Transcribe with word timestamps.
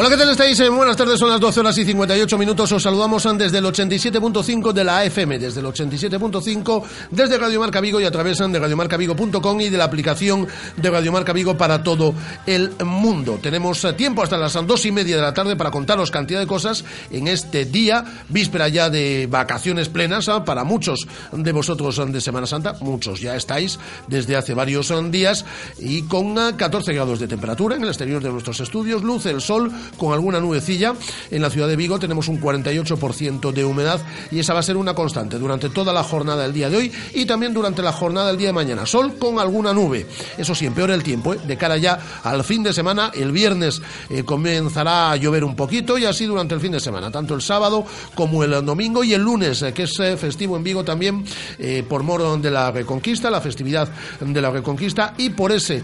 Hola, 0.00 0.10
¿qué 0.10 0.16
tal 0.16 0.30
estáis? 0.30 0.60
Eh, 0.60 0.68
buenas 0.68 0.96
tardes, 0.96 1.18
son 1.18 1.28
las 1.28 1.40
12 1.40 1.58
horas 1.58 1.76
y 1.76 1.84
58 1.84 2.38
minutos. 2.38 2.70
Os 2.70 2.84
saludamos 2.84 3.26
desde 3.36 3.58
el 3.58 3.64
87.5 3.64 4.72
de 4.72 4.84
la 4.84 5.04
FM, 5.04 5.40
desde 5.40 5.58
el 5.58 5.66
87.5, 5.66 6.84
desde 7.10 7.36
Radio 7.36 7.58
Marca 7.58 7.80
Vigo 7.80 8.00
y 8.00 8.04
a 8.04 8.10
través 8.12 8.38
de 8.38 8.60
radiomarcavigo.com 8.60 9.60
y 9.60 9.70
de 9.70 9.76
la 9.76 9.82
aplicación 9.82 10.46
de 10.76 10.88
Radio 10.88 11.10
Marca 11.10 11.32
Vigo 11.32 11.56
para 11.56 11.82
todo 11.82 12.14
el 12.46 12.70
mundo. 12.84 13.40
Tenemos 13.42 13.82
eh, 13.82 13.92
tiempo 13.94 14.22
hasta 14.22 14.36
las 14.36 14.52
dos 14.68 14.86
y 14.86 14.92
media 14.92 15.16
de 15.16 15.22
la 15.22 15.34
tarde 15.34 15.56
para 15.56 15.72
contaros 15.72 16.12
cantidad 16.12 16.38
de 16.38 16.46
cosas 16.46 16.84
en 17.10 17.26
este 17.26 17.64
día, 17.64 18.04
víspera 18.28 18.68
ya 18.68 18.90
de 18.90 19.26
vacaciones 19.28 19.88
plenas 19.88 20.30
para 20.46 20.62
muchos 20.62 21.08
de 21.32 21.50
vosotros 21.50 22.00
de 22.12 22.20
Semana 22.20 22.46
Santa. 22.46 22.76
Muchos 22.82 23.20
ya 23.20 23.34
estáis 23.34 23.80
desde 24.06 24.36
hace 24.36 24.54
varios 24.54 24.92
eh, 24.92 25.02
días 25.10 25.44
y 25.80 26.02
con 26.02 26.36
14 26.56 26.92
grados 26.92 27.18
de 27.18 27.26
temperatura 27.26 27.74
en 27.74 27.82
el 27.82 27.88
exterior 27.88 28.22
de 28.22 28.30
nuestros 28.30 28.60
estudios, 28.60 29.02
luz, 29.02 29.26
el 29.26 29.40
sol 29.40 29.72
con 29.96 30.12
alguna 30.12 30.40
nubecilla. 30.40 30.94
En 31.30 31.42
la 31.42 31.50
ciudad 31.50 31.68
de 31.68 31.76
Vigo 31.76 31.98
tenemos 31.98 32.28
un 32.28 32.40
48% 32.40 33.52
de 33.52 33.64
humedad 33.64 34.00
y 34.30 34.38
esa 34.38 34.54
va 34.54 34.60
a 34.60 34.62
ser 34.62 34.76
una 34.76 34.94
constante 34.94 35.38
durante 35.38 35.68
toda 35.70 35.92
la 35.92 36.02
jornada 36.02 36.42
del 36.42 36.52
día 36.52 36.70
de 36.70 36.76
hoy 36.76 36.92
y 37.14 37.26
también 37.26 37.54
durante 37.54 37.82
la 37.82 37.92
jornada 37.92 38.28
del 38.28 38.36
día 38.36 38.48
de 38.48 38.52
mañana. 38.52 38.86
Sol 38.86 39.18
con 39.18 39.38
alguna 39.38 39.72
nube. 39.72 40.06
Eso 40.36 40.54
sí, 40.54 40.66
empeora 40.66 40.94
el 40.94 41.02
tiempo. 41.02 41.34
¿eh? 41.34 41.38
De 41.46 41.56
cara 41.56 41.76
ya 41.76 41.98
al 42.22 42.44
fin 42.44 42.62
de 42.62 42.72
semana, 42.72 43.10
el 43.14 43.32
viernes 43.32 43.80
eh, 44.10 44.24
comenzará 44.24 45.12
a 45.12 45.16
llover 45.16 45.44
un 45.44 45.56
poquito 45.56 45.98
y 45.98 46.04
así 46.04 46.26
durante 46.26 46.54
el 46.54 46.60
fin 46.60 46.72
de 46.72 46.80
semana, 46.80 47.10
tanto 47.10 47.34
el 47.34 47.42
sábado 47.42 47.84
como 48.14 48.44
el 48.44 48.64
domingo 48.64 49.04
y 49.04 49.14
el 49.14 49.22
lunes, 49.22 49.62
eh, 49.62 49.72
que 49.72 49.84
es 49.84 49.96
festivo 50.18 50.56
en 50.56 50.64
Vigo 50.64 50.84
también 50.84 51.24
por 51.88 52.02
moro 52.02 52.36
de 52.36 52.50
la 52.50 52.70
Reconquista, 52.70 53.30
la 53.30 53.40
festividad 53.40 53.88
de 54.20 54.40
la 54.40 54.50
Reconquista 54.50 55.14
y 55.16 55.30
por 55.30 55.52
ese 55.52 55.82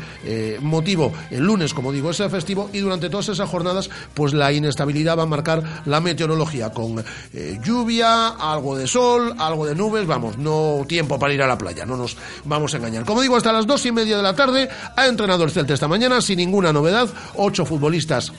motivo 0.61 1.13
el 1.31 1.45
lunes, 1.45 1.75
como 1.75 1.93
digo, 1.93 2.11
es 2.11 2.19
festivo 2.31 2.71
y 2.73 2.79
durante 2.79 3.09
todas 3.09 3.29
esas 3.29 3.49
jornadas 3.49 3.91
pues 4.15 4.33
la 4.33 4.53
inestabilidad 4.53 5.19
va 5.19 5.23
a 5.25 5.27
marcar 5.27 5.83
la 5.87 6.01
meteorología 6.01 6.71
con 6.71 7.05
eh, 7.33 7.59
lluvia, 7.63 8.29
algo 8.29 8.77
de 8.77 8.87
sol, 8.87 9.35
algo 9.39 9.67
de 9.67 9.75
nubes, 9.75 10.07
vamos, 10.07 10.39
no 10.39 10.85
tiempo 10.87 11.19
para 11.19 11.35
ir 11.35 11.43
a 11.43 11.47
la 11.47 11.59
playa, 11.59 11.85
no 11.85 11.97
nos 11.97 12.17
vamos 12.45 12.75
a 12.75 12.79
engañar. 12.79 13.05
Como 13.05 13.23
digo, 13.23 13.37
hasta 13.37 13.53
las 13.53 13.67
dos 13.67 13.85
y 13.87 13.93
media 13.93 14.17
de 14.17 14.23
la 14.23 14.35
tarde 14.35 14.69
ha 14.97 15.07
entrenado 15.07 15.45
el 15.45 15.51
Celta 15.51 15.75
esta 15.75 15.89
mañana 15.89 16.21
sin 16.21 16.39
ninguna 16.39 16.73
novedad, 16.73 17.09
ocho 17.37 17.65
futbolistas 17.65 18.33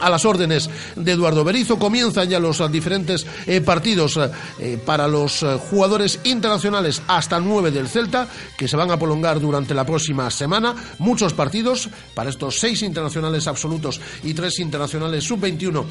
a 0.00 0.10
las 0.10 0.24
órdenes 0.24 0.68
de 0.96 1.12
Eduardo 1.12 1.44
Berizo. 1.44 1.78
Comienzan 1.78 2.28
ya 2.28 2.40
los 2.40 2.60
diferentes 2.70 3.26
eh, 3.46 3.60
partidos 3.60 4.18
eh, 4.58 4.78
para 4.84 5.08
los 5.08 5.42
eh, 5.42 5.58
jugadores 5.70 6.20
internacionales 6.24 7.02
hasta 7.06 7.40
nueve 7.40 7.70
del 7.70 7.88
Celta, 7.88 8.28
que 8.56 8.68
se 8.68 8.76
van 8.76 8.90
a 8.90 8.98
prolongar 8.98 9.40
durante 9.40 9.74
la 9.74 9.84
próxima 9.84 10.30
semana. 10.30 10.74
Muchos 10.98 11.34
partidos 11.34 11.88
para 12.14 12.30
estos 12.30 12.58
seis 12.58 12.82
internacionales 12.82 13.46
absolutos 13.46 14.00
y 14.22 14.34
tres 14.34 14.58
internacionales 14.58 15.24
sub-21 15.24 15.84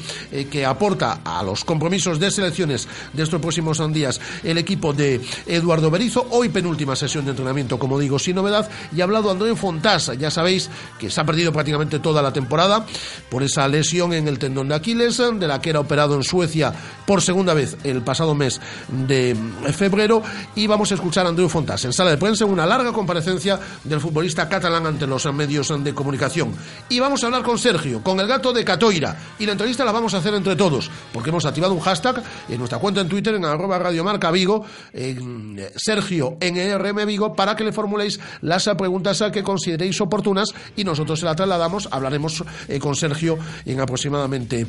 que 0.50 0.64
aporta 0.64 1.20
a 1.24 1.42
los 1.42 1.64
compromisos 1.64 2.18
de 2.18 2.30
selecciones 2.30 2.88
de 3.12 3.22
estos 3.22 3.40
próximos 3.40 3.80
días 3.92 4.20
el 4.42 4.58
equipo 4.58 4.92
de 4.92 5.20
Eduardo 5.46 5.90
Berizo. 5.90 6.26
Hoy 6.30 6.48
penúltima 6.48 6.96
sesión 6.96 7.24
de 7.24 7.30
entrenamiento, 7.30 7.78
como 7.78 7.98
digo, 7.98 8.18
sin 8.18 8.36
novedad. 8.36 8.68
Y 8.94 9.00
ha 9.00 9.04
hablado 9.04 9.30
André 9.30 9.54
Fontás, 9.56 10.12
ya 10.18 10.30
sabéis 10.30 10.70
que 10.98 11.10
se 11.10 11.20
ha 11.20 11.24
perdido 11.24 11.52
prácticamente 11.52 11.98
toda 11.98 12.22
la 12.22 12.32
temporada 12.32 12.86
por 13.30 13.42
esa 13.42 13.66
lesión 13.68 13.93
en 13.94 14.26
el 14.26 14.38
tendón 14.38 14.68
de 14.68 14.74
Aquiles, 14.74 15.18
de 15.18 15.46
la 15.46 15.60
que 15.60 15.70
era 15.70 15.80
operado 15.80 16.16
en 16.16 16.24
Suecia 16.24 16.72
por 17.06 17.22
segunda 17.22 17.54
vez 17.54 17.76
el 17.84 18.02
pasado 18.02 18.34
mes 18.34 18.60
de 18.88 19.36
febrero. 19.72 20.22
Y 20.56 20.66
vamos 20.66 20.90
a 20.90 20.94
escuchar 20.94 21.26
a 21.26 21.28
Andreu 21.28 21.48
Fontas 21.48 21.84
en 21.84 21.92
sala 21.92 22.10
de 22.10 22.16
prensa 22.16 22.44
en 22.44 22.50
una 22.50 22.66
larga 22.66 22.92
comparecencia 22.92 23.58
del 23.84 24.00
futbolista 24.00 24.48
catalán 24.48 24.86
ante 24.86 25.06
los 25.06 25.32
medios 25.32 25.72
de 25.82 25.94
comunicación. 25.94 26.52
Y 26.88 26.98
vamos 26.98 27.22
a 27.22 27.26
hablar 27.26 27.42
con 27.42 27.56
Sergio, 27.56 28.02
con 28.02 28.18
el 28.18 28.26
gato 28.26 28.52
de 28.52 28.64
Catoira. 28.64 29.16
Y 29.38 29.46
la 29.46 29.52
entrevista 29.52 29.84
la 29.84 29.92
vamos 29.92 30.12
a 30.14 30.18
hacer 30.18 30.34
entre 30.34 30.56
todos, 30.56 30.90
porque 31.12 31.30
hemos 31.30 31.46
activado 31.46 31.72
un 31.72 31.80
hashtag 31.80 32.22
en 32.48 32.58
nuestra 32.58 32.78
cuenta 32.78 33.00
en 33.00 33.08
Twitter, 33.08 33.34
en 33.34 33.44
arroba 33.44 33.78
radiomarca 33.78 34.32
Vigo, 34.32 34.64
en 34.92 35.64
Sergio 35.76 36.36
NRM 36.40 37.06
Vigo, 37.06 37.34
para 37.34 37.54
que 37.54 37.62
le 37.62 37.72
formuléis 37.72 38.18
las 38.40 38.68
preguntas 38.76 39.22
que 39.32 39.42
consideréis 39.42 40.00
oportunas 40.00 40.48
y 40.74 40.84
nosotros 40.84 41.20
se 41.20 41.26
la 41.26 41.36
trasladamos. 41.36 41.88
Hablaremos 41.90 42.42
eh, 42.68 42.78
con 42.78 42.96
Sergio 42.96 43.38
en 43.64 43.80
aproximadamente 43.84 44.66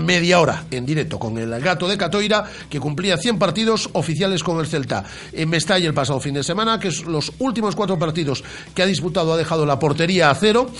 media 0.00 0.40
hora 0.40 0.64
en 0.70 0.86
directo 0.86 1.18
con 1.18 1.38
el 1.38 1.60
gato 1.60 1.88
de 1.88 1.96
Catoira 1.96 2.44
que 2.68 2.80
cumplía 2.80 3.16
100 3.16 3.38
partidos 3.38 3.90
oficiales 3.92 4.42
con 4.42 4.58
el 4.60 4.66
Celta 4.66 5.04
en 5.32 5.48
Mestalla 5.48 5.86
el 5.86 5.94
pasado 5.94 6.20
fin 6.20 6.34
de 6.34 6.42
semana 6.42 6.78
que 6.78 6.88
es 6.88 7.04
los 7.04 7.32
últimos 7.38 7.76
cuatro 7.76 7.98
partidos 7.98 8.44
que 8.74 8.82
ha 8.82 8.86
disputado 8.86 9.32
ha 9.32 9.36
dejado 9.36 9.66
la 9.66 9.78
portería 9.78 10.30
a 10.30 10.34
cero 10.34 10.70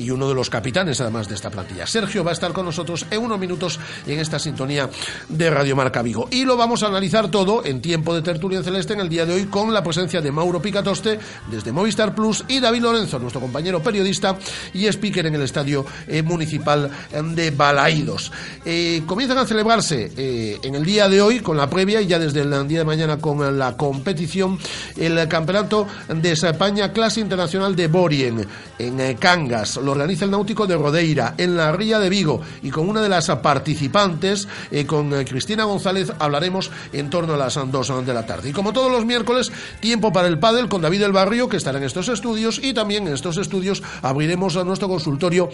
y 0.00 0.10
uno 0.10 0.28
de 0.28 0.34
los 0.34 0.48
capitanes 0.48 1.00
además 1.00 1.28
de 1.28 1.34
esta 1.34 1.50
plantilla. 1.50 1.86
Sergio 1.86 2.24
va 2.24 2.30
a 2.30 2.34
estar 2.34 2.52
con 2.52 2.64
nosotros 2.64 3.06
en 3.10 3.20
unos 3.20 3.38
minutos 3.38 3.78
en 4.06 4.18
esta 4.18 4.38
sintonía 4.38 4.88
de 5.28 5.50
Radio 5.50 5.76
Marca 5.76 6.02
Vigo. 6.02 6.28
Y 6.30 6.44
lo 6.44 6.56
vamos 6.56 6.82
a 6.82 6.86
analizar 6.86 7.30
todo 7.30 7.64
en 7.64 7.82
tiempo 7.82 8.14
de 8.14 8.22
tertulia 8.22 8.62
celeste 8.62 8.94
en 8.94 9.00
el 9.00 9.08
día 9.08 9.26
de 9.26 9.34
hoy 9.34 9.44
con 9.44 9.72
la 9.74 9.82
presencia 9.82 10.20
de 10.22 10.32
Mauro 10.32 10.62
Picatoste 10.62 11.18
desde 11.50 11.72
Movistar 11.72 12.14
Plus 12.14 12.44
y 12.48 12.60
David 12.60 12.80
Lorenzo, 12.80 13.18
nuestro 13.18 13.40
compañero 13.40 13.82
periodista 13.82 14.38
y 14.72 14.86
speaker 14.86 15.26
en 15.26 15.34
el 15.34 15.42
Estadio 15.42 15.84
eh, 16.08 16.22
Municipal 16.22 16.90
de 17.34 17.50
Balaídos. 17.50 18.32
Eh, 18.64 19.02
comienzan 19.06 19.38
a 19.38 19.46
celebrarse 19.46 20.12
eh, 20.16 20.58
en 20.62 20.74
el 20.74 20.84
día 20.84 21.08
de 21.08 21.22
hoy 21.22 21.40
con 21.40 21.56
la 21.56 21.68
previa 21.68 22.00
y 22.00 22.06
ya 22.06 22.18
desde 22.18 22.40
el 22.42 22.68
día 22.68 22.80
de 22.80 22.84
mañana 22.84 23.18
con 23.18 23.58
la 23.58 23.76
competición 23.76 24.58
el 24.96 25.28
campeonato 25.28 25.86
de 26.08 26.32
España 26.32 26.92
clase 26.92 27.20
internacional 27.20 27.76
de 27.76 27.88
Borien 27.88 28.46
en 28.78 29.16
Cangas. 29.16 29.76
Organiza 29.76 30.24
el 30.24 30.30
Náutico 30.30 30.66
de 30.66 30.76
Rodeira, 30.76 31.34
en 31.36 31.56
la 31.56 31.72
Ría 31.72 31.98
de 31.98 32.08
Vigo, 32.08 32.40
y 32.62 32.70
con 32.70 32.88
una 32.88 33.02
de 33.02 33.08
las 33.08 33.28
participantes, 33.28 34.48
eh, 34.70 34.86
con 34.86 35.12
eh, 35.14 35.24
Cristina 35.24 35.64
González, 35.64 36.12
hablaremos 36.18 36.70
en 36.92 37.10
torno 37.10 37.34
a 37.34 37.36
las 37.36 37.54
2 37.54 38.06
de 38.06 38.14
la 38.14 38.26
tarde. 38.26 38.50
Y 38.50 38.52
como 38.52 38.72
todos 38.72 38.90
los 38.90 39.04
miércoles, 39.04 39.52
tiempo 39.80 40.12
para 40.12 40.28
el 40.28 40.38
pádel 40.38 40.68
con 40.68 40.82
David 40.82 41.00
del 41.00 41.12
Barrio, 41.12 41.48
que 41.48 41.56
estará 41.56 41.78
en 41.78 41.84
estos 41.84 42.08
estudios, 42.08 42.60
y 42.62 42.72
también 42.72 43.06
en 43.06 43.14
estos 43.14 43.36
estudios 43.36 43.82
abriremos 44.02 44.56
nuestro 44.64 44.88
consultorio 44.88 45.50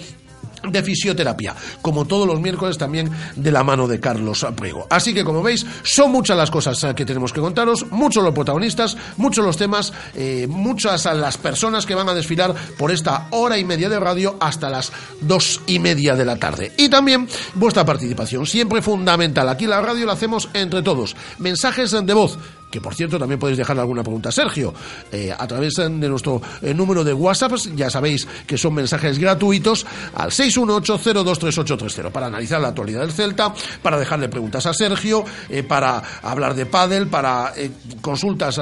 de 0.63 0.83
fisioterapia, 0.83 1.55
como 1.83 2.05
todos 2.05 2.27
los 2.27 2.41
miércoles 2.41 2.79
también 2.79 3.11
de 3.35 3.53
la 3.53 3.63
mano 3.63 3.87
de 3.87 4.01
Carlos 4.01 4.45
Apriego. 4.45 4.87
Así 4.91 5.15
que 5.15 5.25
como 5.25 5.43
veis, 5.43 5.67
son 5.83 6.13
muchas 6.13 6.37
las 6.37 6.51
cosas 6.51 6.83
eh, 6.85 6.95
que 6.95 7.05
tenemos 7.05 7.33
que 7.33 7.41
contaros, 7.41 7.87
muchos 7.91 8.23
los 8.23 8.35
protagonistas, 8.35 8.97
muchos 9.17 9.45
los 9.45 9.57
temas, 9.57 9.93
eh, 10.15 10.47
muchas 10.49 11.05
las 11.07 11.39
personas 11.39 11.87
que 11.87 11.95
van 11.95 12.09
a 12.09 12.15
desfilar 12.15 12.55
por 12.79 12.91
esta 12.91 13.29
hora 13.31 13.59
y 13.59 13.65
media 13.65 13.89
de 13.89 14.01
radio 14.01 14.37
hasta 14.41 14.71
las 14.71 14.93
dos 15.21 15.61
y 15.67 15.79
media 15.79 16.15
de 16.15 16.25
la 16.25 16.37
tarde. 16.37 16.73
Y 16.77 16.89
también 16.89 17.29
vuestra 17.55 17.85
participación, 17.85 18.47
siempre 18.47 18.83
fundamental. 18.83 19.49
Aquí 19.49 19.67
la 19.67 19.81
radio 19.81 20.07
la 20.07 20.15
hacemos 20.15 20.49
entre 20.55 20.83
todos. 20.83 21.17
Mensajes 21.39 21.91
de 21.91 22.15
voz 22.15 22.39
que 22.71 22.81
por 22.81 22.95
cierto 22.95 23.19
también 23.19 23.39
podéis 23.39 23.59
dejar 23.59 23.79
alguna 23.79 24.03
pregunta 24.03 24.31
a 24.31 24.33
Sergio 24.33 24.73
eh, 25.13 25.35
a 25.37 25.47
través 25.47 25.75
de 25.75 25.91
nuestro 25.91 26.41
eh, 26.63 26.73
número 26.75 27.05
de 27.05 27.13
WhatsApp, 27.13 27.53
ya 27.75 27.91
sabéis 27.91 28.27
que 28.47 28.57
son 28.59 28.75
mensajes 28.75 29.19
gratuitos 29.19 29.87
al 30.15 30.31
618-023830 30.31 32.11
para 32.11 32.27
analizar 32.27 32.61
la 32.61 32.69
actualidad 32.69 33.01
del 33.01 33.13
Celta, 33.13 33.55
para 33.83 33.99
dejarle 33.99 34.29
preguntas 34.29 34.67
a 34.67 34.75
Sergio, 34.75 35.25
eh, 35.49 35.63
para 35.63 36.03
hablar 36.23 36.55
de 36.55 36.67
pádel, 36.67 37.07
para 37.09 37.55
consultas 38.01 38.61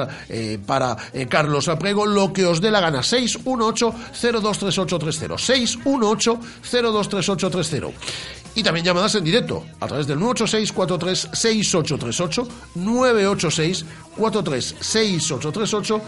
para 0.65 0.97
Carlos 1.29 1.67
Aprego, 1.67 2.05
lo 2.05 2.31
que 2.33 2.45
os 2.45 2.61
dé 2.61 2.71
la 2.71 2.81
gana, 2.81 2.99
618-023830, 2.99 5.37
618-023830. 6.63 8.44
Y 8.55 8.63
también 8.63 8.85
llamadas 8.85 9.15
en 9.15 9.23
directo 9.23 9.65
a 9.79 9.87
través 9.87 10.07
del 10.07 10.17
986 10.17 10.71
43 10.71 11.29
6838 11.33 12.47
986 12.75 13.85
43 14.15 14.75
6838 14.79 16.01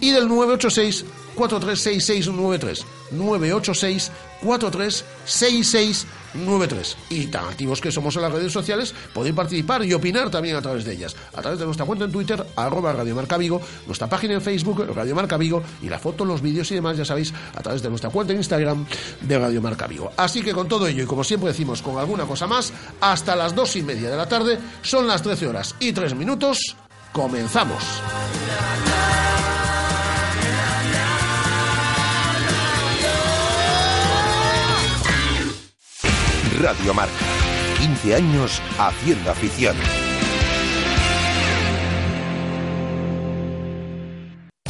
y 0.00 0.10
del 0.10 0.28
986 0.28 1.04
436693 1.34 2.84
986 3.12 4.10
436693 4.42 6.96
y 7.10 7.26
tan 7.26 7.44
activos 7.44 7.80
que 7.80 7.92
somos 7.92 8.16
en 8.16 8.22
las 8.22 8.32
redes 8.32 8.52
sociales 8.52 8.92
podéis 9.14 9.34
participar 9.34 9.84
y 9.84 9.92
opinar 9.92 10.30
también 10.30 10.56
a 10.56 10.62
través 10.62 10.84
de 10.84 10.94
ellas. 10.94 11.14
A 11.34 11.42
través 11.42 11.60
de 11.60 11.64
nuestra 11.64 11.86
cuenta 11.86 12.04
en 12.04 12.12
Twitter 12.12 12.44
arroba 12.56 12.92
Radio 12.92 13.14
Marca 13.14 13.36
Vigo 13.36 13.60
nuestra 13.86 14.08
página 14.08 14.34
en 14.34 14.42
Facebook 14.42 14.84
Radio 14.94 15.14
Marca 15.14 15.36
Vigo 15.36 15.62
y 15.80 15.88
la 15.88 15.98
foto, 15.98 16.24
los 16.24 16.42
vídeos 16.42 16.70
y 16.72 16.74
demás 16.74 16.96
ya 16.96 17.04
sabéis 17.04 17.32
a 17.54 17.62
través 17.62 17.82
de 17.82 17.88
nuestra 17.88 18.10
cuenta 18.10 18.32
en 18.32 18.38
Instagram 18.38 18.84
de 19.20 19.38
Radio 19.38 19.62
Marca 19.62 19.86
Vigo. 19.86 20.10
Así 20.16 20.42
que 20.42 20.52
con 20.52 20.66
todo 20.68 20.86
ello 20.86 21.04
y 21.04 21.06
como 21.06 21.24
siempre 21.24 21.50
decimos 21.50 21.82
con 21.82 21.98
alguna 21.98 22.24
cosa 22.24 22.46
más 22.46 22.72
hasta 23.00 23.36
las 23.36 23.54
dos 23.54 23.76
y 23.76 23.82
media 23.82 24.10
de 24.10 24.16
la 24.16 24.28
tarde 24.28 24.58
son 24.82 25.06
las 25.06 25.22
13 25.22 25.46
horas 25.46 25.74
y 25.78 25.92
3 25.92 26.14
minutos 26.14 26.76
comenzamos 27.12 27.82
Radio 36.62 36.94
Marca. 36.94 37.12
15 37.78 38.14
años 38.14 38.62
haciendo 38.78 39.32
afición. 39.32 39.76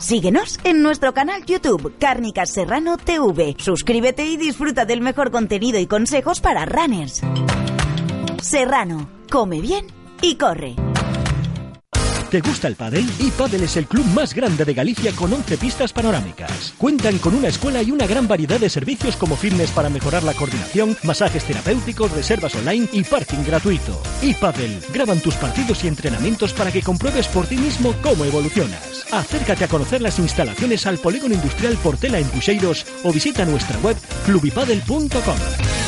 Síguenos 0.00 0.60
en 0.62 0.82
nuestro 0.82 1.12
canal 1.12 1.44
YouTube 1.44 1.94
Cárnicas 1.98 2.52
Serrano 2.52 2.98
TV. 2.98 3.56
Suscríbete 3.58 4.24
y 4.26 4.36
disfruta 4.36 4.84
del 4.84 5.00
mejor 5.00 5.30
contenido 5.30 5.78
y 5.80 5.86
consejos 5.86 6.40
para 6.40 6.64
runners. 6.64 7.20
Serrano, 8.40 9.08
come 9.28 9.60
bien 9.60 9.86
y 10.22 10.36
corre. 10.36 10.76
¿Te 12.30 12.42
gusta 12.42 12.68
el 12.68 12.76
pádel? 12.76 13.08
iPadel 13.20 13.62
es 13.62 13.78
el 13.78 13.86
club 13.86 14.04
más 14.06 14.34
grande 14.34 14.66
de 14.66 14.74
Galicia 14.74 15.12
con 15.12 15.32
11 15.32 15.56
pistas 15.56 15.94
panorámicas. 15.94 16.74
Cuentan 16.76 17.16
con 17.18 17.34
una 17.34 17.48
escuela 17.48 17.80
y 17.80 17.90
una 17.90 18.06
gran 18.06 18.28
variedad 18.28 18.60
de 18.60 18.68
servicios 18.68 19.16
como 19.16 19.34
fitness 19.34 19.70
para 19.70 19.88
mejorar 19.88 20.22
la 20.24 20.34
coordinación, 20.34 20.94
masajes 21.04 21.44
terapéuticos, 21.44 22.12
reservas 22.12 22.54
online 22.54 22.86
y 22.92 23.02
parking 23.02 23.44
gratuito. 23.46 24.02
iPadel, 24.20 24.78
graban 24.92 25.20
tus 25.20 25.36
partidos 25.36 25.82
y 25.84 25.88
entrenamientos 25.88 26.52
para 26.52 26.70
que 26.70 26.82
compruebes 26.82 27.28
por 27.28 27.46
ti 27.46 27.56
mismo 27.56 27.94
cómo 28.02 28.26
evolucionas. 28.26 29.06
Acércate 29.10 29.64
a 29.64 29.68
conocer 29.68 30.02
las 30.02 30.18
instalaciones 30.18 30.86
al 30.86 30.98
Polígono 30.98 31.34
Industrial 31.34 31.78
Portela 31.78 32.18
en 32.18 32.28
Puxeiros 32.28 32.84
o 33.04 33.12
visita 33.12 33.46
nuestra 33.46 33.78
web 33.78 33.96
clubipadel.com. 34.26 35.87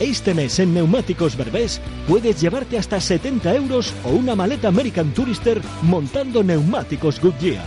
Este 0.00 0.34
mes 0.34 0.58
en 0.58 0.74
Neumáticos 0.74 1.36
Berbés 1.36 1.80
puedes 2.08 2.40
llevarte 2.40 2.78
hasta 2.78 3.00
70 3.00 3.54
euros 3.54 3.94
o 4.04 4.10
una 4.10 4.34
maleta 4.34 4.68
American 4.68 5.12
Tourister 5.12 5.60
montando 5.82 6.42
neumáticos 6.42 7.20
Goodyear. 7.20 7.64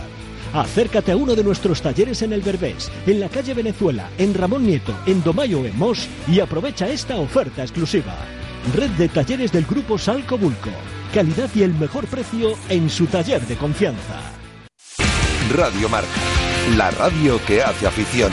Acércate 0.52 1.12
a 1.12 1.16
uno 1.16 1.34
de 1.34 1.44
nuestros 1.44 1.82
talleres 1.82 2.22
en 2.22 2.32
el 2.32 2.40
Berbés, 2.40 2.90
en 3.06 3.20
la 3.20 3.28
calle 3.28 3.54
Venezuela, 3.54 4.08
en 4.18 4.34
Ramón 4.34 4.66
Nieto, 4.66 4.94
en 5.06 5.22
Domayo 5.22 5.64
en 5.64 5.76
Mos 5.78 6.08
y 6.28 6.40
aprovecha 6.40 6.88
esta 6.88 7.16
oferta 7.16 7.62
exclusiva. 7.62 8.14
Red 8.74 8.90
de 8.92 9.08
talleres 9.08 9.52
del 9.52 9.64
grupo 9.64 9.98
Salco 9.98 10.38
Bulco. 10.38 10.70
Calidad 11.14 11.50
y 11.54 11.62
el 11.62 11.74
mejor 11.74 12.06
precio 12.06 12.54
en 12.68 12.90
su 12.90 13.06
taller 13.06 13.40
de 13.46 13.56
confianza. 13.56 14.20
Radio 15.54 15.88
Marca, 15.88 16.08
la 16.76 16.90
radio 16.90 17.40
que 17.46 17.62
hace 17.62 17.86
afición. 17.86 18.32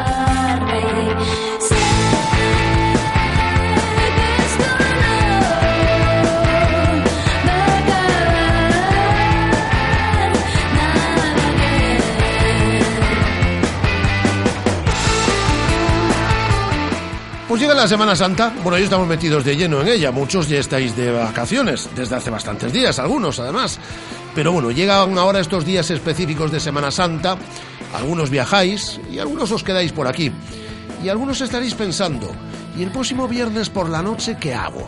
La 17.81 17.87
Semana 17.87 18.15
Santa, 18.15 18.53
bueno, 18.61 18.77
ya 18.77 18.83
estamos 18.83 19.07
metidos 19.07 19.43
de 19.43 19.57
lleno 19.57 19.81
en 19.81 19.87
ella, 19.87 20.11
muchos 20.11 20.47
ya 20.47 20.59
estáis 20.59 20.95
de 20.95 21.11
vacaciones, 21.11 21.89
desde 21.95 22.15
hace 22.15 22.29
bastantes 22.29 22.71
días, 22.71 22.99
algunos 22.99 23.39
además. 23.39 23.79
Pero 24.35 24.51
bueno, 24.51 24.69
llegan 24.69 25.17
ahora 25.17 25.39
estos 25.39 25.65
días 25.65 25.89
específicos 25.89 26.51
de 26.51 26.59
Semana 26.59 26.91
Santa, 26.91 27.37
algunos 27.95 28.29
viajáis 28.29 29.01
y 29.11 29.17
algunos 29.17 29.51
os 29.51 29.63
quedáis 29.63 29.93
por 29.93 30.05
aquí. 30.05 30.31
Y 31.03 31.09
algunos 31.09 31.41
estaréis 31.41 31.73
pensando, 31.73 32.31
¿y 32.77 32.83
el 32.83 32.91
próximo 32.91 33.27
viernes 33.27 33.71
por 33.71 33.89
la 33.89 34.03
noche 34.03 34.37
qué 34.39 34.53
hago? 34.53 34.87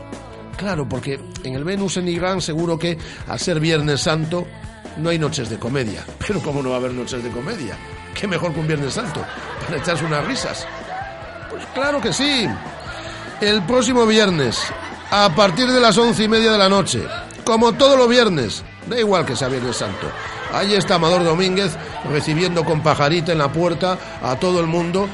Claro, 0.56 0.88
porque 0.88 1.20
en 1.44 1.56
el 1.56 1.64
Venus 1.64 1.98
en 1.98 2.08
Irán 2.08 2.42
seguro 2.42 2.78
que 2.78 2.96
al 3.28 3.40
ser 3.40 3.60
Viernes 3.60 4.02
Santo 4.02 4.46
no 4.98 5.10
hay 5.10 5.18
noches 5.18 5.50
de 5.50 5.58
comedia. 5.58 6.06
Pero 6.28 6.40
¿cómo 6.42 6.62
no 6.62 6.70
va 6.70 6.76
a 6.76 6.80
haber 6.80 6.94
noches 6.94 7.24
de 7.24 7.32
comedia? 7.32 7.76
¿Qué 8.14 8.28
mejor 8.28 8.54
que 8.54 8.60
un 8.60 8.68
Viernes 8.68 8.94
Santo? 8.94 9.26
Para 9.66 9.78
echarse 9.78 10.06
unas 10.06 10.28
risas. 10.28 10.68
Pues 11.50 11.66
claro 11.74 12.00
que 12.00 12.14
sí. 12.14 12.48
El 13.44 13.62
próximo 13.64 14.06
viernes, 14.06 14.58
a 15.12 15.30
partir 15.36 15.68
de 15.68 15.80
las 15.80 15.98
once 15.98 16.24
y 16.24 16.28
media 16.28 16.52
de 16.52 16.58
la 16.58 16.70
noche, 16.70 17.04
como 17.44 17.74
todos 17.74 17.98
los 17.98 18.08
viernes, 18.08 18.64
Da 18.88 19.00
igual 19.00 19.26
que 19.26 19.36
sea 19.36 19.48
Viernes 19.48 19.78
Santo. 19.78 20.08
Ahí 20.54 20.76
está 20.76 20.96
Amador 20.96 21.24
Domínguez 21.24 21.76
recibiendo 22.12 22.66
con 22.66 22.82
pajarita 22.82 23.32
en 23.32 23.38
la 23.38 23.52
puerta 23.52 23.98
a 24.22 24.36
todo 24.36 24.60
el 24.60 24.68
mundo 24.68 25.08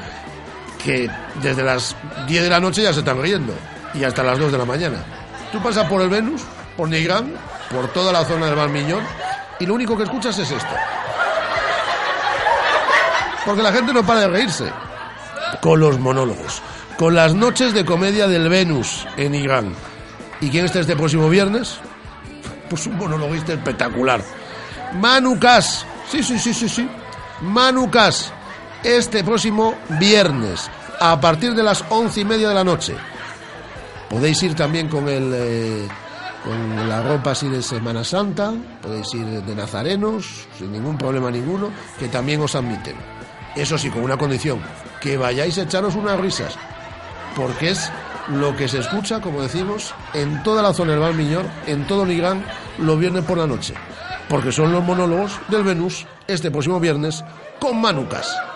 que 0.82 1.08
desde 1.42 1.62
las 1.62 1.96
10 2.26 2.44
de 2.44 2.50
la 2.50 2.60
noche 2.60 2.82
ya 2.82 2.92
se 2.92 3.00
están 3.00 3.22
riendo 3.22 3.54
y 3.94 4.04
hasta 4.04 4.22
las 4.22 4.38
2 4.38 4.52
de 4.52 4.58
la 4.58 4.64
mañana. 4.64 4.98
Tú 5.52 5.62
pasas 5.62 5.88
por 5.88 6.02
el 6.02 6.08
Venus, 6.08 6.42
por 6.76 6.88
Nigrán, 6.88 7.34
por 7.70 7.88
toda 7.92 8.12
la 8.12 8.24
zona 8.24 8.46
del 8.46 8.56
Valmiñón 8.56 9.04
y 9.58 9.66
lo 9.66 9.74
único 9.74 9.96
que 9.96 10.04
escuchas 10.04 10.38
es 10.38 10.50
esto. 10.50 10.74
Porque 13.44 13.62
la 13.62 13.72
gente 13.72 13.92
no 13.92 14.04
para 14.04 14.20
de 14.20 14.28
reírse 14.28 14.72
con 15.60 15.80
los 15.80 15.98
monólogos, 15.98 16.62
con 17.00 17.14
las 17.14 17.34
noches 17.34 17.72
de 17.72 17.86
comedia 17.86 18.28
del 18.28 18.50
Venus 18.50 19.06
en 19.16 19.32
Nigrán. 19.32 19.72
¿Y 20.42 20.50
quién 20.50 20.66
está 20.66 20.80
este 20.80 20.94
próximo 20.94 21.30
viernes? 21.30 21.78
Pues 22.68 22.86
un 22.86 22.98
monologuista 22.98 23.54
espectacular. 23.54 24.22
Manu 25.00 25.40
Cas. 25.40 25.86
Sí, 26.10 26.22
sí, 26.22 26.38
sí, 26.38 26.52
sí, 26.52 26.68
sí. 26.68 26.86
Manu 27.40 27.90
Cas. 27.90 28.30
Este 28.84 29.24
próximo 29.24 29.74
viernes, 29.98 30.70
a 31.00 31.18
partir 31.18 31.54
de 31.54 31.62
las 31.62 31.82
once 31.88 32.20
y 32.20 32.26
media 32.26 32.50
de 32.50 32.54
la 32.54 32.64
noche. 32.64 32.94
Podéis 34.10 34.42
ir 34.42 34.54
también 34.54 34.86
con 34.88 35.08
el 35.08 35.32
eh, 35.34 35.88
con 36.44 36.86
la 36.86 37.02
ropa 37.02 37.30
así 37.30 37.48
de 37.48 37.62
Semana 37.62 38.04
Santa, 38.04 38.52
podéis 38.82 39.14
ir 39.14 39.24
de 39.24 39.54
nazarenos, 39.54 40.46
sin 40.58 40.70
ningún 40.70 40.98
problema 40.98 41.30
ninguno, 41.30 41.70
que 41.98 42.08
también 42.08 42.42
os 42.42 42.54
admiten. 42.54 42.96
Eso 43.56 43.78
sí, 43.78 43.88
con 43.88 44.02
una 44.02 44.18
condición, 44.18 44.60
que 45.00 45.16
vayáis 45.16 45.56
a 45.58 45.62
echaros 45.62 45.96
unas 45.96 46.20
risas, 46.20 46.56
porque 47.36 47.70
es 47.70 47.90
lo 48.28 48.56
que 48.56 48.68
se 48.68 48.78
escucha, 48.78 49.20
como 49.20 49.42
decimos, 49.42 49.94
en 50.14 50.42
toda 50.42 50.62
la 50.62 50.72
zona 50.72 50.92
del 50.92 51.00
Valmiñor, 51.00 51.46
en 51.66 51.86
todo 51.86 52.06
Nigrán, 52.06 52.44
los 52.78 52.98
viernes 52.98 53.24
por 53.24 53.38
la 53.38 53.46
noche, 53.46 53.74
porque 54.28 54.52
son 54.52 54.72
los 54.72 54.84
monólogos 54.84 55.38
del 55.48 55.64
Venus 55.64 56.06
este 56.26 56.50
próximo 56.50 56.80
viernes 56.80 57.24
con 57.58 57.80
Manucas. 57.80 58.49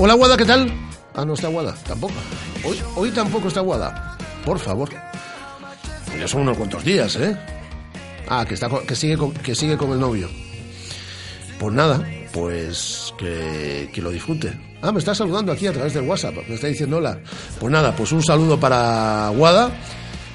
Hola, 0.00 0.14
Guada, 0.14 0.36
¿qué 0.36 0.44
tal? 0.44 0.72
Ah, 1.16 1.24
no 1.24 1.34
está 1.34 1.48
Guada, 1.48 1.74
tampoco. 1.84 2.14
Hoy, 2.64 2.78
hoy 2.94 3.10
tampoco 3.10 3.48
está 3.48 3.62
Guada. 3.62 4.16
Por 4.44 4.60
favor. 4.60 4.88
Ya 6.16 6.28
son 6.28 6.42
unos 6.42 6.56
cuantos 6.56 6.84
días, 6.84 7.16
¿eh? 7.16 7.36
Ah, 8.28 8.44
que, 8.46 8.54
está, 8.54 8.68
que, 8.86 8.94
sigue 8.94 9.16
con, 9.16 9.32
que 9.32 9.56
sigue 9.56 9.76
con 9.76 9.90
el 9.90 9.98
novio. 9.98 10.28
Pues 11.58 11.74
nada, 11.74 12.08
pues 12.32 13.12
que, 13.18 13.90
que 13.92 14.00
lo 14.00 14.10
disfrute. 14.10 14.56
Ah, 14.82 14.92
me 14.92 15.00
está 15.00 15.16
saludando 15.16 15.50
aquí 15.50 15.66
a 15.66 15.72
través 15.72 15.94
del 15.94 16.04
WhatsApp. 16.04 16.36
Me 16.46 16.54
está 16.54 16.68
diciendo 16.68 16.98
hola. 16.98 17.18
Pues 17.58 17.72
nada, 17.72 17.90
pues 17.96 18.12
un 18.12 18.22
saludo 18.22 18.60
para 18.60 19.30
Guada, 19.30 19.72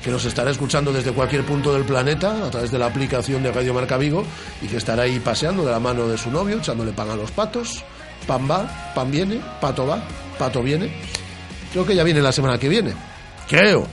que 0.04 0.12
nos 0.12 0.26
estará 0.26 0.52
escuchando 0.52 0.92
desde 0.92 1.14
cualquier 1.14 1.46
punto 1.46 1.74
del 1.74 1.86
planeta 1.86 2.48
a 2.48 2.52
través 2.52 2.70
de 2.70 2.80
la 2.80 2.88
aplicación 2.88 3.42
de 3.42 3.54
Radio 3.54 3.74
Marca 3.74 3.96
Vigo 3.96 4.26
y 4.62 4.68
que 4.68 4.76
estará 4.76 5.04
ahí 5.04 5.22
paseando 5.22 5.64
de 5.64 5.72
la 5.72 5.80
mano 5.80 6.10
de 6.10 6.18
su 6.18 6.30
novio, 6.30 6.58
echándole 6.58 6.92
pan 6.92 7.12
a 7.12 7.16
los 7.16 7.32
patos 7.32 7.86
pan 8.28 8.50
va, 8.50 8.94
pan 8.94 9.12
viene, 9.12 9.42
pato 9.60 9.86
va, 9.86 10.02
pato 10.38 10.62
viene. 10.62 10.92
Creo 11.72 11.86
que 11.86 11.96
ya 11.96 12.04
viene 12.04 12.22
la 12.22 12.32
semana 12.32 12.58
que 12.58 12.70
viene. 12.70 12.94
Creo 13.48 13.88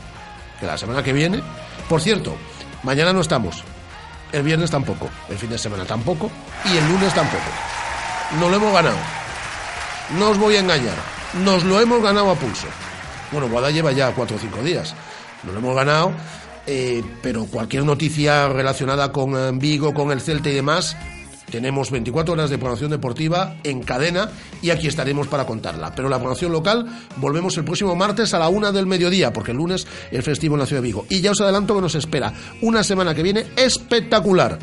que 0.58 0.66
la 0.66 0.76
semana 0.76 1.02
que 1.02 1.12
viene. 1.12 1.42
Por 1.88 2.00
cierto, 2.00 2.36
mañana 2.82 3.12
no 3.12 3.20
estamos. 3.20 3.64
El 4.32 4.42
viernes 4.42 4.70
tampoco. 4.70 5.08
El 5.28 5.38
fin 5.38 5.50
de 5.50 5.58
semana 5.58 5.84
tampoco. 5.84 6.30
Y 6.64 6.76
el 6.76 6.88
lunes 6.88 7.12
tampoco. 7.14 7.44
Nos 8.38 8.50
lo 8.50 8.56
hemos 8.56 8.72
ganado. 8.72 8.98
No 10.18 10.30
os 10.30 10.38
voy 10.38 10.56
a 10.56 10.60
engañar. 10.60 10.96
Nos 11.44 11.64
lo 11.64 11.80
hemos 11.80 12.02
ganado 12.02 12.30
a 12.30 12.34
pulso. 12.34 12.66
Bueno, 13.32 13.48
Guada 13.48 13.70
lleva 13.70 13.92
ya 13.92 14.12
cuatro 14.12 14.36
o 14.36 14.38
cinco 14.38 14.62
días. 14.62 14.94
Nos 15.42 15.54
lo 15.54 15.60
hemos 15.60 15.74
ganado. 15.74 16.12
Eh, 16.66 17.02
pero 17.22 17.46
cualquier 17.46 17.84
noticia 17.84 18.48
relacionada 18.48 19.10
con 19.10 19.34
eh, 19.34 19.50
Vigo, 19.54 19.94
con 19.94 20.12
el 20.12 20.20
Celta 20.20 20.50
y 20.50 20.54
demás, 20.54 20.96
tenemos 21.50 21.90
24 21.90 22.32
horas 22.32 22.50
de 22.50 22.58
programación 22.58 22.90
deportiva 22.90 23.56
en 23.64 23.82
cadena 23.82 24.30
y 24.62 24.70
aquí 24.70 24.86
estaremos 24.86 25.28
para 25.28 25.46
contarla. 25.46 25.94
Pero 25.94 26.08
la 26.08 26.16
programación 26.16 26.52
local 26.52 26.86
volvemos 27.16 27.56
el 27.58 27.64
próximo 27.64 27.94
martes 27.94 28.32
a 28.34 28.38
la 28.38 28.48
una 28.48 28.72
del 28.72 28.86
mediodía, 28.86 29.32
porque 29.32 29.50
el 29.50 29.58
lunes 29.58 29.86
el 30.10 30.22
festivo 30.22 30.54
en 30.54 30.60
la 30.60 30.66
ciudad 30.66 30.82
de 30.82 30.88
Vigo. 30.88 31.06
Y 31.08 31.20
ya 31.20 31.32
os 31.32 31.40
adelanto 31.40 31.74
que 31.74 31.80
nos 31.80 31.94
espera 31.94 32.32
una 32.62 32.82
semana 32.82 33.14
que 33.14 33.22
viene 33.22 33.46
espectacular 33.56 34.58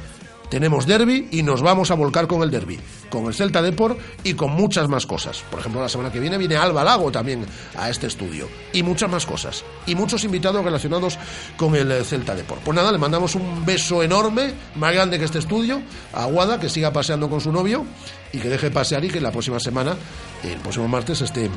tenemos 0.49 0.85
derby 0.85 1.27
y 1.31 1.43
nos 1.43 1.61
vamos 1.61 1.91
a 1.91 1.95
volcar 1.95 2.27
con 2.27 2.41
el 2.41 2.51
derby, 2.51 2.79
con 3.09 3.25
el 3.25 3.33
Celta 3.33 3.61
Deport 3.61 3.99
y 4.23 4.33
con 4.33 4.51
muchas 4.51 4.87
más 4.87 5.05
cosas. 5.05 5.43
Por 5.49 5.59
ejemplo, 5.59 5.81
la 5.81 5.89
semana 5.89 6.11
que 6.11 6.19
viene 6.19 6.37
viene 6.37 6.55
Alba 6.55 6.83
Lago 6.83 7.11
también 7.11 7.45
a 7.75 7.89
este 7.89 8.07
estudio 8.07 8.47
y 8.73 8.83
muchas 8.83 9.09
más 9.09 9.25
cosas 9.25 9.63
y 9.85 9.95
muchos 9.95 10.23
invitados 10.23 10.63
relacionados 10.63 11.17
con 11.57 11.75
el 11.75 11.91
eh, 11.91 12.03
Celta 12.03 12.35
Deport. 12.35 12.61
Pues 12.61 12.75
nada, 12.75 12.91
le 12.91 12.97
mandamos 12.97 13.35
un 13.35 13.65
beso 13.65 14.03
enorme, 14.03 14.53
más 14.75 14.93
grande 14.93 15.19
que 15.19 15.25
este 15.25 15.39
estudio, 15.39 15.81
a 16.13 16.23
Aguada, 16.23 16.59
que 16.59 16.69
siga 16.69 16.91
paseando 16.91 17.29
con 17.29 17.41
su 17.41 17.51
novio 17.51 17.85
y 18.33 18.39
que 18.39 18.49
deje 18.49 18.71
pasear 18.71 19.03
y 19.05 19.09
que 19.09 19.21
la 19.21 19.31
próxima 19.31 19.59
semana, 19.59 19.95
el 20.43 20.59
próximo 20.59 20.87
martes, 20.87 21.21
esté 21.21 21.49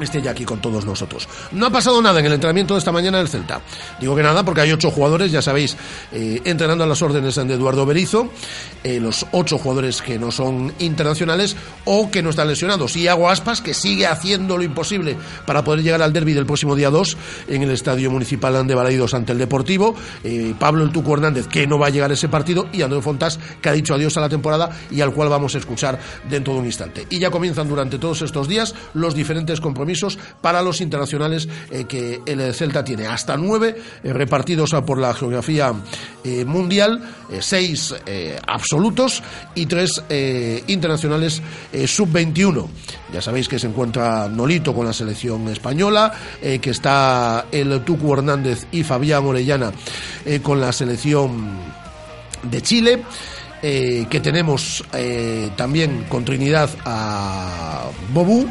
esté 0.00 0.22
ya 0.22 0.30
aquí 0.30 0.44
con 0.44 0.60
todos 0.60 0.84
nosotros. 0.84 1.28
No 1.52 1.66
ha 1.66 1.70
pasado 1.70 2.00
nada 2.00 2.20
en 2.20 2.26
el 2.26 2.32
entrenamiento 2.32 2.74
de 2.74 2.78
esta 2.78 2.92
mañana 2.92 3.18
del 3.18 3.28
Celta. 3.28 3.60
Digo 4.00 4.14
que 4.14 4.22
nada 4.22 4.44
porque 4.44 4.60
hay 4.60 4.72
ocho 4.72 4.90
jugadores, 4.90 5.32
ya 5.32 5.42
sabéis, 5.42 5.76
eh, 6.12 6.40
entrenando 6.44 6.84
a 6.84 6.86
las 6.86 7.02
órdenes 7.02 7.34
de 7.34 7.54
Eduardo 7.54 7.84
Berizo, 7.86 8.30
eh, 8.84 9.00
los 9.00 9.26
ocho 9.32 9.58
jugadores 9.58 10.02
que 10.02 10.18
no 10.18 10.30
son 10.30 10.72
internacionales 10.78 11.56
o 11.84 12.10
que 12.10 12.22
no 12.22 12.30
están 12.30 12.48
lesionados. 12.48 12.96
Y 12.96 13.08
Hago 13.08 13.28
Aspas, 13.28 13.60
que 13.60 13.74
sigue 13.74 14.06
haciendo 14.06 14.56
lo 14.56 14.62
imposible 14.62 15.16
para 15.46 15.64
poder 15.64 15.82
llegar 15.82 16.02
al 16.02 16.12
derby 16.12 16.32
del 16.32 16.46
próximo 16.46 16.76
día 16.76 16.90
2 16.90 17.16
en 17.48 17.62
el 17.62 17.70
Estadio 17.70 18.10
Municipal 18.10 18.66
de 18.66 18.74
Balaidos 18.74 19.14
ante 19.14 19.32
el 19.32 19.38
Deportivo. 19.38 19.94
Eh, 20.24 20.54
Pablo 20.58 20.84
El 20.84 20.90
Tuco 20.90 21.14
Hernández, 21.14 21.46
que 21.48 21.66
no 21.66 21.78
va 21.78 21.88
a 21.88 21.90
llegar 21.90 22.10
a 22.10 22.14
ese 22.14 22.28
partido. 22.28 22.68
Y 22.72 22.82
Andrés 22.82 23.04
Fontás, 23.04 23.38
que 23.60 23.68
ha 23.68 23.72
dicho 23.72 23.94
adiós 23.94 24.16
a 24.16 24.20
la 24.20 24.28
temporada 24.28 24.70
y 24.90 25.00
al 25.00 25.12
cual 25.12 25.28
vamos 25.28 25.54
a 25.54 25.58
escuchar 25.58 25.98
dentro 26.28 26.54
de 26.54 26.60
un 26.60 26.66
instante. 26.66 27.06
Y 27.10 27.18
ya 27.18 27.30
comienzan 27.30 27.68
durante 27.68 27.98
todos 27.98 28.22
estos 28.22 28.48
días 28.48 28.74
los 28.94 29.14
diferentes 29.14 29.60
compromisos 29.60 29.87
para 30.40 30.62
los 30.62 30.80
internacionales 30.80 31.48
eh, 31.70 31.84
que 31.88 32.20
el 32.26 32.54
Celta 32.54 32.84
tiene. 32.84 33.06
Hasta 33.06 33.36
nueve 33.36 33.76
eh, 34.02 34.12
repartidos 34.12 34.74
por 34.86 34.98
la 34.98 35.14
geografía 35.14 35.72
eh, 36.24 36.44
mundial, 36.44 37.00
seis 37.40 37.94
absolutos 38.46 39.22
y 39.54 39.66
tres 39.66 40.02
internacionales 40.66 41.42
sub-21. 41.72 42.66
Ya 43.12 43.20
sabéis 43.20 43.48
que 43.48 43.58
se 43.58 43.66
encuentra 43.66 44.28
Nolito 44.28 44.74
con 44.74 44.86
la 44.86 44.92
selección 44.92 45.48
española, 45.48 46.12
que 46.40 46.70
está 46.70 47.46
el 47.52 47.82
Tucu 47.82 48.12
Hernández 48.12 48.66
y 48.72 48.82
Fabián 48.82 49.24
Orellana 49.26 49.72
con 50.42 50.60
la 50.60 50.72
selección 50.72 51.50
de 52.42 52.62
Chile. 52.62 53.02
que 53.60 54.20
tenemos 54.22 54.84
también 55.56 56.06
con 56.08 56.24
Trinidad 56.24 56.70
a 56.84 57.90
Bobú, 58.12 58.48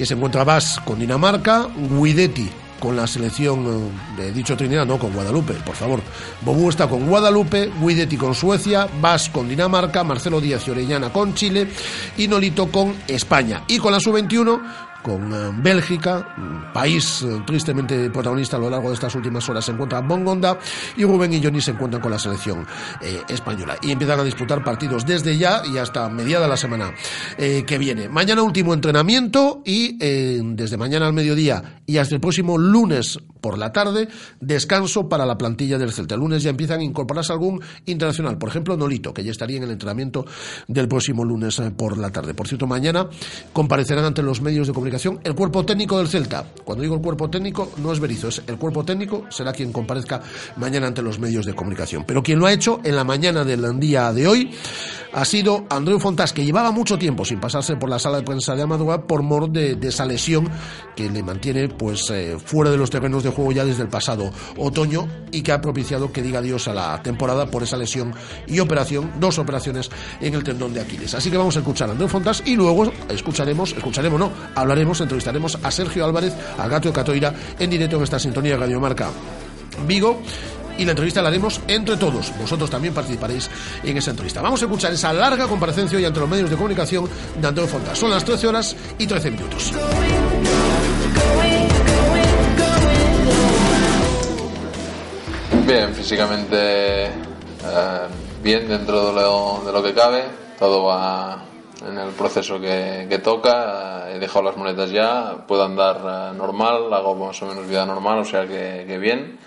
que 0.00 0.06
se 0.06 0.14
encuentra 0.14 0.44
Vas 0.44 0.80
con 0.82 0.98
Dinamarca, 0.98 1.68
Guidetti 1.76 2.48
con 2.80 2.96
la 2.96 3.06
selección 3.06 3.92
eh, 4.16 4.22
de 4.22 4.32
dicho 4.32 4.56
Trinidad, 4.56 4.86
no 4.86 4.98
con 4.98 5.12
Guadalupe, 5.12 5.52
por 5.52 5.76
favor. 5.76 6.00
Bobú 6.40 6.70
está 6.70 6.88
con 6.88 7.06
Guadalupe, 7.06 7.70
Guidetti 7.78 8.16
con 8.16 8.34
Suecia, 8.34 8.88
Vas 8.98 9.28
con 9.28 9.46
Dinamarca, 9.46 10.02
Marcelo 10.02 10.40
Díaz 10.40 10.66
y 10.66 10.70
Orellana 10.70 11.12
con 11.12 11.34
Chile 11.34 11.68
y 12.16 12.28
Nolito 12.28 12.72
con 12.72 12.94
España. 13.08 13.64
Y 13.68 13.76
con 13.76 13.92
la 13.92 14.00
sub-21 14.00 14.89
con 15.02 15.32
eh, 15.32 15.50
Bélgica, 15.62 16.34
país 16.72 17.22
eh, 17.22 17.42
tristemente 17.46 18.10
protagonista 18.10 18.56
a 18.56 18.60
lo 18.60 18.70
largo 18.70 18.88
de 18.88 18.94
estas 18.94 19.14
últimas 19.14 19.48
horas, 19.48 19.64
se 19.64 19.72
encuentra 19.72 20.00
Bongonda 20.00 20.58
y 20.96 21.04
Rubén 21.04 21.32
y 21.32 21.42
Johnny 21.42 21.60
se 21.60 21.72
encuentran 21.72 22.02
con 22.02 22.10
la 22.10 22.18
selección 22.18 22.66
eh, 23.00 23.22
española 23.28 23.76
y 23.82 23.92
empiezan 23.92 24.20
a 24.20 24.24
disputar 24.24 24.62
partidos 24.62 25.06
desde 25.06 25.36
ya 25.36 25.62
y 25.66 25.78
hasta 25.78 26.08
mediada 26.08 26.46
la 26.48 26.56
semana 26.56 26.92
que 27.36 27.78
viene. 27.78 28.08
Mañana 28.08 28.42
último 28.42 28.74
entrenamiento 28.74 29.62
y 29.64 29.96
desde 29.98 30.76
mañana 30.76 31.06
al 31.06 31.12
mediodía 31.12 31.80
y 31.86 31.98
hasta 31.98 32.14
el 32.14 32.20
próximo 32.20 32.58
lunes 32.58 33.18
por 33.40 33.58
la 33.58 33.72
tarde 33.72 34.08
descanso 34.40 35.08
para 35.08 35.24
la 35.24 35.38
plantilla 35.38 35.78
del 35.78 35.92
Celta. 35.92 36.14
El 36.14 36.20
lunes 36.20 36.42
ya 36.42 36.50
empiezan 36.50 36.80
a 36.80 36.84
incorporarse 36.84 37.32
algún 37.32 37.60
internacional, 37.86 38.38
por 38.38 38.48
ejemplo 38.50 38.76
Nolito, 38.76 39.14
que 39.14 39.24
ya 39.24 39.30
estaría 39.30 39.56
en 39.56 39.64
el 39.64 39.70
entrenamiento 39.70 40.26
del 40.68 40.88
próximo 40.88 41.24
lunes 41.24 41.60
por 41.76 41.96
la 41.98 42.10
tarde. 42.10 42.34
Por 42.34 42.48
cierto, 42.48 42.66
mañana 42.66 43.08
comparecerán 43.52 44.04
ante 44.04 44.22
los 44.22 44.40
medios 44.40 44.66
de 44.66 44.74
comunicación 44.74 44.89
el 45.24 45.34
cuerpo 45.34 45.64
técnico 45.64 45.98
del 45.98 46.08
Celta. 46.08 46.44
Cuando 46.64 46.82
digo 46.82 46.94
el 46.96 47.00
cuerpo 47.00 47.30
técnico, 47.30 47.72
no 47.78 47.92
es 47.92 48.00
Berizo, 48.00 48.28
es 48.28 48.42
el 48.46 48.56
cuerpo 48.56 48.84
técnico, 48.84 49.24
será 49.30 49.52
quien 49.52 49.72
comparezca 49.72 50.20
mañana 50.56 50.88
ante 50.88 51.02
los 51.02 51.18
medios 51.18 51.46
de 51.46 51.54
comunicación. 51.54 52.04
Pero 52.06 52.22
quien 52.22 52.38
lo 52.38 52.46
ha 52.46 52.52
hecho 52.52 52.80
en 52.84 52.96
la 52.96 53.04
mañana 53.04 53.44
del 53.44 53.78
día 53.78 54.12
de 54.12 54.26
hoy 54.26 54.50
ha 55.12 55.24
sido 55.24 55.66
Andreu 55.70 55.98
Fontas, 55.98 56.32
que 56.32 56.44
llevaba 56.44 56.70
mucho 56.70 56.98
tiempo 56.98 57.24
sin 57.24 57.40
pasarse 57.40 57.76
por 57.76 57.88
la 57.88 57.98
sala 57.98 58.18
de 58.18 58.22
prensa 58.22 58.54
de 58.54 58.62
Amadua 58.62 59.06
por 59.06 59.22
mor 59.22 59.50
de, 59.50 59.78
esa 59.82 60.04
lesión 60.04 60.48
que 60.94 61.10
le 61.10 61.22
mantiene 61.22 61.68
pues 61.68 62.10
eh, 62.10 62.36
fuera 62.38 62.70
de 62.70 62.76
los 62.76 62.90
terrenos 62.90 63.24
de 63.24 63.30
juego 63.30 63.52
ya 63.52 63.64
desde 63.64 63.82
el 63.82 63.88
pasado 63.88 64.30
otoño 64.56 65.08
y 65.32 65.42
que 65.42 65.52
ha 65.52 65.60
propiciado 65.60 66.12
que 66.12 66.22
diga 66.22 66.38
adiós 66.38 66.68
a 66.68 66.74
la 66.74 67.02
temporada 67.02 67.46
por 67.46 67.62
esa 67.62 67.76
lesión 67.76 68.14
y 68.46 68.60
operación, 68.60 69.12
dos 69.18 69.38
operaciones 69.38 69.90
en 70.20 70.34
el 70.34 70.44
tendón 70.44 70.72
de 70.74 70.80
Aquiles. 70.80 71.14
Así 71.14 71.30
que 71.30 71.36
vamos 71.36 71.56
a 71.56 71.60
escuchar 71.60 71.88
a 71.88 71.92
Andreu 71.92 72.08
Fontas 72.08 72.42
y 72.46 72.54
luego 72.54 72.92
escucharemos, 73.08 73.72
escucharemos 73.72 74.20
no, 74.20 74.30
hablaremos, 74.54 74.79
entrevistaremos 75.00 75.58
a 75.62 75.70
Sergio 75.70 76.04
Álvarez, 76.04 76.34
al 76.58 76.70
gato 76.70 76.92
Catoira, 76.92 77.34
en 77.58 77.70
directo 77.70 77.96
en 77.96 78.02
esta 78.02 78.18
sintonía 78.18 78.52
de 78.52 78.58
Radiomarca 78.58 79.08
Vigo 79.86 80.22
y 80.78 80.84
la 80.84 80.92
entrevista 80.92 81.20
la 81.20 81.28
haremos 81.28 81.60
entre 81.68 81.96
todos. 81.96 82.32
Vosotros 82.38 82.70
también 82.70 82.94
participaréis 82.94 83.50
en 83.82 83.96
esa 83.96 84.10
entrevista. 84.12 84.40
Vamos 84.40 84.62
a 84.62 84.64
escuchar 84.64 84.92
esa 84.92 85.12
larga 85.12 85.46
comparecencia 85.46 85.98
hoy 85.98 86.04
ante 86.04 86.20
los 86.20 86.28
medios 86.28 86.48
de 86.48 86.56
comunicación 86.56 87.08
de 87.38 87.46
Antonio 87.46 87.68
Fontas. 87.68 87.98
Son 87.98 88.10
las 88.10 88.24
13 88.24 88.46
horas 88.46 88.76
y 88.98 89.06
13 89.06 89.30
minutos. 89.30 89.72
Bien, 95.66 95.94
físicamente 95.94 97.04
eh, 97.06 97.10
bien 98.42 98.66
dentro 98.66 99.08
de 99.08 99.12
lo, 99.12 99.62
de 99.64 99.72
lo, 99.72 99.82
que 99.82 99.92
cabe. 99.92 100.24
Todo 100.58 100.84
va 100.84 101.44
en 101.86 101.98
el 101.98 102.10
proceso 102.10 102.60
que, 102.60 103.20
toca. 103.22 104.10
He 104.10 104.18
dejado 104.18 104.44
las 104.44 104.56
monedas 104.56 104.90
ya, 104.90 105.44
puedo 105.46 105.64
andar 105.64 105.96
eh, 105.96 106.36
normal, 106.36 106.92
hago 106.92 107.14
más 107.14 107.40
o 107.42 107.46
menos 107.46 107.68
vida 107.68 107.86
normal, 107.86 108.18
o 108.18 108.24
sea 108.24 108.46
que, 108.46 108.84
que 108.86 108.98
bien 108.98 109.38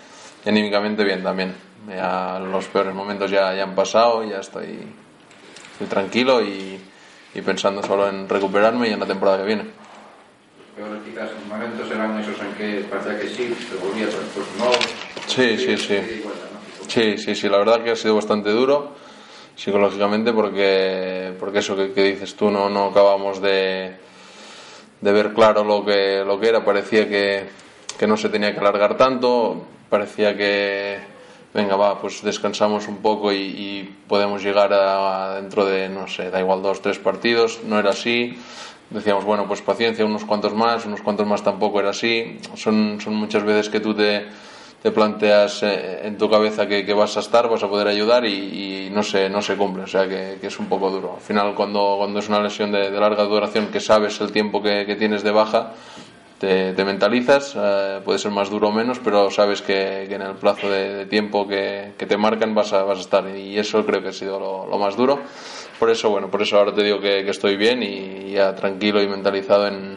anímicamente 0.46 1.04
bien 1.04 1.22
también. 1.22 1.54
Ya 1.88 2.38
los 2.38 2.66
peores 2.66 2.94
momentos 2.94 3.30
ya, 3.30 3.54
ya 3.54 3.62
han 3.62 3.74
pasado, 3.74 4.24
ya 4.24 4.38
estoy, 4.38 4.78
estoy 5.72 5.86
tranquilo 5.86 6.42
y, 6.42 6.80
y, 7.34 7.40
pensando 7.42 7.82
solo 7.82 8.08
en 8.08 8.28
recuperarme 8.28 8.88
y 8.88 8.92
en 8.92 9.00
la 9.00 9.06
temporada 9.06 9.38
que 9.38 9.44
viene. 9.44 9.64
Pero 10.74 10.86
quizás 11.04 11.30
momentos 11.48 11.90
eran 11.90 12.18
esos 12.18 12.40
en 12.40 12.54
que 12.54 12.86
parecía 12.88 13.18
que 13.18 13.28
sí, 13.28 13.54
te 13.70 13.76
volvías 13.76 14.12
después 14.12 14.46
no. 14.58 14.72
Sí, 15.26 15.58
sí, 15.58 15.76
sí. 15.76 16.22
Sí, 16.88 17.18
sí, 17.18 17.34
sí, 17.34 17.48
la 17.48 17.58
verdad 17.58 17.82
que 17.82 17.90
ha 17.90 17.96
sido 17.96 18.14
bastante 18.14 18.50
duro 18.50 18.92
psicológicamente 19.56 20.32
porque, 20.32 21.32
porque 21.38 21.60
eso 21.60 21.76
que, 21.76 22.02
dices 22.02 22.34
tú 22.34 22.50
no, 22.50 22.68
no 22.68 22.86
acabamos 22.86 23.40
de, 23.40 23.96
de 25.00 25.12
ver 25.12 25.32
claro 25.32 25.64
lo 25.64 25.84
que, 25.84 26.24
lo 26.26 26.40
que 26.40 26.48
era, 26.48 26.64
parecía 26.64 27.08
que, 27.08 27.48
que 27.98 28.06
no 28.06 28.16
se 28.16 28.28
tenía 28.28 28.52
que 28.52 28.60
alargar 28.60 28.96
tanto, 28.96 29.64
parecía 29.88 30.36
que, 30.36 30.98
venga, 31.54 31.76
va, 31.76 32.00
pues 32.00 32.22
descansamos 32.22 32.88
un 32.88 32.98
poco 32.98 33.32
y, 33.32 33.94
podemos 34.08 34.42
llegar 34.42 34.72
a, 34.72 35.36
dentro 35.36 35.64
de, 35.64 35.88
no 35.88 36.08
sé, 36.08 36.30
da 36.30 36.40
igual 36.40 36.62
dos, 36.62 36.82
tres 36.82 36.98
partidos. 36.98 37.60
No 37.64 37.78
era 37.78 37.90
así. 37.90 38.38
Decíamos, 38.90 39.24
bueno, 39.24 39.46
pues 39.48 39.62
paciencia, 39.62 40.04
unos 40.04 40.24
cuantos 40.24 40.52
más, 40.52 40.84
unos 40.84 41.00
cuantos 41.00 41.26
más 41.26 41.42
tampoco 41.42 41.80
era 41.80 41.90
así. 41.90 42.38
Son, 42.54 43.00
son 43.00 43.14
muchas 43.14 43.44
veces 43.44 43.70
que 43.70 43.80
tú 43.80 43.94
te, 43.94 44.26
te 44.84 44.90
planteas 44.90 45.62
eh, 45.62 46.06
en 46.06 46.18
tu 46.18 46.28
cabeza 46.28 46.66
que, 46.66 46.92
vas 46.92 47.16
a 47.16 47.20
estar, 47.20 47.48
vas 47.48 47.62
a 47.62 47.68
poder 47.70 47.88
ayudar 47.88 48.26
y, 48.26 48.90
no, 48.92 49.02
se, 49.02 49.30
no 49.30 49.40
se 49.40 49.56
cumple, 49.56 49.84
o 49.84 49.86
sea 49.86 50.06
que, 50.06 50.36
es 50.42 50.58
un 50.58 50.66
poco 50.66 50.90
duro. 50.90 51.14
Al 51.14 51.22
final, 51.22 51.54
cuando, 51.54 51.94
cuando 51.96 52.18
es 52.18 52.28
una 52.28 52.42
lesión 52.42 52.70
de, 52.70 52.90
de 52.90 53.00
larga 53.00 53.24
duración, 53.24 53.68
que 53.68 53.80
sabes 53.80 54.20
el 54.20 54.30
tiempo 54.30 54.62
que, 54.62 54.94
tienes 54.98 55.22
de 55.22 55.30
baja, 55.30 55.72
te, 56.38 56.74
mentalizas, 56.84 57.54
eh, 57.56 58.02
puede 58.04 58.18
ser 58.18 58.30
más 58.30 58.50
duro 58.50 58.68
o 58.68 58.72
menos, 58.72 59.00
pero 59.02 59.30
sabes 59.30 59.62
que, 59.62 60.04
en 60.04 60.20
el 60.20 60.34
plazo 60.34 60.68
de, 60.68 61.06
tiempo 61.06 61.48
que, 61.48 61.94
te 61.96 62.16
marcan 62.18 62.54
vas 62.54 62.74
a, 62.74 62.82
vas 62.82 62.98
a 62.98 63.00
estar 63.00 63.26
y 63.34 63.58
eso 63.58 63.86
creo 63.86 64.02
que 64.02 64.08
ha 64.08 64.12
sido 64.12 64.38
lo, 64.38 64.76
más 64.76 64.98
duro. 64.98 65.18
Por 65.78 65.88
eso, 65.88 66.10
bueno, 66.10 66.30
por 66.30 66.42
eso 66.42 66.58
ahora 66.58 66.74
te 66.74 66.82
digo 66.82 67.00
que, 67.00 67.26
estoy 67.26 67.56
bien 67.56 67.82
y 67.82 68.32
ya 68.32 68.54
tranquilo 68.54 69.02
y 69.02 69.08
mentalizado 69.08 69.66
en 69.66 69.96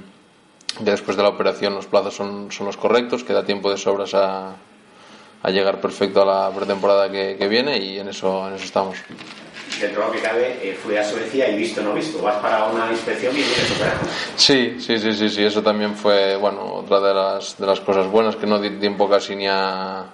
que 0.77 0.91
después 0.91 1.17
de 1.17 1.24
la 1.24 1.29
operación 1.29 1.75
los 1.75 1.88
plazos 1.88 2.15
son, 2.15 2.53
son 2.53 2.67
los 2.67 2.77
correctos, 2.77 3.25
que 3.25 3.34
da 3.34 3.44
tiempo 3.44 3.70
de 3.70 3.75
sobras 3.75 4.13
a, 4.13 4.56
a 5.44 5.50
llegar 5.51 5.79
perfecto 5.79 6.22
a 6.22 6.25
la 6.25 6.56
pretemporada 6.56 7.12
que, 7.12 7.36
que 7.38 7.48
viene 7.48 7.77
y 7.77 8.00
en 8.00 8.10
eso, 8.10 8.48
en 8.48 8.56
eso 8.56 8.65
estamos 8.65 8.98
dentro 9.79 10.01
de 10.01 10.08
lo 10.08 10.13
que 10.13 10.20
cabe, 10.20 10.60
eh, 10.62 10.74
fui 10.74 10.96
a 10.98 11.03
Suecia 11.03 11.50
y 11.50 11.58
visto 11.58 11.82
no 11.82 11.94
visto. 11.94 12.21
Vas 12.21 12.38
para 12.38 12.65
una 12.65 12.91
inspección 12.91 13.34
y 13.34 13.38
vienes 13.38 13.71
operado. 13.71 14.00
Sí, 14.36 14.78
sí, 14.80 15.00
sí, 15.00 15.13
sí, 15.13 15.30
sí, 15.30 15.43
eso 15.43 15.62
también 15.62 15.95
fue, 15.95 16.36
bueno, 16.36 16.73
otra 16.76 17.00
de 17.00 17.13
las, 17.13 17.58
de 17.58 17.65
las 17.65 17.80
cosas 17.82 18.08
buenas, 18.08 18.36
que 18.36 18.47
no 18.47 18.60
di 18.60 18.71
tiempo 18.71 19.10
casi 19.10 19.36
ni 19.36 19.47
a, 19.47 20.06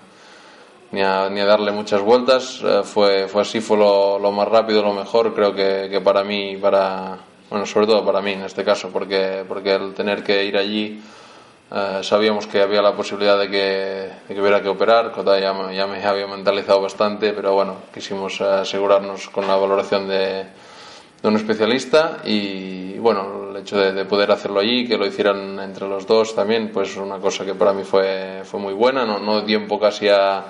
ni 0.91 1.01
a, 1.01 1.29
ni 1.29 1.39
a 1.39 1.45
darle 1.45 1.71
muchas 1.71 2.01
vueltas. 2.01 2.62
Eh, 2.63 2.81
fue, 2.83 3.27
fue 3.27 3.41
así, 3.41 3.62
fue 3.62 3.77
lo, 3.77 4.19
lo, 4.19 4.31
más 4.31 4.47
rápido, 4.47 4.81
lo 4.81 4.93
mejor, 4.93 5.33
creo 5.33 5.53
que, 5.53 5.88
que 5.89 6.01
para 6.01 6.23
mí, 6.23 6.57
para, 6.57 7.17
bueno, 7.49 7.65
sobre 7.65 7.88
todo 7.88 8.05
para 8.05 8.21
mí 8.21 8.33
en 8.33 8.43
este 8.43 8.63
caso, 8.63 8.89
porque, 8.91 9.43
porque 9.47 9.73
el 9.75 9.93
tener 9.93 10.23
que 10.23 10.43
ir 10.43 10.57
allí 10.57 11.01
eh, 11.71 11.99
sabíamos 12.04 12.47
que 12.47 12.62
había 12.62 12.82
la 12.82 12.95
posibilidad 12.95 13.38
de 13.38 13.49
que, 13.49 14.10
de 14.28 14.36
que 14.36 14.41
hubiera 14.41 14.62
que 14.62 14.69
operar, 14.69 15.12
Kota 15.12 15.39
ya, 15.39 15.54
ya, 15.71 15.88
me 15.88 16.04
había 16.04 16.28
mentalizado 16.28 16.82
bastante, 16.82 17.34
pero 17.34 17.54
bueno, 17.54 17.78
quisimos 17.93 18.41
asegurarnos 18.41 19.30
con 19.30 19.47
la 19.47 19.56
valoración 19.56 20.08
de, 20.08 20.45
de 21.23 21.28
un 21.30 21.36
especialista 21.38 22.19
y 22.26 22.97
bueno, 22.99 23.49
el 23.49 23.58
hecho 23.58 23.78
de, 23.78 24.06
poder 24.06 24.32
hacerlo 24.32 24.60
allí, 24.60 24.86
que 24.86 24.97
lo 24.97 25.06
hicieran 25.06 25.58
entre 25.60 25.88
los 25.88 26.06
dos 26.06 26.36
también, 26.36 26.69
pues 26.71 26.97
una 26.97 27.17
cosa 27.17 27.45
que 27.45 27.56
para 27.56 27.73
mí 27.73 27.84
fue, 27.84 28.41
fue 28.43 28.60
muy 28.60 28.73
buena, 28.73 29.06
no, 29.06 29.19
no 29.19 29.43
tiempo 29.43 29.80
casi 29.80 30.10
a 30.10 30.45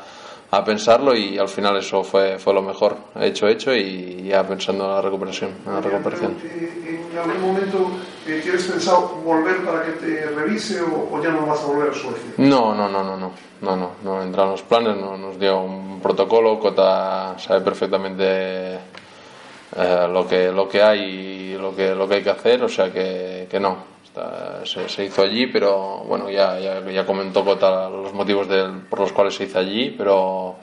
a 0.54 0.64
pensarlo 0.64 1.16
y 1.16 1.40
al 1.40 1.50
final 1.50 1.78
eso 1.78 2.04
fue, 2.04 2.38
fue 2.38 2.54
lo 2.54 2.62
mejor, 2.62 2.96
hecho, 3.20 3.48
hecho 3.48 3.74
y 3.74 4.26
ya 4.26 4.48
pensando 4.48 4.86
en 4.86 4.92
la 4.92 5.02
recuperación. 5.02 5.50
En, 5.66 5.74
la 5.74 5.82
recuperación. 5.82 6.38
Algún 7.18 7.42
momento 7.42 7.92
eh, 8.28 8.40
tienes 8.44 8.64
pensado 8.66 9.20
volver 9.26 9.66
para 9.66 9.84
que 9.84 9.94
te 9.94 10.26
revise 10.28 10.80
o, 10.82 11.20
ya 11.24 11.32
no 11.32 11.48
vas 11.48 11.60
a 11.60 11.66
volver 11.66 11.90
a 11.90 12.42
No, 12.42 12.76
no, 12.76 12.88
no, 12.88 13.04
no, 13.04 13.18
no, 13.18 13.32
no, 13.62 13.76
no, 13.76 13.92
no 14.04 14.22
entraron 14.22 14.52
los 14.52 14.62
planes, 14.62 14.96
no, 14.96 15.18
nos 15.18 15.40
dio 15.40 15.60
un 15.60 16.00
protocolo, 16.00 16.60
Cota 16.60 17.36
sabe 17.40 17.62
perfectamente 17.62 18.76
eh, 18.76 20.08
lo, 20.08 20.28
que, 20.28 20.52
lo 20.52 20.70
que 20.70 20.84
hay 20.84 21.02
y 21.02 21.54
lo 21.58 21.76
que, 21.76 21.96
lo 21.96 22.08
que 22.08 22.16
hay 22.16 22.24
que 22.24 22.30
hacer, 22.30 22.64
o 22.64 22.70
sea 22.70 22.94
que, 22.94 23.48
que 23.50 23.60
no, 23.60 23.93
se, 24.66 25.06
hizo 25.06 25.22
allí, 25.22 25.48
pero 25.48 26.04
bueno, 26.08 26.30
ya, 26.30 26.60
ya, 26.60 26.80
ya 26.82 27.06
comentó 27.06 27.44
Cota 27.44 27.90
los 27.90 28.14
motivos 28.14 28.48
por 28.90 29.00
los 29.00 29.12
cuales 29.12 29.36
se 29.36 29.46
hizo 29.46 29.60
allí, 29.60 29.94
pero 29.98 30.56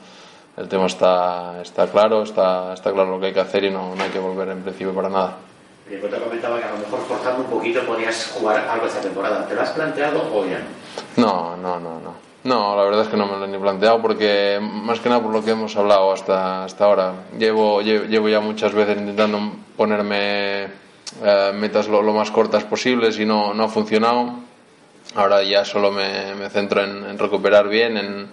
el 0.57 0.69
tema 0.69 0.87
está, 0.87 1.61
está 1.63 1.87
claro, 1.87 2.23
está, 2.23 2.75
está 2.75 2.93
claro 2.93 3.11
lo 3.11 3.21
que 3.21 3.27
hay 3.27 3.33
que 3.33 3.41
hacer 3.41 3.65
y 3.65 3.71
no, 3.71 3.95
no 3.95 4.03
hay 4.03 4.11
que 4.11 4.19
volver 4.19 4.49
en 4.49 4.63
principio 4.63 4.95
para 4.95 5.09
nada. 5.09 5.37
Y 5.91 5.97
te 5.97 6.21
comentaba 6.21 6.59
que 6.59 6.65
a 6.65 6.71
lo 6.71 6.79
mejor 6.79 7.01
forzando 7.01 7.43
un 7.43 7.51
poquito 7.51 7.81
podías 7.85 8.31
jugar 8.33 8.65
algo 8.69 8.87
esta 8.87 9.01
temporada. 9.01 9.45
¿Te 9.47 9.55
lo 9.57 9.63
has 9.63 9.71
planteado 9.71 10.23
o 10.33 10.47
ya 10.47 10.61
no? 11.17 11.57
No, 11.57 11.57
no, 11.57 11.81
no, 11.81 12.01
no. 12.45 12.77
la 12.77 12.85
verdad 12.85 13.03
es 13.03 13.09
que 13.09 13.17
no 13.17 13.27
me 13.27 13.37
lo 13.37 13.45
he 13.45 13.49
ni 13.49 13.59
planteado 13.59 14.01
porque, 14.01 14.61
más 14.61 15.01
que 15.01 15.09
nada 15.09 15.21
por 15.21 15.33
lo 15.33 15.45
que 15.45 15.51
hemos 15.51 15.77
hablado 15.77 16.13
hasta, 16.13 16.65
hasta 16.65 16.85
ahora, 16.85 17.13
llevo, 17.37 17.83
llevo 17.83 18.29
ya 18.29 18.39
muchas 18.39 18.73
veces 18.73 18.99
intentando 18.99 19.41
ponerme 19.77 20.69
eh, 21.23 21.53
metas 21.55 21.89
lo, 21.89 22.03
más 22.13 22.31
cortas 22.31 22.65
posibles 22.65 23.19
y 23.19 23.25
no, 23.25 23.55
no 23.55 23.65
ha 23.65 23.69
funcionado. 23.69 24.35
Ahora 25.15 25.43
ya 25.43 25.65
solo 25.65 25.91
me, 25.91 26.35
me 26.35 26.49
centro 26.51 26.83
en, 26.83 27.19
recuperar 27.19 27.69
bien, 27.69 27.97
en, 27.97 28.29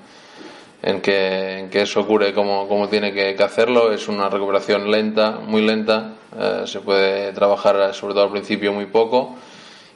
en, 0.83 1.01
que, 1.01 1.59
en, 1.59 1.69
que, 1.69 1.81
eso 1.81 2.01
ocurre 2.01 2.33
como, 2.33 2.67
como 2.67 2.87
tiene 2.87 3.13
que, 3.13 3.43
hacerlo. 3.43 3.91
Es 3.91 4.07
una 4.07 4.29
recuperación 4.29 4.91
lenta, 4.91 5.31
muy 5.31 5.61
lenta. 5.65 6.13
Eh, 6.37 6.63
se 6.65 6.81
puede 6.81 7.33
trabajar, 7.33 7.93
sobre 7.93 8.13
todo 8.13 8.25
al 8.25 8.31
principio, 8.31 8.73
muy 8.73 8.85
poco. 8.85 9.35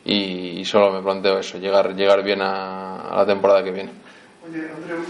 Y, 0.04 0.66
solo 0.66 0.92
me 0.92 1.02
planteo 1.02 1.38
eso, 1.38 1.60
llegar, 1.60 1.96
llegar 1.96 2.24
bien 2.24 2.42
a, 2.42 3.14
la 3.16 3.26
temporada 3.26 3.64
que 3.64 3.72
viene. 3.72 3.92
Oye, 4.44 4.72
Andreu, 4.76 5.04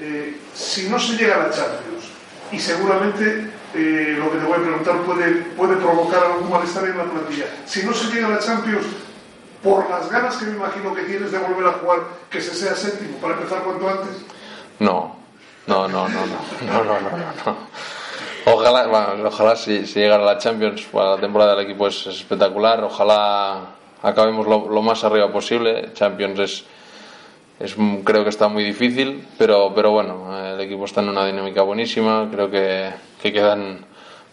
eh, 0.00 0.38
si 0.54 0.88
no 0.88 0.98
se 0.98 1.16
llega 1.16 1.34
a 1.34 1.48
la 1.48 1.50
Champions, 1.50 2.08
y 2.50 2.58
seguramente 2.58 3.50
eh, 3.74 4.16
lo 4.18 4.30
que 4.30 4.38
te 4.38 4.44
voy 4.44 4.54
a 4.54 4.62
preguntar 4.62 4.96
puede, 5.02 5.30
puede 5.56 5.76
provocar 5.76 6.24
algún 6.24 6.50
malestar 6.50 6.84
en 6.84 6.98
la 6.98 7.04
plantilla. 7.04 7.46
Si 7.66 7.84
no 7.84 7.92
se 7.92 8.12
llega 8.12 8.26
a 8.28 8.30
la 8.30 8.38
Champions, 8.38 8.86
por 9.62 9.88
las 9.90 10.10
ganas 10.10 10.36
que 10.36 10.46
me 10.46 10.56
imagino 10.56 10.94
que 10.94 11.02
tienes 11.02 11.32
de 11.32 11.38
volver 11.38 11.66
a 11.66 11.72
jugar, 11.72 12.00
que 12.30 12.40
se 12.40 12.54
sea 12.54 12.74
séptimo 12.74 13.18
para 13.18 13.34
empezar 13.34 13.62
cuanto 13.62 13.88
antes. 13.88 14.24
No, 14.78 15.16
no, 15.66 15.88
no, 15.88 16.08
no, 16.08 16.20
no, 16.26 16.38
no, 16.66 16.84
no, 16.84 17.00
no. 17.00 17.10
no. 17.44 17.56
Ojalá, 18.46 18.86
bueno, 18.86 19.28
ojalá 19.28 19.56
si, 19.56 19.86
si 19.86 20.00
llegara 20.00 20.22
a 20.22 20.34
la 20.34 20.38
Champions 20.38 20.82
para 20.90 21.16
la 21.16 21.20
temporada 21.20 21.54
del 21.54 21.66
equipo 21.66 21.86
es, 21.86 22.06
espectacular. 22.06 22.82
Ojalá 22.82 23.74
acabemos 24.02 24.46
lo, 24.46 24.68
lo, 24.68 24.80
más 24.80 25.04
arriba 25.04 25.30
posible. 25.30 25.92
Champions 25.92 26.38
es, 26.38 26.64
es, 27.60 27.76
creo 28.04 28.22
que 28.22 28.30
está 28.30 28.48
muy 28.48 28.64
difícil, 28.64 29.26
pero, 29.36 29.72
pero 29.74 29.90
bueno, 29.90 30.54
el 30.54 30.60
equipo 30.60 30.84
está 30.86 31.02
en 31.02 31.10
una 31.10 31.26
dinámica 31.26 31.62
buenísima. 31.62 32.28
Creo 32.30 32.50
que 32.50 32.90
que 33.20 33.32
quedan 33.32 33.84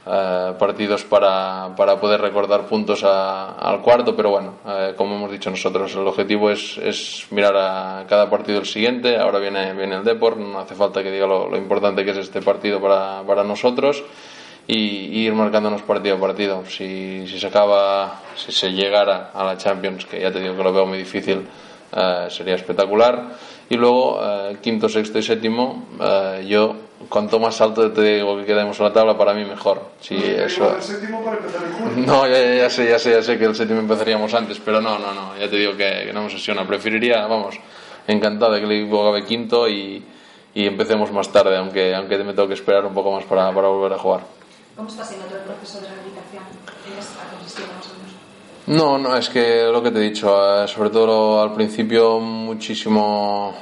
eh, 0.07 0.53
partidos 0.59 1.03
para, 1.03 1.73
para, 1.75 1.99
poder 1.99 2.21
recordar 2.21 2.67
puntos 2.67 3.03
al 3.03 3.81
cuarto, 3.81 4.15
pero 4.15 4.29
bueno, 4.29 4.53
eh, 4.67 4.93
como 4.95 5.15
hemos 5.15 5.31
dicho 5.31 5.49
nosotros, 5.49 5.95
el 5.95 6.05
objetivo 6.07 6.51
es, 6.51 6.77
es, 6.77 7.25
mirar 7.31 7.55
a 7.57 8.05
cada 8.07 8.29
partido 8.29 8.59
el 8.59 8.67
siguiente. 8.67 9.17
Ahora 9.17 9.39
viene, 9.39 9.73
viene 9.73 9.95
el 9.95 10.03
Deport, 10.03 10.37
no 10.37 10.59
hace 10.59 10.75
falta 10.75 11.01
que 11.01 11.09
diga 11.09 11.25
lo, 11.25 11.57
importante 11.57 12.05
que 12.05 12.11
es 12.11 12.17
este 12.17 12.41
partido 12.41 12.79
para, 12.79 13.23
para 13.25 13.43
nosotros. 13.43 14.03
y, 14.67 15.25
ir 15.25 15.33
marcándonos 15.33 15.81
partido 15.81 16.17
a 16.17 16.19
partido. 16.19 16.63
Si, 16.67 17.25
si 17.27 17.39
se 17.39 17.47
acaba, 17.47 18.21
si 18.35 18.51
se 18.51 18.71
llegara 18.71 19.31
a 19.33 19.43
la 19.43 19.57
Champions, 19.57 20.05
que 20.05 20.19
ya 20.21 20.31
te 20.31 20.39
digo 20.39 20.55
que 20.55 20.63
lo 20.63 20.71
veo 20.71 20.85
muy 20.85 20.99
difícil, 20.99 21.47
eh, 21.95 22.27
sería 22.29 22.55
espectacular. 22.55 23.31
Y 23.69 23.77
luego, 23.77 24.19
eh, 24.21 24.57
quinto, 24.61 24.87
sexto 24.87 25.17
y 25.17 25.23
séptimo, 25.23 25.85
eh, 25.99 26.45
yo 26.47 26.75
cuanto 27.09 27.39
más 27.39 27.59
alto 27.61 27.91
te 27.91 28.01
digo 28.01 28.37
que 28.37 28.45
quedemos 28.45 28.79
en 28.79 28.85
la 28.85 28.93
tabla, 28.93 29.17
para 29.17 29.33
mí 29.33 29.43
mejor. 29.43 29.81
Si 29.99 30.15
eso... 30.15 30.75
El 30.75 30.81
séptimo 30.81 31.23
para 31.23 31.37
empezar 31.37 31.61
el 31.63 32.05
No, 32.05 32.27
ya, 32.27 32.55
ya, 32.55 32.69
sé, 32.69 32.87
ya 32.87 32.99
sé, 32.99 33.11
ya 33.11 33.23
sé 33.23 33.37
que 33.39 33.45
el 33.45 33.55
séptimo 33.55 33.79
empezaríamos 33.79 34.33
antes, 34.33 34.59
pero 34.63 34.81
no, 34.81 34.99
no, 34.99 35.13
no, 35.13 35.37
ya 35.37 35.49
te 35.49 35.55
digo 35.55 35.71
que, 35.75 36.03
que 36.05 36.13
no 36.13 36.21
me 36.21 36.25
obsesiona. 36.27 36.65
Preferiría, 36.67 37.25
vamos, 37.25 37.55
encantado 38.07 38.53
de 38.53 38.59
que 38.59 38.65
el 38.65 38.71
equipo 38.83 39.01
acabe 39.01 39.25
quinto 39.25 39.67
y, 39.67 40.03
y 40.53 40.67
empecemos 40.67 41.11
más 41.11 41.31
tarde, 41.31 41.57
aunque, 41.57 41.95
aunque 41.95 42.17
me 42.19 42.33
tengo 42.33 42.47
que 42.47 42.53
esperar 42.53 42.85
un 42.85 42.93
poco 42.93 43.11
más 43.11 43.23
para, 43.25 43.51
para 43.51 43.67
volver 43.67 43.93
a 43.93 43.97
jugar. 43.97 44.21
¿Cómo 44.75 44.89
está 44.89 45.03
siendo 45.03 45.25
todo 45.25 45.37
el 45.39 45.43
proceso 45.45 45.81
de 45.81 45.87
rehabilitación 45.87 46.43
en 46.91 46.99
esta 46.99 47.23
condición 47.31 47.67
más 47.75 47.87
o 47.87 47.93
menos? 47.97 48.13
No, 48.67 48.97
no, 48.97 49.15
es 49.15 49.29
que 49.29 49.63
lo 49.71 49.83
que 49.83 49.91
te 49.91 49.99
he 49.99 50.09
dicho, 50.09 50.63
eh, 50.63 50.67
sobre 50.67 50.89
todo 50.89 51.39
al 51.41 51.53
principio 51.53 52.19
muchísimo 52.19 53.53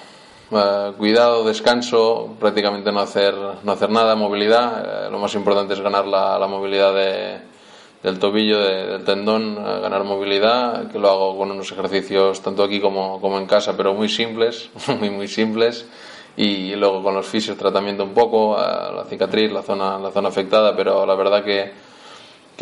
eh, 0.50 0.92
cuidado, 0.98 1.44
descanso, 1.44 2.36
prácticamente 2.40 2.90
no 2.92 3.02
hacer, 3.02 3.36
no 3.64 3.72
hacer 3.74 3.90
nada, 3.90 4.16
movilidad. 4.16 5.08
Eh, 5.08 5.12
lo 5.12 5.20
más 5.20 5.36
importante 5.36 5.74
es 5.74 5.82
ganar 5.82 6.08
la, 6.08 6.40
la 6.40 6.48
movilidad 6.48 6.94
de, 6.94 7.38
del 8.02 8.18
tobillo, 8.18 8.60
de- 8.60 8.86
del 8.88 9.04
tendón, 9.04 9.58
eh, 9.58 9.80
ganar 9.82 10.06
movilidad, 10.06 10.90
que 10.90 11.00
lo 11.00 11.10
hago 11.10 11.38
con 11.38 11.52
unos 11.52 11.70
ejercicios 11.72 12.42
tanto 12.42 12.64
aquí 12.64 12.80
como, 12.80 13.20
como 13.20 13.38
en 13.40 13.46
casa, 13.46 13.76
pero 13.76 13.94
muy 13.94 14.08
simples, 14.08 14.70
muy, 15.00 15.10
muy 15.10 15.28
simples. 15.28 15.86
Y 16.38 16.76
luego 16.76 17.04
con 17.04 17.14
los 17.14 17.28
fisios 17.28 17.58
tratamiento 17.58 18.04
un 18.06 18.14
poco, 18.14 18.58
eh, 18.58 18.62
la 18.96 19.04
cicatriz, 19.04 19.52
la 19.52 19.64
zona, 19.64 20.00
la 20.00 20.12
zona 20.12 20.30
afectada, 20.30 20.74
pero 20.78 21.06
la 21.06 21.16
verdad 21.16 21.44
que, 21.44 21.74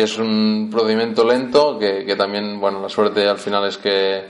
es 0.02 0.18
un 0.18 0.70
procedimiento 0.72 1.26
lento, 1.26 1.78
que, 1.78 2.06
que 2.06 2.16
también, 2.16 2.60
bueno, 2.60 2.82
la 2.82 2.90
suerte 2.90 3.28
al 3.28 3.38
final 3.38 3.68
es 3.68 3.78
que, 3.78 4.26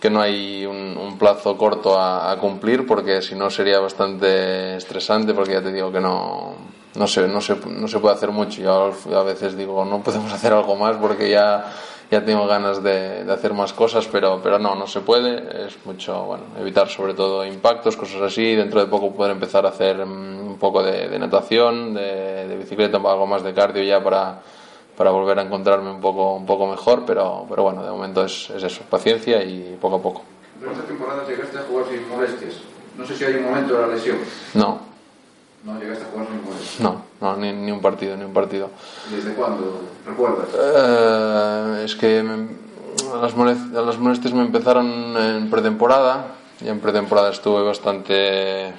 que 0.00 0.10
no 0.10 0.20
hay 0.20 0.64
un, 0.64 1.16
plazo 1.18 1.56
corto 1.56 1.98
a, 1.98 2.36
cumplir, 2.40 2.86
porque 2.86 3.20
si 3.22 3.34
no 3.34 3.50
sería 3.50 3.80
bastante 3.80 4.76
estresante, 4.76 5.34
porque 5.34 5.54
ya 5.54 5.62
te 5.62 5.72
digo 5.72 5.90
que 5.90 6.00
no, 6.00 6.54
no, 6.94 7.06
se, 7.08 7.26
no, 7.26 7.40
se, 7.40 7.56
no 7.56 7.88
se 7.88 7.98
puede 7.98 8.14
hacer 8.14 8.30
mucho. 8.30 8.62
Yo 8.62 8.92
a 9.18 9.22
veces 9.24 9.56
digo, 9.56 9.84
no 9.84 10.00
podemos 10.00 10.32
hacer 10.34 10.52
algo 10.52 10.76
más 10.76 10.96
porque 10.96 11.28
ya, 11.28 11.72
ya 12.10 12.24
tengo 12.24 12.46
ganas 12.46 12.82
de, 12.84 13.26
hacer 13.28 13.52
más 13.52 13.72
cosas, 13.72 14.06
pero, 14.06 14.40
pero 14.40 14.60
no, 14.60 14.76
no 14.76 14.86
se 14.86 15.00
puede. 15.00 15.66
Es 15.66 15.76
mucho, 15.84 16.24
bueno, 16.24 16.44
evitar 16.60 16.88
sobre 16.88 17.14
todo 17.14 17.44
impactos, 17.44 17.96
cosas 17.96 18.22
así. 18.22 18.54
Dentro 18.54 18.78
de 18.78 18.86
poco 18.86 19.12
poder 19.12 19.32
empezar 19.32 19.66
a 19.66 19.70
hacer 19.70 20.06
mm, 20.06 20.46
un 20.46 20.58
poco 20.58 20.84
de, 20.84 21.08
de 21.08 21.18
natación, 21.18 21.94
de, 21.94 22.46
de 22.46 22.56
bicicleta, 22.56 22.98
algo 22.98 23.26
más 23.26 23.42
de 23.42 23.52
cardio 23.52 23.82
ya 23.82 24.02
para 24.02 24.40
para 24.98 25.10
volver 25.12 25.38
a 25.38 25.42
encontrarme 25.42 25.90
un 25.92 26.00
poco, 26.00 26.34
un 26.34 26.44
poco 26.44 26.66
mejor, 26.66 27.04
pero, 27.06 27.46
pero 27.48 27.62
bueno, 27.62 27.84
de 27.84 27.90
momento 27.90 28.24
es, 28.24 28.50
es 28.50 28.62
eso, 28.64 28.82
paciencia 28.90 29.42
y 29.44 29.78
poco 29.80 29.96
a 29.96 30.02
poco. 30.02 30.22
Pero 30.58 30.72
esta 30.72 30.82
temporada 30.84 31.24
llegaste 31.26 31.56
a 31.56 31.62
jugar 31.62 31.86
sin 31.88 32.08
molestias. 32.08 32.54
No 32.98 33.06
sé 33.06 33.14
si 33.16 33.24
hay 33.24 33.34
un 33.36 33.44
momento 33.44 33.74
de 33.74 33.80
la 33.86 33.94
lesión. 33.94 34.18
No, 34.54 34.80
No 35.64 35.78
llegaste 35.78 36.04
a 36.04 36.08
jugar 36.08 36.26
sin 36.26 36.44
molestias. 36.44 36.80
no, 36.80 37.02
no 37.20 37.36
ni, 37.36 37.52
ni 37.52 37.70
un 37.70 37.80
partido, 37.80 38.16
ni 38.16 38.24
un 38.24 38.32
partido. 38.32 38.70
¿Desde 39.08 39.34
cuándo? 39.34 39.82
¿Recuerdas? 40.04 40.48
Eh, 40.58 41.82
es 41.84 41.94
que 41.94 42.22
me- 42.24 42.48
las, 43.22 43.36
molest- 43.36 43.70
las 43.70 43.98
molestias 43.98 44.34
me 44.34 44.42
empezaron 44.42 45.16
en 45.16 45.48
pretemporada 45.48 46.26
y 46.60 46.68
en 46.68 46.80
pretemporada 46.80 47.30
estuve 47.30 47.62
bastante 47.62 48.72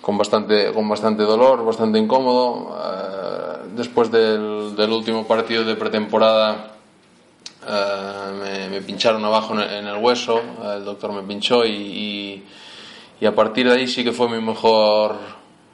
con 0.00 0.16
bastante 0.16 0.72
con 0.72 0.88
bastante 0.88 1.24
dolor, 1.24 1.62
bastante 1.64 1.98
incómodo. 1.98 2.74
Eh, 2.80 3.45
después 3.76 4.10
del, 4.10 4.74
del 4.76 4.90
último 4.90 5.26
partido 5.26 5.64
de 5.64 5.76
pretemporada 5.76 6.76
eh, 7.68 8.68
me, 8.70 8.80
pincharon 8.80 9.24
abajo 9.24 9.60
en 9.60 9.86
el, 9.86 9.96
hueso, 9.96 10.40
el 10.76 10.84
doctor 10.84 11.12
me 11.12 11.22
pinchó 11.22 11.64
y, 11.66 12.44
a 13.26 13.32
partir 13.32 13.68
de 13.68 13.74
ahí 13.74 13.88
sí 13.88 14.04
que 14.04 14.12
fue 14.12 14.28
mi 14.28 14.40
mejor 14.40 15.16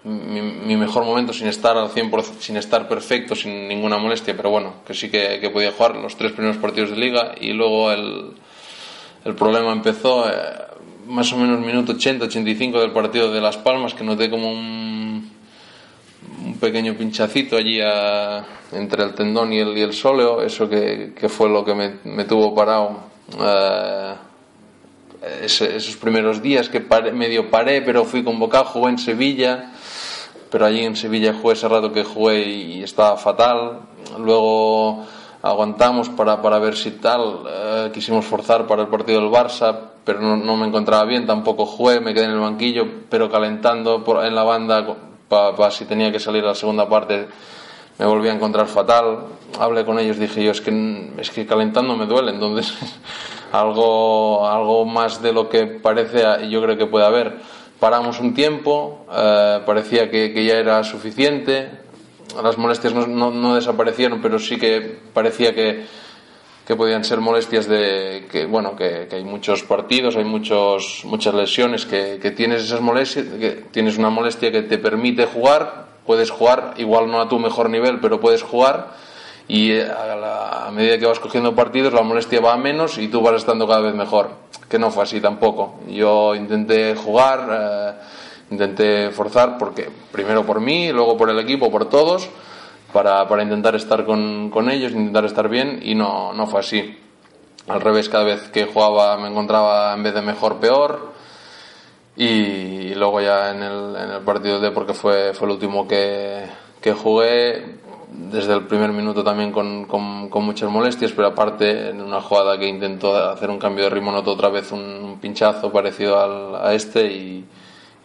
mi, 0.05 0.77
mejor 0.77 1.05
momento 1.05 1.33
sin 1.33 1.49
estar 1.49 1.77
al 1.77 1.91
100%, 1.91 2.39
sin 2.41 2.57
estar 2.57 2.89
perfecto, 2.89 3.37
sin 3.37 3.69
ninguna 3.69 3.99
molestia, 3.99 4.35
pero 4.37 4.51
bueno, 4.51 4.75
que 4.87 4.95
sí 4.95 5.11
que, 5.11 5.51
podía 5.53 5.73
jugar 5.73 5.97
los 5.97 6.17
tres 6.17 6.33
primeros 6.33 6.57
partidos 6.57 6.91
de 6.91 6.97
liga 6.97 7.35
y 7.41 7.53
luego 7.53 7.93
el, 7.93 8.33
el 9.25 9.35
problema 9.35 9.73
empezó 9.73 10.29
eh, 10.29 10.33
más 11.07 11.33
o 11.33 11.37
menos 11.37 11.61
minuto 11.61 11.93
80, 11.93 12.25
85 12.25 12.81
del 12.81 12.93
partido 12.93 13.31
de 13.31 13.41
Las 13.41 13.59
Palmas, 13.59 13.93
que 13.93 14.03
noté 14.03 14.31
como 14.31 14.51
un 14.51 15.12
pequeño 16.63 16.95
pinchacito 16.95 17.57
allí 17.57 17.81
a- 17.83 18.45
entre 18.73 19.03
el 19.03 19.15
tendón 19.15 19.53
y 19.53 19.59
el, 19.59 19.77
y 19.77 19.83
el 19.83 19.93
sóleo, 19.93 20.41
eso 20.43 20.69
que, 20.69 21.13
que 21.19 21.29
fue 21.29 21.49
lo 21.51 21.65
que 21.65 21.75
me, 21.75 21.87
me 22.05 22.25
tuvo 22.25 22.55
parado. 22.55 23.11
eh, 23.39 24.15
esos 25.43 25.97
primeros 25.97 26.43
días 26.43 26.69
que 26.69 26.81
paré- 26.81 27.13
medio 27.13 27.49
paré, 27.51 27.83
pero 27.83 28.05
fui 28.05 28.25
convocado, 28.25 28.65
jugué 28.65 28.91
en 28.91 28.99
Sevilla, 28.99 29.71
pero 30.51 30.67
allí 30.67 30.85
en 30.85 30.97
Sevilla 30.97 31.33
jugué 31.35 31.55
ese 31.55 31.69
rato 31.69 31.93
que 31.93 32.03
jugué 32.05 32.43
y 32.49 32.83
estaba 32.83 33.17
fatal. 33.17 33.81
Luego 34.19 35.05
aguantamos 35.43 36.09
para, 36.09 36.43
para 36.43 36.59
ver 36.59 36.75
si 36.77 36.93
tal, 36.93 37.41
eh, 37.49 37.91
quisimos 37.95 38.25
forzar 38.25 38.67
para 38.67 38.83
el 38.83 38.89
partido 38.89 39.21
del 39.21 39.31
Barça, 39.31 39.77
pero 40.05 40.21
no, 40.21 40.37
no 40.37 40.57
me 40.57 40.67
encontraba 40.67 41.05
bien, 41.05 41.25
tampoco 41.27 41.67
jugué, 41.67 42.01
me 42.01 42.13
quedé 42.15 42.25
en 42.25 42.33
el 42.33 42.41
banquillo, 42.41 42.85
pero 43.09 43.31
calentando 43.31 44.03
por, 44.03 44.25
en 44.25 44.35
la 44.35 44.43
banda 44.43 44.85
para 45.33 45.71
si 45.71 45.87
tenía 45.87 46.13
que 46.13 46.21
salir 46.21 46.45
a 46.45 46.49
la 46.49 46.55
segunda 46.55 46.87
parte 46.87 47.27
me 47.99 48.05
volví 48.05 48.29
a 48.29 48.35
encontrar 48.35 48.67
fatal. 48.67 49.21
Hablé 49.59 49.85
con 49.85 49.99
ellos, 49.99 50.19
dije 50.19 50.45
yo, 50.45 50.51
es 50.51 50.61
que, 50.61 51.13
es 51.17 51.31
que 51.31 51.47
calentando 51.47 51.97
me 51.97 52.05
duele, 52.05 52.33
entonces 52.33 52.75
algo, 53.53 54.47
algo 54.47 54.85
más 54.85 55.23
de 55.23 55.33
lo 55.33 55.49
que 55.49 55.67
parece 55.67 56.49
yo 56.51 56.61
creo 56.63 56.77
que 56.77 56.87
puede 56.87 57.07
haber. 57.07 57.39
Paramos 57.81 58.21
un 58.21 58.35
tiempo, 58.35 59.07
eh, 59.11 59.61
parecía 59.65 60.11
que, 60.11 60.45
ya 60.45 60.59
era 60.59 60.85
suficiente, 60.85 61.71
las 62.43 62.59
molestias 62.59 62.93
no 62.95 63.55
desaparecieron, 63.55 64.21
pero 64.21 64.39
sí 64.39 64.59
que 64.59 64.99
parecía 65.15 65.55
que, 65.55 65.87
que 66.67 66.77
podían 66.77 67.05
ser 67.05 67.21
molestias 67.21 67.67
de 67.67 68.27
que 68.31 68.47
bueno 68.47 68.77
que, 68.77 69.09
hay 69.11 69.25
muchos 69.25 69.63
partidos 69.65 70.17
hay 70.17 70.25
muchos 70.25 71.03
muchas 71.05 71.35
lesiones 71.35 71.87
que, 71.87 72.19
que 72.23 72.31
tienes 72.31 72.63
esas 72.63 72.81
molestias 72.81 73.27
tienes 73.73 73.99
una 73.99 74.11
molestia 74.11 74.53
que 74.53 74.63
te 74.63 74.79
permite 74.79 75.27
jugar 75.27 75.87
puedes 76.07 76.31
jugar 76.31 76.75
igual 76.77 77.11
no 77.11 77.21
a 77.21 77.29
tu 77.29 77.39
mejor 77.39 77.69
nivel 77.69 77.99
pero 78.01 78.21
puedes 78.21 78.43
jugar 78.43 78.91
y 79.49 79.79
a, 79.79 80.17
la- 80.17 80.71
medida 80.73 80.99
que 80.99 81.05
vas 81.07 81.19
cogiendo 81.19 81.55
partidos 81.55 81.93
la 81.93 82.03
molestia 82.03 82.41
va 82.41 82.55
a 82.55 82.57
menos 82.57 82.97
y 82.97 83.09
tú 83.09 83.21
vas 83.21 83.35
estando 83.35 83.67
cada 83.67 83.81
vez 83.81 83.95
mejor 83.95 84.31
que 84.71 84.79
no 84.79 84.91
fue 84.91 85.03
así 85.03 85.21
tampoco. 85.21 85.75
Yo 85.89 86.35
intenté 86.35 86.95
jugar 86.95 87.49
eh, 87.51 87.93
intenté 88.51 89.11
forzar 89.11 89.59
porque 89.59 89.91
primero 90.11 90.47
por 90.47 90.61
mí 90.61 90.91
luego 90.93 91.19
por 91.19 91.29
el 91.29 91.39
equipo 91.39 91.71
por 91.71 91.91
todos 91.91 92.31
para, 92.93 93.27
para 93.29 93.43
intentar 93.43 93.75
estar 93.75 94.05
con, 94.05 94.51
con 94.51 94.71
ellos, 94.71 94.93
intentar 94.93 95.25
estar 95.25 95.49
bien 95.49 95.81
y 95.83 95.95
no, 95.95 96.33
no 96.33 96.47
fue 96.47 96.61
así. 96.61 96.99
Al 97.69 97.81
revés, 97.81 98.09
cada 98.09 98.25
vez 98.25 98.49
que 98.51 98.67
jugaba 98.67 99.17
me 99.19 99.29
encontraba 99.29 99.95
en 99.95 100.03
vez 100.03 100.15
de 100.15 100.23
mejor 100.23 100.57
peor 100.59 101.13
y 102.17 102.95
luego 102.95 103.21
ya 103.21 103.51
en 103.51 103.63
el, 103.63 103.97
en 103.97 104.11
el 104.11 104.21
partido 104.23 104.61
de 104.61 104.71
porque 104.71 104.95
fue, 104.95 105.33
fue 105.33 105.47
el 105.47 105.55
último 105.55 105.87
que, 105.87 106.45
que 106.81 106.93
jugué 106.93 107.81
desde 108.09 108.53
el 108.53 108.67
primer 108.67 108.93
minuto 108.93 109.25
también 109.25 109.53
con, 109.53 109.87
con, 109.87 110.29
con 110.29 110.45
muchas 110.45 110.71
molestias, 110.71 111.13
pero 111.13 111.29
aparte 111.29 111.91
en 111.91 112.03
una 112.03 112.21
jugada 112.21 112.59
que 112.59 112.69
intentó 112.69 113.17
hacer 113.17 113.49
un 113.49 113.59
cambio 113.59 113.85
de 113.85 113.91
ritmo 113.91 114.13
notó 114.13 114.33
otra 114.33 114.51
vez 114.51 114.71
un, 114.73 114.81
un 114.81 115.19
pinchazo 115.19 115.73
parecido 115.73 116.21
al, 116.21 116.67
a 116.67 116.75
este 116.75 117.07
y, 117.07 117.45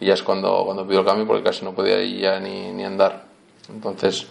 y 0.00 0.06
ya 0.06 0.14
es 0.14 0.22
cuando, 0.22 0.62
cuando 0.64 0.86
pido 0.86 1.00
el 1.00 1.06
cambio 1.06 1.26
porque 1.26 1.42
casi 1.42 1.64
no 1.64 1.72
podía 1.72 2.02
ya 2.02 2.40
ni, 2.40 2.72
ni 2.72 2.84
andar. 2.84 3.24
Entonces, 3.68 4.26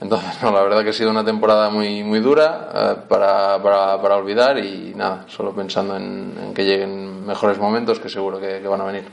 entonces, 0.00 0.30
no, 0.42 0.52
la 0.52 0.62
verdad 0.62 0.82
que 0.82 0.90
ha 0.90 0.92
sido 0.92 1.10
una 1.10 1.24
temporada 1.24 1.70
muy, 1.70 2.02
muy 2.02 2.20
dura 2.20 2.68
eh, 2.74 2.96
para, 3.08 3.62
para, 3.62 4.00
para 4.00 4.16
olvidar 4.16 4.58
y 4.58 4.92
nada, 4.94 5.24
solo 5.28 5.52
pensando 5.52 5.96
en, 5.96 6.52
que 6.54 6.64
lleguen 6.64 7.26
mejores 7.26 7.58
momentos 7.58 7.98
que 8.00 8.08
seguro 8.08 8.40
que 8.40 8.60
van 8.60 8.80
a 8.80 8.84
venir. 8.84 9.04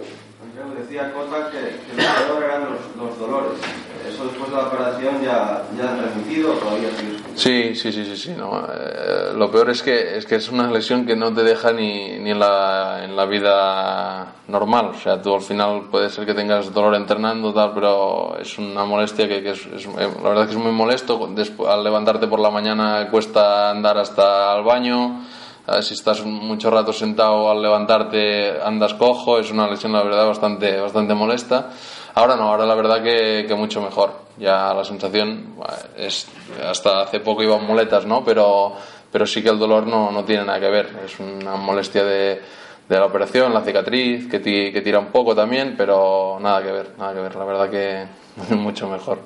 Decía 0.78 1.12
Cota 1.14 1.50
que, 1.50 1.58
que 1.60 2.02
lo 2.02 2.28
peor 2.40 2.44
eran 2.44 2.62
los, 2.72 2.96
los 3.08 3.20
dolores. 3.20 3.60
¿Eso 4.08 4.26
después 4.26 4.50
de 4.52 4.58
la 4.58 4.64
operación 4.64 5.22
ya, 5.24 5.64
ya 5.78 5.90
han 5.92 6.02
remitido 6.02 6.52
o 6.52 6.56
todavía 6.56 6.90
sigue? 6.90 7.18
Sí, 7.36 7.76
sí, 7.76 7.92
sí, 7.92 8.06
sí, 8.06 8.18
sí. 8.18 8.36
No. 8.38 8.60
Eh, 8.68 9.32
lo 9.36 9.50
peor 9.50 9.70
es 9.70 9.82
que, 9.82 10.18
es 10.18 10.26
que 10.26 10.36
es 10.36 10.50
una 10.50 10.70
lesión 10.70 11.06
que 11.06 11.16
no 11.16 11.34
te 11.34 11.44
deja 11.44 11.72
ni, 11.72 12.20
ni 12.20 12.32
en, 12.32 12.40
la, 12.40 13.02
en 13.04 13.16
la 13.16 13.26
vida 13.26 14.34
normal. 14.50 14.92
O 14.96 15.00
sea, 15.00 15.22
tú 15.22 15.34
al 15.34 15.42
final 15.42 15.84
puede 15.90 16.10
ser 16.10 16.26
que 16.26 16.34
tengas 16.34 16.74
dolor 16.74 16.96
entrenando, 16.96 17.54
tal, 17.54 17.72
pero 17.74 18.38
es 18.40 18.58
una 18.58 18.84
molestia 18.84 19.28
que, 19.28 19.42
que 19.42 19.52
es, 19.52 19.66
es- 19.68 19.86
eh, 19.86 20.10
la 20.22 20.30
verdad 20.30 20.46
que 20.46 20.52
es 20.54 20.58
muy 20.60 20.72
molesto. 20.74 21.30
Después, 21.34 21.70
al 21.70 21.84
levantarte 21.84 22.28
por 22.28 22.40
la 22.40 22.50
mañana 22.52 23.08
cuesta 23.10 23.70
andar 23.70 23.98
hasta 23.98 24.56
el 24.58 24.64
baño. 24.64 25.22
Eh, 25.68 25.82
si 25.82 25.94
estás 25.94 26.26
mucho 26.26 26.70
rato 26.70 26.92
sentado 26.92 27.50
al 27.50 27.62
levantarte 27.62 28.62
andas 28.62 28.94
cojo, 28.96 29.40
es 29.40 29.50
una 29.50 29.70
lesión 29.70 29.94
la 29.94 30.04
verdad 30.04 30.28
bastante, 30.28 30.80
bastante 30.80 31.14
molesta. 31.14 31.70
Ahora 32.16 32.36
no, 32.36 32.44
ahora 32.50 32.66
la 32.66 32.76
verdad 32.76 33.02
que, 33.02 33.46
que 33.48 33.56
mucho 33.56 33.82
mejor. 33.82 34.12
Ya 34.38 34.74
la 34.74 34.84
sensación 34.84 35.56
es 35.96 36.28
hasta 36.64 37.02
hace 37.02 37.20
poco 37.22 37.44
iba 37.44 37.56
en 37.56 37.66
muletas, 37.66 38.06
¿no? 38.06 38.24
Pero, 38.26 38.74
pero 39.12 39.26
sí 39.26 39.42
que 39.42 39.50
el 39.50 39.58
dolor 39.60 39.88
no, 39.88 40.12
no 40.12 40.24
tiene 40.26 40.44
nada 40.44 40.60
que 40.60 40.70
ver. 40.70 41.00
Es 41.06 41.20
una 41.20 41.56
molestia 41.56 42.04
de, 42.04 42.42
de 42.90 43.00
la 43.00 43.06
operación, 43.06 43.54
la 43.54 43.62
cicatriz, 43.62 44.30
que, 44.30 44.42
que 44.42 44.82
tira 44.82 45.00
un 45.00 45.08
poco 45.08 45.34
también, 45.34 45.76
pero 45.78 46.38
nada 46.42 46.62
que 46.62 46.72
ver, 46.72 46.92
nada 46.98 47.14
que 47.14 47.22
ver. 47.22 47.36
La 47.36 47.46
verdad 47.46 47.70
que 47.70 48.06
mucho 48.56 48.90
mejor. 48.90 49.20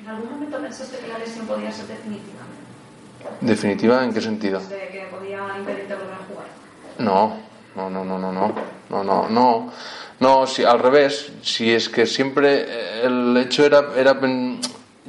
¿En 0.00 0.08
algún 0.08 0.30
momento 0.32 0.58
pensaste 0.58 0.98
que 0.98 1.08
la 1.08 1.18
lesión 1.18 1.46
podía 1.46 1.70
ser 1.70 1.86
definitiva? 1.86 2.40
¿Definitiva 3.40 4.04
en 4.04 4.12
qué 4.12 4.20
sentido? 4.20 4.60
De 4.60 4.88
que 4.88 5.06
podía 5.10 5.40
impedirte 5.58 5.94
volver 5.94 6.14
a 6.14 6.24
jugar. 6.28 6.46
No, 6.98 7.36
no, 7.74 7.90
no, 7.90 8.04
no, 8.04 8.18
no, 8.18 8.32
no, 8.32 8.54
no, 8.90 9.04
no, 9.04 9.28
no, 9.28 9.72
no, 10.20 10.46
si, 10.46 10.64
al 10.64 10.78
revés, 10.78 11.32
si 11.42 11.72
es 11.72 11.88
que 11.88 12.06
siempre 12.06 12.64
eh, 12.68 13.00
el 13.04 13.36
hecho 13.36 13.64
era, 13.64 13.88
era 13.96 14.18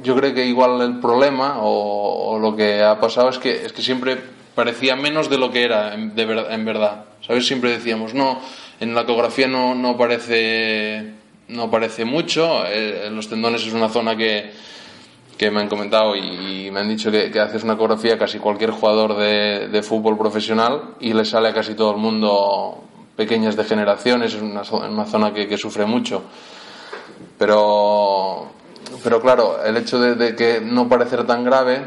yo 0.02 0.16
creo 0.16 0.34
que 0.34 0.44
igual 0.44 0.80
el 0.80 0.98
problema 0.98 1.58
o, 1.60 2.32
o 2.32 2.38
lo 2.38 2.56
que 2.56 2.82
ha 2.82 2.98
pasado 2.98 3.28
es 3.28 3.38
que, 3.38 3.64
es 3.64 3.72
que 3.72 3.82
siempre 3.82 4.18
parecía 4.54 4.96
menos 4.96 5.30
de 5.30 5.38
lo 5.38 5.50
que 5.50 5.64
era 5.64 5.94
en, 5.94 6.14
de 6.14 6.24
ver, 6.24 6.46
en 6.50 6.64
verdad, 6.64 7.04
¿sabes? 7.26 7.46
Siempre 7.46 7.70
decíamos, 7.70 8.14
no, 8.14 8.40
en 8.80 8.94
la 8.94 9.02
ecografía 9.02 9.46
no, 9.46 9.74
no 9.74 9.96
parece 9.96 11.12
no 11.46 11.70
parece 11.70 12.04
mucho, 12.04 12.64
eh, 12.66 13.10
los 13.10 13.28
tendones 13.28 13.66
es 13.66 13.72
una 13.72 13.88
zona 13.88 14.16
que, 14.16 14.50
que 15.36 15.50
me 15.50 15.60
han 15.60 15.68
comentado 15.68 16.14
y, 16.16 16.70
me 16.70 16.80
han 16.80 16.88
dicho 16.88 17.10
que, 17.10 17.38
haces 17.40 17.64
una 17.64 17.74
ecografía 17.74 18.18
casi 18.18 18.38
cualquier 18.38 18.70
jugador 18.70 19.16
de, 19.16 19.68
de, 19.68 19.82
fútbol 19.82 20.16
profesional 20.16 20.94
y 21.00 21.12
le 21.12 21.24
sale 21.24 21.48
a 21.48 21.54
casi 21.54 21.74
todo 21.74 21.92
el 21.92 21.98
mundo 21.98 22.82
pequeñas 23.16 23.56
degeneraciones, 23.56 24.34
es 24.34 24.42
una, 24.42 24.62
una 24.88 25.04
zona 25.04 25.32
que, 25.32 25.56
sufre 25.56 25.86
mucho. 25.86 26.22
Pero, 27.38 28.48
pero 29.02 29.20
claro, 29.20 29.62
el 29.64 29.76
hecho 29.76 30.00
de, 30.00 30.14
de 30.14 30.36
que 30.36 30.60
no 30.60 30.88
parecer 30.88 31.26
tan 31.26 31.44
grave 31.44 31.82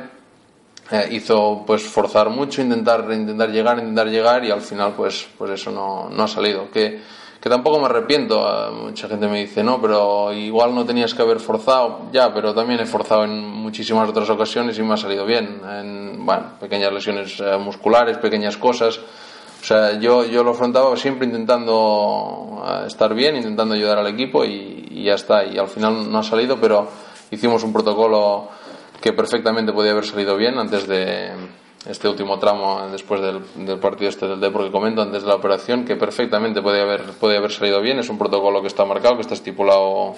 eh, 0.89 1.09
hizo 1.11 1.63
pues 1.65 1.83
forzar 1.83 2.29
mucho, 2.29 2.61
intentar, 2.61 3.05
intentar 3.11 3.49
llegar, 3.49 3.77
intentar 3.79 4.07
llegar 4.07 4.45
y 4.45 4.51
al 4.51 4.61
final 4.61 4.93
pues, 4.95 5.27
pues 5.37 5.51
eso 5.51 5.71
no, 5.71 6.09
no 6.09 6.23
ha 6.23 6.27
salido. 6.27 6.71
Que, 6.71 7.01
que 7.39 7.49
tampoco 7.49 7.79
me 7.79 7.85
arrepiento. 7.85 8.47
Eh, 8.47 8.71
mucha 8.71 9.07
gente 9.07 9.27
me 9.27 9.39
dice, 9.39 9.63
no, 9.63 9.81
pero 9.81 10.33
igual 10.33 10.73
no 10.73 10.85
tenías 10.85 11.13
que 11.13 11.21
haber 11.21 11.39
forzado. 11.39 12.01
Ya, 12.11 12.33
pero 12.33 12.53
también 12.53 12.79
he 12.79 12.85
forzado 12.85 13.23
en 13.25 13.43
muchísimas 13.43 14.09
otras 14.09 14.29
ocasiones 14.29 14.77
y 14.79 14.83
me 14.83 14.93
ha 14.93 14.97
salido 14.97 15.25
bien. 15.25 15.61
En, 15.69 16.25
bueno, 16.25 16.53
pequeñas 16.59 16.91
lesiones 16.91 17.39
eh, 17.39 17.57
musculares, 17.57 18.17
pequeñas 18.17 18.57
cosas. 18.57 18.97
O 18.97 19.63
sea, 19.63 19.99
yo, 19.99 20.23
yo 20.23 20.43
lo 20.43 20.51
afrontaba 20.51 20.95
siempre 20.97 21.25
intentando 21.25 22.63
eh, 22.67 22.83
estar 22.87 23.13
bien, 23.13 23.35
intentando 23.35 23.75
ayudar 23.75 23.97
al 23.97 24.07
equipo 24.07 24.45
y, 24.45 24.87
y 24.91 25.03
ya 25.03 25.15
está. 25.15 25.45
Y 25.45 25.57
al 25.57 25.67
final 25.67 26.11
no 26.11 26.19
ha 26.19 26.23
salido, 26.23 26.59
pero 26.59 26.87
hicimos 27.31 27.63
un 27.63 27.73
protocolo 27.73 28.49
que 29.01 29.13
perfectamente 29.13 29.73
podía 29.73 29.91
haber 29.91 30.05
salido 30.05 30.35
bien 30.37 30.57
antes 30.57 30.87
de 30.87 31.31
este 31.89 32.07
último 32.09 32.37
tramo 32.37 32.87
después 32.91 33.21
del, 33.21 33.41
del, 33.65 33.79
partido 33.79 34.09
este 34.09 34.27
del 34.27 34.39
Depor 34.39 34.65
que 34.65 34.71
comento 34.71 35.01
antes 35.01 35.23
de 35.23 35.29
la 35.29 35.35
operación 35.35 35.85
que 35.85 35.95
perfectamente 35.95 36.61
puede 36.61 36.81
haber, 36.81 37.03
puede 37.13 37.37
haber 37.37 37.51
salido 37.51 37.81
bien. 37.81 37.99
Es 37.99 38.09
un 38.09 38.17
protocolo 38.17 38.61
que 38.61 38.67
está 38.67 38.85
marcado 38.85 39.15
que 39.15 39.21
está 39.21 39.33
estipulado 39.33 40.15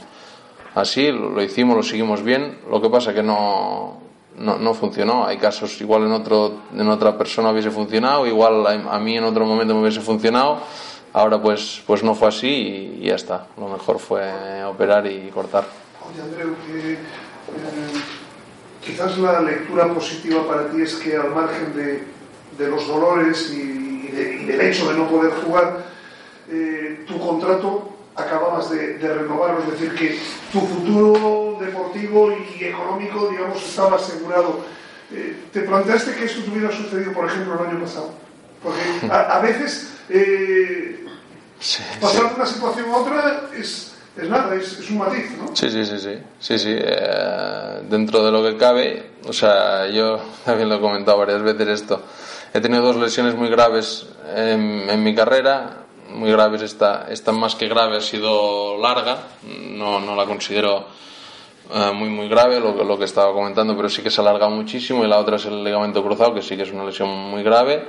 así. 0.75 1.11
Lo, 1.11 1.41
hicimos 1.41 1.77
lo 1.77 1.83
seguimos 1.83 2.23
bien. 2.23 2.59
Lo 2.69 2.81
que 2.81 2.89
pasa 2.89 3.13
que 3.13 3.21
no, 3.21 3.97
no, 4.37 4.57
no 4.57 4.73
funcionó. 4.73 5.25
Hay 5.25 5.37
casos 5.37 5.79
igual 5.81 6.03
en 6.03 6.11
otro 6.11 6.53
en 6.73 6.89
otra 6.89 7.17
persona 7.17 7.51
hubiese 7.51 7.71
funcionado 7.71 8.25
igual 8.25 8.65
a, 8.65 8.95
a, 8.95 8.99
mí 8.99 9.17
en 9.17 9.23
otro 9.23 9.45
momento 9.45 9.75
me 9.75 9.81
hubiese 9.81 10.01
funcionado. 10.01 10.59
Ahora 11.13 11.41
pues 11.41 11.83
pues 11.85 12.03
no 12.03 12.15
fue 12.15 12.29
así 12.29 12.47
y, 12.47 13.03
y 13.03 13.07
ya 13.07 13.15
está. 13.15 13.47
Lo 13.57 13.67
mejor 13.67 13.99
fue 13.99 14.63
operar 14.63 15.05
y 15.05 15.29
cortar. 15.29 15.65
Oye, 16.09 16.21
Andreu, 16.21 16.55
que, 16.65 16.93
eh 16.93 17.98
quizás 18.89 19.17
la 19.19 19.41
lectura 19.41 19.93
positiva 19.93 20.47
para 20.47 20.71
ti 20.71 20.81
es 20.81 20.95
que 20.95 21.15
al 21.15 21.29
margen 21.29 21.75
de, 21.75 22.03
de 22.57 22.69
los 22.69 22.87
dolores 22.87 23.51
y, 23.51 24.07
y, 24.07 24.11
de, 24.11 24.35
y, 24.41 24.45
del 24.45 24.61
hecho 24.61 24.89
de 24.89 24.97
no 24.97 25.07
poder 25.07 25.31
jugar, 25.43 25.85
eh, 26.49 27.05
tu 27.07 27.19
contrato 27.19 27.95
acababas 28.15 28.69
de, 28.71 28.97
de, 28.97 29.13
renovarlo, 29.13 29.61
es 29.61 29.71
decir, 29.71 29.93
que 29.95 30.19
tu 30.51 30.59
futuro 30.59 31.57
deportivo 31.61 32.31
y 32.31 32.63
económico, 32.65 33.29
digamos, 33.29 33.63
estaba 33.63 33.95
asegurado. 33.95 34.65
Eh, 35.13 35.37
¿Te 35.53 35.61
planteaste 35.61 36.15
que 36.15 36.25
esto 36.25 36.41
te 36.43 36.49
hubiera 36.49 36.71
sucedido, 36.71 37.13
por 37.13 37.25
ejemplo, 37.25 37.59
el 37.59 37.69
año 37.69 37.79
pasado? 37.79 38.11
Porque 38.61 38.81
a, 39.09 39.37
a 39.37 39.39
veces 39.39 39.93
eh, 40.09 41.05
sí, 41.59 41.83
pasar 42.01 42.23
de 42.23 42.29
sí. 42.29 42.35
una 42.35 42.45
situación 42.45 42.89
a 42.89 42.97
otra 42.97 43.49
es 43.55 43.88
es 44.21 44.29
nada, 44.29 44.55
es, 44.55 44.79
es, 44.79 44.89
un 44.89 44.97
matiz, 44.97 45.37
¿no? 45.37 45.55
Sí, 45.55 45.69
sí, 45.69 45.85
sí, 45.85 45.99
sí, 45.99 46.17
sí, 46.39 46.59
sí. 46.59 46.75
Eh, 46.77 47.81
dentro 47.89 48.23
de 48.23 48.31
lo 48.31 48.43
que 48.43 48.57
cabe, 48.57 49.11
o 49.27 49.33
sea, 49.33 49.87
yo 49.87 50.19
también 50.45 50.69
lo 50.69 50.75
he 50.75 50.79
comentado 50.79 51.17
varias 51.17 51.41
veces 51.41 51.67
esto, 51.67 52.01
he 52.53 52.59
tenido 52.61 52.83
dos 52.83 52.95
lesiones 52.95 53.35
muy 53.35 53.49
graves 53.49 54.07
en, 54.35 54.89
en 54.89 55.03
mi 55.03 55.15
carrera, 55.15 55.85
muy 56.09 56.31
graves, 56.31 56.61
esta, 56.61 57.07
esta 57.09 57.31
más 57.31 57.55
que 57.55 57.67
grave 57.67 57.97
ha 57.97 58.01
sido 58.01 58.77
larga, 58.77 59.17
no, 59.43 59.99
no 59.99 60.15
la 60.15 60.25
considero 60.25 60.87
uh, 61.69 61.93
muy, 61.93 62.09
muy 62.09 62.27
grave 62.27 62.59
lo, 62.59 62.83
lo 62.83 62.97
que 62.97 63.05
estaba 63.05 63.31
comentando, 63.33 63.75
pero 63.75 63.89
sí 63.89 64.01
que 64.01 64.09
se 64.09 64.21
alarga 64.21 64.49
muchísimo 64.49 65.05
y 65.05 65.07
la 65.07 65.19
otra 65.19 65.35
es 65.35 65.45
el 65.45 65.63
ligamento 65.63 66.03
cruzado, 66.03 66.33
que 66.33 66.41
sí 66.41 66.57
que 66.57 66.63
es 66.63 66.71
una 66.71 66.83
lesión 66.83 67.09
muy 67.09 67.43
grave 67.43 67.87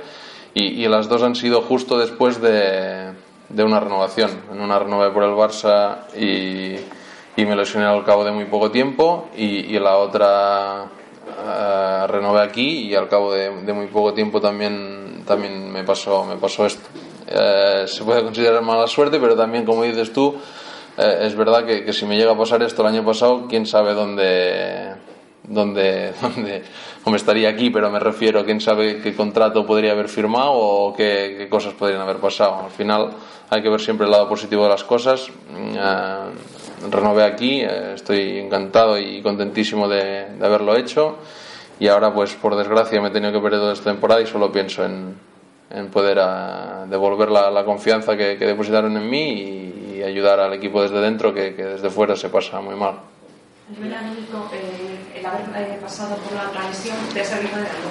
y, 0.53 0.83
y 0.83 0.87
las 0.87 1.07
dos 1.09 1.23
han 1.23 1.35
sido 1.35 1.61
justo 1.61 1.97
después 1.97 2.41
de 2.41 3.13
de 3.53 3.63
una 3.63 3.79
renovación. 3.79 4.31
En 4.51 4.61
una 4.61 4.79
renové 4.79 5.09
por 5.11 5.23
el 5.23 5.31
Barça 5.31 6.07
y, 6.15 6.75
y 7.39 7.45
me 7.45 7.55
lesioné 7.55 7.85
al 7.85 8.03
cabo 8.03 8.23
de 8.23 8.31
muy 8.31 8.45
poco 8.45 8.71
tiempo 8.71 9.29
y, 9.35 9.75
y 9.75 9.79
la 9.79 9.97
otra 9.97 10.85
uh, 10.85 12.07
renové 12.07 12.41
aquí 12.41 12.87
y 12.89 12.95
al 12.95 13.07
cabo 13.07 13.33
de, 13.33 13.49
muy 13.73 13.87
poco 13.87 14.13
tiempo 14.13 14.41
también, 14.41 15.23
también 15.25 15.71
me, 15.71 15.83
pasó, 15.83 16.25
me 16.25 16.37
pasó 16.37 16.65
esto. 16.65 16.87
Uh, 17.27 17.87
se 17.87 18.03
puede 18.03 18.23
considerar 18.23 18.61
mala 18.61 18.87
suerte, 18.87 19.19
pero 19.19 19.35
también, 19.35 19.65
como 19.65 19.83
dices 19.83 20.11
tú, 20.11 20.27
uh, 20.27 21.01
es 21.01 21.35
verdad 21.35 21.65
que, 21.65 21.85
que, 21.85 21.93
si 21.93 22.05
me 22.05 22.17
llega 22.17 22.33
a 22.33 22.37
pasar 22.37 22.61
esto 22.63 22.81
el 22.81 22.89
año 22.89 23.05
pasado, 23.05 23.47
quién 23.47 23.65
sabe 23.65 23.93
dónde, 23.93 24.93
dónde, 25.53 26.13
dónde, 26.21 26.63
dónde 27.03 27.17
estaría 27.17 27.49
aquí, 27.49 27.69
pero 27.69 27.89
me 27.89 27.99
refiero, 27.99 28.43
quién 28.45 28.61
sabe 28.61 29.01
qué 29.01 29.15
contrato 29.15 29.65
podría 29.65 29.91
haber 29.91 30.09
firmado 30.09 30.53
o 30.53 30.93
qué, 30.93 31.35
qué 31.37 31.49
cosas 31.49 31.73
podrían 31.73 32.01
haber 32.01 32.17
pasado. 32.17 32.63
Al 32.65 32.71
final, 32.71 33.11
hay 33.49 33.61
que 33.61 33.69
ver 33.69 33.81
siempre 33.81 34.05
el 34.05 34.11
lado 34.11 34.29
positivo 34.29 34.63
de 34.63 34.69
las 34.69 34.83
cosas. 34.83 35.27
Eh, 35.29 36.89
renové 36.89 37.23
aquí, 37.23 37.61
eh, 37.61 37.93
estoy 37.95 38.39
encantado 38.39 38.97
y 38.97 39.21
contentísimo 39.21 39.87
de, 39.87 40.37
de, 40.37 40.45
haberlo 40.45 40.75
hecho. 40.75 41.17
Y 41.79 41.87
ahora, 41.87 42.13
pues 42.13 42.33
por 42.35 42.55
desgracia, 42.55 43.01
me 43.01 43.09
he 43.09 43.11
tenido 43.11 43.33
que 43.33 43.39
perder 43.39 43.59
toda 43.59 43.73
esta 43.73 43.91
temporada 43.91 44.21
y 44.21 44.27
solo 44.27 44.51
pienso 44.51 44.85
en, 44.85 45.15
en 45.69 45.87
poder 45.89 46.19
a, 46.19 46.85
devolver 46.89 47.29
la, 47.29 47.51
la 47.51 47.65
confianza 47.65 48.15
que, 48.15 48.37
que, 48.37 48.45
depositaron 48.45 48.95
en 48.95 49.09
mí 49.09 49.31
y, 49.33 49.95
y, 49.97 50.03
ayudar 50.03 50.39
al 50.39 50.53
equipo 50.53 50.81
desde 50.81 51.01
dentro, 51.01 51.33
que, 51.33 51.53
que, 51.53 51.65
desde 51.65 51.89
fuera 51.89 52.15
se 52.15 52.29
pasa 52.29 52.61
muy 52.61 52.75
mal. 52.75 52.95
A 53.71 53.73
eh, 54.53 54.99
el 55.21 55.25
haber 55.27 55.41
eh, 55.55 55.77
pasado 55.79 56.15
por 56.17 56.33
la 56.33 56.49
transición 56.51 56.97
te 57.13 57.21
ha 57.21 57.25
servido 57.25 57.55
de 57.57 57.67
algo. 57.67 57.89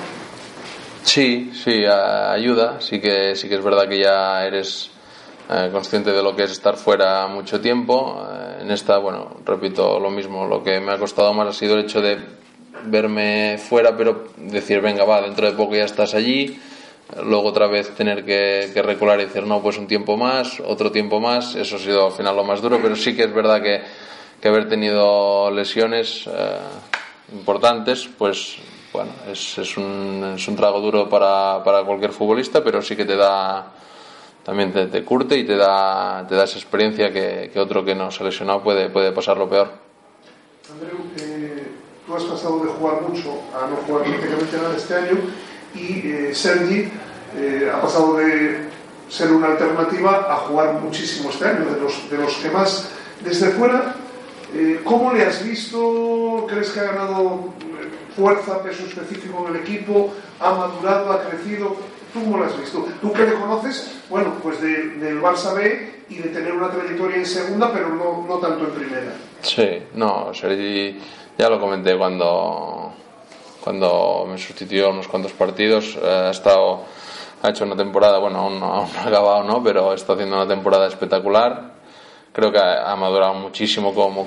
Sí, 1.02 1.50
sí, 1.54 1.84
ayuda. 1.86 2.80
Sí 2.80 3.00
que, 3.00 3.34
sí 3.34 3.48
que 3.48 3.54
es 3.54 3.64
verdad 3.64 3.88
que 3.88 3.98
ya 3.98 4.44
eres 4.44 4.90
eh, 5.48 5.70
consciente 5.72 6.12
de 6.12 6.22
lo 6.22 6.36
que 6.36 6.44
es 6.44 6.50
estar 6.50 6.76
fuera 6.76 7.26
mucho 7.28 7.60
tiempo. 7.60 8.20
Eh, 8.30 8.62
en 8.62 8.70
esta, 8.70 8.98
bueno, 8.98 9.36
repito 9.44 9.98
lo 9.98 10.10
mismo, 10.10 10.46
lo 10.46 10.62
que 10.62 10.80
me 10.80 10.92
ha 10.92 10.98
costado 10.98 11.32
más 11.32 11.48
ha 11.48 11.52
sido 11.52 11.74
el 11.74 11.84
hecho 11.84 12.00
de 12.00 12.18
verme 12.84 13.58
fuera, 13.58 13.96
pero 13.96 14.28
decir, 14.36 14.80
venga, 14.80 15.04
va, 15.04 15.22
dentro 15.22 15.46
de 15.46 15.56
poco 15.56 15.74
ya 15.74 15.84
estás 15.84 16.14
allí. 16.14 16.58
Luego 17.24 17.48
otra 17.48 17.66
vez 17.66 17.92
tener 17.94 18.24
que, 18.24 18.70
que 18.72 18.80
y 18.80 19.16
decir, 19.24 19.44
no, 19.44 19.60
pues 19.60 19.78
un 19.78 19.88
tiempo 19.88 20.16
más, 20.16 20.60
otro 20.60 20.92
tiempo 20.92 21.18
más. 21.20 21.56
Eso 21.56 21.76
ha 21.76 21.78
sido 21.78 22.06
al 22.06 22.12
final 22.12 22.36
lo 22.36 22.44
más 22.44 22.60
duro, 22.60 22.78
pero 22.80 22.94
sí 22.94 23.16
que 23.16 23.24
es 23.24 23.34
verdad 23.34 23.60
que, 23.60 23.82
que 24.40 24.48
haber 24.48 24.68
tenido 24.68 25.50
lesiones 25.50 26.28
eh, 26.28 26.58
importantes, 27.32 28.08
pues 28.18 28.56
bueno, 28.92 29.10
es, 29.30 29.58
es, 29.58 29.76
un, 29.76 30.34
es 30.36 30.48
un 30.48 30.56
trago 30.56 30.80
duro 30.80 31.08
para, 31.08 31.62
para 31.64 31.84
cualquier 31.84 32.12
futbolista, 32.12 32.62
pero 32.62 32.82
sí 32.82 32.96
que 32.96 33.04
te 33.04 33.16
da 33.16 33.72
también 34.44 34.72
te, 34.72 34.86
te, 34.86 35.04
curte 35.04 35.36
y 35.36 35.44
te 35.44 35.56
da, 35.56 36.26
te 36.26 36.34
da 36.34 36.44
esa 36.44 36.58
experiencia 36.58 37.12
que, 37.12 37.50
que, 37.52 37.60
otro 37.60 37.84
que 37.84 37.94
no 37.94 38.10
se 38.10 38.24
lesionado 38.24 38.62
puede, 38.62 38.88
puede 38.88 39.12
pasarlo 39.12 39.48
peor. 39.48 39.70
Andreu, 40.72 40.98
eh, 41.18 41.68
tú 42.06 42.14
has 42.14 42.24
pasado 42.24 42.64
de 42.64 42.70
jugar 42.70 43.02
mucho 43.02 43.42
a 43.54 43.68
no 43.68 43.76
jugar 43.86 44.04
prácticamente 44.04 44.56
nada 44.56 44.76
este 44.76 44.94
año 44.94 45.18
y 45.74 46.10
eh, 46.10 46.34
Sergi 46.34 46.90
eh, 47.36 47.70
ha 47.72 47.80
pasado 47.80 48.16
de 48.16 48.68
ser 49.08 49.30
una 49.32 49.48
alternativa 49.48 50.32
a 50.32 50.36
jugar 50.36 50.80
muchísimo 50.80 51.30
este 51.30 51.46
año, 51.46 51.66
de 51.72 51.80
los, 51.80 52.10
de 52.10 52.16
los 52.16 52.34
que 52.36 52.50
más 52.50 52.88
desde 53.22 53.50
fuera. 53.50 53.94
Eh, 54.54 54.80
¿Cómo 54.84 55.12
le 55.12 55.24
has 55.24 55.44
visto? 55.44 56.46
¿Crees 56.48 56.70
que 56.70 56.80
ha 56.80 56.84
ganado 56.84 57.54
fuerza, 58.16 58.62
peso 58.62 58.84
específico 58.84 59.46
en 59.46 59.54
el 59.54 59.62
equipo? 59.62 60.12
¿Ha 60.40 60.52
madurado, 60.52 61.12
ha 61.12 61.22
crecido? 61.22 61.76
¿Tú 62.12 62.20
cómo 62.24 62.38
lo 62.38 62.44
has 62.44 62.58
visto? 62.58 62.84
Tú 63.00 63.12
que 63.12 63.24
le 63.24 63.34
conoces, 63.34 64.00
bueno, 64.08 64.34
pues 64.42 64.60
de, 64.60 64.88
del 64.96 65.22
Barça 65.22 65.54
B 65.54 66.04
y 66.08 66.16
de 66.16 66.28
tener 66.30 66.52
una 66.52 66.68
trayectoria 66.68 67.18
en 67.18 67.26
segunda, 67.26 67.72
pero 67.72 67.90
no, 67.90 68.26
no 68.26 68.38
tanto 68.38 68.64
en 68.64 68.70
primera. 68.72 69.12
Sí, 69.42 69.84
no, 69.94 70.34
Sergi 70.34 70.98
ya 71.38 71.48
lo 71.48 71.60
comenté 71.60 71.96
cuando, 71.96 72.92
cuando 73.62 74.26
me 74.28 74.36
sustituyó 74.36 74.90
unos 74.90 75.06
cuantos 75.06 75.32
partidos. 75.32 75.96
Eh, 76.02 76.08
ha 76.26 76.30
estado, 76.30 76.80
ha 77.42 77.50
hecho 77.50 77.64
una 77.64 77.76
temporada, 77.76 78.18
bueno, 78.18 78.40
aún 78.40 78.58
no, 78.58 78.66
aún 78.66 78.88
no 78.92 79.00
ha 79.00 79.04
acabado, 79.04 79.44
¿no? 79.44 79.62
Pero 79.62 79.94
está 79.94 80.14
haciendo 80.14 80.34
una 80.34 80.48
temporada 80.48 80.88
espectacular. 80.88 81.79
Creo 82.32 82.52
que 82.52 82.58
ha, 82.58 82.94
madurado 82.94 83.34
muchísimo 83.34 83.92
como, 83.92 84.24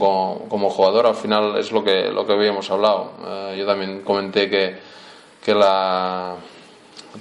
como, 0.50 0.70
jugador. 0.70 1.08
Al 1.08 1.16
final 1.16 1.58
es 1.58 1.72
lo 1.72 1.84
que, 1.84 2.10
lo 2.12 2.26
que 2.26 2.34
habíamos 2.34 2.70
hablado. 2.70 3.12
Eh, 3.26 3.56
yo 3.58 3.66
también 3.66 4.02
comenté 4.02 4.50
que, 4.50 4.76
que 5.44 5.56
la, 5.56 6.36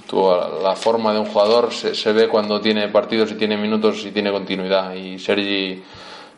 tu- 0.07 0.29
la 0.61 0.75
forma 0.75 1.13
de 1.13 1.19
un 1.19 1.25
jugador 1.27 1.71
se, 1.71 1.95
se 1.95 2.11
ve 2.11 2.27
cuando 2.27 2.59
tiene 2.59 2.89
partidos 2.89 3.31
y 3.31 3.35
tiene 3.35 3.55
minutos 3.55 4.03
y 4.05 4.11
tiene 4.11 4.31
continuidad. 4.31 4.93
Y 4.93 5.19
Sergi 5.19 5.81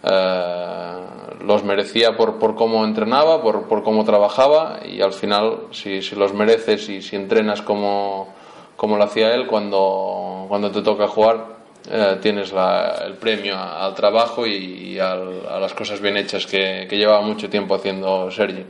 eh, 0.03 0.95
los 1.41 1.63
merecía 1.63 2.15
por, 2.15 2.35
por 2.37 2.53
cómo 2.53 2.85
entrenaba, 2.85 3.41
por, 3.41 3.63
por 3.63 3.81
cómo 3.81 4.05
trabajaba 4.05 4.79
y 4.85 5.01
al 5.01 5.13
final 5.13 5.61
si, 5.71 6.03
si 6.03 6.15
los 6.15 6.33
mereces 6.33 6.87
y 6.89 7.01
si 7.01 7.15
entrenas 7.15 7.63
como, 7.63 8.29
como 8.77 8.97
lo 8.97 9.03
hacía 9.03 9.33
él 9.33 9.47
cuando, 9.47 10.45
cuando 10.47 10.69
te 10.69 10.83
toca 10.83 11.07
jugar 11.07 11.54
eh, 11.91 12.17
tienes 12.21 12.51
la- 12.51 13.03
el 13.05 13.13
premio 13.13 13.57
al 13.57 13.93
trabajo 13.93 14.45
y, 14.45 14.53
y 14.93 14.99
al- 14.99 15.47
a 15.49 15.59
las 15.59 15.73
cosas 15.73 15.99
bien 16.01 16.17
hechas 16.17 16.45
que, 16.45 16.87
que 16.89 16.97
llevaba 16.97 17.21
mucho 17.21 17.49
tiempo 17.49 17.75
haciendo 17.75 18.29
Sergi. 18.31 18.65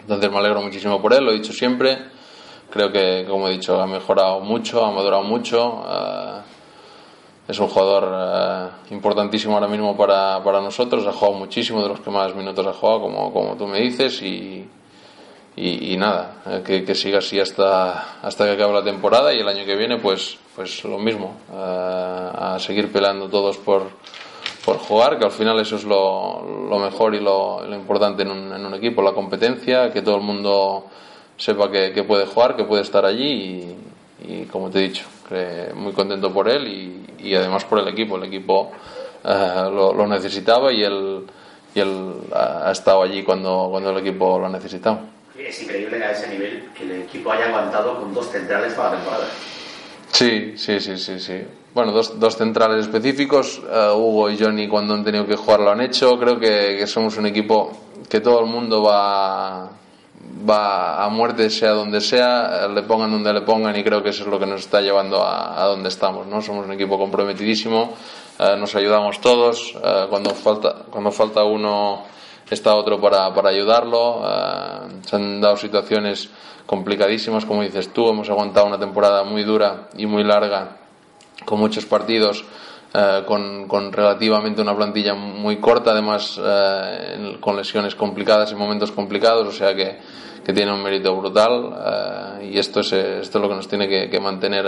Entonces 0.00 0.30
me 0.30 0.38
alegro 0.38 0.60
muchísimo 0.62 1.00
por 1.00 1.12
él, 1.14 1.24
lo 1.24 1.30
he 1.30 1.34
dicho 1.34 1.52
siempre. 1.52 1.98
Creo 2.70 2.90
que, 2.90 3.24
como 3.28 3.48
he 3.48 3.52
dicho, 3.52 3.80
ha 3.80 3.86
mejorado 3.86 4.40
mucho, 4.40 4.84
ha 4.84 4.90
madurado 4.90 5.22
mucho. 5.22 5.84
eh, 5.88 6.40
es 7.46 7.58
un 7.58 7.68
jugador 7.68 8.10
eh, 8.90 8.94
importantísimo 8.94 9.54
ahora 9.54 9.68
mismo 9.68 9.96
para, 9.96 10.42
para 10.42 10.60
nosotros. 10.60 11.06
Ha 11.06 11.12
jugado 11.12 11.38
muchísimo, 11.38 11.82
de 11.82 11.88
los 11.90 12.00
que 12.00 12.10
más 12.10 12.34
minutos 12.34 12.66
ha 12.66 12.72
jugado, 12.72 13.02
como, 13.02 13.32
como 13.32 13.54
tú 13.56 13.66
me 13.66 13.80
dices. 13.80 14.20
Y, 14.22 14.66
y, 15.56 15.92
y 15.92 15.96
nada, 15.96 16.42
eh, 16.46 16.62
que, 16.64 16.84
que 16.84 16.94
siga 16.94 17.18
así 17.18 17.38
hasta, 17.38 18.20
hasta 18.22 18.44
que 18.44 18.52
acabe 18.52 18.72
la 18.72 18.84
temporada. 18.84 19.32
Y 19.32 19.40
el 19.40 19.48
año 19.48 19.64
que 19.64 19.76
viene, 19.76 19.98
pues, 19.98 20.38
pues 20.54 20.84
lo 20.84 20.98
mismo. 20.98 21.36
eh, 21.52 22.30
a 22.36 22.58
seguir 22.58 22.90
peleando 22.92 23.28
todos 23.28 23.58
por, 23.58 23.82
por 24.64 24.78
jugar, 24.78 25.18
que 25.18 25.24
al 25.24 25.30
final 25.30 25.58
eso 25.60 25.76
es 25.76 25.84
lo, 25.84 26.66
lo 26.68 26.78
mejor 26.78 27.14
y 27.14 27.20
lo, 27.20 27.64
lo 27.64 27.74
importante 27.74 28.22
en 28.22 28.30
un, 28.30 28.52
en 28.52 28.64
un 28.66 28.74
equipo, 28.74 29.02
la 29.02 29.12
competencia, 29.12 29.92
que 29.92 30.02
todo 30.02 30.16
el 30.16 30.22
mundo 30.22 30.86
sepa 31.36 31.70
que, 31.70 31.92
que 31.92 32.04
puede 32.04 32.26
jugar, 32.26 32.56
que 32.56 32.64
puede 32.64 32.82
estar 32.82 33.04
allí 33.04 33.26
y, 33.28 33.76
y 34.26 34.44
como 34.46 34.70
te 34.70 34.78
he 34.78 34.82
dicho, 34.82 35.04
que 35.28 35.72
muy 35.74 35.92
contento 35.92 36.32
por 36.32 36.48
él 36.48 36.66
y, 36.68 37.26
y 37.28 37.34
además 37.34 37.64
por 37.64 37.78
el 37.80 37.88
equipo. 37.88 38.16
El 38.16 38.24
equipo 38.24 38.70
eh, 39.24 39.68
lo, 39.72 39.92
lo 39.92 40.06
necesitaba 40.06 40.72
y 40.72 40.82
él, 40.82 41.24
y 41.74 41.80
él 41.80 42.12
ha 42.34 42.70
estado 42.70 43.02
allí 43.02 43.22
cuando, 43.22 43.68
cuando 43.70 43.90
el 43.90 43.98
equipo 43.98 44.38
lo 44.38 44.46
ha 44.46 44.50
necesitado. 44.50 45.13
Es 45.38 45.62
increíble 45.62 45.98
que 45.98 46.04
a 46.04 46.12
ese 46.12 46.28
nivel 46.28 46.68
que 46.76 46.84
el 46.84 47.02
equipo 47.02 47.32
haya 47.32 47.46
aguantado 47.46 47.98
con 48.00 48.14
dos 48.14 48.30
centrales 48.30 48.74
toda 48.74 48.90
la 48.90 48.96
temporada. 48.96 49.26
Sí, 50.12 50.54
sí, 50.56 50.78
sí, 50.78 50.96
sí, 50.96 51.18
sí. 51.18 51.42
Bueno, 51.74 51.90
dos, 51.90 52.20
dos 52.20 52.36
centrales 52.36 52.86
específicos, 52.86 53.60
eh, 53.68 53.90
Hugo 53.92 54.30
y 54.30 54.38
Johnny 54.38 54.68
cuando 54.68 54.94
han 54.94 55.02
tenido 55.02 55.26
que 55.26 55.34
jugar 55.34 55.58
lo 55.58 55.70
han 55.72 55.80
hecho. 55.80 56.16
Creo 56.20 56.38
que, 56.38 56.86
somos 56.86 57.16
un 57.16 57.26
equipo 57.26 57.72
que 58.08 58.20
todo 58.20 58.38
el 58.38 58.46
mundo 58.46 58.80
va, 58.80 59.70
va 60.48 61.04
a 61.04 61.08
muerte, 61.08 61.50
sea 61.50 61.70
donde 61.70 62.00
sea, 62.00 62.66
eh, 62.66 62.68
le 62.68 62.82
pongan 62.84 63.10
donde 63.10 63.32
le 63.32 63.40
pongan 63.40 63.74
y 63.74 63.82
creo 63.82 64.04
que 64.04 64.10
eso 64.10 64.22
es 64.22 64.28
lo 64.28 64.38
que 64.38 64.46
nos 64.46 64.60
está 64.60 64.80
llevando 64.80 65.20
a, 65.20 65.64
donde 65.64 65.88
estamos. 65.88 66.28
¿no? 66.28 66.40
Somos 66.40 66.64
un 66.64 66.72
equipo 66.72 66.96
comprometidísimo, 66.96 67.94
eh, 68.38 68.54
nos 68.56 68.72
ayudamos 68.76 69.20
todos, 69.20 69.76
cuando, 70.08 70.30
falta, 70.30 70.84
cuando 70.88 71.10
falta 71.10 71.42
uno 71.42 72.04
está 72.50 72.74
otro 72.74 73.00
para, 73.00 73.32
para 73.34 73.50
ayudarlo. 73.50 74.22
eh, 74.26 75.00
se 75.06 75.16
han 75.16 75.40
dado 75.40 75.56
situaciones 75.56 76.28
complicadísimas, 76.66 77.44
como 77.44 77.62
dices 77.62 77.92
tú, 77.92 78.08
hemos 78.08 78.28
aguantado 78.30 78.66
una 78.66 78.78
temporada 78.78 79.22
muy 79.24 79.42
dura 79.44 79.88
y 79.96 80.06
muy 80.06 80.24
larga, 80.24 80.78
con 81.44 81.58
muchos 81.60 81.84
partidos, 81.84 82.44
eh, 82.94 83.22
con, 83.26 83.68
con 83.68 83.92
relativamente 83.92 84.62
una 84.62 84.74
plantilla 84.74 85.14
muy 85.14 85.58
corta, 85.58 85.90
además 85.90 86.40
en- 86.42 87.38
con 87.40 87.56
lesiones 87.56 87.94
complicadas 87.94 88.52
y 88.52 88.54
momentos 88.54 88.92
complicados, 88.92 89.46
o 89.48 89.52
sea 89.52 89.74
que, 89.74 89.98
que 90.44 90.52
tiene 90.52 90.72
un 90.72 90.82
mérito 90.82 91.14
brutal 91.16 91.74
eh, 92.40 92.50
y 92.52 92.58
esto 92.58 92.80
es, 92.80 92.92
esto 92.92 93.38
es 93.38 93.42
lo 93.42 93.48
que 93.48 93.56
nos 93.56 93.68
tiene 93.68 93.88
que, 93.88 94.08
que 94.08 94.20
mantener 94.20 94.66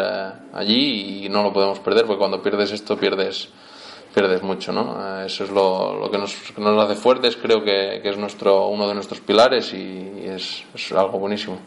allí 0.53 1.25
y 1.25 1.29
no 1.31 1.43
lo 1.43 1.53
podemos 1.53 1.79
perder, 1.79 2.05
porque 2.05 2.19
cuando 2.19 2.43
pierdes 2.43 2.73
esto 2.73 2.97
pierdes 2.99 3.49
pierdes 4.17 4.43
mucho, 4.43 4.73
¿no? 4.73 4.97
Eh, 4.99 5.27
Eso 5.27 5.45
es 5.45 5.51
lo, 5.51 5.95
lo 6.01 6.11
que, 6.11 6.17
nos, 6.17 6.35
que 6.35 6.59
nos 6.63 6.83
hace 6.83 6.95
fuertes, 6.99 7.37
creo 7.37 7.63
que, 7.63 8.01
que 8.03 8.09
es 8.09 8.17
nuestro, 8.17 8.69
uno 8.69 8.89
de 8.89 8.95
nuestros 8.95 9.21
pilares 9.21 9.75
y, 9.75 9.77
y 10.25 10.29
es, 10.35 10.65
es 10.75 10.93
algo 10.93 11.19
buenísimo. 11.19 11.59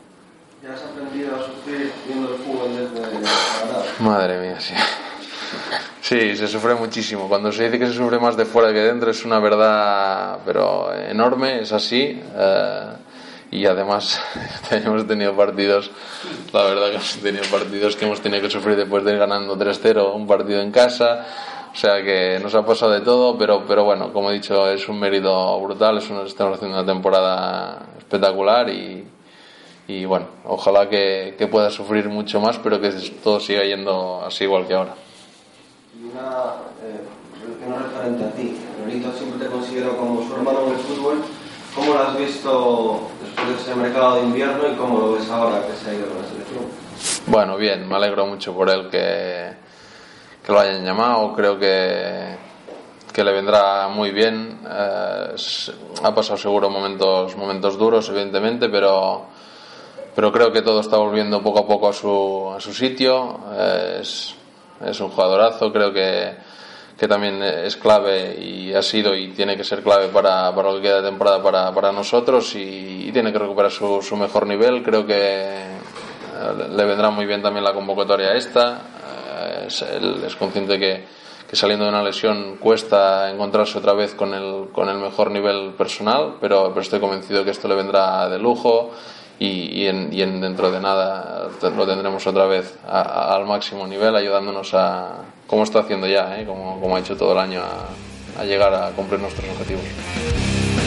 ¿Ya 0.64 0.74
has 0.74 0.82
aprendido 0.84 1.36
a 1.36 1.44
sufrir 1.46 1.92
viendo 2.08 2.30
el 2.34 2.40
fútbol 2.40 2.70
desde? 2.76 4.04
Madre 4.04 4.40
mía, 4.40 4.60
sí. 4.60 4.74
Sí, 6.02 6.36
se 6.36 6.48
sufre 6.48 6.74
muchísimo. 6.74 7.28
Cuando 7.30 7.52
se 7.52 7.66
dice 7.66 7.78
que 7.78 7.86
se 7.88 7.94
sufre 7.94 8.18
más 8.20 8.36
de 8.36 8.46
fuera 8.46 8.74
que 8.74 8.80
dentro 8.80 9.12
es 9.12 9.24
una 9.26 9.40
verdad, 9.40 10.40
pero 10.44 10.92
enorme, 10.94 11.62
es 11.62 11.72
así. 11.72 12.20
eh, 12.36 12.84
y 13.52 13.66
además 13.66 14.22
hemos 14.72 15.08
tenido 15.08 15.36
partidos, 15.36 15.90
la 16.54 16.64
verdad 16.66 16.88
que 16.90 16.96
hemos 16.96 17.18
tenido 17.18 17.44
partidos 17.46 17.96
que 17.96 18.06
hemos 18.06 18.22
tenido 18.22 18.42
que 18.44 18.50
sufrir 18.50 18.76
después 18.76 19.04
de 19.04 19.14
ir 19.14 19.18
ganando 19.20 19.56
3-0 19.58 20.14
un 20.14 20.28
partido 20.28 20.62
en 20.62 20.72
casa. 20.72 21.26
O 21.72 21.76
sea 21.76 22.04
que 22.04 22.40
nos 22.42 22.54
ha 22.56 22.66
pasado 22.66 22.92
de 22.92 23.02
todo, 23.02 23.38
pero, 23.38 23.64
pero 23.68 23.84
bueno, 23.84 24.12
como 24.12 24.32
he 24.32 24.34
dicho, 24.34 24.70
es 24.70 24.90
un 24.90 25.00
mérito 25.00 25.60
brutal. 25.62 25.98
Es 25.98 26.10
una, 26.10 26.24
estamos 26.24 26.58
haciendo 26.58 26.78
una 26.78 26.86
temporada 26.86 27.86
espectacular 27.98 28.70
y, 28.70 29.08
y 29.88 30.06
bueno, 30.06 30.26
ojalá 30.46 30.90
que, 30.90 31.36
que 31.38 31.48
pueda 31.48 31.70
sufrir 31.70 32.10
mucho 32.10 32.42
más, 32.42 32.58
pero 32.60 32.82
que 32.82 32.90
todo 33.24 33.40
siga 33.40 33.64
yendo 33.64 34.24
así 34.26 34.44
igual 34.46 34.68
que 34.68 34.74
ahora. 34.74 34.96
Y 35.96 36.06
una, 36.12 36.22
eh, 36.84 37.68
no 37.68 37.78
referente 37.78 38.24
a 38.26 38.32
ti. 38.32 38.58
Lolito 38.80 39.12
siempre 39.14 39.46
te 39.46 39.52
considero 39.52 39.96
como 39.98 40.28
su 40.28 40.34
hermano 40.34 40.68
en 40.68 40.74
el 40.74 40.80
fútbol. 40.80 41.24
¿Cómo 41.76 41.94
lo 41.94 42.00
has 42.02 42.18
visto 42.18 43.10
después 43.24 43.48
de 43.48 43.54
ese 43.62 43.76
mercado 43.76 44.16
de 44.16 44.24
invierno 44.24 44.64
y 44.72 44.76
cómo 44.76 45.00
lo 45.00 45.14
ves 45.14 45.30
ahora 45.30 45.66
que 45.68 45.74
se 45.74 45.92
ha 45.92 45.94
ido 45.94 46.08
con 46.08 46.22
la 46.22 46.28
selección? 46.28 46.64
Bueno, 47.28 47.58
bien, 47.58 47.88
me 47.88 47.96
alegro 47.96 48.26
mucho 48.26 48.54
por 48.54 48.70
él 48.70 48.90
que, 48.90 49.54
que 50.44 50.52
lo 50.52 50.60
hayan 50.60 50.84
llamado. 50.84 51.34
Creo 51.34 51.60
que, 51.60 52.36
que 53.14 53.24
le 53.24 53.32
vendrá 53.32 53.88
muy 53.88 54.12
bien. 54.12 54.60
Eh, 54.70 55.36
ha 56.04 56.16
pasado 56.16 56.38
seguro 56.38 56.70
momentos, 56.70 57.36
momentos 57.36 57.78
duros, 57.78 58.10
evidentemente, 58.10 58.70
pero, 58.70 59.26
pero 60.16 60.32
creo 60.32 60.52
que 60.52 60.62
todo 60.62 60.80
está 60.82 60.98
volviendo 60.98 61.42
poco 61.42 61.60
a 61.60 61.68
poco 61.68 61.90
a 61.90 61.94
su, 61.94 62.54
a 62.56 62.60
su 62.60 62.74
sitio. 62.74 63.40
Eh, 63.54 64.00
es, 64.02 64.36
es 64.86 65.00
un 65.02 65.10
jugadorazo, 65.10 65.74
creo 65.74 65.92
que, 65.92 66.36
que 66.98 67.08
también 67.08 67.44
es 67.44 67.76
clave 67.76 68.38
y 68.40 68.74
ha 68.74 68.82
sido 68.82 69.14
y 69.14 69.30
tiene 69.30 69.58
que 69.58 69.64
ser 69.66 69.84
clave 69.84 70.08
para, 70.08 70.56
para 70.56 70.72
lo 70.72 70.78
que 70.78 70.84
queda 70.84 71.02
de 71.02 71.10
temporada 71.10 71.44
para, 71.44 71.74
para 71.74 71.92
nosotros 71.92 72.56
y, 72.56 73.08
y 73.08 73.12
tiene 73.12 73.34
que 73.34 73.40
recuperar 73.40 73.72
su, 73.72 74.02
su 74.02 74.16
mejor 74.16 74.48
nivel. 74.48 74.82
Creo 74.82 75.06
que 75.06 75.16
eh, 75.16 76.68
le 76.70 76.86
vendrá 76.86 77.10
muy 77.10 77.26
bien 77.26 77.42
también 77.42 77.66
la 77.66 77.74
convocatoria 77.74 78.34
esta. 78.36 78.82
Es, 79.68 79.82
él 79.82 80.24
es 80.26 80.36
consciente 80.36 80.78
que, 80.80 81.06
que 81.50 81.56
saliendo 81.56 81.86
de 81.86 81.90
una 81.92 82.04
lesión 82.04 82.58
cuesta 82.60 83.30
encontrarse 83.32 83.78
otra 83.78 83.94
vez 83.94 84.14
con 84.14 84.34
el, 84.34 84.70
con 84.72 84.90
el 84.90 84.98
mejor 84.98 85.32
nivel 85.32 85.74
personal, 85.78 86.36
pero, 86.42 86.70
pero 86.70 86.82
estoy 86.82 87.00
convencido 87.00 87.44
que 87.44 87.52
esto 87.52 87.68
le 87.68 87.76
vendrá 87.76 88.28
de 88.30 88.38
lujo 88.40 88.92
y, 89.40 89.82
y, 89.82 89.88
en, 89.88 90.10
y 90.12 90.22
en 90.22 90.42
dentro 90.42 90.70
de 90.70 90.80
nada 90.82 91.48
lo 91.76 91.88
tendremos 91.88 92.28
otra 92.28 92.46
vez 92.46 92.78
a- 92.88 93.02
a- 93.02 93.36
al 93.36 93.46
máximo 93.46 93.88
nivel, 93.88 94.16
ayudándonos 94.16 94.74
a, 94.74 95.14
como 95.48 95.64
está 95.64 95.80
haciendo 95.80 96.08
ya, 96.08 96.40
¿eh? 96.40 96.46
como, 96.46 96.80
como 96.82 96.96
ha 96.96 97.00
hecho 97.00 97.16
todo 97.16 97.32
el 97.32 97.40
año, 97.40 97.62
a, 97.62 98.42
a 98.42 98.46
llegar 98.46 98.74
a 98.74 98.90
cumplir 98.92 99.20
nuestros 99.20 99.50
objetivos. 99.50 99.84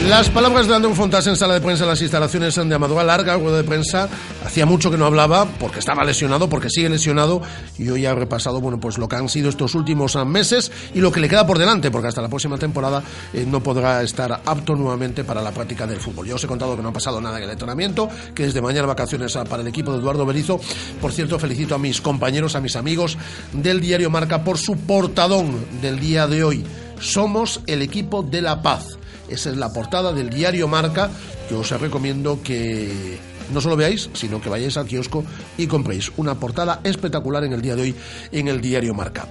Las 0.07 0.29
palabras 0.29 0.67
de 0.67 0.75
Andreu 0.75 0.93
Fontás 0.93 1.25
en 1.27 1.37
sala 1.37 1.53
de 1.53 1.61
prensa 1.61 1.85
en 1.85 1.89
las 1.89 2.01
instalaciones 2.01 2.53
de 2.55 2.75
Amadora, 2.75 3.05
larga 3.05 3.37
rueda 3.37 3.57
de 3.57 3.63
prensa. 3.63 4.09
Hacía 4.45 4.65
mucho 4.65 4.91
que 4.91 4.97
no 4.97 5.05
hablaba 5.05 5.45
porque 5.45 5.79
estaba 5.79 6.03
lesionado, 6.03 6.49
porque 6.49 6.69
sigue 6.69 6.89
lesionado. 6.89 7.41
Y 7.79 7.89
hoy 7.89 8.05
ha 8.05 8.13
repasado, 8.13 8.59
bueno, 8.59 8.81
pues 8.81 8.97
lo 8.97 9.07
que 9.07 9.15
han 9.15 9.29
sido 9.29 9.49
estos 9.49 9.75
últimos 9.75 10.17
meses 10.25 10.71
y 10.93 10.99
lo 10.99 11.09
que 11.09 11.21
le 11.21 11.29
queda 11.29 11.47
por 11.47 11.57
delante, 11.57 11.89
porque 11.89 12.09
hasta 12.09 12.21
la 12.21 12.27
próxima 12.27 12.57
temporada 12.57 13.01
eh, 13.33 13.45
no 13.47 13.63
podrá 13.63 14.03
estar 14.03 14.41
apto 14.45 14.75
nuevamente 14.75 15.23
para 15.23 15.41
la 15.41 15.51
práctica 15.51 15.87
del 15.87 16.01
fútbol. 16.01 16.27
Yo 16.27 16.35
os 16.35 16.43
he 16.43 16.47
contado 16.47 16.75
que 16.75 16.83
no 16.83 16.89
ha 16.89 16.93
pasado 16.93 17.21
nada 17.21 17.37
en 17.37 17.45
el 17.45 17.51
entrenamiento, 17.51 18.09
que 18.35 18.43
desde 18.43 18.61
mañana 18.61 18.85
vacaciones 18.87 19.33
para 19.49 19.61
el 19.61 19.67
equipo 19.69 19.93
de 19.93 19.99
Eduardo 19.99 20.25
Berizo. 20.25 20.59
Por 20.99 21.13
cierto, 21.13 21.39
felicito 21.39 21.75
a 21.75 21.79
mis 21.79 22.01
compañeros, 22.01 22.55
a 22.55 22.61
mis 22.61 22.75
amigos 22.75 23.17
del 23.53 23.79
diario 23.79 24.09
Marca 24.09 24.43
por 24.43 24.57
su 24.57 24.75
portadón 24.75 25.65
del 25.81 25.99
día 25.99 26.27
de 26.27 26.43
hoy. 26.43 26.65
Somos 26.99 27.61
el 27.67 27.81
equipo 27.81 28.21
de 28.21 28.41
la 28.41 28.61
paz. 28.61 28.97
Esa 29.33 29.49
es 29.49 29.57
la 29.57 29.73
portada 29.73 30.13
del 30.13 30.29
diario 30.29 30.67
Marca 30.67 31.09
que 31.49 31.55
os 31.55 31.69
recomiendo 31.71 32.39
que 32.43 33.17
no 33.51 33.59
solo 33.59 33.75
veáis, 33.75 34.09
sino 34.13 34.39
que 34.39 34.47
vayáis 34.47 34.77
al 34.77 34.85
kiosco 34.85 35.23
y 35.57 35.65
compréis 35.65 36.11
una 36.17 36.35
portada 36.35 36.81
espectacular 36.83 37.43
en 37.43 37.53
el 37.53 37.61
día 37.61 37.75
de 37.75 37.81
hoy 37.81 37.95
en 38.31 38.47
el 38.47 38.61
diario 38.61 38.93
Marca. 38.93 39.27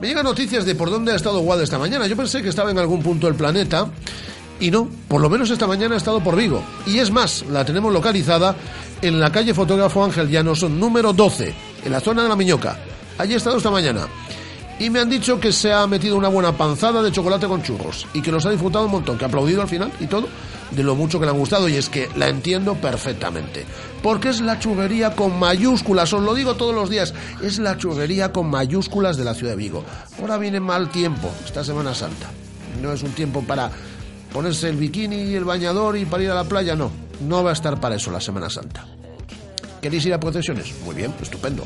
Me 0.00 0.08
llegan 0.08 0.24
noticias 0.24 0.66
de 0.66 0.74
por 0.74 0.90
dónde 0.90 1.12
ha 1.12 1.16
estado 1.16 1.40
Wad 1.40 1.62
esta 1.62 1.78
mañana. 1.78 2.06
Yo 2.08 2.16
pensé 2.16 2.42
que 2.42 2.48
estaba 2.48 2.72
en 2.72 2.78
algún 2.78 3.02
punto 3.02 3.28
del 3.28 3.36
planeta 3.36 3.88
Y 4.58 4.70
no, 4.70 4.88
por 5.06 5.20
lo 5.20 5.30
menos 5.30 5.50
esta 5.50 5.66
mañana 5.66 5.94
ha 5.94 5.98
estado 5.98 6.20
por 6.20 6.34
Vigo. 6.34 6.62
Y 6.86 6.98
es 6.98 7.10
más, 7.10 7.44
la 7.50 7.64
tenemos 7.64 7.92
localizada 7.92 8.56
en 9.00 9.20
la 9.20 9.30
calle 9.30 9.54
Fotógrafo 9.54 10.04
Ángel 10.04 10.28
Llanos, 10.28 10.68
número 10.68 11.12
12, 11.12 11.54
en 11.84 11.92
la 11.92 12.00
zona 12.00 12.24
de 12.24 12.28
la 12.28 12.36
Miñoca. 12.36 12.78
Allí 13.18 13.34
he 13.34 13.36
estado 13.36 13.58
esta 13.58 13.70
mañana. 13.70 14.08
Y 14.78 14.90
me 14.90 15.00
han 15.00 15.08
dicho 15.08 15.40
que 15.40 15.52
se 15.52 15.72
ha 15.72 15.86
metido 15.86 16.16
una 16.16 16.28
buena 16.28 16.52
panzada 16.52 17.02
de 17.02 17.10
chocolate 17.10 17.46
con 17.46 17.62
churros. 17.62 18.06
Y 18.12 18.20
que 18.20 18.30
los 18.30 18.44
ha 18.44 18.50
disfrutado 18.50 18.84
un 18.84 18.90
montón, 18.90 19.16
que 19.16 19.24
ha 19.24 19.28
aplaudido 19.28 19.62
al 19.62 19.68
final 19.68 19.90
y 20.00 20.06
todo, 20.06 20.28
de 20.70 20.82
lo 20.82 20.94
mucho 20.94 21.18
que 21.18 21.24
le 21.24 21.30
han 21.30 21.38
gustado. 21.38 21.66
Y 21.68 21.76
es 21.76 21.88
que 21.88 22.10
la 22.14 22.28
entiendo 22.28 22.74
perfectamente. 22.74 23.64
Porque 24.02 24.28
es 24.28 24.42
la 24.42 24.58
churrería 24.58 25.16
con 25.16 25.38
mayúsculas, 25.38 26.12
os 26.12 26.22
lo 26.22 26.34
digo 26.34 26.56
todos 26.56 26.74
los 26.74 26.90
días. 26.90 27.14
Es 27.42 27.58
la 27.58 27.78
churrería 27.78 28.32
con 28.32 28.50
mayúsculas 28.50 29.16
de 29.16 29.24
la 29.24 29.34
ciudad 29.34 29.52
de 29.52 29.56
Vigo. 29.56 29.82
Ahora 30.20 30.36
viene 30.36 30.60
mal 30.60 30.90
tiempo, 30.90 31.30
esta 31.44 31.64
Semana 31.64 31.94
Santa. 31.94 32.28
No 32.82 32.92
es 32.92 33.02
un 33.02 33.12
tiempo 33.12 33.42
para 33.42 33.70
ponerse 34.30 34.68
el 34.68 34.76
bikini 34.76 35.22
y 35.22 35.34
el 35.34 35.44
bañador 35.44 35.96
y 35.96 36.04
para 36.04 36.22
ir 36.22 36.30
a 36.30 36.34
la 36.34 36.44
playa, 36.44 36.76
no. 36.76 36.90
No 37.26 37.42
va 37.42 37.50
a 37.50 37.54
estar 37.54 37.80
para 37.80 37.94
eso 37.94 38.10
la 38.10 38.20
Semana 38.20 38.50
Santa. 38.50 38.86
¿Queréis 39.86 40.04
ir 40.06 40.14
a 40.14 40.18
procesiones? 40.18 40.74
Muy 40.84 40.96
bien, 40.96 41.14
estupendo. 41.22 41.64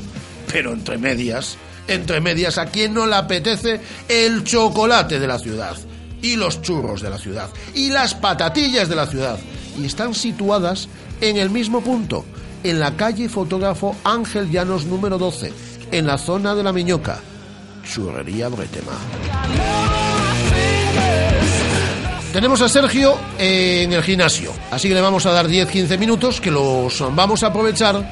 Pero 0.53 0.73
entre 0.73 0.99
medias, 0.99 1.57
entre 1.87 2.21
medias, 2.21 2.59
¿a 2.59 2.67
quién 2.67 2.93
no 2.93 3.07
le 3.07 3.15
apetece 3.15 3.81
el 4.07 4.43
chocolate 4.43 5.19
de 5.19 5.25
la 5.25 5.39
ciudad? 5.39 5.75
Y 6.21 6.35
los 6.35 6.61
churros 6.61 7.01
de 7.01 7.09
la 7.09 7.17
ciudad. 7.17 7.49
Y 7.73 7.89
las 7.89 8.13
patatillas 8.13 8.89
de 8.89 8.95
la 8.95 9.07
ciudad. 9.07 9.39
Y 9.75 9.87
están 9.87 10.13
situadas 10.13 10.87
en 11.19 11.37
el 11.37 11.49
mismo 11.49 11.81
punto, 11.81 12.23
en 12.63 12.79
la 12.79 12.95
calle 12.95 13.27
Fotógrafo 13.27 13.95
Ángel 14.03 14.51
Llanos 14.51 14.85
número 14.85 15.17
12, 15.17 15.51
en 15.91 16.05
la 16.05 16.19
zona 16.19 16.53
de 16.53 16.61
la 16.61 16.71
Miñoca. 16.71 17.17
Churrería 17.91 18.49
Bretema. 18.49 18.99
Tenemos 22.33 22.61
a 22.61 22.69
Sergio 22.69 23.17
en 23.37 23.91
el 23.91 24.01
gimnasio, 24.03 24.53
así 24.71 24.87
que 24.87 24.93
le 24.93 25.01
vamos 25.01 25.25
a 25.25 25.31
dar 25.31 25.47
10-15 25.47 25.97
minutos 25.97 26.39
que 26.39 26.49
los 26.49 27.03
vamos 27.13 27.43
a 27.43 27.47
aprovechar 27.47 28.09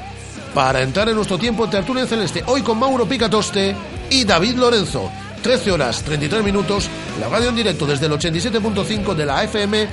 para 0.54 0.82
entrar 0.82 1.08
en 1.08 1.16
nuestro 1.16 1.38
tiempo 1.38 1.64
de 1.64 1.72
tertulia 1.72 2.02
en 2.02 2.08
celeste. 2.08 2.44
Hoy 2.46 2.60
con 2.60 2.78
Mauro 2.78 3.06
Picatoste 3.06 3.74
y 4.10 4.24
David 4.24 4.56
Lorenzo. 4.56 5.10
13 5.42 5.72
horas 5.72 6.02
33 6.02 6.44
minutos, 6.44 6.90
la 7.18 7.30
radio 7.30 7.48
en 7.48 7.56
directo 7.56 7.86
desde 7.86 8.06
el 8.06 8.12
87.5 8.12 9.14
de 9.14 9.24
la 9.24 9.42
FM, 9.44 9.88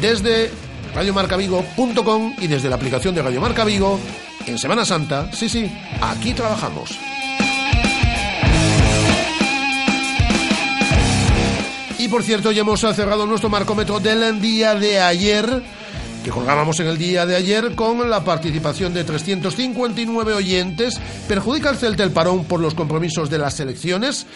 desde 0.00 0.50
radiomarcavigo.com 0.92 2.34
y 2.40 2.48
desde 2.48 2.68
la 2.68 2.74
aplicación 2.74 3.14
de 3.14 3.22
Radio 3.22 3.40
Marca 3.40 3.64
Vigo. 3.64 4.00
En 4.46 4.58
Semana 4.58 4.84
Santa, 4.84 5.30
sí, 5.32 5.48
sí, 5.48 5.70
aquí 6.00 6.34
trabajamos. 6.34 6.98
Y 12.00 12.08
por 12.08 12.22
cierto, 12.22 12.50
ya 12.50 12.62
hemos 12.62 12.80
cerrado 12.80 13.26
nuestro 13.26 13.50
marcómetro 13.50 14.00
del 14.00 14.40
día 14.40 14.74
de 14.74 14.98
ayer, 15.00 15.62
que 16.24 16.30
colgábamos 16.30 16.78
en 16.80 16.86
el 16.86 16.98
día 16.98 17.24
de 17.26 17.36
ayer 17.36 17.74
con 17.74 18.08
la 18.10 18.24
participación 18.24 18.92
de 18.92 19.04
359 19.04 20.34
oyentes. 20.34 21.00
Perjudica 21.26 21.70
al 21.70 21.76
Celta 21.76 22.04
el 22.04 22.10
parón 22.10 22.44
por 22.44 22.60
los 22.60 22.74
compromisos 22.74 23.30
de 23.30 23.38
las 23.38 23.58
elecciones. 23.60 24.26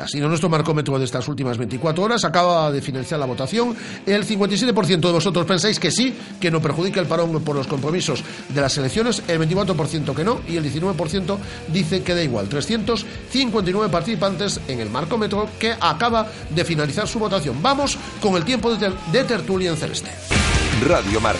Ha 0.00 0.08
sido 0.08 0.28
nuestro 0.28 0.48
marcómetro 0.48 0.98
de 0.98 1.04
estas 1.04 1.28
últimas 1.28 1.58
24 1.58 2.04
horas. 2.04 2.24
Acaba 2.24 2.70
de 2.70 2.80
financiar 2.80 3.20
la 3.20 3.26
votación. 3.26 3.74
El 4.06 4.26
57% 4.26 5.00
de 5.00 5.12
vosotros 5.12 5.44
pensáis 5.44 5.78
que 5.78 5.90
sí, 5.90 6.14
que 6.40 6.50
no 6.50 6.60
perjudica 6.60 7.00
el 7.00 7.06
parón 7.06 7.42
por 7.42 7.56
los 7.56 7.66
compromisos 7.66 8.22
de 8.48 8.60
las 8.60 8.76
elecciones. 8.78 9.22
El 9.28 9.40
24% 9.40 10.14
que 10.14 10.24
no. 10.24 10.40
Y 10.48 10.56
el 10.56 10.64
19% 10.64 11.38
dice 11.72 12.02
que 12.02 12.14
da 12.14 12.22
igual. 12.22 12.48
359 12.48 13.90
participantes 13.90 14.60
en 14.68 14.80
el 14.80 14.90
marcómetro 14.90 15.48
que 15.58 15.74
acaba 15.78 16.26
de 16.50 16.64
finalizar 16.64 17.08
su 17.08 17.18
votación. 17.18 17.62
Vamos 17.62 17.98
con 18.20 18.36
el 18.36 18.44
tiempo 18.44 18.74
de, 18.74 18.90
ter 19.12 19.44
en 19.48 19.76
celeste. 19.76 20.41
Radio 20.84 21.20
Marca, 21.20 21.38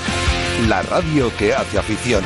la 0.68 0.82
radio 0.82 1.34
que 1.36 1.52
hace 1.52 1.76
afición. 1.76 2.22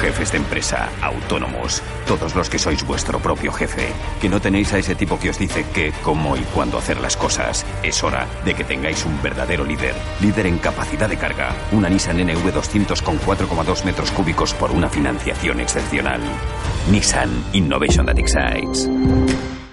Jefes 0.00 0.32
de 0.32 0.38
empresa, 0.38 0.90
autónomos, 1.00 1.82
todos 2.06 2.34
los 2.34 2.50
que 2.50 2.58
sois 2.58 2.86
vuestro 2.86 3.18
propio 3.18 3.50
jefe, 3.50 3.88
que 4.20 4.28
no 4.28 4.40
tenéis 4.40 4.74
a 4.74 4.78
ese 4.78 4.94
tipo 4.94 5.18
que 5.18 5.30
os 5.30 5.38
dice 5.38 5.64
qué, 5.72 5.92
cómo 6.02 6.36
y 6.36 6.40
cuándo 6.54 6.76
hacer 6.76 7.00
las 7.00 7.16
cosas. 7.16 7.64
Es 7.82 8.02
hora 8.04 8.26
de 8.44 8.54
que 8.54 8.64
tengáis 8.64 9.06
un 9.06 9.20
verdadero 9.22 9.64
líder. 9.64 9.94
Líder 10.20 10.46
en 10.46 10.58
capacidad 10.58 11.08
de 11.08 11.16
carga. 11.16 11.56
Una 11.72 11.88
Nissan 11.88 12.18
NV200 12.18 13.02
con 13.02 13.18
4,2 13.20 13.84
metros 13.84 14.10
cúbicos 14.10 14.52
por 14.52 14.70
una 14.70 14.90
financiación 14.90 15.60
excepcional. 15.60 16.20
Nissan 16.90 17.30
Innovation 17.54 18.04
that 18.04 18.18
excites. 18.18 18.86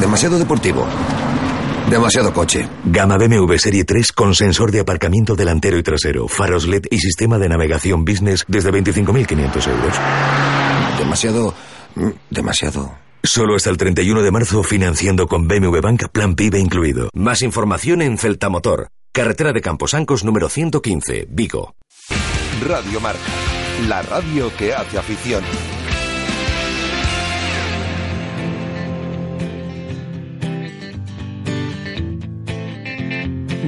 Demasiado 0.00 0.38
deportivo. 0.38 0.86
Demasiado 1.90 2.32
coche. 2.32 2.68
Gama 2.84 3.16
BMW 3.16 3.56
Serie 3.56 3.84
3 3.84 4.12
con 4.12 4.34
sensor 4.34 4.70
de 4.70 4.80
aparcamiento 4.80 5.34
delantero 5.34 5.78
y 5.78 5.82
trasero, 5.82 6.28
faros 6.28 6.66
LED 6.66 6.84
y 6.90 6.98
sistema 6.98 7.38
de 7.38 7.48
navegación 7.48 8.04
business 8.04 8.44
desde 8.46 8.70
25.500 8.70 9.68
euros. 9.68 9.94
Demasiado... 10.98 11.54
mm, 11.94 12.08
Demasiado... 12.30 12.94
Solo 13.24 13.56
hasta 13.56 13.70
el 13.70 13.76
31 13.76 14.22
de 14.22 14.30
marzo 14.30 14.62
financiando 14.62 15.26
con 15.26 15.48
BMW 15.48 15.80
Bank 15.82 16.04
Plan 16.12 16.36
PIB 16.36 16.54
incluido. 16.56 17.10
Más 17.14 17.42
información 17.42 18.00
en 18.00 18.16
Celtamotor. 18.16 18.88
Carretera 19.12 19.52
de 19.52 19.60
Camposancos 19.60 20.24
número 20.24 20.48
115, 20.48 21.26
Vigo. 21.28 21.74
Radio 22.66 23.00
Marca, 23.00 23.18
la 23.88 24.02
radio 24.02 24.52
que 24.56 24.72
hace 24.72 24.98
afición. 24.98 25.42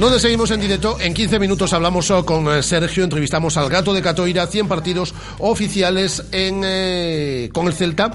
Donde 0.00 0.18
seguimos 0.18 0.50
en 0.50 0.62
directo, 0.62 0.96
en 0.98 1.12
15 1.12 1.38
minutos 1.38 1.74
hablamos 1.74 2.10
oh, 2.10 2.24
con 2.24 2.48
eh, 2.48 2.62
Sergio, 2.62 3.04
entrevistamos 3.04 3.58
al 3.58 3.68
gato 3.68 3.92
de 3.92 4.00
Catoira, 4.00 4.46
100 4.46 4.66
partidos 4.66 5.12
oficiales 5.40 6.24
en, 6.32 6.62
eh, 6.64 7.50
con 7.52 7.66
el 7.66 7.74
Celta, 7.74 8.10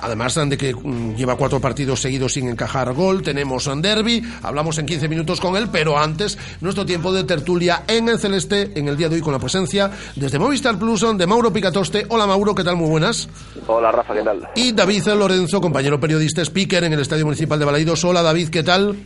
además 0.00 0.34
de 0.34 0.58
que 0.58 0.74
mm, 0.74 1.14
lleva 1.14 1.36
cuatro 1.36 1.60
partidos 1.60 2.00
seguidos 2.00 2.32
sin 2.32 2.48
encajar 2.48 2.92
gol, 2.94 3.22
tenemos 3.22 3.68
un 3.68 3.80
derby, 3.80 4.20
hablamos 4.42 4.78
en 4.78 4.86
15 4.86 5.08
minutos 5.08 5.40
con 5.40 5.54
él, 5.54 5.68
pero 5.70 5.96
antes 5.96 6.36
nuestro 6.60 6.84
tiempo 6.84 7.12
de 7.12 7.22
tertulia 7.22 7.84
en 7.86 8.08
el 8.08 8.18
Celeste, 8.18 8.72
en 8.74 8.88
el 8.88 8.96
día 8.96 9.08
de 9.08 9.14
hoy 9.14 9.22
con 9.22 9.32
la 9.32 9.38
presencia 9.38 9.88
desde 10.16 10.40
Movistar 10.40 10.80
Plus 10.80 11.06
de 11.16 11.26
Mauro 11.28 11.52
Picatoste. 11.52 12.06
Hola 12.08 12.26
Mauro, 12.26 12.56
¿qué 12.56 12.64
tal? 12.64 12.74
Muy 12.74 12.90
buenas. 12.90 13.28
Hola 13.68 13.92
Rafa, 13.92 14.14
¿qué 14.14 14.22
tal? 14.22 14.48
Y 14.56 14.72
David 14.72 15.06
Lorenzo, 15.16 15.60
compañero 15.60 16.00
periodista 16.00 16.42
speaker 16.42 16.82
en 16.82 16.94
el 16.94 16.98
Estadio 16.98 17.24
Municipal 17.24 17.60
de 17.60 17.66
Balaidos. 17.66 18.04
Hola 18.04 18.20
David, 18.20 18.48
¿qué 18.48 18.64
tal? 18.64 18.96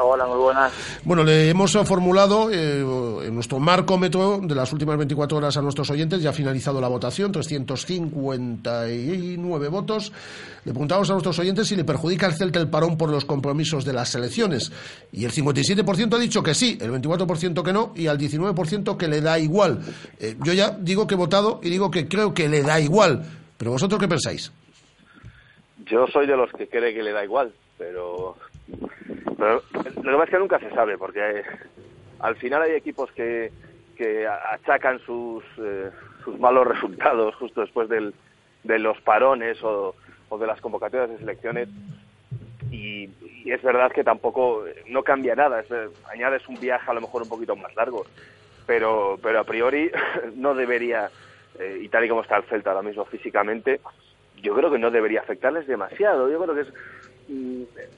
Hola, 0.00 0.24
muy 0.26 0.38
buenas. 0.38 0.72
Bueno, 1.04 1.22
le 1.22 1.48
hemos 1.48 1.70
formulado 1.86 2.50
eh, 2.50 2.80
en 2.80 3.34
nuestro 3.34 3.60
marcómetro 3.60 4.40
de 4.42 4.52
las 4.54 4.72
últimas 4.72 4.96
24 4.96 5.36
horas 5.38 5.56
a 5.56 5.62
nuestros 5.62 5.88
oyentes, 5.90 6.20
ya 6.20 6.30
ha 6.30 6.32
finalizado 6.32 6.80
la 6.80 6.88
votación, 6.88 7.30
359 7.30 9.68
votos. 9.68 10.12
Le 10.64 10.72
preguntamos 10.72 11.08
a 11.10 11.12
nuestros 11.12 11.38
oyentes 11.38 11.68
si 11.68 11.76
le 11.76 11.84
perjudica 11.84 12.26
al 12.26 12.34
Celta 12.34 12.58
el 12.58 12.68
parón 12.68 12.98
por 12.98 13.08
los 13.08 13.24
compromisos 13.24 13.84
de 13.84 13.92
las 13.92 14.08
selecciones. 14.08 14.72
Y 15.12 15.24
el 15.24 15.30
57% 15.30 16.14
ha 16.14 16.18
dicho 16.18 16.42
que 16.42 16.54
sí, 16.54 16.76
el 16.80 16.90
24% 16.90 17.62
que 17.62 17.72
no 17.72 17.92
y 17.94 18.08
al 18.08 18.18
19% 18.18 18.96
que 18.96 19.06
le 19.06 19.20
da 19.20 19.38
igual. 19.38 19.78
Eh, 20.18 20.34
yo 20.42 20.52
ya 20.54 20.70
digo 20.70 21.06
que 21.06 21.14
he 21.14 21.18
votado 21.18 21.60
y 21.62 21.70
digo 21.70 21.92
que 21.92 22.08
creo 22.08 22.34
que 22.34 22.48
le 22.48 22.62
da 22.62 22.80
igual. 22.80 23.22
Pero 23.56 23.70
vosotros 23.70 24.00
qué 24.00 24.08
pensáis? 24.08 24.50
Yo 25.86 26.08
soy 26.08 26.26
de 26.26 26.36
los 26.36 26.50
que 26.50 26.68
cree 26.68 26.92
que 26.94 27.02
le 27.02 27.12
da 27.12 27.22
igual, 27.22 27.52
pero 27.78 28.36
pero 29.36 29.62
lo 29.74 30.02
que 30.02 30.02
pasa 30.02 30.24
es 30.24 30.30
que 30.30 30.38
nunca 30.38 30.58
se 30.58 30.70
sabe, 30.70 30.96
porque 30.96 31.42
al 32.20 32.36
final 32.36 32.62
hay 32.62 32.72
equipos 32.72 33.10
que, 33.12 33.52
que 33.96 34.26
achacan 34.26 34.98
sus, 35.00 35.44
eh, 35.58 35.90
sus 36.24 36.38
malos 36.38 36.66
resultados 36.66 37.34
justo 37.36 37.60
después 37.60 37.88
del, 37.88 38.14
de 38.62 38.78
los 38.78 39.00
parones 39.02 39.62
o, 39.62 39.94
o 40.28 40.38
de 40.38 40.46
las 40.46 40.60
convocatorias 40.60 41.10
de 41.10 41.18
selecciones. 41.18 41.68
Y, 42.70 43.10
es 43.44 43.62
verdad 43.62 43.92
que 43.92 44.02
tampoco 44.02 44.64
no 44.88 45.02
cambia 45.02 45.34
nada. 45.34 45.60
Es, 45.60 45.70
añades 46.10 46.48
un 46.48 46.58
viaje 46.58 46.90
a 46.90 46.94
lo 46.94 47.02
mejor 47.02 47.22
un 47.22 47.28
poquito 47.28 47.54
más 47.54 47.74
largo. 47.76 48.06
Pero 48.66 49.18
pero 49.22 49.40
a 49.40 49.44
priori 49.44 49.90
no 50.34 50.54
debería 50.54 51.10
eh, 51.58 51.80
y 51.82 51.88
tal 51.90 52.06
y 52.06 52.08
como 52.08 52.22
está 52.22 52.38
el 52.38 52.44
Celta 52.44 52.70
ahora 52.70 52.82
mismo 52.82 53.04
físicamente 53.04 53.80
yo 54.44 54.54
creo 54.54 54.70
que 54.70 54.78
no 54.78 54.90
debería 54.90 55.20
afectarles 55.20 55.66
demasiado. 55.66 56.30
Yo 56.30 56.40
creo 56.40 56.54
que 56.54 56.60
es 56.62 56.72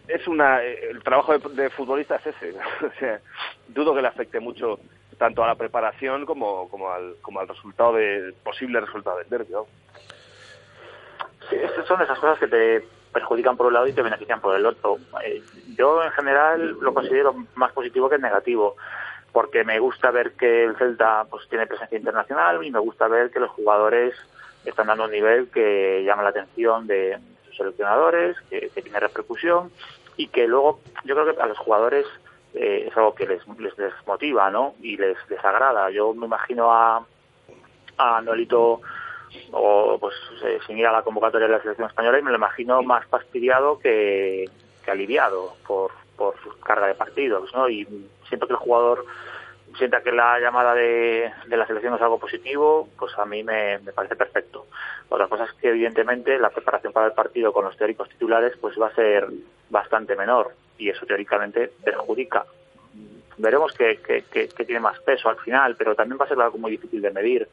es 0.09 0.29
una 0.29 0.63
el 0.63 1.03
trabajo 1.03 1.39
de, 1.39 1.71
futbolista 1.71 2.17
es 2.17 2.27
ese. 2.27 2.55
Dudo 3.69 3.95
que 3.95 4.03
le 4.03 4.09
afecte 4.09 4.41
mucho 4.41 4.79
tanto 5.19 5.43
a 5.43 5.47
la 5.47 5.55
preparación 5.55 6.27
como, 6.27 6.69
como 6.69 6.91
al 6.91 7.17
como 7.23 7.41
al 7.41 7.49
resultado 7.49 7.95
de 7.95 8.35
posible 8.45 8.81
resultado 8.81 9.19
del 9.19 9.29
derbi 9.29 9.55
sí 11.51 11.57
son 11.87 12.03
esas 12.03 12.19
cosas 12.19 12.39
que 12.39 12.49
te 12.49 12.85
perjudican 13.13 13.57
por 13.57 13.67
un 13.67 13.75
lado 13.75 13.87
y 13.87 13.93
te 13.93 14.03
benefician 14.03 14.41
por 14.41 14.55
el 14.57 14.67
otro. 14.67 14.99
Eh, 15.25 15.43
yo 15.77 16.03
en 16.03 16.11
general 16.13 16.77
lo 16.81 16.93
considero 16.93 17.35
más 17.55 17.73
positivo 17.73 18.11
que 18.11 18.19
negativo 18.19 18.77
porque 19.33 19.65
me 19.65 19.79
gusta 19.79 20.11
ver 20.11 20.33
que 20.33 20.65
el 20.65 20.77
Celta 20.77 21.25
pues 21.31 21.49
tiene 21.49 21.67
presencia 21.67 21.99
internacional 21.99 22.65
y 22.65 22.71
me 22.71 22.79
gusta 22.79 23.09
ver 23.09 23.31
que 23.31 23.41
los 23.41 23.51
jugadores 23.51 24.15
están 24.65 24.89
dando 24.89 25.05
un 25.05 25.11
nivel 25.11 25.49
que 25.51 26.03
llama 26.05 26.25
la 26.25 26.31
atención 26.31 26.87
de, 26.87 27.19
seleccionadores, 27.57 28.37
que, 28.51 28.71
tiene 28.83 29.01
repercusión 29.01 29.71
y 30.17 30.29
que 30.29 30.47
luego 30.47 30.81
yo 31.05 31.15
creo 31.15 31.35
que 31.35 31.43
a 31.43 31.47
los 31.47 31.59
jugadores 31.59 32.07
eh, 32.55 32.87
es 32.89 32.97
algo 32.97 33.15
que 33.15 33.27
les, 33.27 33.43
les, 33.59 33.95
motiva 34.07 34.51
¿no? 34.51 34.75
y 34.81 34.97
les, 34.97 35.17
desagrada. 35.29 35.91
Yo 35.91 36.15
me 36.15 36.27
imagino 36.27 36.73
a, 36.73 37.05
a 37.99 38.21
Nolito 38.23 38.81
o 39.53 39.99
pues 40.01 40.15
eh, 40.45 40.59
sin 40.67 40.79
ir 40.79 40.87
a 40.87 40.93
la 40.93 41.03
convocatoria 41.03 41.47
de 41.47 41.55
la 41.55 41.63
selección 41.63 41.89
española 41.89 42.19
y 42.19 42.23
me 42.23 42.31
lo 42.31 42.37
imagino 42.37 42.83
más 42.83 43.07
fastidiado 43.07 43.79
que, 43.79 44.49
que 44.85 44.91
aliviado 44.91 45.55
por, 45.67 45.91
por 46.17 46.41
su 46.43 46.59
carga 46.61 46.87
de 46.87 46.95
partidos, 46.95 47.53
¿no? 47.55 47.69
Y 47.69 47.87
siento 48.29 48.47
que 48.47 48.55
el 48.55 48.59
jugador 48.59 49.05
sienta 49.77 50.03
que 50.03 50.13
la 50.13 50.39
llamada 50.41 50.75
de, 50.75 51.31
la 51.49 51.67
selección 51.67 51.95
es 51.95 52.03
algo 52.03 52.19
positivo, 52.19 52.89
pues 52.99 53.17
a 53.19 53.25
mí 53.25 53.43
me, 53.43 53.79
parece 53.95 54.17
perfecto. 54.17 54.67
Otra 55.09 55.29
cosa 55.29 55.45
es 55.45 55.53
que 55.53 55.69
evidentemente 55.69 56.39
la 56.39 56.51
preparación 56.51 56.93
para 56.93 57.07
el 57.07 57.13
partido 57.13 57.53
con 57.53 57.65
los 57.65 57.77
teóricos 57.77 58.09
titulares 58.09 58.57
pues 58.61 58.81
va 58.81 58.89
a 58.89 58.95
ser 58.95 59.29
bastante 59.71 60.17
menor 60.17 60.53
y 60.79 60.89
eso 60.89 61.07
teóricamente 61.07 61.71
perjudica. 61.85 62.45
Veremos 63.39 63.73
que, 63.73 63.99
tiene 64.57 64.81
más 64.81 64.99
peso 65.01 65.29
al 65.29 65.39
final, 65.39 65.77
pero 65.77 65.95
también 65.95 66.19
va 66.21 66.25
a 66.25 66.29
ser 66.29 66.41
algo 66.41 66.59
muy 66.59 66.71
difícil 66.73 67.03
de 67.03 67.11
medir. 67.11 67.49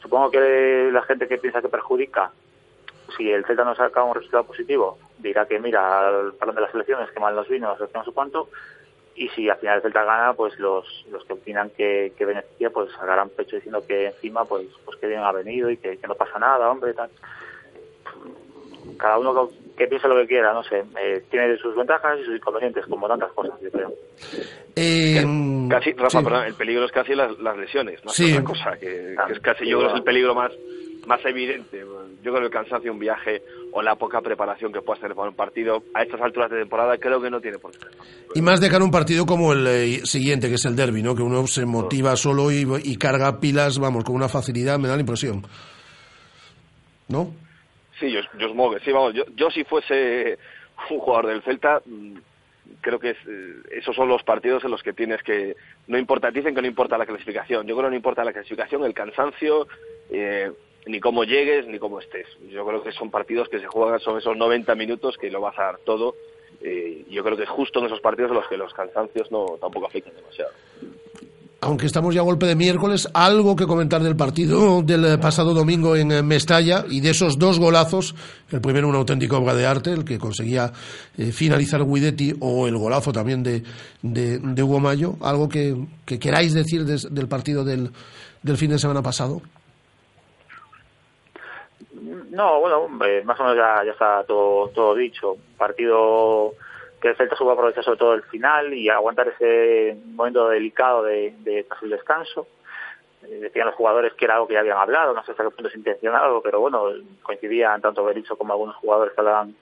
Supongo 0.00 0.30
que 0.30 0.90
la 0.92 1.02
gente 1.02 1.26
que 1.26 1.38
piensa 1.38 1.60
que 1.60 1.68
perjudica, 1.68 2.30
si 3.16 3.30
el 3.30 3.44
Celta 3.44 3.64
no 3.64 3.74
saca 3.74 4.02
un 4.04 4.14
resultado 4.14 4.44
positivo, 4.44 4.98
dirá 5.18 5.46
que 5.46 5.58
mira, 5.58 6.08
al 6.08 6.34
parón 6.34 6.54
de 6.54 6.60
las 6.60 6.74
elecciones, 6.74 7.10
que 7.10 7.20
mal 7.20 7.34
nos 7.34 7.48
vino, 7.48 7.76
no 7.76 8.04
sé 8.04 8.12
cuánto, 8.12 8.48
y 9.16 9.28
si 9.28 9.48
al 9.48 9.58
final 9.58 9.76
el 9.76 9.82
Celta 9.82 10.04
gana, 10.04 10.32
pues 10.34 10.58
los, 10.58 10.84
los 11.10 11.24
que 11.24 11.34
opinan 11.34 11.70
que, 11.70 12.12
que 12.16 12.24
beneficia, 12.24 12.70
pues 12.70 12.90
sacarán 12.92 13.28
pecho 13.30 13.56
diciendo 13.56 13.84
que 13.86 14.06
encima, 14.06 14.44
pues, 14.44 14.66
pues 14.84 14.98
que 14.98 15.06
bien 15.06 15.20
ha 15.20 15.32
venido 15.32 15.70
y 15.70 15.76
que, 15.76 15.98
no 16.06 16.14
pasa 16.14 16.38
nada, 16.38 16.70
hombre, 16.70 16.94
tal. 16.94 17.10
Cada 18.98 19.18
uno 19.18 19.50
que, 19.76 19.86
piense 19.86 20.08
lo 20.08 20.16
que 20.16 20.26
quiera, 20.26 20.52
no 20.52 20.64
sé, 20.64 20.84
eh, 21.00 21.24
tiene 21.30 21.56
sus 21.58 21.76
ventajas 21.76 22.18
y 22.20 22.24
sus 22.24 22.36
inconvenientes, 22.36 22.86
como 22.86 23.06
tantas 23.06 23.32
cosas, 23.32 23.60
yo 23.60 23.70
creo. 23.70 23.92
Eh, 24.76 25.24
casi, 25.70 25.92
Rafa, 25.92 26.46
el 26.46 26.54
peligro 26.54 26.84
es 26.84 26.92
casi 26.92 27.14
las, 27.14 27.38
las 27.38 27.56
lesiones, 27.56 28.04
más 28.04 28.18
otra 28.18 28.44
cosa, 28.44 28.76
que, 28.78 29.14
que, 29.26 29.32
es 29.32 29.40
casi, 29.40 29.66
yo 29.66 29.78
creo 29.78 29.90
que 29.90 29.94
es 29.94 29.98
el 30.00 30.04
peligro 30.04 30.34
más 30.34 30.52
más 31.06 31.24
evidente. 31.24 31.80
Yo 32.22 32.32
creo 32.32 32.40
que 32.40 32.46
el 32.46 32.50
cansancio 32.50 32.84
de 32.84 32.90
un 32.90 32.98
viaje 32.98 33.42
o 33.72 33.82
la 33.82 33.96
poca 33.96 34.20
preparación 34.20 34.72
que 34.72 34.80
puedas 34.80 35.00
tener 35.00 35.16
para 35.16 35.28
un 35.28 35.36
partido 35.36 35.82
a 35.94 36.02
estas 36.02 36.20
alturas 36.20 36.50
de 36.50 36.58
temporada 36.58 36.96
creo 36.98 37.20
que 37.20 37.30
no 37.30 37.40
tiene 37.40 37.58
por 37.58 37.72
qué. 37.72 37.86
Y 38.34 38.42
más 38.42 38.60
dejar 38.60 38.82
un 38.82 38.90
partido 38.90 39.26
como 39.26 39.52
el 39.52 39.66
eh, 39.66 40.00
siguiente, 40.04 40.48
que 40.48 40.54
es 40.54 40.64
el 40.64 40.76
derby, 40.76 41.02
¿no? 41.02 41.14
Que 41.14 41.22
uno 41.22 41.46
se 41.46 41.64
motiva 41.66 42.16
solo 42.16 42.50
y, 42.50 42.96
carga 42.96 43.40
pilas, 43.40 43.78
vamos, 43.78 44.04
con 44.04 44.14
una 44.14 44.28
facilidad, 44.28 44.78
me 44.78 44.88
da 44.88 44.94
la 44.94 45.00
impresión. 45.00 45.42
¿No? 47.08 47.34
Sí, 47.98 48.10
yo, 48.10 48.20
yo 48.38 48.48
supongo 48.48 48.78
sí, 48.84 48.90
vamos, 48.90 49.14
yo, 49.14 49.24
yo 49.36 49.50
si 49.50 49.62
fuese 49.64 50.38
un 50.90 50.98
jugador 50.98 51.28
del 51.28 51.42
Celta, 51.42 51.80
mm, 51.84 52.14
creo 52.80 52.98
que 52.98 53.10
eh, 53.10 53.16
esos 53.72 53.94
son 53.94 54.08
los 54.08 54.22
partidos 54.22 54.64
en 54.64 54.70
los 54.70 54.82
que 54.82 54.92
tienes 54.92 55.22
que 55.22 55.56
no 55.86 55.98
importa 55.98 56.30
dicen 56.30 56.54
que 56.54 56.60
no 56.60 56.66
importa 56.66 56.98
la 56.98 57.06
clasificación 57.06 57.66
yo 57.66 57.74
creo 57.74 57.88
que 57.88 57.90
no 57.90 57.96
importa 57.96 58.24
la 58.24 58.32
clasificación 58.32 58.84
el 58.84 58.94
cansancio 58.94 59.66
eh, 60.10 60.50
ni 60.86 61.00
cómo 61.00 61.24
llegues 61.24 61.66
ni 61.66 61.78
cómo 61.78 62.00
estés. 62.00 62.26
Yo 62.50 62.66
creo 62.66 62.82
que 62.82 62.92
son 62.92 63.10
partidos 63.10 63.48
que 63.48 63.60
se 63.60 63.66
juegan, 63.66 64.00
son 64.00 64.18
esos 64.18 64.36
90 64.36 64.74
minutos 64.74 65.16
que 65.16 65.30
lo 65.30 65.40
vas 65.40 65.58
a 65.58 65.64
dar 65.64 65.78
todo. 65.78 66.14
Eh, 66.60 67.04
yo 67.10 67.22
creo 67.22 67.36
que 67.36 67.44
es 67.44 67.48
justo 67.48 67.80
en 67.80 67.86
esos 67.86 68.00
partidos 68.00 68.32
los 68.32 68.46
que 68.48 68.56
los 68.56 68.72
cansancios 68.72 69.30
no 69.30 69.56
tampoco 69.60 69.86
afectan 69.86 70.14
demasiado. 70.14 70.52
Aunque 71.60 71.86
estamos 71.86 72.14
ya 72.14 72.20
a 72.20 72.24
golpe 72.24 72.44
de 72.44 72.54
miércoles, 72.56 73.08
algo 73.14 73.56
que 73.56 73.66
comentar 73.66 74.02
del 74.02 74.16
partido 74.16 74.82
del 74.82 75.18
pasado 75.18 75.54
domingo 75.54 75.96
en 75.96 76.12
eh, 76.12 76.22
Mestalla 76.22 76.84
y 76.90 77.00
de 77.00 77.10
esos 77.10 77.38
dos 77.38 77.58
golazos, 77.58 78.14
el 78.50 78.60
primero 78.60 78.86
una 78.86 78.98
auténtica 78.98 79.38
obra 79.38 79.54
de 79.54 79.64
arte, 79.64 79.90
el 79.90 80.04
que 80.04 80.18
conseguía 80.18 80.70
eh, 81.16 81.32
finalizar 81.32 81.82
Guidetti 81.86 82.34
o 82.40 82.68
el 82.68 82.76
golazo 82.76 83.12
también 83.12 83.42
de, 83.42 83.62
de, 84.02 84.62
Hugo 84.62 84.78
Mayo, 84.78 85.16
algo 85.22 85.48
que, 85.48 85.74
queráis 86.04 86.52
decir 86.52 86.84
del 86.84 87.28
partido 87.28 87.64
del 87.64 87.90
fin 88.58 88.70
de 88.70 88.78
semana 88.78 89.00
pasado. 89.00 89.40
No, 92.30 92.60
bueno, 92.60 92.88
más 92.88 93.40
o 93.40 93.44
menos 93.44 93.56
ya, 93.56 93.82
está 93.90 94.24
todo, 94.24 94.68
todo 94.68 94.94
dicho. 94.94 95.36
Partido 95.58 96.52
que 97.00 97.08
el 97.08 97.16
Celta 97.16 97.36
supo 97.36 97.50
aprovechar 97.50 97.84
sobre 97.84 97.98
todo 97.98 98.14
el 98.14 98.22
final 98.22 98.72
y 98.72 98.88
aguantar 98.88 99.28
ese 99.28 99.96
momento 100.06 100.48
delicado 100.48 101.02
de, 101.02 101.34
de 101.40 101.64
tras 101.64 101.82
el 101.82 101.90
descanso. 101.90 102.46
Eh, 103.28 103.40
decían 103.40 103.66
los 103.66 103.74
jugadores 103.74 104.12
que 104.14 104.24
era 104.24 104.34
algo 104.34 104.46
que 104.46 104.54
ya 104.54 104.60
habían 104.60 104.78
hablado, 104.78 105.14
no 105.14 105.24
sé 105.24 105.30
hasta 105.30 105.44
qué 105.44 105.50
punto 105.50 105.68
es 105.68 105.76
intencionado, 105.76 106.42
pero 106.42 106.60
bueno, 106.60 106.86
coincidían 107.22 107.80
tanto 107.80 108.04
Berizzo 108.04 108.36
como 108.36 108.52
algunos 108.52 108.76
jugadores 108.76 109.14
que 109.14 109.20
hablaban 109.20 109.54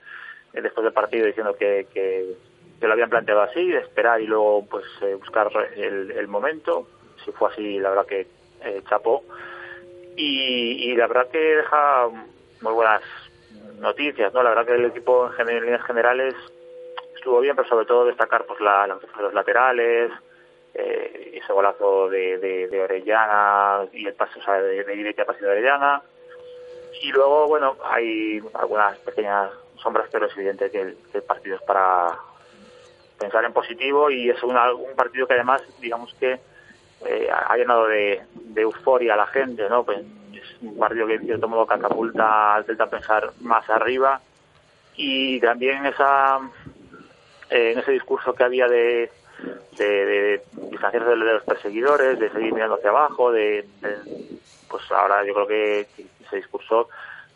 eh, 0.53 0.61
después 0.61 0.85
del 0.85 0.93
partido 0.93 1.27
diciendo 1.27 1.55
que, 1.57 1.87
que, 1.93 2.35
lo 2.81 2.93
habían 2.93 3.11
planteado 3.11 3.43
así, 3.43 3.69
de 3.69 3.79
esperar 3.79 4.21
y 4.21 4.27
luego 4.27 4.67
pues 4.69 4.85
eh, 5.03 5.15
buscar 5.15 5.51
el, 5.77 6.11
el, 6.11 6.27
momento. 6.27 6.89
Si 7.25 7.31
fue 7.31 7.51
así, 7.51 7.79
la 7.79 7.91
verdad 7.91 8.07
que 8.07 8.27
chapó. 8.89 9.23
Y, 10.17 10.91
y 10.91 10.97
la 10.97 11.07
verdad 11.07 11.29
que 11.31 11.39
deja 11.39 12.09
muy 12.63 12.73
buenas 12.73 13.03
noticias, 13.79 14.33
¿no? 14.33 14.43
La 14.43 14.51
verdad 14.51 14.67
que 14.67 14.75
el 14.75 14.85
equipo 14.87 15.31
en, 15.37 15.47
líneas 15.47 15.85
generales 15.85 16.35
estuvo 17.15 17.41
bien, 17.41 17.57
pero 17.57 17.69
sobre 17.69 17.87
todo 17.87 18.07
destacar 18.07 18.45
pues 18.45 18.61
la, 18.61 18.87
de 18.87 19.23
los 19.23 19.35
laterales, 19.35 20.11
eh, 20.75 21.41
ese 21.43 21.53
golazo 21.53 22.09
de, 22.09 22.39
de, 22.39 22.81
Orellana 22.81 23.87
y 23.93 24.07
el 24.07 24.15
paso 24.15 24.39
o 24.39 24.43
sea, 24.43 24.55
de, 24.55 24.85
de 24.85 25.15
ha 25.19 25.25
pasado 25.25 25.47
de 25.47 25.53
Orellana. 25.53 26.03
Y 27.03 27.11
luego, 27.11 27.49
bueno, 27.49 27.77
hay 27.85 28.41
algunas 28.55 28.97
pequeñas 28.99 29.51
sombras, 29.83 30.09
pero 30.13 30.27
es 30.27 30.37
evidente 30.37 30.71
que 30.71 30.81
el, 30.81 31.23
partido 31.27 31.57
es 31.57 31.63
para 31.63 32.17
pensar 33.19 33.45
en 33.45 33.53
positivo 33.53 34.11
y 34.11 34.31
es 34.31 34.43
un 34.43 34.57
partido 34.97 35.27
que 35.27 35.35
además, 35.35 35.63
digamos 35.81 36.15
que 36.15 36.39
eh, 37.07 37.29
ha 37.31 37.57
llenado 37.57 37.89
de, 37.89 38.23
euforia 38.55 39.15
a 39.15 39.17
la 39.17 39.27
gente, 39.27 39.69
¿no? 39.69 39.85
Pues 39.85 39.99
es 39.99 40.22
un 40.63 40.79
partido 40.79 41.07
que 41.07 41.15
en 41.15 41.25
cierto 41.27 41.49
modo 41.49 41.67
catapulta 41.67 42.55
al 42.55 42.65
Celta 42.65 42.87
pensar 42.87 43.33
más 43.41 43.69
arriba 43.69 44.21
y 44.97 45.41
también 45.41 45.87
esa 45.87 46.39
eh, 47.51 47.73
en 47.73 47.79
ese 47.79 47.93
discurso 47.93 48.35
que 48.35 48.45
había 48.45 48.69
de, 48.69 49.11
de, 49.77 50.43
distanciarse 50.71 51.11
de, 51.11 51.17
los 51.17 51.45
perseguidores, 51.45 52.19
de 52.19 52.31
seguir 52.31 52.53
mirando 52.53 52.77
hacia 52.77 52.91
abajo, 52.91 53.33
de, 53.33 53.67
pues 54.69 54.91
ahora 54.91 55.25
yo 55.25 55.35
creo 55.35 55.47
que 55.47 55.81
ese 56.25 56.37
discurso 56.37 56.89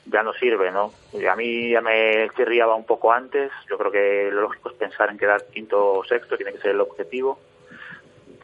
ya 0.06 0.22
no 0.22 0.32
sirve, 0.34 0.70
¿no? 0.70 0.92
A 1.28 1.36
mí 1.36 1.70
ya 1.70 1.80
me 1.80 2.30
chirriaba 2.36 2.76
un 2.76 2.86
poco 2.86 3.12
antes, 3.12 3.50
yo 3.68 3.76
creo 3.76 3.90
que 3.90 4.30
lo 4.32 4.42
lógico 4.42 4.70
es 4.70 4.76
pensar 4.76 5.10
en 5.10 5.18
quedar 5.18 5.44
quinto 5.46 5.94
o 5.94 6.04
sexto, 6.04 6.36
tiene 6.36 6.52
que 6.52 6.60
ser 6.60 6.70
el 6.72 6.80
objetivo 6.80 7.38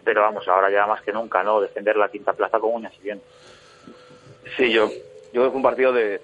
pero 0.04 0.22
vamos, 0.22 0.46
ahora 0.48 0.70
ya 0.70 0.86
más 0.86 1.02
que 1.02 1.12
nunca, 1.12 1.42
¿no? 1.42 1.60
Defender 1.60 1.96
la 1.96 2.08
quinta 2.08 2.32
plaza 2.32 2.58
con 2.58 2.74
uñas 2.74 2.92
y 3.00 3.04
bien. 3.04 3.22
Sí, 4.56 4.72
yo, 4.72 4.90
yo 5.32 5.46
es 5.46 5.54
un 5.54 5.62
partido 5.62 5.92
de 5.92 6.20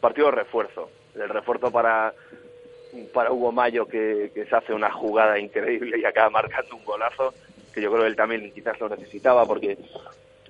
partido 0.00 0.26
de 0.26 0.36
refuerzo, 0.36 0.90
el 1.14 1.28
refuerzo 1.28 1.70
para 1.70 2.14
para 3.12 3.30
Hugo 3.30 3.52
Mayo 3.52 3.86
que, 3.86 4.32
que 4.34 4.46
se 4.46 4.56
hace 4.56 4.72
una 4.72 4.90
jugada 4.90 5.38
increíble 5.38 5.98
y 5.98 6.04
acaba 6.04 6.30
marcando 6.30 6.74
un 6.74 6.84
golazo 6.84 7.32
que 7.72 7.80
yo 7.80 7.90
creo 7.90 8.02
que 8.02 8.08
él 8.08 8.16
también 8.16 8.50
quizás 8.52 8.80
lo 8.80 8.88
necesitaba 8.88 9.46
porque 9.46 9.78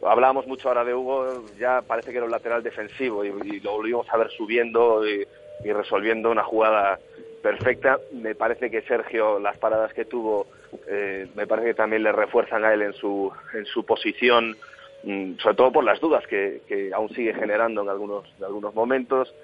hablábamos 0.03 0.47
mucho 0.47 0.69
ahora 0.69 0.85
de 0.85 0.95
Hugo, 0.95 1.45
ya 1.59 1.83
parece 1.83 2.11
que 2.11 2.17
era 2.17 2.25
un 2.25 2.33
lateral 2.33 2.63
defensivo 2.63 3.25
y, 3.25 3.61
lo 3.61 3.73
volvimos 3.73 4.09
a 4.11 4.17
ver 4.17 4.31
subiendo 4.31 5.07
y, 5.07 5.27
y 5.65 5.73
resolviendo 5.73 6.31
una 6.31 6.43
jugada 6.43 6.99
perfecta. 7.43 7.99
Me 8.13 8.35
parece 8.35 8.71
que 8.71 8.83
Sergio, 8.83 9.39
las 9.39 9.59
paradas 9.59 9.93
que 9.93 10.05
tuvo, 10.05 10.47
eh, 10.89 11.29
me 11.35 11.47
parece 11.47 11.69
que 11.69 11.75
también 11.75 12.03
le 12.03 12.13
refuerzan 12.13 12.65
a 12.65 12.73
él 12.73 12.83
en 12.83 12.93
su, 12.95 13.31
en 13.55 13.67
su 13.67 13.85
posición, 13.85 14.57
sobre 15.03 15.57
todo 15.57 15.73
por 15.73 15.85
las 15.85 16.01
dudas 16.01 16.27
que, 16.27 16.63
que 16.69 16.93
aún 16.93 17.09
sigue 17.11 17.35
generando 17.35 17.83
en 17.83 17.89
algunos, 17.89 18.27
en 18.39 18.45
algunos 18.45 18.75
momentos. 18.75 19.35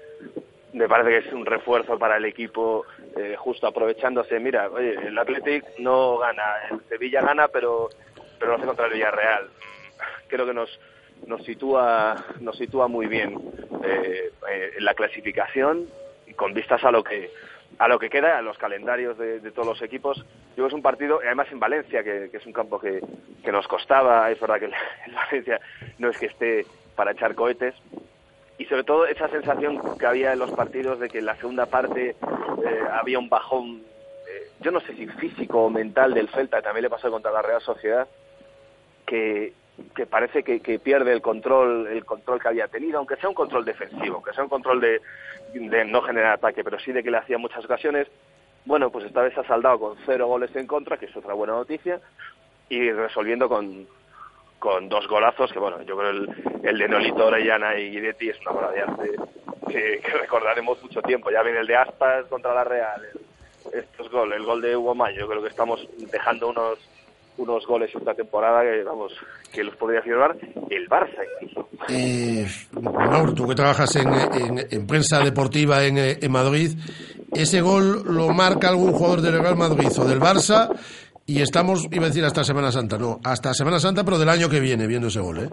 Me 0.73 0.87
parece 0.87 1.09
que 1.09 1.27
es 1.27 1.33
un 1.33 1.45
refuerzo 1.45 1.97
para 1.97 2.17
el 2.17 2.25
equipo, 2.25 2.85
eh, 3.15 3.35
justo 3.37 3.67
aprovechándose. 3.67 4.39
Mira, 4.39 4.69
oye, 4.69 4.95
el 5.07 5.17
Athletic 5.17 5.65
no 5.79 6.17
gana, 6.17 6.43
el 6.69 6.81
Sevilla 6.89 7.21
gana, 7.21 7.47
pero, 7.47 7.89
pero 8.37 8.51
no 8.51 8.57
hace 8.57 8.67
contra 8.67 8.85
el 8.85 8.93
Villarreal. 8.93 9.49
Creo 10.27 10.45
que 10.45 10.53
nos, 10.53 10.79
nos 11.25 11.43
sitúa, 11.43 12.25
nos 12.41 12.57
sitúa 12.57 12.87
muy 12.87 13.07
bien 13.07 13.39
eh, 13.83 14.31
en 14.77 14.85
la 14.85 14.93
clasificación 14.93 15.87
y 16.27 16.33
con 16.33 16.53
vistas 16.53 16.83
a 16.83 16.91
lo 16.91 17.03
que 17.03 17.31
a 17.79 17.87
lo 17.87 17.99
que 17.99 18.09
queda, 18.09 18.37
a 18.37 18.41
los 18.41 18.57
calendarios 18.57 19.17
de, 19.17 19.39
todos 19.51 19.67
los 19.67 19.81
equipos. 19.81 20.25
Yo 20.55 20.65
es 20.65 20.73
un 20.73 20.81
partido, 20.81 21.19
además 21.23 21.47
en 21.51 21.59
Valencia, 21.59 22.03
que, 22.03 22.29
es 22.31 22.45
un 22.45 22.53
campo 22.53 22.79
que, 22.79 23.01
nos 23.51 23.67
costaba, 23.67 24.29
es 24.31 24.39
verdad 24.39 24.59
que 24.59 24.65
en 25.05 25.15
Valencia 25.15 25.59
no 25.99 26.09
es 26.09 26.17
que 26.17 26.27
esté 26.27 26.65
para 26.95 27.11
echar 27.11 27.35
cohetes, 27.35 27.75
y 28.57 28.65
sobre 28.65 28.83
todo 28.83 29.05
esa 29.05 29.29
sensación 29.29 29.79
que 29.97 30.05
había 30.05 30.33
en 30.33 30.39
los 30.39 30.51
partidos 30.51 30.99
de 30.99 31.09
que 31.09 31.19
en 31.19 31.27
la 31.27 31.35
segunda 31.35 31.67
parte 31.67 32.09
eh, 32.09 32.79
había 32.91 33.19
un 33.19 33.29
bajón, 33.29 33.83
eh, 34.27 34.49
yo 34.61 34.71
no 34.71 34.79
sé 34.79 34.95
si 34.95 35.05
físico 35.05 35.65
o 35.65 35.69
mental 35.69 36.15
del 36.15 36.29
Celta, 36.29 36.61
también 36.63 36.83
le 36.83 36.89
pasó 36.89 37.11
contra 37.11 37.31
la 37.31 37.43
Real 37.43 37.61
Sociedad, 37.61 38.07
que, 39.05 39.53
que 39.95 40.05
parece 40.05 40.43
que, 40.43 40.79
pierde 40.79 41.11
el 41.13 41.21
control, 41.21 41.87
el 41.87 42.05
control 42.05 42.41
que 42.41 42.47
había 42.47 42.67
tenido, 42.67 42.99
aunque 42.99 43.15
sea 43.17 43.29
un 43.29 43.35
control 43.35 43.65
defensivo, 43.65 44.15
aunque 44.15 44.33
sea 44.33 44.43
un 44.43 44.49
control 44.49 44.81
de, 44.81 45.01
de 45.53 45.85
no 45.85 46.01
generar 46.01 46.33
ataque, 46.33 46.63
pero 46.63 46.79
sí 46.79 46.91
de 46.91 47.03
que 47.03 47.11
le 47.11 47.17
hacía 47.17 47.37
muchas 47.37 47.63
ocasiones. 47.65 48.07
Bueno, 48.65 48.89
pues 48.89 49.05
esta 49.05 49.21
vez 49.21 49.37
ha 49.37 49.43
saldado 49.43 49.79
con 49.79 49.97
cero 50.05 50.27
goles 50.27 50.55
en 50.55 50.67
contra, 50.67 50.97
que 50.97 51.05
es 51.05 51.15
otra 51.15 51.33
buena 51.33 51.53
noticia, 51.53 51.99
y 52.69 52.91
resolviendo 52.91 53.47
con, 53.47 53.87
con 54.59 54.89
dos 54.89 55.07
golazos, 55.07 55.51
que 55.51 55.59
bueno, 55.59 55.81
yo 55.83 55.97
creo 55.97 56.09
el, 56.09 56.29
el 56.63 56.77
de 56.77 56.87
Nolito 56.87 57.27
Orellana 57.27 57.77
y 57.77 57.91
Guidetti 57.91 58.29
es 58.29 58.41
una 58.41 58.51
obra 58.51 58.71
de 58.71 58.81
arte 58.81 59.11
que, 59.67 60.01
recordaremos 60.19 60.81
mucho 60.81 61.01
tiempo. 61.01 61.29
Ya 61.29 61.43
viene 61.43 61.59
el 61.59 61.67
de 61.67 61.75
Aspas 61.75 62.25
contra 62.25 62.53
la 62.53 62.63
Real, 62.63 63.01
el, 63.05 63.79
estos 63.79 64.09
gol, 64.09 64.33
el 64.33 64.43
gol 64.43 64.61
de 64.61 64.75
Hugo 64.75 64.95
Mayo, 64.95 65.19
yo 65.19 65.27
creo 65.27 65.41
que 65.41 65.49
estamos 65.49 65.85
dejando 66.11 66.49
unos 66.49 66.79
unos 67.37 67.65
goles 67.65 67.93
esta 67.93 68.13
temporada 68.13 68.61
que, 68.63 68.83
vamos, 68.83 69.13
que 69.53 69.63
los 69.63 69.75
podría 69.75 70.01
firmar 70.01 70.35
el 70.69 70.89
Barça 70.89 71.23
incluso. 71.41 71.69
Eh, 71.89 72.47
tú 73.35 73.47
que 73.47 73.55
trabajas 73.55 73.95
en, 73.95 74.07
en, 74.69 74.87
prensa 74.87 75.19
deportiva 75.19 75.83
en, 75.85 75.97
en, 75.97 76.31
Madrid, 76.31 76.71
ese 77.33 77.61
gol 77.61 78.03
lo 78.05 78.29
marca 78.29 78.69
algún 78.69 78.93
jugador 78.93 79.21
del 79.21 79.39
Real 79.39 79.55
Madrid 79.55 79.89
o 79.97 80.05
del 80.05 80.19
Barça 80.19 80.69
y 81.25 81.41
estamos, 81.41 81.87
iba 81.91 82.05
a 82.05 82.07
decir 82.07 82.23
hasta 82.23 82.43
Semana 82.43 82.71
Santa, 82.71 82.97
no, 82.97 83.19
hasta 83.23 83.53
Semana 83.53 83.79
Santa, 83.79 84.03
pero 84.03 84.17
del 84.17 84.29
año 84.29 84.49
que 84.49 84.59
viene, 84.59 84.87
viendo 84.87 85.07
ese 85.07 85.19
gol, 85.19 85.39
¿eh? 85.39 85.49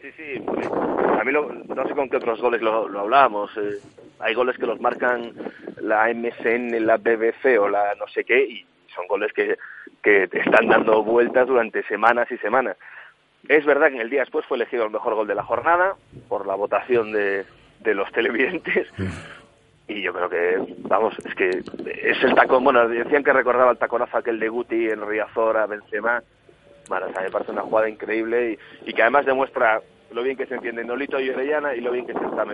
Sí, 0.00 0.08
sí, 0.16 0.42
a 0.46 1.24
mí 1.24 1.32
no 1.32 1.88
sé 1.88 1.94
con 1.94 2.08
qué 2.08 2.16
otros 2.16 2.40
goles 2.40 2.62
lo, 2.62 2.88
lo 2.88 3.00
hablábamos. 3.00 3.50
Eh, 3.56 3.78
hay 4.20 4.34
goles 4.34 4.56
que 4.56 4.66
los 4.66 4.80
marcan 4.80 5.32
la 5.80 6.12
MSN, 6.12 6.86
la 6.86 6.96
BBC 6.96 7.58
o 7.58 7.68
la 7.68 7.94
no 7.98 8.06
sé 8.08 8.24
qué 8.24 8.42
y 8.44 8.64
son 8.94 9.06
goles 9.06 9.32
que 9.32 9.56
que 10.02 10.28
te 10.28 10.40
están 10.40 10.66
dando 10.68 11.02
vueltas 11.02 11.46
durante 11.46 11.82
semanas 11.84 12.30
y 12.30 12.38
semanas. 12.38 12.76
Es 13.48 13.64
verdad 13.64 13.88
que 13.88 13.96
en 13.96 14.00
el 14.02 14.10
día 14.10 14.20
después 14.20 14.46
fue 14.46 14.56
elegido 14.56 14.84
el 14.84 14.90
mejor 14.90 15.14
gol 15.14 15.26
de 15.26 15.34
la 15.34 15.44
jornada 15.44 15.94
por 16.28 16.46
la 16.46 16.54
votación 16.54 17.12
de, 17.12 17.44
de 17.80 17.94
los 17.94 18.10
televidentes. 18.12 18.88
Y 19.88 20.02
yo 20.02 20.12
creo 20.12 20.30
que, 20.30 20.74
vamos, 20.82 21.14
es 21.24 21.34
que 21.34 21.48
es 21.48 22.22
el 22.22 22.34
tacón. 22.34 22.62
Bueno, 22.62 22.86
decían 22.86 23.24
que 23.24 23.32
recordaba 23.32 23.72
el 23.72 23.78
taconazo 23.78 24.18
aquel 24.18 24.38
de 24.38 24.48
Guti 24.48 24.88
en 24.88 25.04
Riazor 25.04 25.68
Benzema. 25.68 26.22
Bueno, 26.88 27.06
o 27.08 27.12
sea, 27.12 27.22
me 27.22 27.30
parece 27.30 27.50
una 27.52 27.62
jugada 27.62 27.88
increíble 27.88 28.56
y, 28.86 28.92
que 28.92 29.02
además 29.02 29.26
demuestra 29.26 29.80
lo 30.12 30.22
bien 30.22 30.36
que 30.36 30.46
se 30.46 30.54
entiende 30.54 30.84
Nolito 30.84 31.18
y 31.18 31.30
Orellana 31.30 31.74
y 31.74 31.80
lo 31.80 31.92
bien 31.92 32.06
que 32.06 32.12
se 32.12 32.24
está 32.24 32.44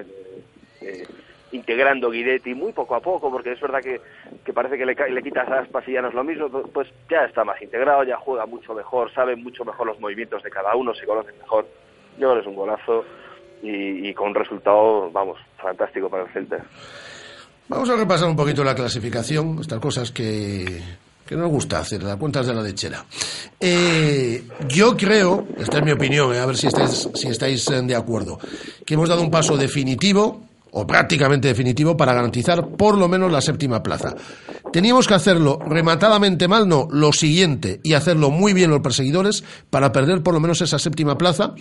eh, 0.80 1.06
integrando 1.52 2.10
Guidetti 2.10 2.54
muy 2.54 2.72
poco 2.72 2.94
a 2.94 3.00
poco, 3.00 3.30
porque 3.30 3.52
es 3.52 3.60
verdad 3.60 3.80
que, 3.80 4.00
que 4.44 4.52
parece 4.52 4.76
que 4.76 4.86
le, 4.86 4.94
le 4.94 5.22
quitas 5.22 5.48
aspas 5.48 5.86
y 5.86 5.92
ya 5.92 6.02
no 6.02 6.08
es 6.08 6.14
lo 6.14 6.24
mismo, 6.24 6.48
pues 6.48 6.88
ya 7.08 7.24
está 7.24 7.44
más 7.44 7.60
integrado, 7.62 8.04
ya 8.04 8.16
juega 8.16 8.46
mucho 8.46 8.74
mejor, 8.74 9.12
sabe 9.12 9.36
mucho 9.36 9.64
mejor 9.64 9.86
los 9.86 10.00
movimientos 10.00 10.42
de 10.42 10.50
cada 10.50 10.74
uno, 10.74 10.94
se 10.94 11.06
conoce 11.06 11.32
mejor. 11.32 11.66
Yo 12.18 12.36
es 12.36 12.46
un 12.46 12.56
golazo 12.56 13.04
y, 13.62 14.12
con 14.14 14.28
un 14.28 14.34
resultado, 14.34 15.10
vamos, 15.10 15.38
fantástico 15.58 16.08
para 16.08 16.24
el 16.24 16.32
Celta. 16.32 16.64
Vamos 17.68 17.90
a 17.90 17.96
repasar 17.96 18.28
un 18.28 18.36
poquito 18.36 18.62
la 18.62 18.74
clasificación, 18.74 19.58
estas 19.60 19.80
cosas 19.80 20.12
que, 20.12 20.80
que 21.26 21.36
nos 21.36 21.50
gusta 21.50 21.80
hacer, 21.80 22.02
las 22.02 22.16
cuentas 22.16 22.46
de 22.46 22.54
la 22.54 22.62
lechera. 22.62 23.04
Eh, 23.58 24.44
yo 24.68 24.96
creo, 24.96 25.46
esta 25.58 25.78
es 25.78 25.84
mi 25.84 25.90
opinión, 25.90 26.32
eh, 26.34 26.38
a 26.38 26.46
ver 26.46 26.56
si 26.56 26.68
estáis, 26.68 27.08
si 27.14 27.28
estáis 27.28 27.68
eh, 27.70 27.82
de 27.82 27.96
acuerdo, 27.96 28.38
que 28.84 28.94
hemos 28.94 29.08
dado 29.08 29.22
un 29.22 29.30
paso 29.30 29.56
definitivo 29.56 30.45
o 30.78 30.86
prácticamente 30.86 31.48
definitivo 31.48 31.96
para 31.96 32.12
garantizar 32.12 32.68
por 32.76 32.98
lo 32.98 33.08
menos 33.08 33.32
la 33.32 33.40
séptima 33.40 33.82
plaza. 33.82 34.14
Teníamos 34.70 35.08
que 35.08 35.14
hacerlo 35.14 35.58
rematadamente 35.66 36.48
mal, 36.48 36.68
no, 36.68 36.86
lo 36.90 37.14
siguiente, 37.14 37.80
y 37.82 37.94
hacerlo 37.94 38.30
muy 38.30 38.52
bien 38.52 38.68
los 38.68 38.80
perseguidores 38.80 39.42
para 39.70 39.90
perder 39.90 40.22
por 40.22 40.34
lo 40.34 40.40
menos 40.40 40.60
esa 40.60 40.78
séptima 40.78 41.16
plaza 41.16 41.54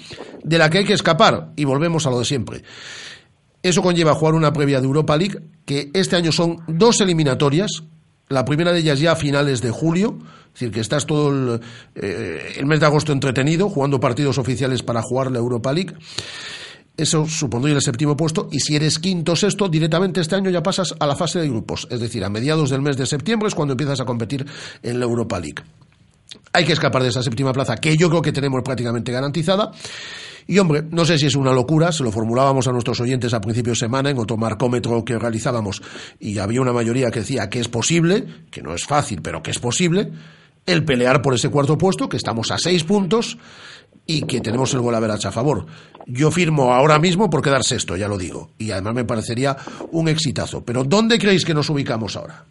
de 0.43 0.57
la 0.57 0.70
que 0.70 0.80
hay 0.80 0.86
que 0.86 0.93
escapar, 0.93 1.53
y 1.55 1.63
volvemos 1.63 2.05
a 2.05 2.09
lo 2.09 2.20
de 2.20 2.26
siempre. 2.26 2.63
Eso 3.63 3.82
conlleva 3.82 4.16
jugar 4.16 4.34
una 4.34 4.51
previa 4.51 4.82
de 4.82 4.86
Europa 4.86 5.16
League, 5.16 5.39
que 5.63 5.91
este 5.93 6.18
año 6.18 6.34
son 6.34 6.57
dos 6.68 6.99
eliminatorias, 6.99 7.84
la 8.28 8.43
primera 8.43 8.74
de 8.74 8.80
ellas 8.80 8.99
ya 8.99 9.13
a 9.13 9.16
finales 9.16 9.61
de 9.61 9.72
julio, 9.72 10.18
es 10.47 10.59
decir, 10.59 10.72
que 10.72 10.82
estás 10.82 11.05
todo 11.05 11.30
el, 11.30 11.61
eh, 11.95 12.55
el 12.57 12.66
mes 12.66 12.82
de 12.82 12.86
agosto 12.86 13.13
entretenido, 13.13 13.70
jugando 13.70 13.97
partidos 14.01 14.38
oficiales 14.39 14.84
para 14.84 15.01
jugar 15.01 15.32
la 15.32 15.39
Europa 15.39 15.72
League. 15.72 15.95
Eso 16.97 17.27
supondría 17.27 17.75
el 17.75 17.81
séptimo 17.81 18.15
puesto 18.15 18.47
y 18.51 18.59
si 18.59 18.75
eres 18.75 18.99
quinto 18.99 19.33
o 19.33 19.35
sexto, 19.35 19.67
directamente 19.67 20.21
este 20.21 20.35
año 20.35 20.49
ya 20.49 20.63
pasas 20.63 20.95
a 20.97 21.05
la 21.05 21.15
fase 21.15 21.39
de 21.39 21.49
grupos, 21.49 21.87
es 21.91 21.99
decir, 21.99 22.23
a 22.23 22.29
mediados 22.29 22.69
del 22.69 22.81
mes 22.81 22.95
de 22.95 23.05
septiembre 23.05 23.49
es 23.49 23.55
cuando 23.55 23.73
empiezas 23.73 23.99
a 23.99 24.05
competir 24.05 24.45
en 24.81 24.99
la 24.99 25.05
Europa 25.05 25.39
League. 25.39 25.61
Hay 26.53 26.63
que 26.63 26.73
escapar 26.73 27.03
de 27.03 27.09
esa 27.09 27.21
séptima 27.21 27.51
plaza 27.51 27.75
que 27.75 27.97
yo 27.97 28.09
creo 28.09 28.21
que 28.21 28.31
tenemos 28.31 28.63
prácticamente 28.63 29.11
garantizada. 29.11 29.71
Y 30.47 30.59
hombre, 30.59 30.83
no 30.89 31.05
sé 31.05 31.17
si 31.17 31.25
es 31.25 31.35
una 31.35 31.51
locura, 31.51 31.91
se 31.91 32.03
lo 32.03 32.11
formulábamos 32.11 32.67
a 32.67 32.71
nuestros 32.71 32.99
oyentes 33.01 33.33
a 33.33 33.41
principio 33.41 33.73
de 33.73 33.77
semana 33.77 34.11
en 34.11 34.19
otro 34.19 34.37
marcómetro 34.37 35.03
que 35.03 35.17
realizábamos 35.17 35.81
y 36.19 36.37
había 36.37 36.61
una 36.61 36.71
mayoría 36.71 37.09
que 37.09 37.21
decía 37.21 37.49
que 37.49 37.59
es 37.59 37.67
posible, 37.67 38.25
que 38.51 38.61
no 38.61 38.73
es 38.73 38.85
fácil, 38.85 39.21
pero 39.21 39.41
que 39.41 39.51
es 39.51 39.59
posible, 39.59 40.11
el 40.65 40.85
pelear 40.85 41.21
por 41.21 41.33
ese 41.33 41.49
cuarto 41.49 41.77
puesto, 41.77 42.07
que 42.07 42.17
estamos 42.17 42.51
a 42.51 42.57
seis 42.59 42.83
puntos 42.83 43.37
y 44.05 44.25
que 44.25 44.41
tenemos 44.41 44.73
el 44.73 44.81
gol 44.81 44.95
a 44.95 44.97
a 44.97 45.31
favor. 45.31 45.65
Yo 46.05 46.31
firmo 46.31 46.73
ahora 46.73 46.99
mismo 46.99 47.29
por 47.29 47.41
quedar 47.41 47.63
sexto, 47.63 47.97
ya 47.97 48.07
lo 48.07 48.17
digo, 48.17 48.49
y 48.57 48.71
además 48.71 48.93
me 48.93 49.05
parecería 49.05 49.55
un 49.91 50.07
exitazo. 50.07 50.63
Pero 50.63 50.83
¿dónde 50.83 51.17
creéis 51.17 51.45
que 51.45 51.53
nos 51.53 51.69
ubicamos 51.69 52.15
ahora? 52.15 52.45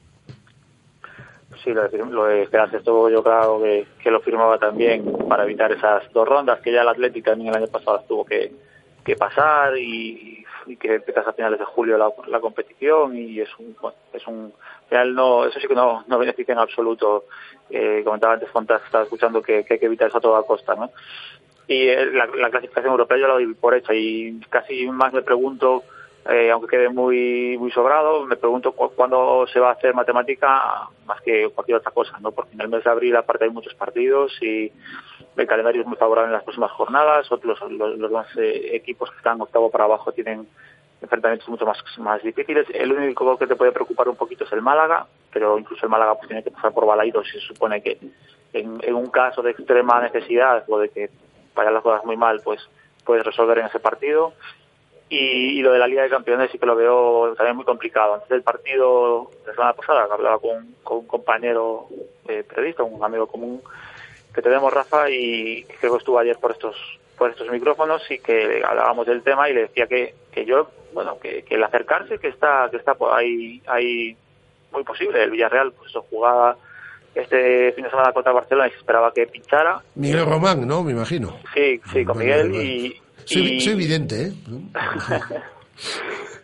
Sí, 1.62 1.70
lo 1.70 1.88
de, 1.88 1.98
lo 1.98 2.24
de 2.24 2.46
quedar 2.48 2.70
sexto 2.70 3.09
yo 3.09 3.22
creo 3.22 3.62
que, 4.02 4.11
lo 4.11 4.20
firmaba 4.20 4.59
también 4.59 5.05
para 5.28 5.44
evitar 5.44 5.72
esas 5.72 6.02
dos 6.12 6.28
rondas 6.28 6.61
que 6.61 6.72
ya 6.72 6.82
el 6.82 6.88
Atlético 6.88 7.30
también 7.30 7.50
el 7.50 7.62
año 7.62 7.68
pasado 7.68 8.05
tuvo 8.07 8.24
que, 8.24 8.52
pasar 9.16 9.76
y 9.78 10.44
que 10.80 10.94
empiezas 10.94 11.26
a 11.26 11.32
finales 11.32 11.59
de 11.59 11.64
julio 11.64 11.98
la, 11.98 12.40
competición 12.40 13.16
y 13.16 13.40
es 13.40 13.48
un, 13.59 13.76
bueno, 13.80 13.96
es 14.12 14.26
un, 14.26 14.52
al 14.90 15.14
no, 15.14 15.44
eso 15.46 15.61
sí 15.61 15.66
que 15.68 15.74
no, 15.74 16.05
no 16.07 16.18
beneficia 16.18 16.52
en 16.52 16.59
absoluto. 16.59 17.24
Eh, 17.70 18.02
comentaba 18.05 18.34
antes 18.34 18.50
Fontas, 18.50 18.82
estaba 18.84 19.05
escuchando 19.05 19.42
que, 19.42 19.64
que 19.64 19.74
hay 19.74 19.80
que 19.80 19.86
evitar 19.86 20.09
eso 20.09 20.18
a 20.18 20.22
toda 20.22 20.42
costa, 20.42 20.74
¿no? 20.74 20.90
Y 21.67 21.89
eh, 21.89 22.07
la, 22.12 22.27
la 22.27 22.51
clasificación 22.51 22.93
europea 22.93 23.19
yo 23.19 23.29
la 23.29 23.35
doy 23.35 23.55
por 23.55 23.75
hecha 23.75 23.95
y 23.95 24.39
casi 24.51 24.87
más 24.89 25.12
me 25.12 25.23
pregunto 25.23 25.83
eh, 26.27 26.51
aunque 26.51 26.69
quede 26.69 26.89
muy 26.89 27.59
muy 27.59 27.71
sobrado, 27.71 28.25
me 28.25 28.37
pregunto 28.37 28.73
cu 28.73 28.89
cuándo 28.97 29.47
se 29.47 29.61
va 29.61 29.69
a 29.69 29.73
hacer 29.73 29.93
matemática 29.93 30.89
más 31.05 31.21
que 31.21 31.51
cualquier 31.51 31.79
otra 31.79 31.91
cosa, 31.91 32.19
¿no? 32.21 32.33
Porque 32.33 32.55
en 32.55 32.62
el 32.62 32.69
mes 32.69 32.83
de 32.83 32.91
abril 32.91 33.15
aparte 33.15 33.45
hay 33.45 33.51
muchos 33.51 33.75
partidos 33.75 34.33
y 34.41 34.73
el 35.37 35.47
calendario 35.47 35.83
es 35.83 35.87
muy 35.87 35.99
favorable 35.99 36.29
en 36.29 36.33
las 36.33 36.45
próximas 36.45 36.71
jornadas, 36.71 37.31
otros 37.31 37.61
los, 37.71 37.99
los 37.99 38.27
eh, 38.39 38.71
equipos 38.73 39.11
que 39.11 39.19
están 39.19 39.39
octavo 39.41 39.71
para 39.71 39.85
abajo 39.85 40.12
tienen 40.12 40.49
enfrentamientos 41.03 41.47
mucho 41.51 41.67
más, 41.67 41.77
más 41.99 42.23
difíciles. 42.23 42.67
El 42.73 42.93
único 42.93 43.37
que 43.37 43.47
te 43.47 43.57
puede 43.57 43.73
preocupar 43.73 44.09
un 44.09 44.17
poquito 44.17 44.45
es 44.45 44.53
el 44.53 44.62
Málaga, 44.62 45.07
pero 45.31 45.59
incluso 45.59 45.85
el 45.85 45.91
Málaga 45.91 46.15
pues, 46.15 46.29
tiene 46.29 46.43
que 46.43 46.53
pasar 46.53 46.73
por 46.73 46.87
Balaidos 46.87 47.29
y 47.29 47.33
se 47.33 47.47
supone 47.47 47.83
que 47.83 47.99
en, 48.55 48.79
en 48.83 48.95
un 48.95 49.11
caso 49.11 49.43
de 49.43 49.51
extrema 49.51 50.01
necesidad 50.01 50.65
o 50.69 50.79
de 50.79 50.89
que 50.89 51.11
vayan 51.55 51.74
las 51.74 51.82
cosas 51.82 52.05
muy 52.05 52.16
mal, 52.16 52.40
pues 52.44 52.61
puedes 53.05 53.24
resolver 53.24 53.59
en 53.59 53.66
ese 53.66 53.80
partido. 53.80 54.32
Y, 55.09 55.59
y, 55.59 55.62
lo 55.62 55.72
de 55.72 55.78
la 55.78 55.86
Liga 55.86 56.02
de 56.02 56.09
Campeones 56.09 56.50
sí 56.50 56.59
que 56.59 56.66
lo 56.66 56.74
veo 56.74 57.34
también 57.36 57.57
muy 57.57 57.64
complicado. 57.64 58.14
Antes 58.14 58.30
del 58.30 58.42
partido 58.42 59.30
la 59.46 59.52
semana 59.52 59.72
pasada, 59.74 60.09
hablaba 60.11 60.38
con, 60.38 60.74
con 60.82 60.98
un 60.98 61.07
compañero 61.07 61.86
eh, 62.26 62.42
periodista, 62.42 62.82
un 62.82 63.05
amigo 63.05 63.26
común 63.26 63.62
que 64.34 64.42
tenemos, 64.42 64.72
Rafa, 64.72 65.11
y 65.11 65.64
que 65.64 65.74
creo 65.76 65.92
que 65.92 65.98
estuvo 65.98 66.18
ayer 66.18 66.38
por 66.38 66.52
estos 66.52 66.76
por 67.16 67.30
estos 67.30 67.48
micrófonos 67.48 68.02
y 68.11 68.18
que 68.18 68.62
hablábamos 68.66 69.07
del 69.07 69.22
tema 69.22 69.48
y 69.48 69.55
le 69.55 69.62
decía 69.62 69.86
que, 69.86 70.16
que 70.32 70.44
yo, 70.44 70.68
bueno, 70.92 71.18
que, 71.20 71.44
que 71.44 71.55
el 71.55 71.62
acercarse 71.62 72.18
que 72.18 72.26
está 72.26 72.68
que 72.70 72.78
está 72.78 72.96
ahí, 73.12 73.62
ahí 73.66 74.16
muy 74.72 74.82
posible. 74.82 75.22
El 75.22 75.30
Villarreal, 75.30 75.72
pues 75.72 75.90
eso 75.90 76.05
jugaba 76.11 76.57
este 77.15 77.73
fin 77.73 77.85
de 77.85 77.91
semana 77.91 78.12
contra 78.12 78.33
Barcelona 78.33 78.69
y 78.69 78.71
se 78.73 78.79
esperaba 78.79 79.12
que 79.12 79.27
pinchara. 79.27 79.81
Miguel 79.95 80.27
Román, 80.27 80.67
¿no? 80.67 80.83
Me 80.83 80.93
imagino. 80.93 81.37
Sí, 81.55 81.81
sí, 81.93 82.05
con 82.05 82.19
Miguel 82.19 82.55
y, 82.55 83.01
soy, 83.25 83.61
soy 83.61 83.73
evidente, 83.75 84.27
¿eh? 84.27 84.33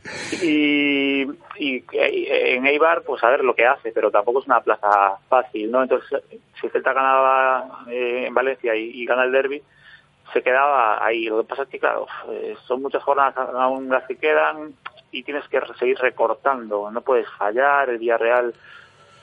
y, 0.43 1.23
y, 1.59 1.85
en 1.93 2.67
Eibar, 2.67 3.03
pues 3.03 3.23
a 3.23 3.31
ver 3.31 3.45
lo 3.45 3.55
que 3.55 3.67
hace, 3.67 3.93
pero 3.93 4.11
tampoco 4.11 4.41
es 4.41 4.47
una 4.47 4.61
plaza 4.61 5.19
fácil, 5.29 5.71
¿no? 5.71 5.83
Entonces, 5.83 6.23
si 6.61 6.69
Celta 6.69 6.93
ganaba 6.93 7.85
eh, 7.89 8.25
en 8.27 8.35
Valencia 8.35 8.75
y, 8.75 9.03
y, 9.03 9.07
gana 9.07 9.25
el 9.25 9.33
derby, 9.33 9.63
se 10.33 10.43
quedaba 10.43 11.05
ahí. 11.05 11.25
Lo 11.25 11.43
que 11.43 11.49
pasa 11.49 11.63
es 11.63 11.69
que, 11.69 11.79
claro, 11.79 12.07
eh, 12.31 12.57
son 12.67 12.83
muchas 12.83 13.03
jornadas 13.03 13.37
aún 13.37 13.89
las 13.89 14.07
que 14.07 14.17
quedan 14.17 14.75
y 15.13 15.23
tienes 15.23 15.47
que 15.49 15.61
seguir 15.79 15.99
recortando, 15.99 16.91
no 16.91 17.01
puedes 17.01 17.29
fallar, 17.31 17.91
el 17.91 17.99
Villarreal 17.99 18.55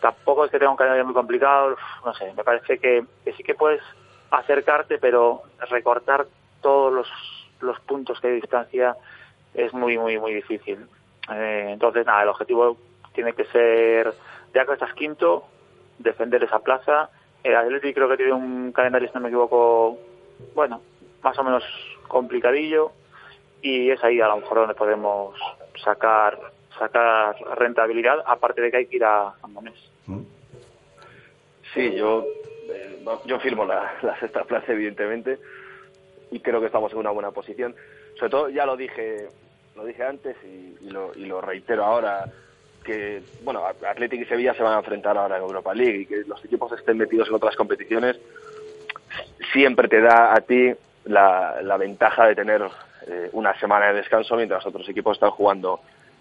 tampoco 0.01 0.45
es 0.45 0.51
que 0.51 0.59
tenga 0.59 0.71
un 0.71 0.77
calendario 0.77 1.05
muy 1.05 1.13
complicado, 1.13 1.75
no 2.05 2.13
sé, 2.13 2.33
me 2.35 2.43
parece 2.43 2.79
que, 2.79 3.03
sí 3.35 3.43
que 3.43 3.55
puedes 3.55 3.81
acercarte, 4.31 4.97
pero 4.97 5.43
recortar 5.69 6.25
todos 6.61 6.93
los 6.93 7.07
los 7.61 7.79
puntos 7.81 8.19
que 8.19 8.27
hay 8.27 8.33
de 8.33 8.41
distancia 8.41 8.95
es 9.53 9.73
muy, 9.73 9.97
muy, 9.97 10.19
muy 10.19 10.33
difícil. 10.33 10.85
Eh, 11.33 11.69
entonces, 11.69 12.05
nada, 12.05 12.23
el 12.23 12.29
objetivo 12.29 12.77
tiene 13.13 13.33
que 13.33 13.45
ser, 13.45 14.13
ya 14.53 14.65
que 14.65 14.73
estás 14.73 14.93
quinto, 14.93 15.45
defender 15.97 16.43
esa 16.43 16.59
plaza. 16.59 17.09
El 17.43 17.55
Atleti 17.55 17.93
creo 17.93 18.07
que 18.07 18.17
tiene 18.17 18.33
un 18.33 18.71
calendario, 18.71 19.07
si 19.07 19.15
no 19.15 19.21
me 19.21 19.29
equivoco, 19.29 19.97
bueno, 20.53 20.81
más 21.23 21.37
o 21.39 21.43
menos 21.43 21.63
complicadillo 22.07 22.91
y 23.61 23.89
es 23.89 24.03
ahí 24.03 24.21
a 24.21 24.27
lo 24.27 24.37
mejor 24.37 24.59
donde 24.59 24.75
podemos 24.75 25.35
sacar 25.83 26.37
sacar 26.77 27.35
rentabilidad, 27.57 28.23
aparte 28.25 28.61
de 28.61 28.71
que 28.71 28.77
hay 28.77 28.85
que 28.87 28.95
ir 28.97 29.03
a 29.03 29.33
Monés. 29.47 29.75
Sí, 31.73 31.95
yo, 31.95 32.25
eh, 32.69 33.05
yo 33.25 33.39
firmo 33.39 33.65
la, 33.65 33.93
la 34.01 34.19
sexta 34.19 34.43
plaza, 34.43 34.71
evidentemente 34.71 35.37
y 36.31 36.39
creo 36.39 36.59
que 36.59 36.67
estamos 36.67 36.91
en 36.91 36.99
una 36.99 37.11
buena 37.11 37.31
posición. 37.31 37.75
Sobre 38.17 38.29
todo, 38.29 38.49
ya 38.49 38.65
lo 38.65 38.75
dije, 38.75 39.27
lo 39.75 39.85
dije 39.85 40.03
antes 40.03 40.35
y, 40.43 40.77
y, 40.85 40.89
lo, 40.89 41.11
y 41.15 41.25
lo 41.25 41.41
reitero 41.41 41.85
ahora, 41.85 42.25
que 42.83 43.21
bueno, 43.43 43.63
Atlético 43.65 44.23
y 44.23 44.25
Sevilla 44.25 44.53
se 44.53 44.63
van 44.63 44.73
a 44.73 44.79
enfrentar 44.79 45.17
ahora 45.17 45.37
en 45.37 45.43
Europa 45.43 45.73
League 45.73 46.01
y 46.01 46.05
que 46.05 46.23
los 46.27 46.43
equipos 46.43 46.71
estén 46.73 46.97
metidos 46.97 47.27
en 47.27 47.35
otras 47.35 47.55
competiciones 47.55 48.19
siempre 49.51 49.87
te 49.87 50.01
da 50.01 50.33
a 50.33 50.41
ti 50.41 50.73
la, 51.05 51.61
la 51.61 51.77
ventaja 51.77 52.27
de 52.27 52.35
tener 52.35 52.61
eh, 53.07 53.29
una 53.33 53.57
semana 53.59 53.87
de 53.87 53.93
descanso 53.93 54.35
mientras 54.35 54.65
otros 54.65 54.87
equipos 54.89 55.17
están 55.17 55.31
jugando 55.31 55.79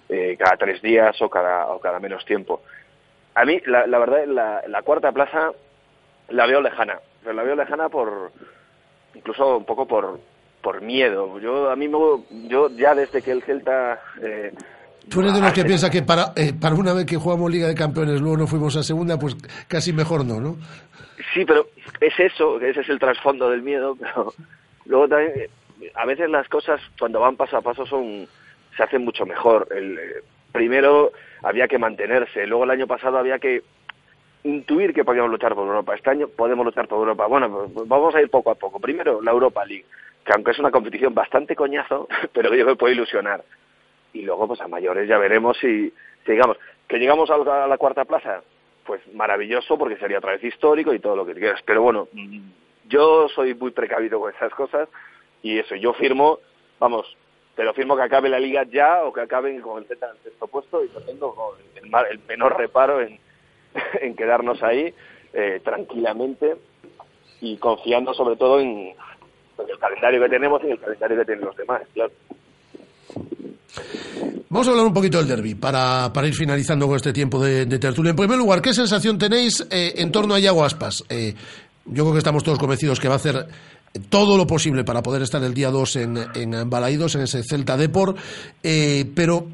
eh, 0.08 0.36
cada 0.38 0.56
tres 0.56 0.80
días 0.82 1.20
o 1.20 1.28
cada, 1.28 1.68
o 1.68 1.80
cada 1.80 1.98
menos 1.98 2.24
tiempo. 2.24 2.62
A 3.34 3.44
mí, 3.44 3.60
la, 3.66 3.86
la 3.86 3.98
verdad, 3.98 4.26
la, 4.26 4.62
la 4.66 4.82
cuarta 4.82 5.12
plaza 5.12 5.52
la 6.28 6.46
veo 6.46 6.60
lejana, 6.60 6.98
pero 7.22 7.34
la 7.34 7.42
veo 7.42 7.54
lejana 7.54 7.88
por, 7.88 8.32
incluso 9.14 9.58
un 9.58 9.64
poco 9.64 9.86
por 9.86 10.18
por 10.66 10.82
miedo. 10.82 11.38
Yo 11.38 11.70
a 11.70 11.76
mí 11.76 11.86
me, 11.86 11.98
yo 12.48 12.68
ya 12.70 12.92
desde 12.92 13.22
que 13.22 13.30
el 13.30 13.40
Celta 13.44 14.00
eh, 14.20 14.52
Tú 15.08 15.20
eres 15.20 15.34
de 15.34 15.40
los 15.40 15.52
que 15.52 15.64
piensa 15.64 15.88
que 15.88 16.02
para, 16.02 16.32
eh, 16.34 16.52
para 16.60 16.74
una 16.74 16.92
vez 16.92 17.06
que 17.06 17.16
jugamos 17.16 17.52
Liga 17.52 17.68
de 17.68 17.74
Campeones 17.76 18.20
luego 18.20 18.36
no 18.36 18.46
fuimos 18.48 18.74
a 18.74 18.82
segunda, 18.82 19.16
pues 19.16 19.36
casi 19.68 19.92
mejor 19.92 20.24
no, 20.24 20.40
¿no? 20.40 20.56
Sí, 21.32 21.44
pero 21.44 21.68
es 22.00 22.18
eso, 22.18 22.60
ese 22.60 22.80
es 22.80 22.88
el 22.88 22.98
trasfondo 22.98 23.48
del 23.48 23.62
miedo, 23.62 23.96
pero 24.00 24.32
luego 24.86 25.06
también 25.06 25.48
a 25.94 26.04
veces 26.04 26.28
las 26.28 26.48
cosas 26.48 26.80
cuando 26.98 27.20
van 27.20 27.36
paso 27.36 27.56
a 27.56 27.62
paso 27.62 27.86
son 27.86 28.26
se 28.76 28.82
hacen 28.82 29.04
mucho 29.04 29.26
mejor. 29.26 29.68
El, 29.70 29.98
eh, 29.98 30.22
primero 30.52 31.12
había 31.42 31.68
que 31.68 31.78
mantenerse, 31.78 32.46
luego 32.46 32.64
el 32.64 32.70
año 32.70 32.86
pasado 32.86 33.18
había 33.18 33.38
que 33.38 33.62
intuir 34.44 34.94
que 34.94 35.04
podíamos 35.04 35.30
luchar 35.30 35.54
por 35.54 35.66
Europa. 35.66 35.94
Este 35.94 36.10
año 36.10 36.28
podemos 36.28 36.64
luchar 36.64 36.88
por 36.88 36.98
Europa. 36.98 37.26
Bueno, 37.26 37.68
pues 37.74 37.88
vamos 37.88 38.14
a 38.14 38.20
ir 38.20 38.30
poco 38.30 38.50
a 38.50 38.54
poco. 38.54 38.80
Primero, 38.80 39.20
la 39.20 39.32
Europa 39.32 39.64
League, 39.64 39.84
que 40.24 40.32
aunque 40.32 40.52
es 40.52 40.58
una 40.58 40.70
competición 40.70 41.14
bastante 41.14 41.56
coñazo, 41.56 42.08
pero 42.32 42.54
yo 42.54 42.64
me 42.64 42.76
puedo 42.76 42.92
ilusionar. 42.92 43.44
Y 44.12 44.22
luego, 44.22 44.48
pues 44.48 44.60
a 44.60 44.68
mayores 44.68 45.08
ya 45.08 45.18
veremos 45.18 45.58
si, 45.58 45.92
si 46.24 46.32
digamos, 46.32 46.56
que 46.88 46.98
llegamos 46.98 47.28
a 47.30 47.36
la, 47.38 47.64
a 47.64 47.68
la 47.68 47.76
cuarta 47.76 48.04
plaza, 48.04 48.42
pues 48.86 49.00
maravilloso, 49.12 49.76
porque 49.76 49.96
sería 49.96 50.18
otra 50.18 50.32
vez 50.32 50.44
histórico 50.44 50.94
y 50.94 51.00
todo 51.00 51.16
lo 51.16 51.26
que 51.26 51.34
quieras. 51.34 51.60
Pero 51.66 51.82
bueno, 51.82 52.08
yo 52.88 53.28
soy 53.28 53.54
muy 53.54 53.72
precavido 53.72 54.20
con 54.20 54.32
esas 54.32 54.54
cosas 54.54 54.88
y 55.42 55.58
eso, 55.58 55.74
yo 55.74 55.92
firmo, 55.92 56.38
vamos, 56.78 57.16
pero 57.56 57.72
firmo 57.74 57.96
que 57.96 58.02
acabe 58.02 58.28
la 58.28 58.38
liga 58.38 58.64
ya 58.70 59.02
o 59.02 59.12
que 59.12 59.22
acaben 59.22 59.60
con 59.60 59.82
el 59.82 59.88
Z 59.88 60.06
en 60.06 60.12
el 60.16 60.22
sexto 60.22 60.46
puesto 60.46 60.84
y 60.84 60.90
no 60.90 61.00
tengo 61.00 61.56
el, 62.10 62.20
menor 62.28 62.56
reparo 62.56 63.00
en 64.00 64.14
quedarnos 64.14 64.62
ahí 64.62 64.94
eh, 65.32 65.60
tranquilamente 65.64 66.56
y 67.40 67.56
confiando 67.58 68.14
sobre 68.14 68.36
todo 68.36 68.60
en, 68.60 68.94
el 69.58 69.78
calendario 69.78 70.22
que 70.22 70.28
tenemos 70.28 70.62
y 70.62 70.66
en 70.66 70.72
el 70.72 70.80
calendario 70.80 71.18
que 71.18 71.24
tienen 71.24 71.44
los 71.44 71.56
demás, 71.56 71.82
claro. 71.92 72.12
Vamos 74.48 74.68
a 74.68 74.70
hablar 74.70 74.86
un 74.86 74.94
poquito 74.94 75.18
del 75.18 75.28
derby 75.28 75.54
para, 75.54 76.10
para 76.12 76.26
ir 76.26 76.34
finalizando 76.34 76.86
con 76.86 76.96
este 76.96 77.12
tiempo 77.12 77.42
de, 77.42 77.66
de, 77.66 77.78
tertulia. 77.78 78.10
En 78.10 78.16
primer 78.16 78.38
lugar, 78.38 78.62
¿qué 78.62 78.72
sensación 78.72 79.18
tenéis 79.18 79.66
eh, 79.70 79.94
en 79.96 80.10
torno 80.12 80.34
a 80.34 80.40
Iago 80.40 80.64
Aspas? 80.64 81.04
Eh, 81.08 81.34
yo 81.84 82.04
creo 82.04 82.12
que 82.12 82.18
estamos 82.18 82.42
todos 82.42 82.58
convencidos 82.58 82.98
que 82.98 83.08
va 83.08 83.14
a 83.14 83.16
hacer 83.16 83.46
todo 84.08 84.36
lo 84.36 84.46
posible 84.46 84.84
para 84.84 85.02
poder 85.02 85.22
estar 85.22 85.42
el 85.42 85.54
día 85.54 85.70
2 85.70 85.96
en, 85.96 86.18
en 86.34 86.70
Balaídos, 86.70 87.14
en 87.14 87.22
ese 87.22 87.42
Celta 87.42 87.76
Deport, 87.76 88.18
eh, 88.62 89.10
pero 89.14 89.48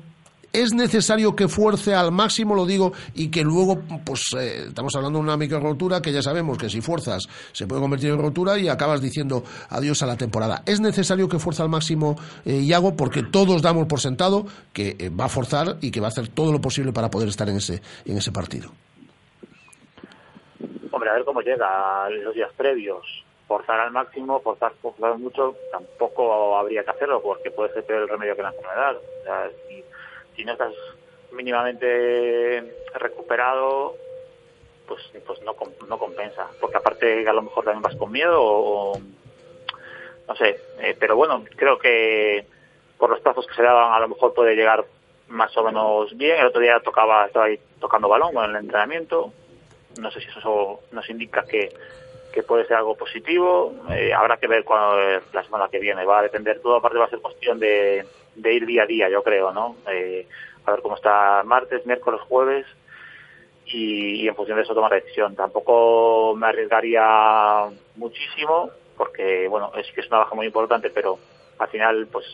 es 0.53 0.74
necesario 0.74 1.35
que 1.35 1.49
fuerce 1.49 1.95
al 1.95 2.12
máximo, 2.12 2.55
lo 2.55 2.66
digo, 2.66 2.93
y 3.14 3.30
que 3.30 3.43
luego, 3.43 3.80
pues 4.05 4.35
eh, 4.39 4.64
estamos 4.68 4.95
hablando 4.95 5.18
de 5.18 5.24
una 5.24 5.37
micro 5.37 5.61
rotura 5.61 6.03
que 6.03 6.12
ya 6.12 6.22
sabemos 6.22 6.59
que 6.59 6.68
si 6.68 6.80
fuerzas 6.80 7.26
se 7.53 7.66
puede 7.66 7.80
convertir 7.80 8.11
en 8.11 8.18
rotura 8.18 8.59
y 8.59 8.68
acabas 8.68 9.01
diciendo 9.01 9.45
adiós 9.70 10.03
a 10.03 10.07
la 10.07 10.16
temporada. 10.16 10.62
Es 10.66 10.80
necesario 10.80 11.28
que 11.28 11.39
fuerce 11.39 11.62
al 11.62 11.68
máximo 11.68 12.16
eh, 12.45 12.61
Iago 12.61 12.97
porque 12.97 13.22
todos 13.22 13.62
damos 13.62 13.87
por 13.87 14.01
sentado 14.01 14.47
que 14.72 14.97
eh, 14.99 15.09
va 15.09 15.26
a 15.26 15.28
forzar 15.28 15.78
y 15.80 15.91
que 15.91 16.01
va 16.01 16.09
a 16.09 16.11
hacer 16.11 16.28
todo 16.28 16.53
lo 16.53 16.61
posible 16.61 16.93
para 16.93 17.11
poder 17.11 17.28
estar 17.28 17.49
en 17.49 17.57
ese, 17.57 17.80
en 18.05 18.18
ese 18.18 18.30
partido. 18.30 18.70
Hombre, 20.91 21.11
a 21.11 21.14
ver 21.14 21.24
cómo 21.24 21.41
llega 21.41 22.11
los 22.11 22.35
días 22.35 22.51
previos. 22.57 23.22
Forzar 23.53 23.80
al 23.80 23.90
máximo, 23.90 24.40
forzar, 24.40 24.72
forzar 24.80 25.18
mucho, 25.18 25.55
tampoco 25.70 26.57
habría 26.57 26.84
que 26.84 26.90
hacerlo 26.90 27.20
porque 27.20 27.50
puede 27.50 27.70
ser 27.74 27.84
peor 27.84 28.00
el 28.00 28.09
remedio 28.09 28.34
que 28.34 28.40
la 28.40 28.48
enfermedad. 28.48 28.96
O 28.96 29.24
sea, 29.24 29.50
si 30.34 30.42
no 30.42 30.53
estás 30.53 30.72
mínimamente 31.32 32.74
recuperado, 32.94 33.94
pues, 34.88 35.03
pues 35.26 35.42
no, 35.42 35.55
no 35.86 35.98
compensa. 35.98 36.48
Porque 36.62 36.78
aparte 36.78 37.28
a 37.28 37.32
lo 37.34 37.42
mejor 37.42 37.64
también 37.64 37.82
vas 37.82 37.94
con 37.96 38.11
miedo 38.11 38.38
o, 38.40 38.98
no 40.26 40.36
sé. 40.36 40.59
Eh, 40.80 40.96
pero 40.98 41.14
bueno, 41.14 41.44
creo 41.55 41.78
que 41.78 42.46
por 42.96 43.11
los 43.11 43.20
plazos 43.20 43.46
que 43.46 43.55
se 43.55 43.62
daban 43.62 43.92
a 43.92 44.00
lo 44.00 44.09
mejor 44.09 44.32
puede 44.32 44.57
llegar 44.57 44.82
más 45.28 45.55
o 45.59 45.62
menos 45.62 46.16
bien. 46.16 46.40
El 46.40 46.46
otro 46.46 46.62
día 46.62 46.80
tocaba, 46.80 47.26
estaba 47.26 47.44
ahí 47.44 47.61
tocando 47.78 48.09
balón 48.09 48.32
con 48.32 48.48
el 48.48 48.57
entrenamiento. 48.57 49.30
No 50.00 50.11
sé 50.11 50.22
si 50.22 50.28
eso 50.28 50.80
nos 50.90 51.11
indica 51.11 51.44
que, 51.44 51.70
que 52.33 52.43
puede 52.43 52.66
ser 52.66 52.76
algo 52.76 52.97
positivo. 52.97 53.74
Eh, 53.91 54.12
habrá 54.12 54.39
que 54.39 54.49
ver 54.49 54.64
cuando, 54.64 54.97
la 55.33 55.45
semana 55.45 55.68
que 55.68 55.78
viene. 55.78 56.05
Va 56.05 56.20
a 56.20 56.22
depender 56.22 56.61
todo, 56.61 56.76
aparte 56.76 56.99
va 56.99 57.05
a 57.05 57.11
ser 57.11 57.20
cuestión 57.20 57.59
de, 57.59 58.05
ir 58.37 58.66
día 58.66 58.83
a 58.83 58.87
día, 58.87 59.09
yo 59.09 59.22
creo, 59.22 59.53
¿no? 59.53 59.76
Eh, 59.89 60.26
a 60.64 60.72
ver 60.72 60.83
cómo 60.83 60.97
está 60.97 61.43
martes, 61.45 61.85
miércoles, 61.87 62.20
jueves 62.22 62.66
y, 63.66 64.26
en 64.26 64.35
función 64.35 64.57
de 64.57 64.64
eso 64.64 64.74
tomar 64.74 64.93
decisión. 64.93 65.37
Tampoco 65.37 66.35
me 66.37 66.47
arriesgaría 66.47 67.68
muchísimo 67.97 68.70
porque, 68.97 69.49
bueno, 69.49 69.72
es 69.76 69.91
que 69.93 70.01
es 70.01 70.09
una 70.09 70.18
baja 70.18 70.35
muy 70.35 70.47
importante, 70.47 70.91
pero 70.91 71.18
al 71.59 71.68
final, 71.68 72.09
pues 72.11 72.26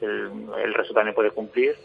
el, 0.00 0.30
el 0.62 0.74
resto 0.74 0.94
también 0.94 1.14
puede 1.14 1.30
cumplir 1.30 1.76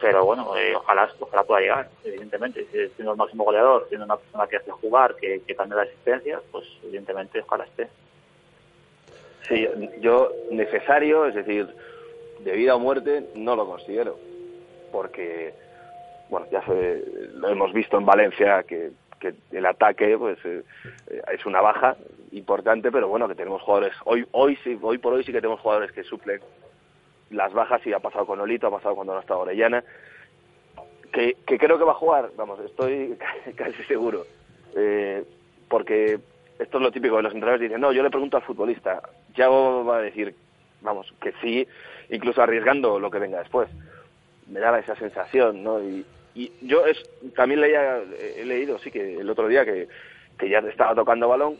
pero 0.00 0.24
bueno, 0.24 0.56
eh, 0.56 0.74
ojalá, 0.74 1.08
ojalá 1.18 1.44
pueda 1.44 1.60
llegar, 1.60 1.88
evidentemente, 2.04 2.66
siendo 2.96 3.12
el 3.12 3.18
máximo 3.18 3.44
goleador, 3.44 3.86
siendo 3.88 4.06
una 4.06 4.16
persona 4.16 4.46
que 4.46 4.56
hace 4.56 4.70
jugar, 4.70 5.14
que, 5.16 5.40
también 5.54 5.76
da 5.76 5.82
asistencia, 5.82 6.40
pues 6.50 6.66
evidentemente 6.82 7.40
ojalá 7.40 7.64
esté. 7.64 7.88
Sí, 9.48 9.68
yo 10.00 10.32
necesario, 10.50 11.26
es 11.26 11.34
decir, 11.34 11.68
de 12.40 12.52
vida 12.52 12.76
o 12.76 12.78
muerte, 12.78 13.28
no 13.34 13.56
lo 13.56 13.66
considero, 13.66 14.16
porque, 14.90 15.52
bueno, 16.30 16.46
ya 16.50 16.64
se, 16.64 17.04
lo 17.34 17.48
hemos 17.48 17.72
visto 17.72 17.98
en 17.98 18.06
Valencia 18.06 18.62
que, 18.62 18.92
que 19.18 19.34
el 19.52 19.66
ataque 19.66 20.16
pues 20.16 20.38
eh, 20.44 20.62
es 21.32 21.44
una 21.44 21.60
baja 21.60 21.96
importante, 22.32 22.90
pero 22.90 23.08
bueno, 23.08 23.28
que 23.28 23.34
tenemos 23.34 23.60
jugadores, 23.62 23.92
hoy, 24.04 24.26
hoy, 24.32 24.56
sí, 24.64 24.78
hoy 24.80 24.98
por 24.98 25.12
hoy 25.12 25.24
sí 25.24 25.32
que 25.32 25.40
tenemos 25.40 25.60
jugadores 25.60 25.92
que 25.92 26.04
suplen 26.04 26.40
las 27.30 27.52
bajas 27.52 27.84
y 27.86 27.92
ha 27.92 28.00
pasado 28.00 28.26
con 28.26 28.40
Olito, 28.40 28.66
ha 28.66 28.70
pasado 28.70 28.94
cuando 28.94 29.14
no 29.14 29.20
estado 29.20 29.40
Orellana. 29.40 29.82
Que, 31.12 31.36
creo 31.44 31.78
que 31.78 31.84
va 31.84 31.92
a 31.92 31.96
jugar, 31.96 32.30
vamos, 32.36 32.60
estoy 32.60 33.16
casi 33.56 33.82
seguro. 33.84 34.26
Eh, 34.76 35.24
porque 35.68 36.20
esto 36.58 36.78
es 36.78 36.82
lo 36.82 36.92
típico 36.92 37.16
de 37.16 37.22
los 37.22 37.32
entrenadores, 37.32 37.68
dicen, 37.68 37.80
no, 37.80 37.92
yo 37.92 38.02
le 38.02 38.10
pregunto 38.10 38.36
al 38.36 38.42
futbolista, 38.42 39.00
ya 39.34 39.48
va 39.48 39.98
a 39.98 40.02
decir, 40.02 40.34
vamos, 40.82 41.12
que 41.20 41.32
sí, 41.40 41.66
incluso 42.10 42.42
arriesgando 42.42 43.00
lo 43.00 43.10
que 43.10 43.18
venga 43.18 43.38
después. 43.38 43.68
Me 44.48 44.60
daba 44.60 44.80
esa 44.80 44.96
sensación, 44.96 45.62
¿no? 45.62 45.80
Y, 45.80 46.04
y 46.34 46.52
yo 46.62 46.86
es, 46.86 46.98
también 47.34 47.60
leía, 47.60 48.00
he 48.36 48.44
leído, 48.44 48.78
sí, 48.78 48.90
que 48.90 49.18
el 49.18 49.30
otro 49.30 49.48
día 49.48 49.64
que, 49.64 49.88
que 50.38 50.48
ya 50.48 50.58
estaba 50.58 50.94
tocando 50.94 51.28
balón. 51.28 51.56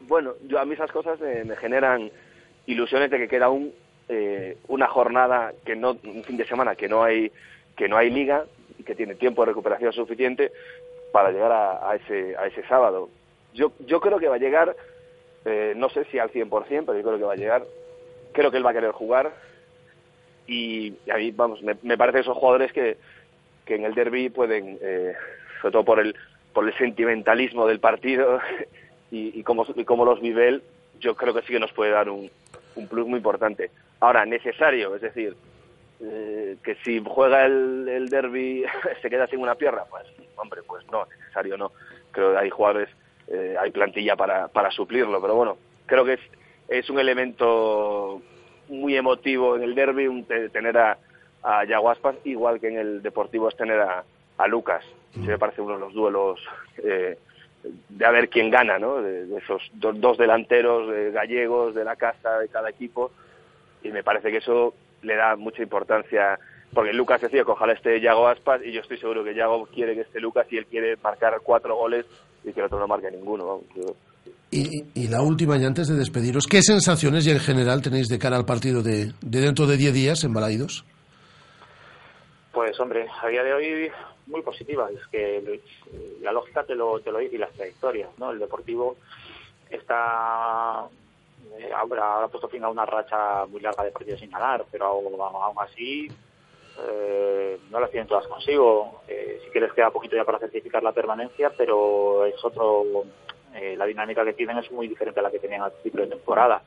Bueno, 0.00 0.34
yo 0.46 0.58
a 0.58 0.64
mí 0.64 0.74
esas 0.74 0.92
cosas 0.92 1.18
me 1.20 1.56
generan 1.56 2.10
ilusiones 2.66 3.10
de 3.10 3.18
que 3.18 3.28
queda 3.28 3.48
un 3.48 3.72
eh, 4.08 4.56
una 4.68 4.86
jornada 4.86 5.52
que 5.64 5.74
no 5.74 5.96
un 6.04 6.22
fin 6.22 6.36
de 6.36 6.46
semana 6.46 6.76
que 6.76 6.88
no 6.88 7.02
hay 7.02 7.32
que 7.76 7.88
no 7.88 7.96
hay 7.96 8.10
liga 8.10 8.44
y 8.78 8.84
que 8.84 8.94
tiene 8.94 9.16
tiempo 9.16 9.42
de 9.42 9.46
recuperación 9.46 9.92
suficiente 9.92 10.52
para 11.12 11.30
llegar 11.30 11.50
a, 11.52 11.96
ese 11.96 12.36
a 12.36 12.46
ese 12.46 12.62
sábado. 12.68 13.08
Yo 13.52 13.72
yo 13.80 14.00
creo 14.00 14.18
que 14.18 14.28
va 14.28 14.36
a 14.36 14.38
llegar 14.38 14.76
eh, 15.44 15.74
no 15.76 15.88
sé 15.90 16.04
si 16.04 16.18
al 16.18 16.30
100% 16.30 16.84
pero 16.86 16.94
yo 16.94 17.02
creo 17.02 17.18
que 17.18 17.24
va 17.24 17.32
a 17.32 17.36
llegar. 17.36 17.64
Creo 18.32 18.50
que 18.50 18.58
él 18.58 18.66
va 18.66 18.70
a 18.70 18.74
querer 18.74 18.92
jugar 18.92 19.32
y, 20.46 20.94
a 21.10 21.16
mí 21.16 21.32
vamos 21.32 21.62
me, 21.62 21.76
me 21.82 21.98
parece 21.98 22.20
esos 22.20 22.36
jugadores 22.36 22.72
que 22.72 22.96
que 23.64 23.74
en 23.74 23.84
el 23.84 23.94
derby 23.94 24.28
pueden 24.30 24.78
eh, 24.80 25.14
sobre 25.60 25.72
todo 25.72 25.84
por 25.84 25.98
el 25.98 26.14
por 26.52 26.64
el 26.64 26.78
sentimentalismo 26.78 27.66
del 27.66 27.80
partido 27.80 28.38
y, 29.10 29.38
y 29.38 29.42
cómo 29.42 29.66
y 29.74 29.84
cómo 29.84 30.04
los 30.04 30.20
vive 30.20 30.48
él 30.48 30.62
yo 31.00 31.16
creo 31.16 31.34
que 31.34 31.42
sí 31.42 31.52
que 31.52 31.58
nos 31.58 31.72
puede 31.72 31.90
dar 31.90 32.08
un, 32.08 32.30
un 32.76 32.86
plus 32.86 33.06
muy 33.06 33.16
importante 33.16 33.70
Ahora, 34.00 34.26
necesario, 34.26 34.94
es 34.94 35.02
decir, 35.02 35.36
eh, 36.00 36.56
que 36.62 36.74
si 36.84 37.02
juega 37.04 37.46
el, 37.46 37.88
el 37.88 38.08
derby 38.08 38.64
se 39.02 39.08
queda 39.08 39.26
sin 39.26 39.40
una 39.40 39.54
pierna, 39.54 39.84
pues, 39.88 40.04
hombre, 40.36 40.62
pues 40.66 40.84
no, 40.90 41.06
necesario 41.06 41.56
no. 41.56 41.72
Creo 42.10 42.32
que 42.32 42.38
hay 42.38 42.50
jugadores, 42.50 42.90
eh, 43.28 43.56
hay 43.58 43.70
plantilla 43.70 44.16
para, 44.16 44.48
para 44.48 44.70
suplirlo, 44.70 45.20
pero 45.20 45.34
bueno, 45.34 45.56
creo 45.86 46.04
que 46.04 46.14
es, 46.14 46.20
es 46.68 46.90
un 46.90 46.98
elemento 46.98 48.20
muy 48.68 48.96
emotivo 48.96 49.56
en 49.56 49.62
el 49.62 49.74
derby 49.74 50.24
tener 50.52 50.76
a, 50.76 50.98
a 51.42 51.64
Yaguaspas, 51.64 52.16
igual 52.24 52.60
que 52.60 52.68
en 52.68 52.78
el 52.78 53.02
Deportivo 53.02 53.48
es 53.48 53.56
tener 53.56 53.80
a, 53.80 54.04
a 54.36 54.46
Lucas. 54.48 54.84
Se 55.14 55.20
me 55.20 55.38
parece 55.38 55.62
uno 55.62 55.74
de 55.74 55.80
los 55.80 55.94
duelos 55.94 56.40
eh, 56.78 57.16
de 57.88 58.04
a 58.04 58.10
ver 58.10 58.28
quién 58.28 58.50
gana, 58.50 58.78
¿no? 58.78 59.00
De, 59.00 59.34
esos 59.38 59.62
dos 59.72 60.18
delanteros 60.18 60.90
gallegos 61.12 61.74
de 61.74 61.84
la 61.84 61.96
casa 61.96 62.38
de 62.38 62.48
cada 62.48 62.68
equipo 62.68 63.12
y 63.86 63.92
me 63.92 64.02
parece 64.02 64.30
que 64.30 64.38
eso 64.38 64.74
le 65.02 65.16
da 65.16 65.36
mucha 65.36 65.62
importancia 65.62 66.38
porque 66.72 66.92
Lucas 66.92 67.20
decía 67.20 67.44
que 67.44 67.50
ojalá 67.50 67.72
esté 67.72 68.00
Yago 68.00 68.28
Aspas 68.28 68.60
y 68.64 68.72
yo 68.72 68.80
estoy 68.80 68.98
seguro 68.98 69.24
que 69.24 69.34
Yago 69.34 69.66
quiere 69.66 69.94
que 69.94 70.02
esté 70.02 70.20
Lucas 70.20 70.46
y 70.50 70.58
él 70.58 70.66
quiere 70.66 70.96
marcar 70.96 71.40
cuatro 71.42 71.76
goles 71.76 72.04
y 72.44 72.52
que 72.52 72.60
el 72.60 72.66
otro 72.66 72.78
no 72.78 72.86
marque 72.86 73.10
ninguno. 73.10 73.62
Y, 74.50 75.08
la 75.08 75.22
última, 75.22 75.58
y 75.58 75.64
antes 75.64 75.88
de 75.88 75.96
despediros, 75.96 76.46
¿qué 76.46 76.62
sensaciones 76.62 77.26
y 77.26 77.30
en 77.30 77.40
general 77.40 77.82
tenéis 77.82 78.08
de 78.08 78.18
cara 78.18 78.36
al 78.36 78.44
partido 78.44 78.82
de, 78.82 79.12
dentro 79.20 79.66
de 79.66 79.76
10 79.76 79.94
días 79.94 80.24
en 80.24 80.32
Balaídos? 80.32 80.84
Pues 82.52 82.78
hombre, 82.80 83.06
a 83.22 83.28
día 83.28 83.42
de 83.42 83.52
hoy 83.52 83.90
muy 84.26 84.42
positiva. 84.42 84.88
Es 84.90 85.06
que 85.08 85.60
la 86.22 86.32
lógica 86.32 86.64
te 86.64 86.74
lo, 86.74 87.00
te 87.00 87.10
lo 87.10 87.18
dice 87.18 87.36
y 87.36 87.38
las 87.38 87.52
trayectorias, 87.52 88.10
¿no? 88.18 88.30
El 88.30 88.38
Deportivo 88.38 88.96
está 89.70 90.86
eh, 91.58 91.70
ahora 91.72 92.24
ha 92.24 92.28
puesto 92.28 92.48
fin 92.48 92.64
a 92.64 92.68
una 92.68 92.84
racha 92.84 93.46
muy 93.46 93.60
larga 93.60 93.84
de 93.84 93.90
partidos 93.90 94.20
sin 94.20 94.30
ganar, 94.30 94.64
pero 94.70 94.86
aún, 94.86 95.56
así 95.58 96.08
eh, 96.78 97.58
no 97.70 97.80
las 97.80 97.90
tienen 97.90 98.08
todas 98.08 98.26
consigo. 98.26 99.02
Eh, 99.08 99.40
si 99.44 99.50
quieres 99.50 99.72
queda 99.72 99.90
poquito 99.90 100.16
ya 100.16 100.24
para 100.24 100.38
certificar 100.38 100.82
la 100.82 100.92
permanencia, 100.92 101.50
pero 101.56 102.24
es 102.26 102.42
otro, 102.44 103.04
eh, 103.54 103.74
la 103.76 103.86
dinámica 103.86 104.24
que 104.24 104.34
tienen 104.34 104.58
es 104.58 104.70
muy 104.70 104.88
diferente 104.88 105.20
a 105.20 105.22
la 105.22 105.30
que 105.30 105.38
tenían 105.38 105.62
al 105.62 105.72
principio 105.72 106.02
de 106.02 106.10
temporada. 106.10 106.62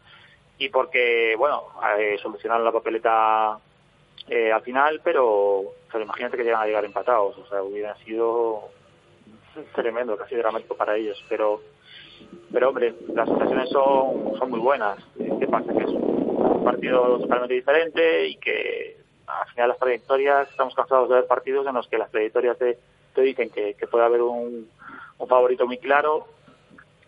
Y 0.58 0.70
porque, 0.70 1.36
bueno, 1.38 1.64
solucionaron 2.22 2.66
la 2.66 2.72
papeleta 2.72 3.54
al 3.54 4.62
final, 4.62 5.02
pero 5.04 5.64
imagínate 5.94 6.38
que 6.38 6.44
llegan 6.44 6.62
a 6.62 6.66
llegar 6.66 6.84
empatados, 6.84 7.38
o 7.38 7.48
sea, 7.48 7.64
hubiera 7.64 7.96
sido 8.04 8.70
tremendo, 9.74 10.18
casi 10.18 10.36
dramático 10.36 10.76
para 10.76 10.96
ellos, 10.98 11.24
pero 11.30 11.62
pero 12.52 12.70
hombre, 12.70 12.96
las 13.14 13.28
sensaciones 13.28 13.70
son, 13.70 14.38
son 14.38 14.50
muy 14.50 14.60
buenas. 14.60 14.98
¿Qué 15.18 15.48
pasa? 15.48 15.72
Que 15.74 15.84
es 15.84 15.90
un 15.90 16.64
partido 16.64 17.20
totalmente 17.20 17.54
diferente 17.54 18.28
y 18.28 18.36
que 18.38 18.98
al 19.28 19.48
final 19.50 19.70
las 19.70 19.80
trayectorias, 19.80 20.50
estamos 20.50 20.74
cansados 20.74 21.10
de 21.10 21.16
ver 21.16 21.28
partidos 21.28 21.68
en 21.68 21.76
los 21.76 21.88
que 21.88 21.98
las 21.98 22.12
trayectorias 22.12 22.58
te, 22.58 22.78
dicen 23.22 23.50
que, 23.50 23.74
que, 23.74 23.86
puede 23.86 24.06
haber 24.06 24.22
un, 24.22 24.70
un 25.18 25.28
favorito 25.28 25.68
muy 25.68 25.78
claro 25.78 26.26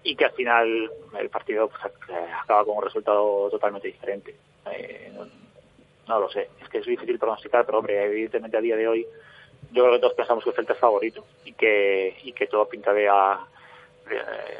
y 0.03 0.15
que 0.15 0.25
al 0.25 0.31
final 0.31 0.91
el 1.19 1.29
partido 1.29 1.69
pues, 1.69 1.93
acaba 2.41 2.65
con 2.65 2.77
un 2.77 2.83
resultado 2.83 3.49
totalmente 3.49 3.87
diferente. 3.87 4.35
Eh, 4.71 5.11
no, 6.07 6.19
lo 6.19 6.29
sé, 6.29 6.49
es 6.61 6.69
que 6.69 6.79
es 6.79 6.85
difícil 6.85 7.17
pronosticar, 7.17 7.65
pero 7.65 7.79
hombre, 7.79 8.03
evidentemente 8.03 8.57
a 8.57 8.61
día 8.61 8.75
de 8.75 8.87
hoy 8.87 9.05
yo 9.71 9.83
creo 9.83 9.93
que 9.93 9.99
todos 9.99 10.13
pensamos 10.13 10.43
que 10.43 10.49
el 10.49 10.55
Celta 10.55 10.73
es 10.73 10.79
favorito 10.79 11.25
y 11.45 11.53
que, 11.53 12.17
y 12.23 12.33
que 12.33 12.47
todo 12.47 12.67
pinta 12.67 12.91
de 12.93 13.07
a, 13.07 13.39
eh, 14.09 14.59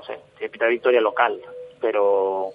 no 0.00 0.06
sé, 0.06 0.48
pinta 0.48 0.66
victoria 0.66 1.00
local, 1.00 1.40
pero 1.80 2.52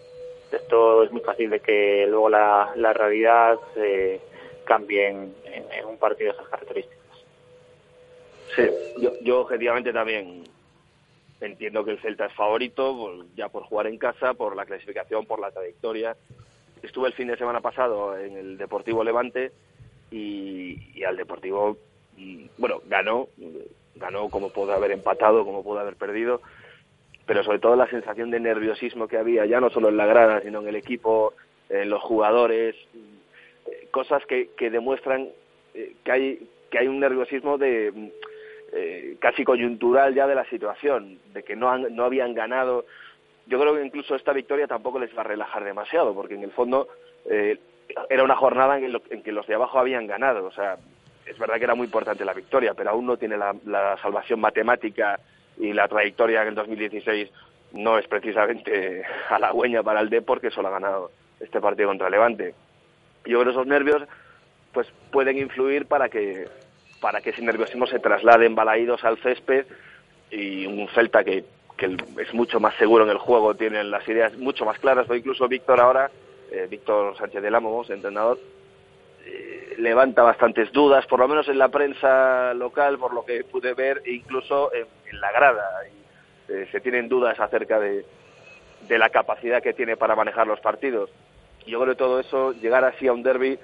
esto 0.52 1.04
es 1.04 1.12
muy 1.12 1.22
fácil 1.22 1.50
de 1.50 1.60
que 1.60 2.08
luego 2.08 2.30
la, 2.30 2.74
realidad 2.94 3.60
eh, 3.76 4.20
cambie 4.64 5.08
en, 5.10 5.34
un 5.88 5.98
partido 5.98 6.32
de 6.32 6.38
esas 6.38 6.50
características. 6.50 7.06
Sí, 8.56 8.64
yo, 9.22 9.42
objetivamente 9.42 9.94
también 9.94 10.44
entiendo 11.42 11.86
que 11.86 11.92
el 11.92 12.00
Celta 12.00 12.26
es 12.26 12.34
favorito, 12.34 13.26
ya 13.36 13.50
por 13.50 13.64
jugar 13.64 13.88
en 13.88 13.98
casa, 13.98 14.34
por 14.34 14.56
la 14.56 14.66
clasificación, 14.66 15.26
por 15.26 15.40
la 15.40 15.52
trayectoria. 15.52 16.16
Estuve 16.82 17.10
el 17.10 17.14
fin 17.14 17.28
de 17.28 17.38
semana 17.38 17.62
pasado 17.62 18.18
en 18.18 18.38
el 18.38 18.58
Deportivo 18.58 19.04
Levante 19.04 19.52
y, 20.10 20.98
y 20.98 21.04
al 21.04 21.18
Deportivo, 21.18 21.78
mm, 22.18 22.46
bueno, 22.58 22.82
ganó, 22.88 23.28
ganó 23.96 24.30
como 24.30 24.50
pudo 24.50 24.74
haber 24.74 24.92
empatado, 24.92 25.46
como 25.46 25.64
pudo 25.64 25.80
haber 25.80 25.96
perdido, 25.96 26.42
pero 27.26 27.44
sobre 27.44 27.60
todo 27.60 27.76
la 27.76 27.90
sensación 27.90 28.30
de 28.30 28.40
nerviosismo 28.40 29.08
que 29.08 29.18
había, 29.18 29.46
ya 29.46 29.60
no 29.60 29.70
solo 29.70 29.90
en 29.90 29.98
la 29.98 30.06
grada, 30.06 30.42
sino 30.42 30.62
en 30.62 30.68
el 30.68 30.76
equipo, 30.76 31.34
en 31.70 31.90
los 31.90 32.02
jugadores, 32.04 32.76
eh, 33.66 33.88
cosas 33.92 34.26
que, 34.26 34.50
que 34.56 34.70
demuestran 34.70 35.30
eh, 35.74 35.96
que 36.04 36.12
hay 36.12 36.50
que 36.70 36.80
hay 36.80 36.88
un 36.88 37.00
nerviosismo 37.00 37.58
de 37.58 38.12
eh, 38.74 39.18
casi 39.20 39.44
coyuntural 39.44 40.14
ya 40.14 40.28
de 40.28 40.36
la 40.36 40.46
situación, 40.46 41.20
de 41.34 41.44
que 41.44 41.56
no, 41.56 41.70
han, 41.70 41.96
no 41.96 42.04
habían 42.04 42.34
ganado. 42.34 42.86
Yo 43.48 43.60
creo 43.60 43.76
que 43.76 43.86
incluso 43.86 44.16
esta 44.16 44.34
victoria 44.34 44.68
tampoco 44.68 45.00
les 45.00 45.16
va 45.16 45.22
a 45.22 45.26
relajar 45.26 45.64
demasiado, 45.64 46.14
porque 46.14 46.34
en 46.34 46.44
el 46.44 46.52
fondo 46.52 46.88
era 48.10 48.24
una 48.24 48.36
jornada 48.36 48.78
en, 48.78 49.00
en, 49.10 49.24
que 49.24 49.32
los 49.32 49.46
de 49.48 49.54
abajo 49.54 49.80
habían 49.80 50.08
ganado. 50.08 50.46
O 50.46 50.52
sea, 50.52 50.78
es 51.26 51.38
verdad 51.38 51.58
que 51.58 51.64
era 51.64 51.76
muy 51.76 51.86
importante 51.86 52.26
la 52.26 52.34
victoria, 52.34 52.74
pero 52.74 52.90
aún 52.90 53.06
no 53.06 53.18
tiene 53.18 53.38
la, 53.38 53.56
la 53.66 53.98
salvación 54.02 54.40
matemática 54.40 55.20
y 55.58 55.74
la 55.74 55.88
trayectoria 55.88 56.42
en 56.42 56.50
el 56.50 56.56
2016 56.56 57.30
no 57.74 57.98
es 57.98 58.08
precisamente 58.08 59.04
halagüeña 59.30 59.84
para 59.84 60.02
el 60.02 60.10
Depor, 60.10 60.42
que 60.42 60.52
solo 60.52 60.70
ha 60.70 60.72
ganado 60.72 61.12
este 61.40 61.60
partido 61.60 61.90
contra 61.90 62.10
Levante. 62.10 62.54
Yo 63.26 63.40
creo 63.40 63.46
que 63.46 63.50
esos 63.52 63.68
nervios 63.68 64.04
pues 64.74 64.88
pueden 65.12 65.38
influir 65.38 65.86
para 65.86 66.10
que 66.10 66.48
para 67.00 67.22
que 67.22 67.30
ese 67.30 67.42
nerviosismo 67.42 67.88
se 67.88 68.00
traslade 68.00 68.46
en 68.46 68.56
balaídos 68.56 69.04
al 69.04 69.18
césped 69.18 69.66
y 70.32 70.66
un 70.66 70.88
Celta 70.90 71.24
que, 71.24 71.46
que 71.78 71.98
es 72.20 72.34
mucho 72.34 72.60
más 72.60 72.76
seguro 72.76 73.04
en 73.04 73.12
el 73.12 73.18
juego, 73.18 73.54
tiene 73.54 73.84
las 73.84 74.08
ideas 74.08 74.36
mucho 74.38 74.66
más 74.66 74.80
claras, 74.80 75.06
pero 75.08 75.20
incluso 75.20 75.48
Víctor 75.48 75.80
ahora, 75.80 76.10
eh, 76.52 76.68
Víctor 76.70 77.16
Sánchez 77.18 77.42
del 77.42 77.56
Amo, 77.56 77.84
entrenador, 77.88 78.40
levanta 79.78 80.24
bastantes 80.24 80.72
dudas, 80.72 81.06
por 81.08 81.20
lo 81.20 81.28
menos 81.28 81.48
en 81.48 81.58
la 81.58 81.70
prensa 81.70 82.54
local, 82.54 82.98
por 82.98 83.14
lo 83.14 83.26
que 83.26 83.44
pude 83.44 83.74
ver, 83.74 84.02
e 84.06 84.14
incluso 84.14 84.72
en, 84.74 84.86
la 85.20 85.32
grada. 85.32 85.64
Eh, 86.48 86.68
se 86.72 86.82
tienen 86.82 87.08
dudas 87.08 87.40
acerca 87.40 87.80
de, 87.80 88.06
de 88.88 88.98
la 88.98 89.10
capacidad 89.10 89.62
que 89.62 89.74
tiene 89.74 89.98
para 89.98 90.16
manejar 90.16 90.48
los 90.48 90.60
partidos. 90.60 91.10
Yo 91.66 91.80
creo 91.80 91.94
que 91.94 91.98
todo 91.98 92.20
eso, 92.20 92.54
llegar 92.54 92.84
así 92.84 93.08
a 93.08 93.14
un 93.14 93.24
derby, 93.24 93.58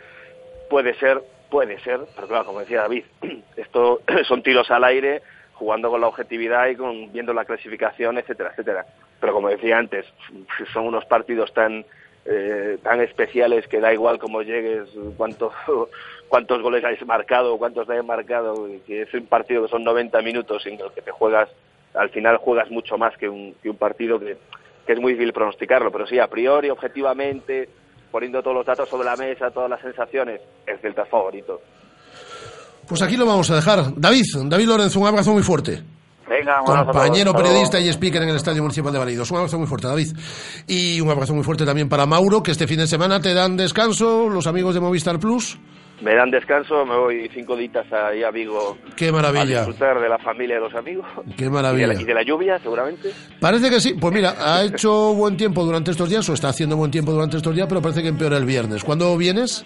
puede 0.70 0.96
ser, 0.96 1.22
puede 1.50 1.80
ser, 1.80 2.00
pero 2.16 2.28
claro, 2.28 2.46
como 2.46 2.62
decía 2.62 2.82
David, 2.82 3.06
esto 3.56 4.02
son 4.28 4.42
tiros 4.42 4.72
al 4.72 4.84
aire, 4.84 5.22
jugando 5.54 5.90
con 5.90 6.02
la 6.02 6.08
objetividad 6.08 6.68
y 6.70 6.76
con, 6.76 7.12
viendo 7.12 7.34
la 7.34 7.46
clasificación, 7.46 8.18
etcétera, 8.18 8.52
etcétera. 8.52 8.86
Pero 9.20 9.34
como 9.34 9.50
decía 9.50 9.78
antes, 9.78 10.06
son 10.74 10.88
unos 10.88 11.06
partidos 11.06 11.54
tan 11.54 11.86
eh, 12.26 12.78
tan 12.84 13.02
especiales 13.02 13.68
que 13.68 13.80
da 13.80 13.94
igual 13.94 14.20
cómo 14.20 14.42
llegues, 14.42 14.90
cuánto, 15.18 15.52
cuántos 16.30 16.62
goles 16.62 16.84
hayas 16.84 17.06
marcado, 17.06 17.58
cuántos 17.58 17.90
hayas 17.90 18.06
marcado, 18.06 18.68
que 18.86 19.04
es 19.04 19.14
un 19.14 19.26
partido 19.26 19.64
que 19.64 19.70
son 19.70 19.84
90 19.84 20.22
minutos 20.22 20.66
en 20.66 20.80
el 20.80 20.92
que 20.94 21.02
te 21.02 21.12
juegas, 21.12 21.50
al 21.94 22.10
final 22.10 22.38
juegas 22.38 22.70
mucho 22.70 22.98
más 22.98 23.18
que 23.18 23.28
un, 23.28 23.56
que 23.62 23.70
un 23.70 23.78
partido 23.78 24.20
que, 24.20 24.38
que 24.86 24.94
es 24.94 25.00
muy 25.00 25.14
difícil 25.14 25.34
pronosticarlo, 25.34 25.92
pero 25.92 26.06
sí, 26.06 26.20
a 26.20 26.28
priori, 26.28 26.70
objetivamente, 26.70 27.70
poniendo 28.12 28.42
todos 28.42 28.58
los 28.58 28.66
datos 28.66 28.88
sobre 28.90 29.06
la 29.06 29.16
mesa, 29.16 29.52
todas 29.52 29.70
las 29.70 29.82
sensaciones, 29.82 30.42
el 30.68 30.80
Celta 30.80 31.04
es 31.04 31.10
favorito. 31.10 31.62
Pues 32.88 33.02
aquí 33.02 33.16
lo 33.16 33.26
vamos 33.26 33.50
a 33.52 33.56
dejar. 33.56 33.96
David, 33.96 34.26
David 34.46 34.68
Lorenzo, 34.68 35.00
un 35.00 35.08
abrazo 35.08 35.32
muy 35.32 35.44
fuerte. 35.44 35.82
Venga, 36.32 36.60
Compañero 36.66 37.34
periodista 37.34 37.78
y 37.78 37.90
speaker 37.90 38.24
en 38.24 38.30
el 38.30 38.38
Estadio 38.38 38.62
Municipal 38.62 38.94
de 38.94 39.00
Balidos. 39.00 39.30
Un 39.32 39.38
abrazo 39.40 39.58
muy 39.58 39.68
fuerte, 39.68 39.88
David. 39.88 40.16
Y 40.66 41.02
un 41.02 41.10
abrazo 41.10 41.34
muy 41.34 41.44
fuerte 41.44 41.66
también 41.66 41.90
para 41.90 42.06
Mauro, 42.06 42.42
que 42.42 42.52
este 42.52 42.68
fin 42.68 42.78
de 42.78 42.88
semana 42.88 43.20
te 43.20 43.34
dan 43.34 43.58
descanso 43.58 44.30
los 44.30 44.48
amigos 44.48 44.74
de 44.74 44.80
Movistar 44.80 45.20
Plus. 45.20 45.60
Me 46.02 46.16
dan 46.16 46.32
descanso, 46.32 46.86
me 46.86 46.96
voy 46.96 47.30
cinco 47.34 47.58
días 47.58 47.86
ahí 47.92 48.24
a 48.24 48.32
Vigo. 48.32 48.78
Qué 48.96 49.12
maravilla. 49.12 49.64
A 49.64 49.66
disfrutar 49.66 50.00
de 50.00 50.08
la 50.08 50.18
familia 50.20 50.56
y 50.56 50.60
de 50.60 50.64
los 50.64 50.74
amigos. 50.74 51.06
Qué 51.36 51.50
maravilla. 51.50 51.94
Y 52.00 52.06
de, 52.06 52.14
la, 52.14 52.24
lluvia, 52.24 52.58
seguramente. 52.60 53.12
Parece 53.42 53.70
que 53.70 53.82
sí. 53.82 53.96
Pues 54.00 54.14
mira, 54.14 54.36
ha 54.40 54.64
hecho 54.64 55.14
buen 55.14 55.36
tiempo 55.36 55.66
durante 55.66 55.92
estos 55.92 56.10
días, 56.10 56.28
o 56.30 56.34
está 56.34 56.48
haciendo 56.48 56.78
buen 56.78 56.92
tiempo 56.92 57.12
durante 57.12 57.36
estos 57.36 57.54
días, 57.54 57.68
pero 57.68 57.82
parece 57.82 58.02
que 58.02 58.08
empeora 58.08 58.38
el 58.38 58.46
viernes. 58.46 58.86
¿Cuándo 58.86 59.18
vienes? 59.18 59.66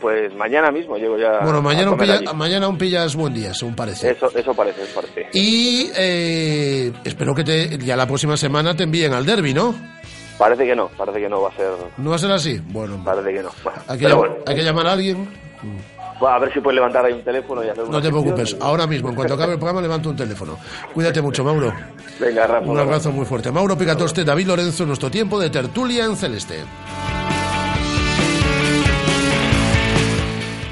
Pues 0.00 0.34
mañana 0.34 0.70
mismo 0.70 0.96
llego 0.96 1.18
ya. 1.18 1.40
Bueno, 1.42 1.60
mañana, 1.60 1.90
un 1.90 2.38
mañana 2.38 2.68
un 2.68 2.78
pillas 2.78 3.14
buen 3.14 3.34
día, 3.34 3.52
según 3.52 3.74
parece. 3.74 4.10
Eso, 4.10 4.30
eso 4.34 4.54
parece, 4.54 4.82
parece. 4.94 5.26
Y 5.34 5.90
eh, 5.94 6.90
espero 7.04 7.34
que 7.34 7.44
te, 7.44 7.78
ya 7.78 7.96
la 7.96 8.06
próxima 8.06 8.36
semana 8.38 8.74
te 8.74 8.84
envíen 8.84 9.12
al 9.12 9.26
derby, 9.26 9.52
¿no? 9.52 9.74
Parece 10.38 10.64
que 10.64 10.74
no, 10.74 10.88
parece 10.96 11.20
que 11.20 11.28
no 11.28 11.42
va 11.42 11.50
a 11.50 11.52
ser. 11.52 11.68
¿No 11.98 12.10
va 12.10 12.16
a 12.16 12.18
ser 12.18 12.32
así? 12.32 12.58
Bueno. 12.64 13.02
Parece 13.04 13.30
que 13.30 13.42
no. 13.42 13.50
hay, 13.86 13.98
que 13.98 14.08
llamar, 14.08 14.38
hay 14.46 14.56
que 14.56 14.62
llamar 14.62 14.86
a 14.86 14.92
alguien. 14.92 15.28
a 16.26 16.38
ver 16.38 16.50
si 16.54 16.60
puedes 16.60 16.76
levantar 16.76 17.04
ahí 17.04 17.12
un 17.12 17.22
teléfono 17.22 17.62
y 17.62 17.68
hacer 17.68 17.86
No 17.86 18.00
te 18.00 18.08
preocupes, 18.08 18.56
ahora 18.58 18.86
mismo, 18.86 19.10
en 19.10 19.16
cuanto 19.16 19.34
acabe 19.34 19.52
el 19.52 19.58
programa, 19.58 19.82
levanto 19.82 20.08
un 20.08 20.16
teléfono. 20.16 20.56
Cuídate 20.94 21.20
mucho, 21.20 21.44
Mauro. 21.44 21.74
Venga, 22.18 22.46
Rafa. 22.46 22.66
Un 22.66 22.78
abrazo 22.78 23.12
muy 23.12 23.26
fuerte. 23.26 23.52
Mauro 23.52 23.76
Picatoste, 23.76 24.24
David 24.24 24.46
Lorenzo, 24.46 24.86
nuestro 24.86 25.10
tiempo 25.10 25.38
de 25.38 25.50
tertulia 25.50 26.06
en 26.06 26.16
Celeste. 26.16 26.60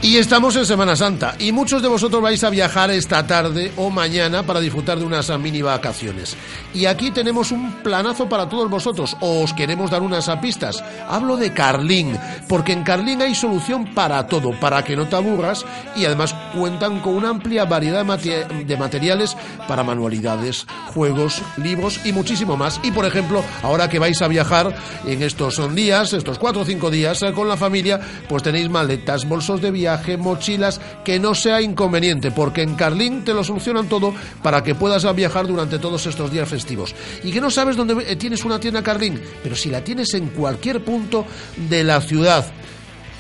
Y 0.01 0.17
estamos 0.17 0.55
en 0.55 0.65
Semana 0.65 0.95
Santa 0.95 1.35
y 1.41 1.51
muchos 1.51 1.83
de 1.83 1.89
vosotros 1.89 2.23
vais 2.23 2.45
a 2.45 2.51
viajar 2.51 2.89
esta 2.93 3.27
tarde 3.27 3.73
o 3.77 3.91
mañana 3.91 4.45
para 4.45 4.61
disfrutar 4.61 4.97
de 4.97 5.05
unas 5.05 5.37
mini 5.41 5.61
vacaciones. 5.61 6.37
Y 6.73 6.87
aquí 6.87 7.11
tenemos 7.11 7.51
un 7.51 7.73
planazo 7.83 8.29
para 8.29 8.49
todos 8.49 8.71
vosotros. 8.71 9.17
Os 9.19 9.53
queremos 9.55 9.91
dar 9.91 10.03
unas 10.03 10.31
pistas. 10.41 10.85
Hablo 11.09 11.37
de 11.37 11.53
Carlín, 11.53 12.17
porque 12.49 12.73
en 12.73 12.85
Carlín 12.85 13.23
hay 13.23 13.35
solución 13.35 13.93
para 13.93 14.25
todo, 14.29 14.53
para 14.61 14.85
que 14.85 14.95
no 14.95 15.09
te 15.09 15.17
aburras 15.17 15.65
y 15.97 16.05
además 16.05 16.33
cuentan 16.55 17.01
con 17.01 17.17
una 17.17 17.31
amplia 17.31 17.65
variedad 17.65 18.07
de, 18.07 18.77
materiales 18.77 19.37
para 19.67 19.83
manualidades, 19.83 20.65
juegos, 20.95 21.43
libros 21.57 21.99
y 22.05 22.13
muchísimo 22.13 22.57
más. 22.57 22.79
Y 22.85 22.93
por 22.93 23.05
ejemplo, 23.05 23.43
ahora 23.65 23.89
que 23.89 23.99
vais 23.99 24.23
a 24.23 24.29
viajar 24.29 24.77
en 25.05 25.25
estos 25.25 25.75
días, 25.75 26.13
estos 26.13 26.39
cuatro 26.39 26.63
o 26.63 26.65
cinco 26.65 26.89
días 26.89 27.21
eh, 27.25 27.33
con 27.33 27.49
la 27.49 27.57
familia, 27.57 27.99
pues 28.29 28.45
tenéis 28.45 28.71
maletas, 28.71 29.29
bolsos 29.29 29.61
de 29.61 29.73
viaje, 29.73 29.88
mochilas, 30.19 30.81
que 31.05 31.19
no 31.19 31.35
sea 31.35 31.61
inconveniente, 31.61 32.31
porque 32.31 32.63
en 32.63 32.75
Carlín 32.75 33.25
te 33.25 33.35
lo 33.35 33.45
solucionan 33.45 33.89
todo 33.89 34.15
para 34.43 34.63
que 34.63 34.75
puedas 34.75 35.05
viajar 35.15 35.47
durante 35.47 35.79
todos 35.79 36.07
estos 36.07 36.31
días 36.31 36.49
festivos. 36.49 36.95
Y 37.23 37.31
que 37.31 37.41
no 37.41 37.51
sabes 37.51 37.77
dónde 37.77 38.05
eh, 38.07 38.17
tienes 38.17 38.45
una 38.45 38.61
tienda 38.61 38.83
Carlín, 38.83 39.21
pero 39.43 39.57
si 39.57 39.71
la 39.71 39.83
tienes 39.83 40.13
en 40.15 40.29
cualquier 40.29 40.85
punto 40.85 41.25
de 41.69 41.85
la 41.85 42.01
ciudad, 42.01 42.47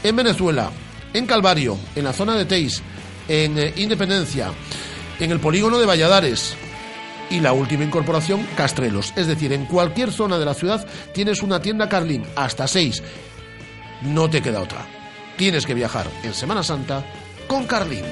en 0.02 0.16
Venezuela, 0.16 0.70
en 1.12 1.26
Calvario, 1.26 1.78
en 1.96 2.04
la 2.04 2.12
zona 2.12 2.34
de 2.34 2.44
Teis, 2.44 2.82
en 3.28 3.58
eh, 3.58 3.72
Independencia, 3.76 4.52
en 5.18 5.30
el 5.30 5.40
polígono 5.40 5.78
de 5.78 5.86
Valladares, 5.86 6.54
y 7.30 7.40
la 7.40 7.52
última 7.52 7.84
incorporación, 7.84 8.46
Castrelos. 8.56 9.12
Es 9.14 9.26
decir, 9.26 9.52
en 9.52 9.66
cualquier 9.66 10.12
zona 10.12 10.38
de 10.38 10.46
la 10.46 10.54
ciudad 10.54 10.86
tienes 11.12 11.42
una 11.42 11.60
tienda 11.60 11.88
Carlín, 11.88 12.24
hasta 12.36 12.66
seis. 12.66 13.02
No 14.02 14.30
te 14.30 14.40
queda 14.40 14.62
otra 14.62 14.86
tienes 15.38 15.64
que 15.64 15.72
viajar 15.72 16.06
en 16.24 16.34
Semana 16.34 16.62
Santa 16.62 17.02
con 17.46 17.64
Carlín. 17.64 18.04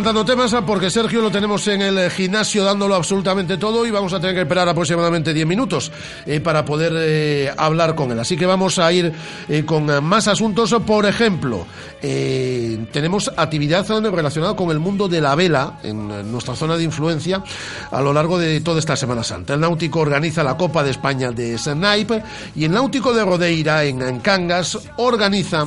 Adelantando 0.00 0.24
temas 0.24 0.64
porque 0.66 0.88
Sergio 0.88 1.20
lo 1.20 1.30
tenemos 1.30 1.66
en 1.68 1.82
el 1.82 2.10
gimnasio 2.10 2.64
dándolo 2.64 2.94
absolutamente 2.94 3.58
todo 3.58 3.84
y 3.84 3.90
vamos 3.90 4.14
a 4.14 4.20
tener 4.20 4.34
que 4.34 4.42
esperar 4.42 4.66
aproximadamente 4.66 5.34
10 5.34 5.46
minutos 5.46 5.92
eh, 6.24 6.40
para 6.40 6.64
poder 6.64 6.92
eh, 6.96 7.52
hablar 7.54 7.94
con 7.94 8.10
él. 8.10 8.18
Así 8.18 8.34
que 8.34 8.46
vamos 8.46 8.78
a 8.78 8.90
ir 8.92 9.12
eh, 9.46 9.64
con 9.66 10.02
más 10.02 10.26
asuntos. 10.26 10.74
Por 10.86 11.04
ejemplo, 11.04 11.66
tenemos 12.00 13.30
actividad 13.36 13.86
relacionada 14.10 14.56
con 14.56 14.70
el 14.70 14.78
mundo 14.78 15.06
de 15.06 15.20
la 15.20 15.34
vela 15.34 15.78
en 15.82 16.32
nuestra 16.32 16.54
zona 16.54 16.78
de 16.78 16.84
influencia 16.84 17.42
a 17.90 18.00
lo 18.00 18.14
largo 18.14 18.38
de 18.38 18.60
toda 18.62 18.78
esta 18.78 18.96
Semana 18.96 19.22
Santa. 19.22 19.52
El 19.52 19.60
Náutico 19.60 20.00
organiza 20.00 20.42
la 20.42 20.56
Copa 20.56 20.82
de 20.82 20.92
España 20.92 21.30
de 21.30 21.58
Snipe 21.58 22.22
y 22.56 22.64
el 22.64 22.72
Náutico 22.72 23.12
de 23.12 23.22
Rodeira 23.22 23.84
en, 23.84 24.20
Cangas 24.20 24.78
organiza 24.96 25.66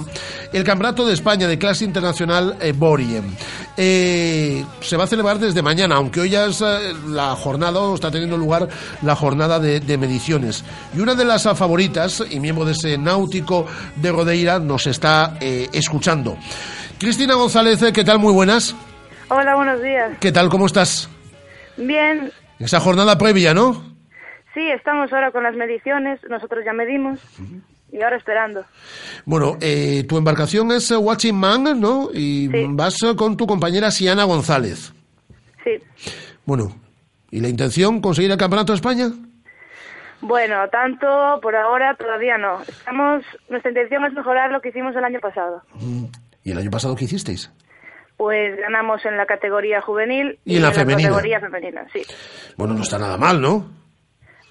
el 0.52 0.64
Campeonato 0.64 1.06
de 1.06 1.14
España 1.14 1.48
de 1.48 1.60
clase 1.60 1.86
internacional 1.86 2.58
Boriem. 2.76 3.26
Eh, 3.76 4.23
se 4.82 4.98
va 4.98 5.06
a 5.06 5.08
celebrar 5.08 5.40
desde 5.40 5.62
mañana, 5.62 5.96
aunque 5.96 6.22
hoy 6.22 6.30
ya 6.30 6.46
es 6.46 6.62
eh, 6.62 6.94
la 7.08 7.36
jornada, 7.36 7.80
o 7.80 7.96
está 7.96 8.12
teniendo 8.12 8.38
lugar 8.38 8.68
la 9.02 9.16
jornada 9.16 9.60
de, 9.60 9.98
mediciones. 9.98 10.64
Y 10.96 11.00
una 11.00 11.16
de 11.16 11.26
las 11.26 11.44
favoritas, 11.58 12.24
y 12.30 12.40
miembro 12.40 12.66
de 12.66 12.74
ese 12.74 12.98
náutico 12.98 13.66
de 13.96 14.12
Rodeira, 14.12 14.60
nos 14.60 14.88
está 14.88 15.38
eh, 15.40 15.70
escuchando. 15.72 16.38
Cristina 17.00 17.36
González, 17.36 17.84
¿qué 17.94 18.04
tal? 18.04 18.20
Muy 18.20 18.34
buenas. 18.34 18.76
Hola, 19.30 19.56
buenos 19.56 19.82
días. 19.82 20.18
¿Qué 20.20 20.32
tal? 20.32 20.50
¿Cómo 20.50 20.66
estás? 20.66 21.10
Bien. 21.78 22.32
Esa 22.60 22.80
jornada 22.80 23.18
previa, 23.18 23.54
¿no? 23.54 23.94
Sí, 24.54 24.62
estamos 24.70 25.12
ahora 25.12 25.32
con 25.32 25.44
las 25.44 25.56
mediciones, 25.56 26.20
nosotros 26.30 26.64
ya 26.64 26.74
medimos 26.74 27.20
y 27.94 28.02
ahora 28.02 28.18
esperando. 28.18 28.66
Bueno, 29.24 29.58
eh, 29.62 30.04
tu 30.10 30.18
embarcación 30.18 30.72
es 30.72 30.90
eh, 30.90 30.98
Watching 30.98 31.36
Man, 31.36 31.80
¿no? 31.80 32.10
Y 32.12 32.50
vas 32.70 32.98
eh, 33.04 33.16
con 33.16 33.38
tu 33.38 33.46
compañera 33.46 33.92
Siana 33.92 34.24
González. 34.24 34.92
Sí. 35.64 35.78
Bueno, 36.44 36.76
¿y 37.30 37.40
la 37.40 37.48
intención 37.48 38.02
conseguir 38.02 38.32
el 38.32 38.38
Campeonato 38.38 38.74
de 38.74 38.78
España? 38.78 39.12
Bueno, 40.22 40.68
tanto 40.70 41.40
por 41.42 41.56
ahora 41.56 41.96
todavía 41.96 42.38
no. 42.38 42.62
Estamos, 42.64 43.24
nuestra 43.50 43.70
intención 43.70 44.04
es 44.06 44.14
mejorar 44.14 44.52
lo 44.52 44.60
que 44.60 44.70
hicimos 44.70 44.96
el 44.96 45.04
año 45.04 45.20
pasado. 45.20 45.62
Mm. 45.76 46.06
¿Y 46.44 46.52
el 46.52 46.58
año 46.58 46.72
pasado 46.72 46.96
qué 46.96 47.06
hicisteis? 47.06 47.52
Pues 48.18 48.58
ganamos 48.58 49.06
en 49.06 49.18
la 49.18 49.26
categoría 49.26 49.82
juvenil 49.82 50.40
y, 50.46 50.58
en 50.58 50.64
la, 50.64 50.72
categoría 50.72 51.40
femenina, 51.40 51.86
sí. 51.94 52.02
Bueno, 52.58 52.74
no 52.74 52.82
está 52.82 52.98
nada 52.98 53.18
mal, 53.18 53.42
¿no? 53.42 53.83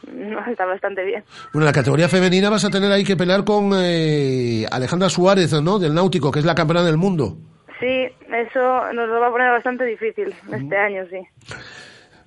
No, 0.13 0.45
está 0.47 0.67
bastante 0.67 1.05
bien. 1.05 1.23
Bueno, 1.53 1.65
en 1.65 1.67
la 1.67 1.73
categoría 1.73 2.09
femenina 2.09 2.51
vas 2.51 2.65
a 2.65 2.71
tener 2.71 2.91
ahí 2.91 3.05
que 3.05 3.17
pelear 3.17 3.45
con 3.45 3.71
eh, 3.75 4.67
Alejandra 4.71 5.09
Suárez, 5.09 5.53
¿no? 5.63 5.79
Del 5.79 5.95
Náutico, 5.95 6.31
que 6.31 6.41
es 6.41 6.45
la 6.45 6.55
campeona 6.55 6.83
del 6.85 6.97
mundo. 6.97 7.37
Sí, 7.81 8.07
eso 8.29 8.93
nos 8.93 9.09
lo 9.09 9.21
va 9.21 9.29
a 9.29 9.33
poner 9.33 9.51
bastante 9.51 9.85
difícil 9.85 10.35
este 10.53 10.77
año, 10.77 11.05
sí. 11.11 11.19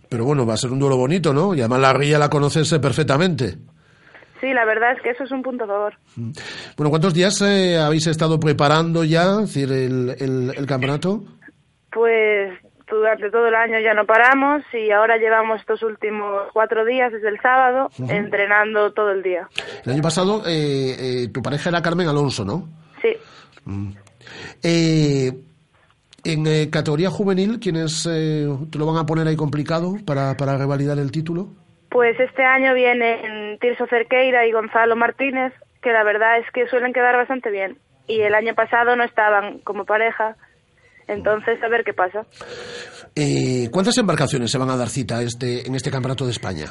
Pero 0.10 0.26
bueno, 0.26 0.46
va 0.46 0.54
a 0.54 0.58
ser 0.58 0.72
un 0.72 0.80
duelo 0.80 0.98
bonito, 0.98 1.34
¿no? 1.34 1.56
Y 1.56 1.62
además 1.62 1.80
la 1.80 1.94
Ría 1.94 2.20
la 2.20 2.30
conoces 2.30 2.72
eh, 2.74 2.80
perfectamente. 2.80 3.56
Sí, 4.42 4.54
la 4.54 4.66
verdad 4.66 4.92
es 4.94 5.02
que 5.02 5.12
eso 5.12 5.24
es 5.24 5.32
un 5.32 5.42
punto 5.42 5.64
a 5.64 5.68
favor. 5.68 5.94
Bueno, 6.78 6.90
¿cuántos 6.90 7.14
días 7.14 7.42
eh, 7.42 7.78
habéis 7.78 8.06
estado 8.08 8.40
preparando 8.40 9.04
ya 9.04 9.42
es 9.42 9.54
decir, 9.54 9.72
el, 9.72 10.16
el, 10.20 10.54
el 10.56 10.66
campeonato? 10.66 11.24
Pues 11.92 12.52
durante 12.96 13.30
todo 13.30 13.48
el 13.48 13.56
año 13.56 13.80
ya 13.80 13.94
no 13.94 14.06
paramos 14.06 14.64
y 14.74 14.92
ahora 14.92 15.18
llevamos 15.18 15.60
estos 15.60 15.84
últimos 15.84 16.44
cuatro 16.54 16.86
días, 16.86 17.12
desde 17.12 17.30
el 17.30 17.40
sábado, 17.42 17.90
entrenando 18.10 18.92
todo 18.94 19.12
el 19.12 19.24
día. 19.24 19.48
El 19.86 19.94
año 19.94 20.02
pasado 20.02 20.44
eh, 20.48 20.96
eh, 21.00 21.28
tu 21.34 21.42
pareja 21.42 21.70
era 21.70 21.82
Carmen 21.82 22.08
Alonso, 22.08 22.44
¿no? 22.44 22.68
Sí. 23.02 23.16
Mm. 23.66 23.92
Eh, 24.64 25.32
en 26.24 26.48
eh, 26.48 26.70
categoría 26.72 27.10
juvenil, 27.10 27.60
¿quiénes 27.60 28.08
eh, 28.10 28.48
te 28.72 28.80
lo 28.80 28.88
van 28.88 28.98
a 28.98 29.06
poner 29.06 29.28
ahí 29.28 29.36
complicado 29.36 29.96
para, 30.06 30.36
para 30.38 30.58
revalidar 30.58 30.98
el 30.98 31.12
título? 31.12 31.50
Pues 31.90 32.20
este 32.20 32.44
año 32.44 32.74
vienen 32.74 33.58
Tirso 33.60 33.86
Cerqueira 33.88 34.46
y 34.46 34.52
Gonzalo 34.52 34.96
Martínez, 34.96 35.54
que 35.82 35.94
la 35.94 36.04
verdad 36.04 36.40
es 36.40 36.52
que 36.52 36.68
suelen 36.68 36.94
quedar 36.94 37.16
bastante 37.16 37.52
bien. 37.52 37.78
Y 38.08 38.22
el 38.22 38.36
año 38.36 38.54
pasado 38.56 38.96
no 38.96 39.04
estaban 39.04 39.60
como 39.60 39.86
pareja, 39.86 40.36
entonces 41.08 41.62
a 41.64 41.70
ver 41.70 41.84
qué 41.84 41.94
pasa. 41.94 42.26
Eh, 43.16 43.70
¿Cuántas 43.72 43.98
embarcaciones 43.98 44.52
se 44.52 44.58
van 44.58 44.70
a 44.70 44.78
dar 44.78 44.90
cita 44.90 45.22
este, 45.22 45.68
en 45.68 45.76
este 45.76 45.92
campeonato 45.92 46.26
de 46.26 46.32
España? 46.32 46.66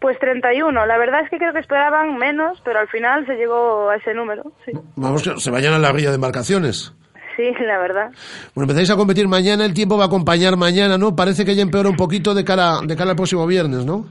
Pues 0.00 0.18
31, 0.20 0.86
la 0.86 0.96
verdad 0.96 1.22
es 1.24 1.30
que 1.30 1.38
creo 1.38 1.52
que 1.52 1.58
esperaban 1.58 2.16
menos, 2.18 2.60
pero 2.64 2.78
al 2.78 2.88
final 2.88 3.26
se 3.26 3.34
llegó 3.34 3.90
a 3.90 3.96
ese 3.96 4.14
número, 4.14 4.44
sí. 4.64 4.72
Vamos, 4.94 5.22
que 5.22 5.40
se 5.40 5.50
vayan 5.50 5.74
a 5.74 5.78
la 5.78 5.90
grilla 5.90 6.10
de 6.10 6.14
embarcaciones. 6.14 6.94
Sí, 7.36 7.52
la 7.64 7.78
verdad. 7.78 8.10
Bueno, 8.54 8.70
empezáis 8.70 8.90
a 8.90 8.96
competir 8.96 9.28
mañana, 9.28 9.64
el 9.64 9.74
tiempo 9.74 9.96
va 9.96 10.04
a 10.04 10.06
acompañar 10.06 10.56
mañana, 10.56 10.98
¿no? 10.98 11.14
Parece 11.14 11.44
que 11.44 11.54
ya 11.54 11.62
empeora 11.62 11.88
un 11.88 11.96
poquito 11.96 12.34
de 12.34 12.44
cara, 12.44 12.80
de 12.84 12.96
cara 12.96 13.10
al 13.10 13.16
próximo 13.16 13.46
viernes, 13.46 13.84
¿no? 13.84 14.06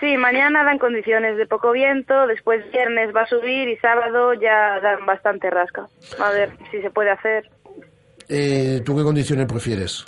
Sí, 0.00 0.16
mañana 0.16 0.64
dan 0.64 0.78
condiciones 0.78 1.36
de 1.36 1.46
poco 1.46 1.70
viento, 1.70 2.26
después 2.26 2.68
viernes 2.72 3.14
va 3.14 3.22
a 3.22 3.26
subir 3.26 3.68
y 3.68 3.76
sábado 3.76 4.34
ya 4.34 4.80
dan 4.80 5.06
bastante 5.06 5.48
rasca. 5.48 5.86
A 6.18 6.30
ver 6.30 6.50
si 6.70 6.82
se 6.82 6.90
puede 6.90 7.10
hacer. 7.10 7.48
Eh, 8.28 8.80
¿Tú 8.84 8.96
qué 8.96 9.02
condiciones 9.02 9.46
prefieres? 9.46 10.04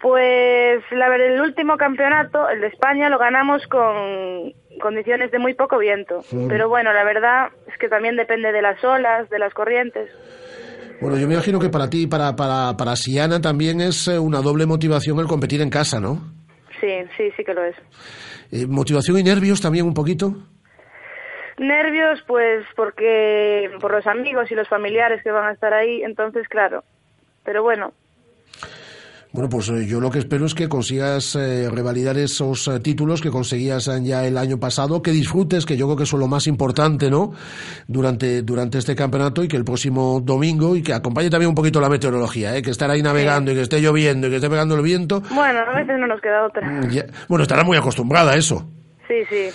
Pues 0.00 0.82
la 0.90 1.08
ver- 1.08 1.20
el 1.20 1.40
último 1.40 1.76
campeonato, 1.76 2.48
el 2.48 2.60
de 2.60 2.66
España, 2.66 3.08
lo 3.08 3.18
ganamos 3.18 3.62
con 3.68 4.52
condiciones 4.80 5.30
de 5.30 5.38
muy 5.38 5.54
poco 5.54 5.78
viento. 5.78 6.24
Mm. 6.32 6.48
Pero 6.48 6.68
bueno, 6.68 6.92
la 6.92 7.04
verdad 7.04 7.48
es 7.68 7.78
que 7.78 7.88
también 7.88 8.16
depende 8.16 8.50
de 8.50 8.62
las 8.62 8.82
olas, 8.82 9.30
de 9.30 9.38
las 9.38 9.54
corrientes. 9.54 10.10
Bueno, 11.00 11.16
yo 11.18 11.26
me 11.28 11.34
imagino 11.34 11.58
que 11.60 11.68
para 11.68 11.88
ti 11.88 12.02
y 12.02 12.06
para, 12.06 12.34
para, 12.34 12.76
para 12.76 12.96
Siana 12.96 13.40
también 13.40 13.80
es 13.80 14.08
eh, 14.08 14.18
una 14.18 14.40
doble 14.40 14.66
motivación 14.66 15.18
el 15.20 15.26
competir 15.26 15.60
en 15.60 15.70
casa, 15.70 16.00
¿no? 16.00 16.20
Sí, 16.80 16.88
sí, 17.16 17.30
sí 17.36 17.44
que 17.44 17.54
lo 17.54 17.64
es. 17.64 17.76
Eh, 18.50 18.66
motivación 18.66 19.18
y 19.18 19.22
nervios 19.22 19.60
también 19.60 19.86
un 19.86 19.94
poquito. 19.94 20.34
Nervios, 21.62 22.20
pues 22.26 22.64
porque 22.76 23.70
por 23.80 23.92
los 23.92 24.06
amigos 24.06 24.50
y 24.50 24.54
los 24.54 24.68
familiares 24.68 25.22
que 25.22 25.30
van 25.30 25.48
a 25.48 25.52
estar 25.52 25.72
ahí, 25.72 26.02
entonces 26.02 26.46
claro. 26.48 26.84
Pero 27.44 27.62
bueno, 27.62 27.92
Bueno, 29.34 29.48
pues 29.48 29.70
eh, 29.70 29.86
yo 29.86 29.98
lo 29.98 30.10
que 30.10 30.18
espero 30.18 30.44
es 30.44 30.54
que 30.54 30.68
consigas 30.68 31.34
eh, 31.36 31.70
revalidar 31.70 32.18
esos 32.18 32.68
eh, 32.68 32.80
títulos 32.80 33.22
que 33.22 33.30
conseguías 33.30 33.90
ya 34.02 34.26
el 34.26 34.36
año 34.36 34.60
pasado, 34.60 35.00
que 35.00 35.10
disfrutes, 35.10 35.64
que 35.64 35.76
yo 35.78 35.86
creo 35.86 35.96
que 35.96 36.02
eso 36.02 36.16
es 36.16 36.20
lo 36.20 36.26
más 36.28 36.46
importante, 36.46 37.10
¿no? 37.10 37.32
Durante, 37.88 38.42
durante 38.42 38.76
este 38.76 38.94
campeonato 38.94 39.42
y 39.42 39.48
que 39.48 39.56
el 39.56 39.64
próximo 39.64 40.20
domingo 40.22 40.76
y 40.76 40.82
que 40.82 40.92
acompañe 40.92 41.30
también 41.30 41.48
un 41.48 41.54
poquito 41.54 41.80
la 41.80 41.88
meteorología, 41.88 42.54
¿eh? 42.54 42.60
Que 42.60 42.70
estar 42.70 42.90
ahí 42.90 43.02
navegando 43.02 43.50
y 43.50 43.54
que 43.54 43.62
esté 43.62 43.80
lloviendo 43.80 44.26
y 44.26 44.30
que 44.30 44.36
esté 44.36 44.50
pegando 44.50 44.74
el 44.76 44.82
viento. 44.82 45.22
bueno, 45.30 45.60
a 45.60 45.76
veces 45.76 45.98
no 45.98 46.06
nos 46.06 46.20
queda 46.20 46.44
otra. 46.44 46.68
ya- 46.90 47.06
bueno, 47.28 47.42
estará 47.44 47.64
muy 47.64 47.78
acostumbrada 47.78 48.32
a 48.32 48.36
eso. 48.36 48.68
Sí, 49.08 49.24
sí. 49.30 49.48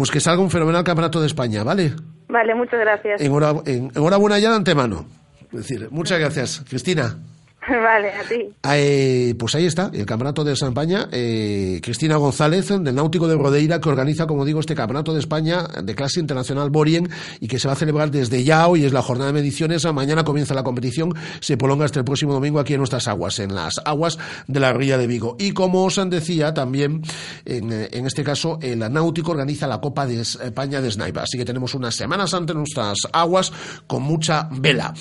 Pues 0.00 0.10
que 0.10 0.18
salga 0.18 0.40
un 0.40 0.50
fenomenal 0.50 0.82
campeonato 0.82 1.20
de 1.20 1.26
España, 1.26 1.62
¿vale? 1.62 1.92
Vale, 2.30 2.54
muchas 2.54 2.80
gracias. 2.80 3.20
Enhora- 3.20 3.60
en- 3.66 3.92
enhorabuena 3.94 4.38
ya 4.38 4.48
de 4.48 4.56
antemano. 4.56 5.04
Es 5.52 5.58
decir, 5.58 5.88
muchas 5.90 6.18
gracias, 6.18 6.64
Cristina. 6.66 7.18
Vale, 7.68 8.10
a 8.10 8.22
ti. 8.22 8.48
Eh, 8.72 9.34
pues 9.38 9.54
ahí 9.54 9.66
está, 9.66 9.90
el 9.92 10.06
Campeonato 10.06 10.44
de 10.44 10.52
España. 10.52 11.08
Eh, 11.12 11.80
Cristina 11.82 12.16
González, 12.16 12.68
del 12.68 12.94
Náutico 12.94 13.28
de 13.28 13.36
Rodeira, 13.36 13.80
que 13.80 13.88
organiza, 13.88 14.26
como 14.26 14.44
digo, 14.44 14.60
este 14.60 14.74
Campeonato 14.74 15.12
de 15.12 15.20
España 15.20 15.66
de 15.82 15.94
clase 15.94 16.20
internacional 16.20 16.70
Borien 16.70 17.10
y 17.38 17.48
que 17.48 17.58
se 17.58 17.68
va 17.68 17.74
a 17.74 17.76
celebrar 17.76 18.10
desde 18.10 18.44
ya. 18.44 18.66
Hoy 18.66 18.84
es 18.84 18.92
la 18.92 19.02
jornada 19.02 19.30
de 19.30 19.34
mediciones. 19.34 19.84
Mañana 19.92 20.24
comienza 20.24 20.54
la 20.54 20.62
competición. 20.62 21.14
Se 21.40 21.56
prolonga 21.58 21.84
hasta 21.84 21.98
el 21.98 22.04
próximo 22.04 22.32
domingo 22.32 22.60
aquí 22.60 22.72
en 22.72 22.78
nuestras 22.78 23.08
aguas, 23.08 23.38
en 23.38 23.54
las 23.54 23.80
aguas 23.84 24.18
de 24.46 24.60
la 24.60 24.72
Ría 24.72 24.96
de 24.96 25.06
Vigo. 25.06 25.36
Y 25.38 25.52
como 25.52 25.84
os 25.84 26.00
decía, 26.08 26.54
también, 26.54 27.02
en, 27.44 27.72
en 27.72 28.06
este 28.06 28.24
caso, 28.24 28.58
el 28.62 28.78
Náutico 28.78 29.32
organiza 29.32 29.66
la 29.66 29.80
Copa 29.80 30.06
de 30.06 30.20
España 30.20 30.80
de 30.80 30.90
Sniper. 30.90 31.24
Así 31.24 31.36
que 31.36 31.44
tenemos 31.44 31.74
unas 31.74 31.94
semanas 31.94 32.32
ante 32.32 32.54
nuestras 32.54 32.96
aguas 33.12 33.52
con 33.86 34.02
mucha 34.02 34.48
vela. 34.50 34.94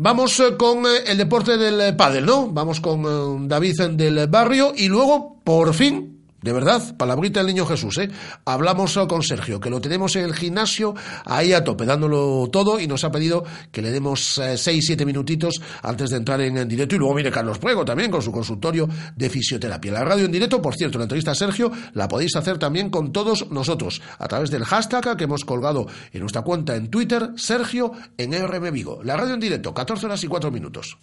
Vamos 0.00 0.38
eh, 0.38 0.56
con 0.56 0.86
eh, 0.86 1.00
el 1.08 1.18
deporte 1.18 1.56
del 1.56 1.80
eh, 1.80 1.92
pádel, 1.92 2.24
¿no? 2.24 2.46
Vamos 2.52 2.80
con 2.80 3.48
David 3.48 3.80
del 3.94 4.28
barrio 4.28 4.72
y 4.76 4.86
luego, 4.86 5.40
por 5.42 5.74
fin, 5.74 6.17
de 6.40 6.52
verdad, 6.52 6.96
palabrita 6.96 7.40
del 7.40 7.48
niño 7.48 7.66
Jesús, 7.66 7.98
¿eh? 7.98 8.08
Hablamos 8.44 8.96
eh, 8.96 9.06
con 9.08 9.22
Sergio, 9.22 9.58
que 9.58 9.70
lo 9.70 9.80
tenemos 9.80 10.14
en 10.16 10.24
el 10.24 10.34
gimnasio 10.34 10.94
ahí 11.24 11.52
a 11.52 11.64
tope, 11.64 11.84
dándolo 11.84 12.48
todo 12.52 12.78
y 12.78 12.86
nos 12.86 13.02
ha 13.04 13.10
pedido 13.10 13.44
que 13.72 13.82
le 13.82 13.90
demos 13.90 14.38
6-7 14.38 15.04
minutitos 15.04 15.60
antes 15.82 16.10
de 16.10 16.16
entrar 16.16 16.40
en, 16.40 16.56
en 16.58 16.68
directo. 16.68 16.94
Y 16.94 16.98
luego 16.98 17.14
viene 17.14 17.30
Carlos 17.30 17.58
Puego 17.58 17.84
también 17.84 18.10
con 18.10 18.22
su 18.22 18.30
consultorio 18.30 18.88
de 19.16 19.30
fisioterapia. 19.30 19.92
La 19.92 20.04
radio 20.04 20.26
en 20.26 20.32
directo, 20.32 20.62
por 20.62 20.76
cierto, 20.76 20.98
la 20.98 21.04
entrevista 21.04 21.32
a 21.32 21.34
Sergio 21.34 21.72
la 21.94 22.06
podéis 22.06 22.36
hacer 22.36 22.58
también 22.58 22.90
con 22.90 23.12
todos 23.12 23.50
nosotros 23.50 24.00
a 24.18 24.28
través 24.28 24.50
del 24.50 24.64
hashtag 24.64 25.16
que 25.16 25.24
hemos 25.24 25.44
colgado 25.44 25.86
en 26.12 26.20
nuestra 26.20 26.42
cuenta 26.42 26.76
en 26.76 26.88
Twitter, 26.88 27.30
Sergio 27.36 27.92
en 28.16 28.32
RM 28.32 28.72
Vigo. 28.72 29.00
La 29.02 29.16
radio 29.16 29.34
en 29.34 29.40
directo, 29.40 29.74
14 29.74 30.06
horas 30.06 30.22
y 30.22 30.28
4 30.28 30.50
minutos. 30.50 30.98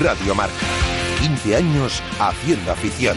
Radio 0.00 0.34
Marca. 0.34 0.54
15 1.20 1.56
años 1.56 2.02
haciendo 2.18 2.72
afición. 2.72 3.16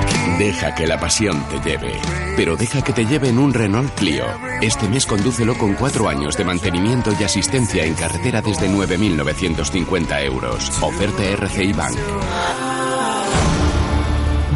Deja 0.41 0.73
que 0.73 0.87
la 0.87 0.99
pasión 0.99 1.39
te 1.49 1.59
lleve, 1.59 1.91
pero 2.35 2.55
deja 2.55 2.83
que 2.83 2.93
te 2.93 3.05
lleve 3.05 3.29
en 3.29 3.37
un 3.37 3.53
Renault 3.53 3.93
Clio. 3.93 4.25
Este 4.59 4.89
mes 4.89 5.05
condúcelo 5.05 5.55
con 5.55 5.75
cuatro 5.75 6.09
años 6.09 6.35
de 6.35 6.43
mantenimiento 6.43 7.11
y 7.19 7.23
asistencia 7.23 7.85
en 7.85 7.93
carretera 7.93 8.41
desde 8.41 8.67
9.950 8.67 10.25
euros. 10.25 10.71
Oferta 10.81 11.23
RCI 11.23 11.73
Bank. 11.73 11.95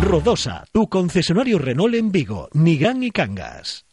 Rodosa, 0.02 0.66
tu 0.72 0.90
concesionario 0.90 1.60
Renault 1.60 1.94
en 1.94 2.12
Vigo, 2.12 2.50
Nigrán 2.54 3.04
y 3.04 3.12
Cangas. 3.12 3.85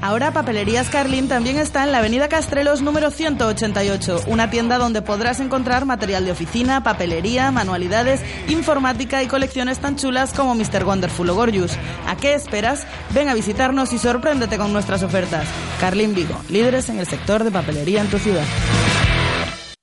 Ahora 0.00 0.32
Papelerías 0.32 0.90
Carlín 0.90 1.28
también 1.28 1.58
está 1.58 1.82
en 1.82 1.90
la 1.90 1.98
Avenida 1.98 2.28
Castrelos 2.28 2.82
número 2.82 3.10
188, 3.10 4.22
una 4.28 4.48
tienda 4.48 4.78
donde 4.78 5.02
podrás 5.02 5.40
encontrar 5.40 5.86
material 5.86 6.24
de 6.24 6.30
oficina, 6.30 6.84
papelería, 6.84 7.50
manualidades, 7.50 8.20
informática 8.48 9.22
y 9.24 9.26
colecciones 9.26 9.80
tan 9.80 9.96
chulas 9.96 10.32
como 10.32 10.54
Mr. 10.54 10.84
Wonderful 10.84 11.30
o 11.30 11.34
Gorgeous. 11.34 11.72
¿A 12.06 12.16
qué 12.16 12.34
esperas? 12.34 12.86
Ven 13.10 13.28
a 13.28 13.34
visitarnos 13.34 13.92
y 13.92 13.98
sorpréndete 13.98 14.56
con 14.56 14.72
nuestras 14.72 15.02
ofertas. 15.02 15.46
Carlín 15.80 16.14
Vigo, 16.14 16.40
líderes 16.48 16.88
en 16.90 17.00
el 17.00 17.06
sector 17.06 17.42
de 17.42 17.50
papelería 17.50 18.00
en 18.00 18.08
tu 18.08 18.18
ciudad. 18.18 18.44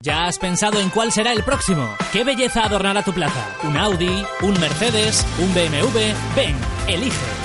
¿Ya 0.01 0.27
has 0.27 0.37
pensado 0.37 0.79
en 0.79 0.89
cuál 0.91 1.11
será 1.11 1.33
el 1.33 1.43
próximo? 1.43 1.89
¿Qué 2.13 2.23
belleza 2.23 2.63
adornará 2.63 3.01
tu 3.01 3.11
plaza? 3.11 3.49
¿Un 3.63 3.75
Audi? 3.75 4.23
¿Un 4.41 4.59
Mercedes? 4.59 5.25
¿Un 5.39 5.53
BMW? 5.53 6.13
Ven, 6.35 6.55
elige. 6.87 7.44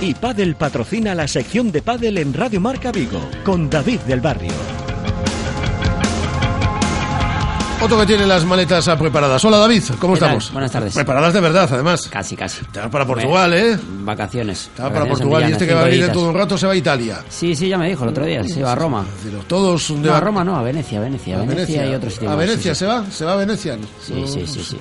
Y 0.00 0.14
Padel 0.14 0.56
patrocina 0.56 1.14
la 1.14 1.26
sección 1.26 1.72
de 1.72 1.82
Padel 1.82 2.18
en 2.18 2.34
Radio 2.34 2.60
Marca 2.60 2.92
Vigo 2.92 3.20
con 3.44 3.70
David 3.70 4.00
del 4.00 4.20
Barrio. 4.20 4.52
Otro 7.82 8.00
que 8.00 8.06
tiene 8.06 8.26
las 8.26 8.44
maletas 8.44 8.88
preparadas. 8.98 9.44
Hola 9.44 9.58
David, 9.58 9.82
¿cómo 9.98 10.14
¿Qué 10.14 10.20
tal? 10.20 10.28
estamos? 10.30 10.52
Buenas 10.52 10.72
tardes. 10.72 10.94
Preparadas 10.94 11.34
de 11.34 11.40
verdad, 11.40 11.68
además. 11.70 12.08
Casi, 12.08 12.34
casi. 12.34 12.64
Te 12.66 12.80
vas 12.80 12.88
para 12.88 13.06
Portugal, 13.06 13.52
¿eh? 13.54 13.78
Vacaciones. 14.00 14.70
Te 14.74 14.82
vas 14.82 14.92
para 14.92 15.06
Portugal 15.06 15.48
y 15.48 15.52
este 15.52 15.66
que 15.66 15.74
va 15.74 15.82
a 15.82 15.84
venir 15.84 16.02
dentro 16.04 16.22
de 16.22 16.28
un 16.28 16.34
rato 16.34 16.56
se 16.58 16.66
va 16.66 16.72
a 16.72 16.76
Italia. 16.76 17.22
Sí, 17.28 17.54
sí, 17.54 17.68
ya 17.68 17.78
me 17.78 17.88
dijo 17.88 18.04
el 18.04 18.10
otro 18.10 18.24
día, 18.24 18.42
se 18.44 18.62
va 18.62 18.72
a 18.72 18.74
Roma. 18.74 19.04
Todos 19.46 19.88
de 19.88 20.08
No, 20.08 20.14
a 20.14 20.20
Roma 20.20 20.42
no, 20.42 20.56
a 20.56 20.62
Venecia, 20.62 21.00
Venecia, 21.00 21.36
a 21.36 21.44
Venecia, 21.44 21.86
y 21.86 21.94
otros 21.94 22.14
sitios. 22.14 22.32
¿A 22.32 22.36
Venecia 22.36 22.74
sí, 22.74 22.78
se 22.80 22.86
va? 22.86 23.04
¿Se 23.10 23.24
va 23.24 23.32
a 23.34 23.36
Venecia? 23.36 23.76
Sí, 24.04 24.24
sí, 24.26 24.46
sí, 24.46 24.64
sí. 24.64 24.78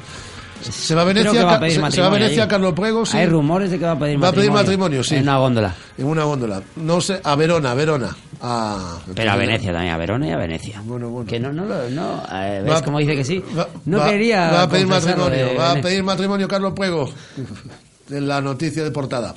Se 0.62 0.96
va 0.96 1.02
a 1.02 1.06
Venecia, 1.06 1.44
va 1.46 1.56
a 1.56 1.60
pedir 1.60 1.74
se- 1.74 1.76
se 1.76 1.82
va 1.82 1.86
a 1.88 2.10
matrimonio 2.10 2.20
Venecia. 2.20 2.48
Carlos 2.48 2.74
Prego, 2.74 3.06
sí. 3.06 3.18
Hay 3.18 3.28
rumores 3.28 3.70
de 3.72 3.78
que 3.80 3.86
va 3.86 3.92
a 3.92 4.00
pedir 4.00 4.24
Va 4.24 4.30
a 4.30 4.32
pedir 4.32 4.52
matrimonio. 4.52 5.00
matrimonio, 5.00 5.04
sí. 5.04 5.16
En 5.16 5.24
una 5.24 5.38
góndola. 5.38 5.76
En 5.98 6.06
una 6.06 6.24
góndola. 6.24 6.62
No 6.78 7.02
sé, 7.02 7.20
a 7.24 7.36
Verona, 7.36 7.72
a 7.72 7.74
Verona. 7.76 8.16
A... 8.42 8.98
Pero 9.16 9.32
a 9.32 9.36
Venecia 9.36 9.72
también, 9.72 9.94
a 9.94 9.98
Verona 9.98 10.28
y 10.28 10.32
a 10.32 10.38
Venecia. 10.38 10.82
Que 11.28 11.40
no, 11.40 11.52
no, 11.54 11.66
lo- 11.66 11.90
no, 11.90 12.24
eh, 12.34 12.62
¿ves 12.64 12.74
Va- 12.74 12.82
cómo 12.84 13.00
dice 13.00 13.16
que 13.16 13.24
sí? 13.24 13.44
No 13.86 14.04
quería 14.06 14.52
Va 14.52 14.62
a 14.64 14.70
pedir 14.70 14.88
matrimonio, 14.88 15.56
va 15.58 15.72
a 15.72 15.76
pedir 15.82 16.04
matrimonio 16.04 16.48
Carlos 16.48 16.74
Puego. 16.74 17.10
En 18.12 18.28
la 18.28 18.40
noticia 18.40 18.84
de 18.84 18.92
portada. 18.92 19.34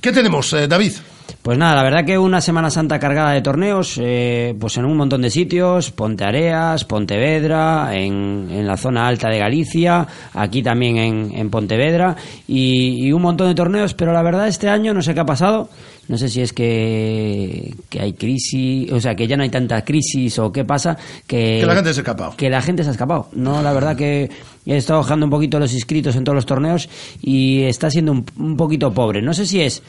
¿Qué 0.00 0.12
tenemos, 0.12 0.50
eh, 0.54 0.66
David? 0.66 0.92
Pues 1.42 1.56
nada, 1.58 1.76
la 1.76 1.82
verdad 1.82 2.04
que 2.04 2.18
una 2.18 2.40
Semana 2.40 2.70
Santa 2.70 2.98
cargada 2.98 3.32
de 3.32 3.42
torneos, 3.42 3.98
eh, 4.00 4.54
pues 4.58 4.76
en 4.76 4.84
un 4.84 4.96
montón 4.96 5.22
de 5.22 5.30
sitios, 5.30 5.90
Ponteareas, 5.90 6.84
Pontevedra, 6.84 7.90
en, 7.94 8.48
en 8.50 8.66
la 8.66 8.76
zona 8.76 9.06
alta 9.06 9.28
de 9.28 9.38
Galicia, 9.38 10.06
aquí 10.34 10.62
también 10.62 10.96
en, 10.98 11.32
en 11.34 11.50
Pontevedra, 11.50 12.16
y, 12.46 13.06
y 13.06 13.12
un 13.12 13.22
montón 13.22 13.48
de 13.48 13.54
torneos, 13.54 13.94
pero 13.94 14.12
la 14.12 14.22
verdad 14.22 14.48
este 14.48 14.68
año 14.68 14.92
no 14.92 15.02
sé 15.02 15.14
qué 15.14 15.20
ha 15.20 15.26
pasado, 15.26 15.68
no 16.08 16.16
sé 16.16 16.28
si 16.28 16.40
es 16.40 16.52
que, 16.52 17.74
que 17.88 18.00
hay 18.00 18.14
crisis, 18.14 18.90
o 18.92 19.00
sea, 19.00 19.14
que 19.14 19.26
ya 19.26 19.36
no 19.36 19.42
hay 19.42 19.50
tanta 19.50 19.84
crisis 19.84 20.38
o 20.38 20.50
qué 20.50 20.64
pasa, 20.64 20.96
que, 21.26 21.58
Que 21.60 21.66
la 21.66 21.74
gente 21.74 21.92
se 21.92 22.00
ha 22.00 22.02
escapado. 22.02 22.34
que 22.36 22.50
la 22.50 22.62
gente 22.62 22.82
se 22.82 22.88
ha 22.88 22.92
escapado. 22.92 23.28
No, 23.32 23.62
la 23.62 23.72
verdad 23.72 23.96
que 23.96 24.30
he 24.66 24.76
estado 24.76 25.00
bajando 25.00 25.26
un 25.26 25.30
poquito 25.30 25.58
los 25.58 25.72
inscritos 25.72 26.16
en 26.16 26.24
todos 26.24 26.36
los 26.36 26.46
torneos 26.46 26.88
y 27.20 27.62
está 27.62 27.90
siendo 27.90 28.12
un, 28.12 28.24
un 28.38 28.56
poquito 28.56 28.92
pobre. 28.92 29.20
No 29.22 29.34
sé 29.34 29.46
si 29.46 29.60
es 29.60 29.82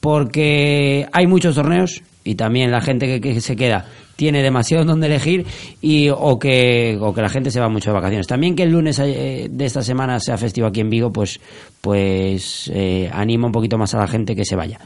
porque 0.00 1.06
hay 1.12 1.26
muchos 1.26 1.54
torneos 1.54 2.02
y 2.24 2.34
también 2.34 2.70
la 2.70 2.80
gente 2.80 3.06
que, 3.06 3.20
que 3.20 3.40
se 3.40 3.56
queda 3.56 3.86
tiene 4.16 4.42
demasiado 4.42 4.84
donde 4.84 5.06
elegir 5.06 5.46
y 5.80 6.08
o 6.08 6.38
que 6.38 6.98
o 7.00 7.12
que 7.12 7.22
la 7.22 7.28
gente 7.28 7.50
se 7.50 7.60
va 7.60 7.68
mucho 7.68 7.90
de 7.90 7.94
vacaciones. 7.94 8.26
También 8.26 8.56
que 8.56 8.64
el 8.64 8.70
lunes 8.70 8.98
eh, 8.98 9.48
de 9.50 9.64
esta 9.64 9.82
semana 9.82 10.18
sea 10.18 10.36
festivo 10.36 10.66
aquí 10.66 10.80
en 10.80 10.90
Vigo, 10.90 11.12
pues 11.12 11.38
pues 11.86 12.68
eh, 12.74 13.08
anima 13.12 13.46
un 13.46 13.52
poquito 13.52 13.78
más 13.78 13.94
a 13.94 13.98
la 13.98 14.08
gente 14.08 14.34
que 14.34 14.44
se 14.44 14.56
vaya. 14.56 14.80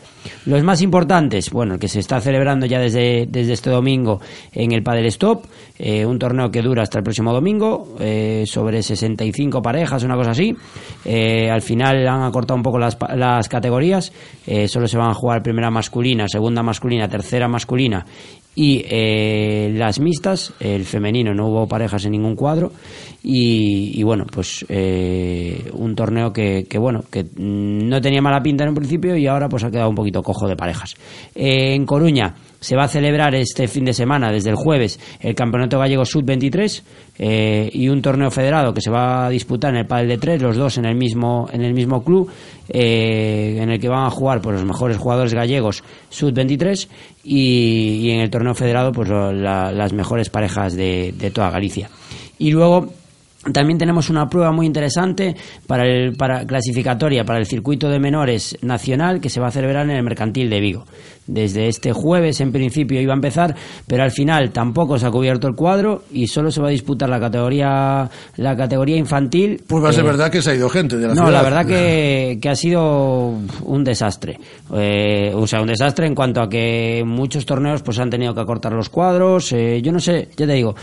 Los 0.44 0.62
más 0.62 0.82
importantes, 0.82 1.50
bueno, 1.50 1.72
el 1.72 1.80
que 1.80 1.88
se 1.88 1.98
está 1.98 2.20
celebrando 2.20 2.66
ya 2.66 2.78
desde, 2.78 3.26
desde 3.26 3.54
este 3.54 3.70
domingo 3.70 4.20
en 4.52 4.72
el 4.72 4.82
Padel 4.82 5.06
Stop, 5.06 5.46
eh, 5.78 6.04
un 6.04 6.18
torneo 6.18 6.50
que 6.50 6.60
dura 6.60 6.82
hasta 6.82 6.98
el 6.98 7.04
próximo 7.04 7.32
domingo, 7.32 7.96
eh, 7.98 8.44
sobre 8.46 8.82
65 8.82 9.62
parejas, 9.62 10.02
una 10.02 10.14
cosa 10.14 10.32
así. 10.32 10.54
Al 11.50 11.62
final 11.62 12.06
han 12.06 12.22
acortado 12.22 12.58
un 12.58 12.62
poco 12.62 12.78
las, 12.78 12.98
las 13.16 13.48
categorías, 13.48 14.12
solo 14.66 14.86
se 14.86 14.98
van 14.98 15.10
a 15.10 15.14
jugar 15.14 15.42
primera 15.42 15.70
masculina, 15.70 16.28
segunda 16.28 16.62
masculina, 16.62 17.08
tercera 17.08 17.48
masculina 17.48 18.04
y 18.60 18.84
eh, 18.84 19.72
las 19.74 20.00
mixtas, 20.00 20.52
el 20.60 20.84
femenino 20.84 21.32
no 21.32 21.46
hubo 21.46 21.66
parejas 21.66 22.04
en 22.04 22.12
ningún 22.12 22.36
cuadro 22.36 22.72
y, 23.22 23.98
y 23.98 24.02
bueno, 24.02 24.26
pues 24.30 24.66
eh, 24.68 25.70
un 25.72 25.94
torneo 25.94 26.30
que, 26.30 26.66
que 26.68 26.76
bueno, 26.76 27.02
que 27.10 27.24
no 27.38 28.02
tenía 28.02 28.20
mala 28.20 28.42
pinta 28.42 28.64
en 28.64 28.68
un 28.68 28.74
principio 28.74 29.16
y 29.16 29.26
ahora 29.26 29.48
pues 29.48 29.64
ha 29.64 29.70
quedado 29.70 29.88
un 29.88 29.94
poquito 29.94 30.22
cojo 30.22 30.46
de 30.46 30.56
parejas. 30.56 30.94
Eh, 31.34 31.72
en 31.74 31.86
Coruña 31.86 32.34
se 32.60 32.76
va 32.76 32.84
a 32.84 32.88
celebrar 32.88 33.34
este 33.34 33.66
fin 33.68 33.84
de 33.86 33.92
semana, 33.94 34.30
desde 34.30 34.50
el 34.50 34.56
jueves, 34.56 35.00
el 35.20 35.34
Campeonato 35.34 35.78
Gallego 35.78 36.04
Sub-23 36.04 36.82
eh, 37.18 37.70
y 37.72 37.88
un 37.88 38.02
torneo 38.02 38.30
federado 38.30 38.72
que 38.74 38.80
se 38.82 38.90
va 38.90 39.26
a 39.26 39.30
disputar 39.30 39.72
en 39.72 39.80
el 39.80 39.86
Padel 39.86 40.08
de 40.08 40.18
Tres, 40.18 40.42
los 40.42 40.56
dos 40.56 40.76
en 40.78 40.84
el 40.84 40.94
mismo, 40.94 41.48
en 41.52 41.62
el 41.62 41.72
mismo 41.74 42.04
club, 42.04 42.30
eh, 42.68 43.58
en 43.60 43.70
el 43.70 43.80
que 43.80 43.88
van 43.88 44.06
a 44.06 44.10
jugar 44.10 44.40
pues, 44.40 44.54
los 44.56 44.64
mejores 44.64 44.96
jugadores 44.98 45.34
gallegos 45.34 45.82
Sub-23 46.10 46.88
y, 47.24 48.00
y 48.02 48.10
en 48.10 48.20
el 48.20 48.30
torneo 48.30 48.54
federado 48.54 48.92
pues 48.92 49.08
la- 49.08 49.72
las 49.72 49.92
mejores 49.92 50.30
parejas 50.30 50.74
de, 50.74 51.12
de 51.16 51.30
toda 51.30 51.50
Galicia. 51.50 51.88
Y 52.38 52.50
luego 52.52 52.92
también 53.52 53.78
tenemos 53.78 54.10
una 54.10 54.28
prueba 54.28 54.52
muy 54.52 54.66
interesante 54.66 55.34
para 55.66 55.84
el 55.86 56.14
para 56.14 56.44
clasificatoria 56.46 57.24
para 57.24 57.38
el 57.38 57.46
circuito 57.46 57.88
de 57.88 57.98
menores 57.98 58.58
nacional 58.60 59.20
que 59.20 59.30
se 59.30 59.40
va 59.40 59.48
a 59.48 59.50
celebrar 59.50 59.84
en 59.88 59.96
el 59.96 60.02
Mercantil 60.02 60.50
de 60.50 60.60
Vigo. 60.60 60.84
Desde 61.26 61.68
este 61.68 61.92
jueves 61.92 62.40
en 62.40 62.50
principio 62.50 63.00
iba 63.00 63.12
a 63.12 63.14
empezar, 63.14 63.54
pero 63.86 64.02
al 64.02 64.10
final 64.10 64.50
tampoco 64.50 64.98
se 64.98 65.06
ha 65.06 65.10
cubierto 65.10 65.46
el 65.46 65.54
cuadro 65.54 66.02
y 66.12 66.26
solo 66.26 66.50
se 66.50 66.60
va 66.60 66.68
a 66.68 66.70
disputar 66.72 67.08
la 67.08 67.20
categoría 67.20 68.10
la 68.36 68.56
categoría 68.56 68.96
infantil. 68.96 69.62
Pues 69.66 69.82
va 69.84 69.90
a 69.90 69.92
ser 69.92 70.04
Eh, 70.04 70.08
verdad 70.08 70.30
que 70.30 70.42
se 70.42 70.50
ha 70.50 70.54
ido 70.56 70.68
gente 70.68 70.96
de 70.96 71.06
la 71.06 71.14
no, 71.14 71.22
ciudad. 71.26 71.32
la 71.32 71.42
verdad 71.42 71.66
que, 71.66 72.38
que 72.42 72.48
ha 72.48 72.54
sido 72.56 73.32
un 73.64 73.84
desastre. 73.84 74.38
Eh, 74.74 75.32
o 75.34 75.46
sea, 75.46 75.60
un 75.60 75.68
desastre 75.68 76.06
en 76.06 76.14
cuanto 76.14 76.42
a 76.42 76.48
que 76.48 77.04
muchos 77.06 77.46
torneos 77.46 77.82
pues 77.82 77.98
han 78.00 78.10
tenido 78.10 78.34
que 78.34 78.40
acortar 78.40 78.72
los 78.72 78.88
cuadros. 78.88 79.52
eh, 79.52 79.80
yo 79.82 79.92
no 79.92 80.00
sé, 80.00 80.28
ya 80.36 80.46
te 80.46 80.52
digo, 80.52 80.74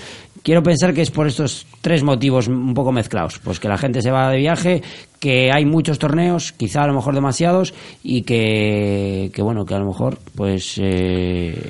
quiero 0.43 0.63
pensar 0.63 0.93
que 0.93 1.01
es 1.01 1.11
por 1.11 1.27
estos 1.27 1.65
tres 1.81 2.03
motivos 2.03 2.47
un 2.47 2.73
poco 2.73 2.91
mezclados. 2.91 3.39
Pues 3.39 3.59
que 3.59 3.67
la 3.67 3.77
gente 3.77 4.01
se 4.01 4.11
va 4.11 4.31
de 4.31 4.37
viaje, 4.37 4.81
que 5.19 5.51
hay 5.51 5.65
muchos 5.65 5.97
torneos, 5.99 6.51
quizá 6.51 6.83
a 6.83 6.87
lo 6.87 6.93
mejor 6.93 7.15
demasiados, 7.15 7.73
y 8.03 8.21
que, 8.21 9.31
que 9.33 9.41
bueno, 9.41 9.65
que 9.65 9.73
a 9.73 9.79
lo 9.79 9.85
mejor 9.87 10.19
pues 10.35 10.77
eh, 10.77 10.83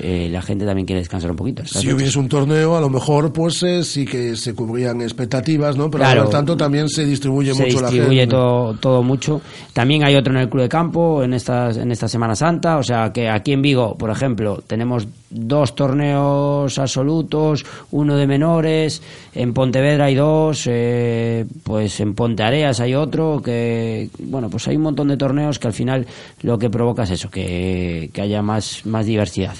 eh, 0.02 0.28
la 0.30 0.42
gente 0.42 0.66
también 0.66 0.86
quiere 0.86 1.00
descansar 1.00 1.30
un 1.30 1.36
poquito. 1.36 1.64
Si 1.66 1.90
hubiese 1.92 2.18
un 2.18 2.28
torneo, 2.28 2.76
a 2.76 2.80
lo 2.80 2.90
mejor 2.90 3.32
pues 3.32 3.62
eh, 3.62 3.82
sí 3.84 4.04
que 4.04 4.36
se 4.36 4.54
cubrían 4.54 5.00
expectativas, 5.00 5.76
¿no? 5.76 5.90
Pero 5.90 6.04
Claro. 6.04 6.22
por 6.24 6.30
tanto 6.30 6.56
también 6.56 6.88
se 6.88 7.04
distribuye 7.06 7.54
se 7.54 7.64
mucho 7.64 7.78
distribuye 7.80 8.16
la 8.16 8.20
gente. 8.22 8.34
todo, 8.34 8.74
todo 8.74 9.02
mucho. 9.02 9.40
También 9.72 10.04
hay 10.04 10.14
otro 10.16 10.32
en 10.34 10.40
el 10.40 10.48
Club 10.48 10.62
de 10.64 10.68
Campo 10.68 11.22
en, 11.22 11.32
estas, 11.32 11.76
en 11.78 11.90
esta 11.90 12.08
Semana 12.08 12.34
Santa. 12.34 12.76
O 12.78 12.82
sea 12.82 13.12
que 13.12 13.28
aquí 13.28 13.52
en 13.52 13.62
Vigo, 13.62 13.96
por 13.96 14.10
ejemplo, 14.10 14.62
tenemos 14.66 15.06
dos 15.30 15.74
torneos 15.74 16.78
absolutos, 16.78 17.64
uno 17.90 18.16
de 18.16 18.26
menores. 18.26 19.02
En 19.34 19.54
Pontevedra 19.54 20.06
hay 20.06 20.14
dos. 20.14 20.64
eh, 20.66 21.46
pues 21.62 22.00
en 22.00 22.14
Ponteareas 22.14 22.80
hay 22.80 22.94
otro. 22.94 23.37
Que 23.42 24.10
Bueno, 24.18 24.48
pues 24.50 24.68
hay 24.68 24.76
un 24.76 24.82
montón 24.82 25.08
de 25.08 25.16
torneos 25.16 25.58
que 25.58 25.68
al 25.68 25.74
final 25.74 26.06
lo 26.42 26.58
que 26.58 26.70
provoca 26.70 27.04
es 27.04 27.10
eso, 27.10 27.30
que, 27.30 28.10
que 28.12 28.20
haya 28.20 28.42
más, 28.42 28.84
más 28.86 29.06
diversidad. 29.06 29.54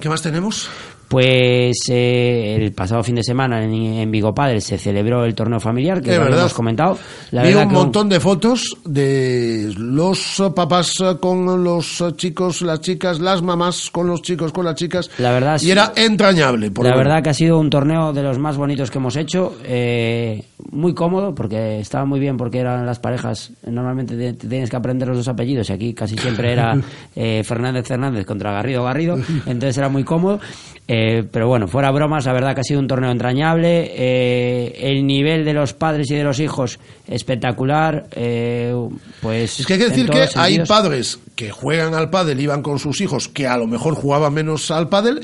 ¿Qué 0.00 0.08
más 0.08 0.22
tenemos? 0.22 0.68
Pues 1.12 1.76
eh, 1.90 2.56
el 2.58 2.72
pasado 2.72 3.02
fin 3.02 3.16
de 3.16 3.22
semana 3.22 3.62
en, 3.62 3.74
en 3.74 4.10
Vigo 4.10 4.34
Padel 4.34 4.62
se 4.62 4.78
celebró 4.78 5.26
el 5.26 5.34
torneo 5.34 5.60
familiar, 5.60 6.00
que 6.00 6.16
lo 6.16 6.26
hemos 6.26 6.54
comentado. 6.54 6.98
La 7.32 7.42
Vi 7.42 7.52
un 7.52 7.68
que 7.68 7.74
montón 7.74 8.08
de 8.08 8.18
fotos 8.18 8.78
de 8.82 9.70
los 9.76 10.42
papás 10.56 10.94
con 11.20 11.62
los 11.62 12.02
chicos, 12.16 12.62
las 12.62 12.80
chicas, 12.80 13.20
las 13.20 13.42
mamás 13.42 13.90
con 13.90 14.06
los 14.06 14.22
chicos, 14.22 14.52
con 14.52 14.64
las 14.64 14.74
chicas. 14.74 15.10
La 15.18 15.32
verdad 15.32 15.56
y 15.56 15.66
sí. 15.66 15.70
era 15.70 15.92
entrañable. 15.96 16.70
por 16.70 16.86
La 16.86 16.96
verdad 16.96 17.22
que 17.22 17.28
ha 17.28 17.34
sido 17.34 17.58
un 17.58 17.68
torneo 17.68 18.14
de 18.14 18.22
los 18.22 18.38
más 18.38 18.56
bonitos 18.56 18.90
que 18.90 18.96
hemos 18.96 19.16
hecho, 19.16 19.56
eh, 19.64 20.42
muy 20.70 20.94
cómodo 20.94 21.34
porque 21.34 21.80
estaba 21.80 22.04
muy 22.04 22.20
bien 22.20 22.36
porque 22.36 22.58
eran 22.58 22.86
las 22.86 22.98
parejas, 22.98 23.52
normalmente 23.66 24.16
te, 24.16 24.32
te 24.32 24.48
tienes 24.48 24.70
que 24.70 24.76
aprender 24.76 25.08
los 25.08 25.16
dos 25.16 25.28
apellidos 25.28 25.70
y 25.70 25.72
aquí 25.72 25.94
casi 25.94 26.16
siempre 26.16 26.52
era 26.52 26.76
eh, 27.16 27.42
Fernández 27.44 27.86
Fernández 27.86 28.24
contra 28.26 28.52
Garrido 28.52 28.84
Garrido, 28.84 29.18
entonces 29.46 29.76
era 29.78 29.88
muy 29.88 30.04
cómodo, 30.04 30.40
eh, 30.88 31.24
pero 31.30 31.48
bueno, 31.48 31.68
fuera 31.68 31.90
bromas, 31.90 32.26
la 32.26 32.32
verdad 32.32 32.54
que 32.54 32.60
ha 32.60 32.64
sido 32.64 32.80
un 32.80 32.88
torneo 32.88 33.10
entrañable, 33.10 33.92
eh, 33.94 34.90
el 34.90 35.06
nivel 35.06 35.44
de 35.44 35.54
los 35.54 35.72
padres 35.74 36.10
y 36.10 36.16
de 36.16 36.24
los 36.24 36.40
hijos 36.40 36.78
espectacular, 37.06 38.08
eh, 38.12 38.74
pues... 39.20 39.60
Es 39.60 39.66
que 39.66 39.74
hay 39.74 39.78
que 39.78 39.88
decir 39.88 40.10
que 40.10 40.28
hay 40.34 40.58
padres 40.64 41.18
que 41.36 41.50
juegan 41.50 41.94
al 41.94 42.10
pádel, 42.10 42.40
iban 42.40 42.62
con 42.62 42.78
sus 42.78 43.00
hijos, 43.00 43.28
que 43.28 43.46
a 43.46 43.56
lo 43.56 43.66
mejor 43.66 43.94
jugaban 43.94 44.34
menos 44.34 44.70
al 44.70 44.88
pádel, 44.88 45.20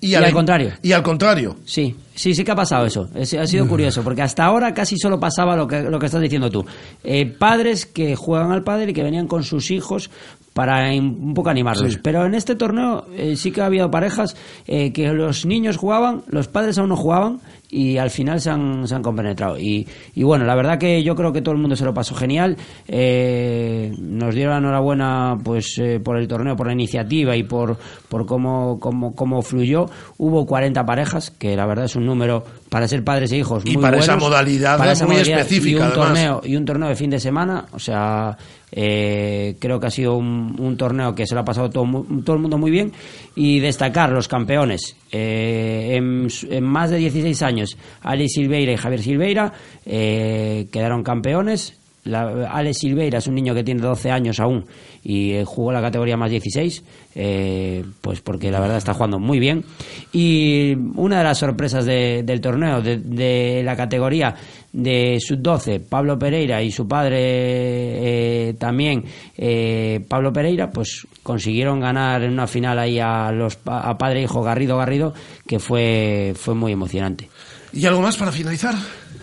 Y, 0.00 0.14
al 0.14 0.30
contrario. 0.32 0.72
Y 0.82 0.92
al 0.92 1.02
contrario. 1.02 1.56
Sí, 1.64 1.96
sí, 2.18 2.34
sí 2.34 2.44
que 2.44 2.50
ha 2.50 2.56
pasado 2.56 2.84
eso. 2.86 3.08
Es- 3.14 3.34
ha 3.34 3.46
sido 3.46 3.66
curioso, 3.68 4.02
porque 4.02 4.22
hasta 4.22 4.44
ahora 4.44 4.74
casi 4.74 4.96
solo 4.98 5.18
pasaba 5.20 5.56
lo 5.56 5.66
que, 5.66 5.82
lo 5.82 5.98
que 5.98 6.06
estás 6.06 6.20
diciendo 6.20 6.50
tú. 6.50 6.64
Eh, 7.04 7.26
padres 7.26 7.86
que 7.86 8.16
juegan 8.16 8.52
al 8.52 8.64
pádel 8.64 8.90
y 8.90 8.92
que 8.92 9.02
venían 9.02 9.26
con 9.26 9.42
sus 9.44 9.70
hijos 9.70 10.10
para 10.52 10.90
un 10.92 11.34
poco 11.34 11.50
animarlos. 11.50 11.92
Sí. 11.94 12.00
Pero 12.02 12.26
en 12.26 12.34
este 12.34 12.56
torneo 12.56 13.06
eh, 13.16 13.36
sí 13.36 13.52
que 13.52 13.60
ha 13.60 13.66
habido 13.66 13.90
parejas 13.90 14.36
eh, 14.66 14.92
que 14.92 15.12
los 15.12 15.46
niños 15.46 15.76
jugaban, 15.76 16.22
los 16.26 16.48
padres 16.48 16.76
aún 16.78 16.88
no 16.88 16.96
jugaban 16.96 17.38
y 17.70 17.98
al 17.98 18.10
final 18.10 18.40
se 18.40 18.50
han, 18.50 18.88
se 18.88 18.94
han 18.94 19.02
compenetrado. 19.02 19.56
Y, 19.58 19.86
y 20.14 20.22
bueno, 20.24 20.44
la 20.46 20.56
verdad 20.56 20.78
que 20.78 21.02
yo 21.04 21.14
creo 21.14 21.32
que 21.32 21.42
todo 21.42 21.54
el 21.54 21.60
mundo 21.60 21.76
se 21.76 21.84
lo 21.84 21.94
pasó 21.94 22.14
genial. 22.16 22.56
Eh, 22.88 23.92
nos 24.00 24.34
dieron 24.34 24.52
la 24.54 24.58
enhorabuena 24.58 25.36
pues 25.44 25.78
eh, 25.78 26.00
por 26.02 26.16
el 26.18 26.26
torneo, 26.26 26.56
por 26.56 26.66
la 26.66 26.72
iniciativa 26.72 27.36
y 27.36 27.44
por, 27.44 27.76
por 28.08 28.26
cómo, 28.26 28.80
cómo, 28.80 29.14
cómo 29.14 29.42
fluyó. 29.42 29.86
Hubo 30.16 30.44
40 30.46 30.84
parejas, 30.84 31.30
que 31.30 31.54
la 31.54 31.66
verdad 31.66 31.84
es 31.84 31.94
un 31.94 32.06
número 32.08 32.44
para 32.68 32.88
ser 32.88 33.04
padres 33.04 33.30
e 33.32 33.38
hijos 33.38 33.62
Y 33.64 33.74
muy 33.74 33.82
para 33.82 33.98
esa 33.98 34.16
modalidad 34.16 34.76
Para 34.78 34.92
esa 34.92 35.06
muy 35.06 35.14
modalidad 35.14 35.40
específica, 35.40 35.70
y 35.70 35.74
un 35.76 35.82
además. 35.82 36.06
torneo 36.08 36.40
y 36.44 36.56
un 36.56 36.64
torneo 36.64 36.88
de 36.88 36.96
fin 36.96 37.10
de 37.10 37.20
semana, 37.20 37.66
o 37.72 37.78
sea, 37.78 38.36
eh, 38.72 39.56
creo 39.58 39.78
que 39.80 39.86
ha 39.86 39.90
sido 39.90 40.16
un, 40.16 40.56
un 40.58 40.76
torneo 40.76 41.14
que 41.14 41.26
se 41.26 41.34
lo 41.34 41.40
ha 41.40 41.44
pasado 41.44 41.70
todo, 41.70 42.04
todo 42.24 42.36
el 42.36 42.42
mundo 42.42 42.58
muy 42.58 42.70
bien 42.70 42.92
y 43.36 43.60
destacar 43.60 44.10
los 44.10 44.28
campeones 44.28 44.96
eh, 45.12 45.94
en, 45.96 46.28
en 46.50 46.64
más 46.64 46.90
de 46.90 46.98
16 46.98 47.42
años, 47.42 47.76
Alex 48.02 48.32
Silveira 48.32 48.72
y 48.72 48.76
Javier 48.76 49.02
Silveira 49.02 49.52
eh, 49.86 50.66
quedaron 50.72 51.02
campeones. 51.02 51.74
La, 52.04 52.48
Alex 52.50 52.78
Silveira 52.78 53.18
es 53.18 53.26
un 53.26 53.34
niño 53.34 53.54
que 53.54 53.62
tiene 53.62 53.82
12 53.82 54.10
años 54.10 54.40
aún 54.40 54.64
y 55.02 55.32
eh, 55.32 55.44
jugó 55.44 55.72
la 55.72 55.80
categoría 55.80 56.16
más 56.16 56.30
16, 56.30 56.84
eh, 57.14 57.84
pues 58.00 58.20
porque 58.20 58.50
la 58.50 58.60
verdad 58.60 58.76
está 58.78 58.94
jugando 58.94 59.18
muy 59.18 59.38
bien. 59.38 59.64
Y 60.12 60.74
una 60.94 61.18
de 61.18 61.24
las 61.24 61.38
sorpresas 61.38 61.84
de- 61.84 62.22
del 62.24 62.40
torneo, 62.40 62.80
de, 62.80 62.98
de 62.98 63.62
la 63.64 63.76
categoría 63.76 64.34
de 64.72 65.18
sub-12, 65.20 65.80
Pablo 65.88 66.18
Pereira 66.18 66.62
y 66.62 66.70
su 66.70 66.86
padre 66.86 67.18
eh, 67.20 68.54
también, 68.58 69.04
eh, 69.36 70.04
Pablo 70.08 70.32
Pereira, 70.32 70.70
pues 70.70 71.06
consiguieron 71.22 71.80
ganar 71.80 72.22
en 72.22 72.32
una 72.32 72.46
final 72.46 72.78
ahí 72.78 72.98
a, 72.98 73.30
los, 73.32 73.58
a 73.66 73.96
padre 73.96 74.20
e 74.20 74.22
hijo 74.24 74.42
Garrido 74.42 74.76
Garrido, 74.76 75.14
que 75.46 75.58
fue, 75.58 76.32
fue 76.36 76.54
muy 76.54 76.72
emocionante. 76.72 77.28
¿Y 77.72 77.84
algo 77.86 78.00
más 78.00 78.16
para 78.16 78.32
finalizar? 78.32 78.74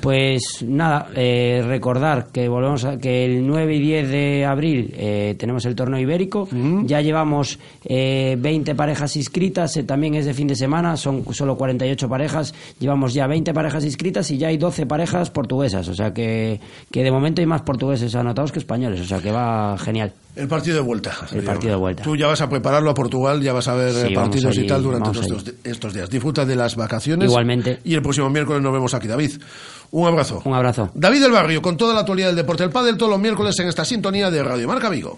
Pues 0.05 0.61
nada, 0.61 1.09
eh, 1.15 1.63
recordar 1.65 2.27
que 2.27 2.47
volvemos 2.47 2.85
a, 2.85 2.99
que 2.99 3.25
el 3.25 3.47
9 3.47 3.75
y 3.75 3.79
10 3.79 4.09
de 4.09 4.45
abril 4.45 4.93
eh, 4.95 5.33
tenemos 5.35 5.65
el 5.65 5.73
torneo 5.73 5.99
ibérico. 5.99 6.47
Ya 6.83 7.01
llevamos 7.01 7.57
eh, 7.83 8.37
20 8.37 8.75
parejas 8.75 9.15
inscritas, 9.15 9.75
eh, 9.77 9.83
también 9.83 10.13
es 10.13 10.27
de 10.27 10.35
fin 10.35 10.47
de 10.47 10.55
semana, 10.55 10.95
son 10.95 11.25
solo 11.33 11.57
48 11.57 12.07
parejas. 12.07 12.53
Llevamos 12.77 13.15
ya 13.15 13.25
20 13.25 13.51
parejas 13.51 13.83
inscritas 13.83 14.29
y 14.29 14.37
ya 14.37 14.49
hay 14.49 14.57
12 14.57 14.85
parejas 14.85 15.31
portuguesas. 15.31 15.87
O 15.87 15.95
sea 15.95 16.13
que, 16.13 16.59
que 16.91 17.03
de 17.03 17.09
momento 17.09 17.41
hay 17.41 17.47
más 17.47 17.63
portugueses 17.63 18.13
anotados 18.13 18.51
que 18.51 18.59
españoles. 18.59 19.01
O 19.01 19.05
sea 19.05 19.17
que 19.17 19.31
va 19.31 19.75
genial. 19.79 20.13
El 20.35 20.47
partido 20.47 20.75
de 20.75 20.81
vuelta. 20.81 21.15
El 21.31 21.43
partido 21.43 21.71
de 21.71 21.79
vuelta. 21.79 22.03
Tú 22.03 22.15
ya 22.15 22.27
vas 22.27 22.41
a 22.41 22.49
prepararlo 22.49 22.89
a 22.89 22.93
Portugal, 22.93 23.41
ya 23.41 23.53
vas 23.53 23.67
a 23.67 23.75
ver 23.75 23.93
Sí, 23.93 24.13
eh, 24.13 24.15
partidos 24.15 24.57
y 24.57 24.67
tal 24.67 24.83
durante 24.83 25.11
estos, 25.11 25.45
estos 25.63 25.93
días. 25.93 26.09
Disfruta 26.09 26.45
de 26.45 26.55
las 26.55 26.75
vacaciones. 26.75 27.29
Igualmente. 27.29 27.79
Y 27.85 27.93
el 27.93 28.01
próximo 28.01 28.29
miércoles 28.29 28.61
nos 28.61 28.73
vemos 28.73 28.93
aquí, 28.93 29.07
David. 29.07 29.31
Un 29.91 30.07
abrazo. 30.07 30.41
Un 30.43 30.53
abrazo. 30.53 30.91
David 30.93 31.21
del 31.21 31.31
Barrio, 31.31 31.61
con 31.61 31.77
toda 31.77 31.93
la 31.93 32.01
actualidad 32.01 32.27
del 32.27 32.35
deporte 32.35 32.63
del 32.63 32.71
pádel, 32.71 32.97
todos 32.97 33.11
los 33.11 33.19
miércoles 33.19 33.57
en 33.59 33.69
esta 33.69 33.85
sintonía 33.85 34.29
de 34.29 34.43
Radio 34.43 34.67
Marca 34.67 34.89
Vigo. 34.89 35.17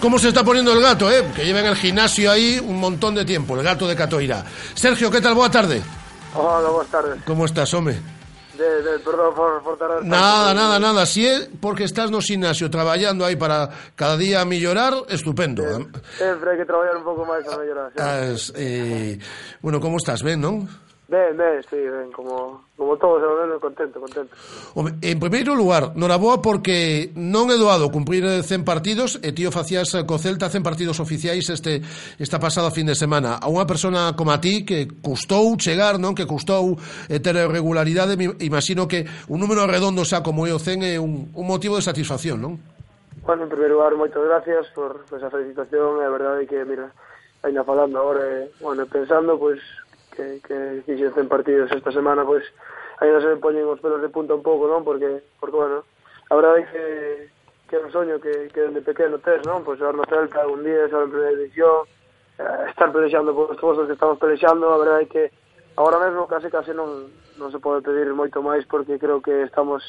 ¿Cómo 0.00 0.18
se 0.18 0.28
está 0.28 0.42
poniendo 0.42 0.72
el 0.72 0.80
gato, 0.80 1.10
eh? 1.10 1.30
Que 1.34 1.44
lleva 1.44 1.60
en 1.60 1.66
el 1.66 1.76
gimnasio 1.76 2.30
ahí 2.30 2.58
un 2.58 2.80
montón 2.80 3.14
de 3.14 3.24
tiempo, 3.24 3.54
el 3.56 3.62
gato 3.62 3.86
de 3.86 3.94
Catoira. 3.94 4.44
Sergio, 4.74 5.10
¿qué 5.10 5.20
tal? 5.20 5.34
Boa 5.34 5.50
tarde. 5.50 5.82
Hola, 6.34 6.68
buenas 6.70 6.90
tardes. 6.90 7.22
¿Cómo 7.26 7.44
estás, 7.44 7.72
hombre? 7.74 8.00
De, 8.56 8.82
de, 8.82 8.98
perdón 9.00 9.34
por, 9.34 9.62
por 9.62 9.78
tardar 9.78 10.04
Nada, 10.04 10.52
nada, 10.54 10.78
nada. 10.78 11.06
Si 11.06 11.26
es 11.26 11.48
porque 11.60 11.84
estás 11.84 12.10
no 12.10 12.20
gimnasio 12.20 12.70
traballando 12.70 13.24
aí 13.24 13.36
para 13.36 13.70
cada 13.94 14.16
día 14.16 14.44
mellorar, 14.44 14.94
estupendo. 15.08 15.64
Sempre 16.16 16.50
hai 16.52 16.56
que 16.60 16.64
traballar 16.68 16.96
un 16.96 17.04
pouco 17.04 17.24
máis 17.24 17.44
a 17.48 17.56
mellorar. 17.56 17.88
sí. 17.92 18.00
As, 18.00 18.52
eh, 18.56 19.18
bueno, 19.60 19.80
como 19.80 19.96
estás? 19.96 20.22
Ben, 20.22 20.40
non? 20.40 20.68
Ben, 21.10 21.36
ben, 21.36 21.60
sí, 21.64 21.76
ben, 21.76 22.12
como, 22.12 22.66
como 22.76 22.96
todos, 22.96 23.20
ben, 23.20 23.58
contento, 23.58 23.98
contento. 23.98 24.32
Home, 24.74 24.92
en 25.02 25.18
primeiro 25.18 25.56
lugar, 25.56 25.90
noraboa 25.98 26.38
porque 26.38 27.10
non 27.18 27.50
é 27.50 27.58
doado 27.58 27.90
cumprir 27.90 28.22
100 28.22 28.62
partidos 28.62 29.18
e 29.18 29.34
tío 29.34 29.50
facías 29.50 29.90
co 30.06 30.22
Celta 30.22 30.46
100 30.46 30.62
partidos 30.62 31.02
oficiais 31.02 31.50
este 31.50 31.82
esta 32.22 32.38
pasada 32.38 32.70
fin 32.70 32.86
de 32.86 32.94
semana. 32.94 33.42
A 33.42 33.50
unha 33.50 33.66
persona 33.66 34.14
como 34.14 34.30
a 34.30 34.38
ti 34.38 34.62
que 34.62 34.86
custou 35.02 35.58
chegar, 35.58 35.98
non? 35.98 36.14
Que 36.14 36.30
custou 36.30 36.78
eh, 37.10 37.18
ter 37.18 37.34
regularidade, 37.34 38.14
imagino 38.38 38.86
que 38.86 39.02
un 39.26 39.42
número 39.42 39.66
redondo 39.66 40.06
xa 40.06 40.22
como 40.22 40.46
é 40.46 40.54
o 40.54 40.62
100 40.62 40.94
é 40.94 41.02
un, 41.02 41.34
un 41.34 41.46
motivo 41.50 41.74
de 41.74 41.82
satisfacción, 41.82 42.38
non? 42.38 42.62
Bueno, 43.26 43.44
en 43.44 43.50
primeiro 43.50 43.82
lugar, 43.82 43.98
moitas 43.98 44.22
gracias 44.22 44.70
por, 44.78 45.02
por 45.10 45.18
esa 45.18 45.26
felicitación, 45.26 45.98
é 45.98 46.06
verdade 46.06 46.46
que, 46.46 46.62
mira, 46.62 46.94
ainda 47.42 47.66
falando 47.66 47.98
agora, 47.98 48.22
eh, 48.22 48.46
bueno, 48.62 48.86
pensando, 48.86 49.34
pois, 49.34 49.58
pues, 49.58 49.79
que, 50.20 50.40
que 50.44 50.82
fixen 50.84 51.14
100 51.14 51.28
partidos 51.28 51.72
esta 51.72 51.92
semana, 51.92 52.24
pois 52.24 52.44
pues, 52.44 52.52
ainda 53.00 53.20
se 53.20 53.28
me 53.28 53.36
poñen 53.40 53.64
os 53.64 53.80
pelos 53.80 54.02
de 54.02 54.12
punta 54.12 54.36
un 54.36 54.44
pouco, 54.44 54.68
non? 54.68 54.84
Porque, 54.84 55.24
porque 55.40 55.56
bueno, 55.56 55.84
a 56.28 56.34
verdade 56.36 56.60
é 56.60 56.68
que, 56.68 56.84
que 57.68 57.74
é 57.76 57.80
un 57.80 57.92
soño 57.92 58.20
que, 58.20 58.52
que 58.52 58.60
dende 58.60 58.84
pequeno 58.84 59.16
tes, 59.18 59.40
non? 59.48 59.64
Pois 59.64 59.80
pues, 59.80 59.88
xogar 59.88 59.96
no 59.96 60.04
Celta 60.04 60.44
algún 60.44 60.60
día, 60.60 60.88
xogar 60.92 61.08
en 61.08 61.14
primeira 61.14 61.36
división, 61.40 61.88
eh, 62.36 62.68
estar 62.68 62.92
pelexando 62.92 63.32
por 63.32 63.48
os 63.48 63.60
postos 63.60 63.88
que 63.88 63.96
estamos 63.96 64.20
pelexando, 64.20 64.68
a 64.68 64.78
verdade 64.78 65.08
é 65.08 65.12
que 65.12 65.22
agora 65.80 66.02
mesmo 66.04 66.28
case 66.28 66.52
case 66.52 66.76
non, 66.76 67.08
non 67.40 67.48
se 67.48 67.62
pode 67.62 67.80
pedir 67.80 68.12
moito 68.12 68.44
máis 68.44 68.68
porque 68.68 69.00
creo 69.00 69.24
que 69.24 69.48
estamos 69.48 69.80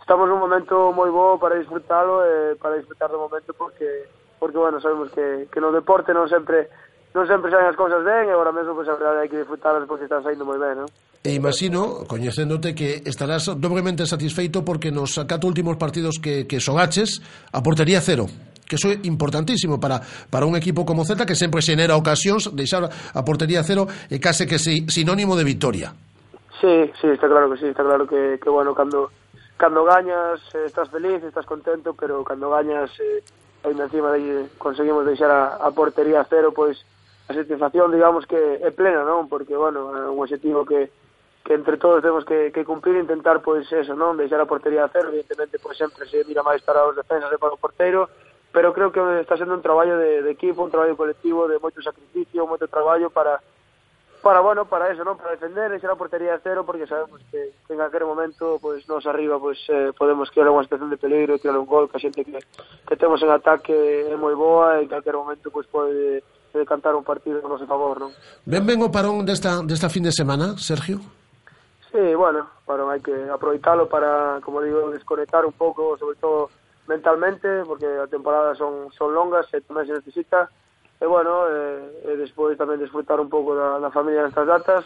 estamos 0.00 0.24
nun 0.24 0.40
momento 0.40 0.92
moi 0.96 1.12
bo 1.12 1.36
para 1.36 1.60
disfrutalo 1.60 2.24
e 2.24 2.32
eh, 2.32 2.52
para 2.56 2.80
disfrutar 2.80 3.12
do 3.12 3.20
momento 3.20 3.52
porque 3.52 4.08
porque 4.40 4.56
bueno, 4.56 4.80
sabemos 4.80 5.12
que, 5.12 5.48
que 5.52 5.60
no 5.60 5.72
deporte 5.72 6.16
non 6.16 6.28
sempre 6.32 6.72
non 7.14 7.24
sempre 7.30 7.46
saen 7.46 7.70
as 7.70 7.78
cousas 7.78 8.02
ben 8.02 8.26
e 8.26 8.34
agora 8.34 8.50
mesmo 8.50 8.74
pois, 8.74 8.90
a 8.90 8.98
verdade 8.98 9.22
hai 9.22 9.30
que 9.30 9.38
disfrutarlas 9.38 9.86
porque 9.86 10.10
están 10.10 10.26
saindo 10.26 10.42
moi 10.42 10.58
ben, 10.58 10.82
non? 10.82 10.88
E 11.22 11.32
imagino, 11.32 12.04
coñecéndote, 12.10 12.74
que 12.74 13.00
estarás 13.06 13.48
dobremente 13.56 14.04
satisfeito 14.04 14.66
porque 14.66 14.90
nos 14.90 15.14
cato 15.22 15.46
últimos 15.46 15.78
partidos 15.78 16.18
que, 16.18 16.50
que 16.50 16.58
xogaches 16.58 17.22
a 17.54 17.62
portería 17.62 18.02
cero 18.02 18.26
que 18.66 18.76
iso 18.76 18.90
é 18.90 18.98
importantísimo 19.06 19.78
para, 19.78 20.00
para 20.28 20.48
un 20.48 20.56
equipo 20.56 20.82
como 20.82 21.04
Celta 21.04 21.28
que 21.28 21.38
sempre 21.38 21.62
xenera 21.62 21.94
ocasións 21.94 22.50
deixar 22.56 22.88
a 22.90 23.20
portería 23.22 23.62
cero 23.62 23.86
e 24.10 24.18
case 24.18 24.48
que 24.48 24.58
si, 24.58 24.88
sinónimo 24.90 25.36
de 25.38 25.44
victoria. 25.44 25.94
Sí, 26.58 26.90
sí, 26.98 27.12
está 27.12 27.28
claro 27.28 27.52
que 27.52 27.60
sí, 27.60 27.68
está 27.68 27.84
claro 27.84 28.08
que, 28.08 28.40
que 28.40 28.50
bueno, 28.50 28.74
cando, 28.74 29.12
cando 29.56 29.84
gañas 29.84 30.40
eh, 30.56 30.64
estás 30.66 30.88
feliz, 30.88 31.22
estás 31.22 31.44
contento, 31.46 31.94
pero 31.94 32.24
cando 32.24 32.50
gañas 32.50 32.90
eh, 32.98 33.22
ainda 33.62 33.84
encima 33.84 34.10
de, 34.12 34.18
eh, 34.24 34.46
conseguimos 34.58 35.04
deixar 35.04 35.30
a, 35.30 35.60
a 35.60 35.70
portería 35.70 36.24
cero, 36.24 36.52
pois 36.56 36.80
pues, 36.80 36.93
a 37.28 37.32
satisfacción, 37.32 37.92
digamos, 37.92 38.26
que 38.26 38.36
é 38.60 38.70
plena, 38.70 39.04
non? 39.04 39.28
Porque, 39.32 39.56
bueno, 39.56 39.88
é 39.96 40.08
un 40.12 40.20
objetivo 40.20 40.68
que, 40.68 40.92
que 41.40 41.54
entre 41.56 41.76
todos 41.76 42.04
temos 42.04 42.24
que, 42.24 42.52
que 42.52 42.64
cumplir 42.64 42.96
e 42.96 43.04
intentar, 43.04 43.40
pois, 43.40 43.64
eso, 43.72 43.96
non? 43.96 44.16
Deixar 44.20 44.40
a 44.40 44.48
portería 44.48 44.84
a 44.84 44.92
cero, 44.92 45.08
evidentemente, 45.08 45.56
pois, 45.56 45.76
sempre 45.80 46.04
se 46.04 46.20
mira 46.28 46.44
máis 46.44 46.60
para 46.60 46.84
os 46.84 46.92
defensas 46.92 47.32
e 47.32 47.40
para 47.40 47.56
o 47.56 47.60
porteiro, 47.60 48.12
pero 48.52 48.76
creo 48.76 48.92
que 48.92 49.00
está 49.24 49.40
sendo 49.40 49.56
un 49.56 49.64
traballo 49.64 49.96
de, 49.96 50.20
de 50.20 50.30
equipo, 50.30 50.62
un 50.62 50.70
traballo 50.70 51.00
colectivo, 51.00 51.48
de 51.48 51.56
moito 51.56 51.80
sacrificio, 51.80 52.44
moito 52.44 52.68
traballo 52.68 53.08
para, 53.08 53.40
para 54.20 54.40
bueno, 54.44 54.68
para 54.68 54.92
eso, 54.92 55.00
non? 55.00 55.16
Para 55.16 55.32
defender, 55.32 55.72
deixar 55.72 55.92
a 55.92 56.00
portería 56.00 56.36
a 56.36 56.44
cero, 56.44 56.68
porque 56.68 56.84
sabemos 56.84 57.24
que, 57.32 57.56
que 57.64 57.72
en 57.72 57.80
aquel 57.80 58.04
momento, 58.04 58.60
pois, 58.60 58.84
pues, 58.84 58.88
nos 58.88 59.08
arriba, 59.08 59.40
pois, 59.40 59.56
pues, 59.64 59.72
eh, 59.72 59.96
podemos 59.96 60.28
crear 60.28 60.52
unha 60.52 60.64
situación 60.64 60.92
de 60.92 61.00
peligro, 61.00 61.40
crear 61.40 61.56
un 61.56 61.64
gol, 61.64 61.88
que 61.88 61.96
a 61.96 62.04
xente 62.04 62.20
que, 62.20 62.36
que 62.36 63.00
temos 63.00 63.20
en 63.24 63.32
ataque 63.32 63.72
é 64.12 64.16
moi 64.20 64.36
boa 64.36 64.76
e 64.80 64.84
en 64.84 64.92
calquer 64.92 65.16
momento, 65.16 65.48
pois, 65.48 65.64
pues, 65.72 65.88
pode 65.88 66.20
eh, 66.54 66.64
cantar 66.64 66.94
un 66.94 67.02
partido 67.02 67.42
a 67.42 67.48
noso 67.50 67.66
favor, 67.66 67.98
non? 67.98 68.14
Ben 68.46 68.62
ben 68.62 68.78
o 68.80 68.88
parón 68.88 69.26
desta, 69.26 69.60
desta 69.66 69.90
fin 69.90 70.06
de 70.06 70.14
semana, 70.14 70.54
Sergio? 70.56 71.02
Sí, 71.90 72.14
bueno, 72.14 72.46
parón 72.66 72.90
hai 72.90 73.02
que 73.02 73.14
aproveitalo 73.30 73.90
para, 73.90 74.38
como 74.42 74.62
digo, 74.62 74.90
desconectar 74.94 75.42
un 75.42 75.54
pouco, 75.54 75.98
sobre 75.98 76.16
todo 76.22 76.50
mentalmente, 76.86 77.66
porque 77.66 77.86
a 77.86 78.06
temporada 78.06 78.54
son, 78.54 78.90
son 78.94 79.14
longas 79.14 79.50
e 79.50 79.62
tamén 79.66 79.86
se 79.86 79.98
necesita, 79.98 80.46
e 81.02 81.06
bueno, 81.06 81.50
eh, 81.50 82.10
e 82.10 82.18
despois 82.18 82.54
tamén 82.58 82.78
desfrutar 82.78 83.18
un 83.18 83.30
pouco 83.30 83.54
da, 83.58 83.82
da 83.82 83.90
familia 83.90 84.22
nestas 84.22 84.46
datas, 84.46 84.82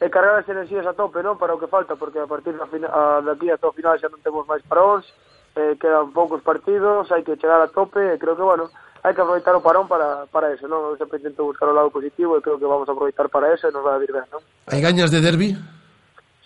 e 0.00 0.06
cargar 0.12 0.36
as 0.36 0.48
enerxías 0.48 0.84
a 0.84 0.92
tope, 0.92 1.24
non? 1.24 1.40
Para 1.40 1.56
o 1.56 1.60
que 1.60 1.72
falta, 1.72 1.96
porque 1.96 2.20
a 2.20 2.28
partir 2.28 2.52
da 2.56 2.68
fina, 2.68 2.88
a, 2.92 3.24
de 3.24 3.32
aquí 3.32 3.48
ata 3.48 3.68
o 3.68 3.76
final 3.76 3.96
xa 3.96 4.12
non 4.12 4.20
temos 4.20 4.44
máis 4.44 4.60
paróns, 4.68 5.08
eh, 5.56 5.74
quedan 5.80 6.12
poucos 6.12 6.44
partidos, 6.44 7.08
hai 7.08 7.24
que 7.24 7.40
chegar 7.40 7.64
a 7.64 7.72
tope, 7.72 8.00
e 8.00 8.20
creo 8.20 8.36
que, 8.36 8.44
bueno, 8.44 8.68
hai 9.02 9.12
que 9.14 9.20
aproveitar 9.20 9.54
o 9.56 9.64
parón 9.64 9.88
para, 9.88 10.26
para 10.30 10.52
eso, 10.52 10.68
non? 10.68 10.92
Eu 10.92 10.96
sempre 10.96 11.18
intento 11.18 11.44
buscar 11.44 11.68
o 11.68 11.76
lado 11.76 11.90
positivo 11.90 12.36
e 12.36 12.44
creo 12.44 12.58
que 12.60 12.68
vamos 12.68 12.88
a 12.88 12.92
aproveitar 12.92 13.28
para 13.28 13.52
eso 13.52 13.68
e 13.68 13.74
nos 13.74 13.84
vai 13.84 13.96
a 13.96 14.02
vir 14.02 14.12
ben, 14.12 14.24
non? 14.32 14.40
Hai 14.70 14.80
gañas 14.80 15.12
de 15.12 15.20
derbi? 15.20 15.56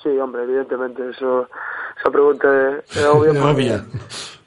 Sí, 0.03 0.11
hombre, 0.19 0.43
evidentemente, 0.43 1.05
eso, 1.11 1.47
esa 1.99 2.11
pregunta 2.11 2.49
é, 2.49 3.05
é 3.05 3.09
obvia. 3.09 3.37
é 3.37 3.43
obvia. 3.45 3.79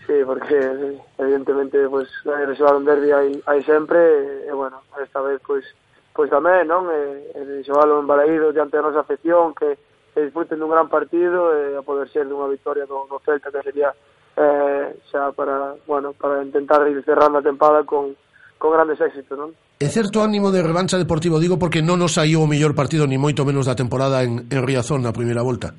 Sí, 0.05 0.19
porque 0.25 0.99
evidentemente, 1.17 1.87
pues, 1.87 2.09
reservar 2.25 2.75
un 2.75 2.85
derbi 2.85 3.11
hai, 3.11 3.41
hai 3.45 3.63
sempre 3.63 3.99
e, 3.99 4.49
e, 4.49 4.51
bueno, 4.51 4.81
esta 4.99 5.21
vez, 5.21 5.39
pues, 5.45 5.63
pois 6.11 6.29
tamén, 6.29 6.67
non? 6.67 6.89
E, 6.91 7.31
eh, 7.33 7.61
e 7.61 7.63
xoalo 7.63 8.01
en 8.01 8.09
Balaído 8.09 8.51
diante 8.51 8.77
da 8.77 8.83
nosa 8.83 9.01
afección, 9.01 9.55
que, 9.55 9.77
que 10.13 10.27
disfruten 10.27 10.59
dun 10.59 10.69
gran 10.69 10.89
partido 10.91 11.55
e 11.55 11.77
a 11.79 11.81
poder 11.81 12.09
ser 12.11 12.27
dunha 12.27 12.51
victoria 12.51 12.85
do, 12.85 13.07
do 13.07 13.17
Celta, 13.23 13.49
que 13.49 13.63
sería 13.63 13.95
eh, 14.37 14.97
xa 15.11 15.31
para, 15.31 15.75
bueno, 15.85 16.13
para 16.13 16.43
intentar 16.43 16.87
ir 16.89 17.03
cerrando 17.05 17.39
a 17.39 17.45
tempada 17.45 17.83
con, 17.83 18.15
con 18.57 18.69
grandes 18.71 18.99
éxitos, 19.01 19.37
non? 19.37 19.53
É 19.77 19.89
certo 19.91 20.23
ánimo 20.23 20.49
de 20.49 20.63
revancha 20.63 20.97
deportivo, 20.97 21.37
digo 21.37 21.59
porque 21.59 21.83
non 21.83 21.99
nos 21.99 22.15
saiu 22.15 22.41
o 22.41 22.49
mellor 22.49 22.73
partido 22.73 23.05
ni 23.05 23.19
moito 23.19 23.43
menos 23.43 23.67
da 23.67 23.77
temporada 23.77 24.23
en, 24.23 24.47
en 24.47 24.61
Riazón 24.63 25.03
na 25.03 25.11
primeira 25.11 25.43
volta. 25.43 25.75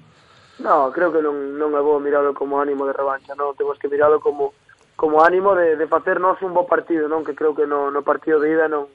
No, 0.63 0.93
creo 0.95 1.11
que 1.11 1.19
non, 1.19 1.59
non 1.59 1.75
é 1.75 1.83
bo 1.83 1.99
miralo 1.99 2.31
como 2.31 2.63
ánimo 2.63 2.87
de 2.87 2.95
revancha, 2.95 3.35
non, 3.35 3.57
temos 3.59 3.75
que 3.81 3.91
miralo 3.91 4.23
como 4.23 4.55
como 4.95 5.27
ánimo 5.27 5.59
de, 5.59 5.75
de 5.75 5.87
facernos 5.91 6.39
un 6.43 6.55
bo 6.55 6.71
partido, 6.71 7.11
non, 7.11 7.27
que 7.27 7.35
creo 7.35 7.51
que 7.51 7.67
no, 7.67 7.91
no 7.91 8.07
partido 8.07 8.39
de 8.39 8.55
ida 8.55 8.71
non, 8.71 8.87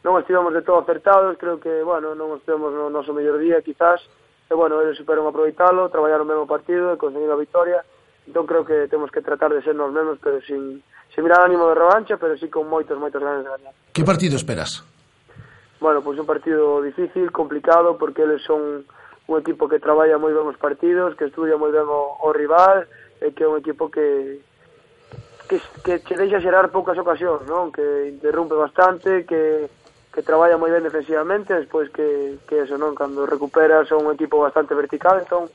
non 0.00 0.16
estivemos 0.16 0.56
de 0.56 0.64
todo 0.64 0.80
acertados, 0.80 1.36
creo 1.36 1.60
que, 1.60 1.84
bueno, 1.84 2.16
non 2.16 2.40
estivemos 2.40 2.72
no 2.72 2.88
noso 2.88 3.12
mellor 3.12 3.36
día, 3.36 3.60
quizás, 3.60 4.00
e, 4.48 4.54
bueno, 4.56 4.80
eles 4.80 4.96
superon 4.96 5.28
aproveitalo, 5.28 5.92
traballaron 5.92 6.24
o 6.24 6.30
mesmo 6.32 6.46
partido 6.48 6.96
e 6.96 7.00
conseguir 7.00 7.28
a 7.28 7.36
victoria, 7.36 7.84
Entón 8.26 8.46
creo 8.46 8.64
que 8.64 8.86
temos 8.88 9.10
que 9.10 9.20
tratar 9.20 9.52
de 9.52 9.62
ser 9.62 9.74
nos 9.74 9.92
mesmos, 9.92 10.18
pero 10.22 10.40
sin, 10.42 10.82
sin 11.14 11.24
mirar 11.24 11.42
ánimo 11.42 11.68
de 11.68 11.74
revancha, 11.74 12.16
pero 12.16 12.38
sí 12.38 12.48
con 12.48 12.68
moitos, 12.70 12.98
moitos 12.98 13.22
ganas 13.22 13.44
de 13.44 13.50
ganar. 13.50 13.74
Que 13.92 14.04
partido 14.04 14.36
esperas? 14.36 14.84
Bueno, 15.82 15.98
pois 16.00 16.14
pues 16.14 16.20
un 16.20 16.26
partido 16.26 16.80
difícil, 16.80 17.32
complicado, 17.32 17.98
porque 17.98 18.22
eles 18.22 18.42
son 18.46 18.86
un 19.26 19.40
equipo 19.40 19.68
que 19.68 19.82
traballa 19.82 20.18
moi 20.18 20.30
ben 20.30 20.46
os 20.46 20.54
partidos, 20.54 21.18
que 21.18 21.26
estudia 21.26 21.58
moi 21.58 21.74
ben 21.74 21.86
o, 21.90 22.22
o 22.22 22.30
rival, 22.30 22.86
e 23.18 23.34
que 23.34 23.42
é 23.42 23.50
un 23.50 23.58
equipo 23.58 23.90
que, 23.90 24.38
que, 25.50 25.58
que 25.82 25.98
che 26.06 26.14
deixa 26.14 26.38
xerar 26.38 26.70
poucas 26.70 26.94
ocasións, 26.94 27.42
non? 27.50 27.74
Que 27.74 28.06
interrumpe 28.06 28.54
bastante, 28.54 29.26
que, 29.26 29.66
que 30.14 30.22
traballa 30.22 30.54
moi 30.54 30.70
ben 30.70 30.86
defensivamente, 30.86 31.58
despois 31.58 31.90
que, 31.90 32.38
que 32.46 32.62
eso, 32.62 32.78
non? 32.78 32.94
Cando 32.94 33.26
recupera 33.26 33.82
son 33.82 34.06
un 34.06 34.14
equipo 34.14 34.38
bastante 34.38 34.78
vertical, 34.78 35.18
entón 35.18 35.50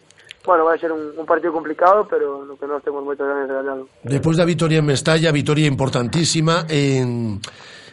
bueno, 0.47 0.63
vai 0.63 0.79
ser 0.79 0.95
un, 0.95 1.11
un 1.11 1.25
partido 1.27 1.51
complicado, 1.51 2.07
pero 2.07 2.47
no 2.47 2.55
que 2.55 2.63
nós 2.63 2.79
temos 2.79 3.03
moitas 3.03 3.27
ganas 3.27 3.51
de 3.51 3.55
ganarlo. 3.59 3.85
Despois 4.07 4.39
da 4.39 4.47
vitoria 4.47 4.79
en 4.79 4.87
Mestalla, 4.87 5.35
vitoria 5.35 5.67
importantísima 5.67 6.63
en 6.71 7.43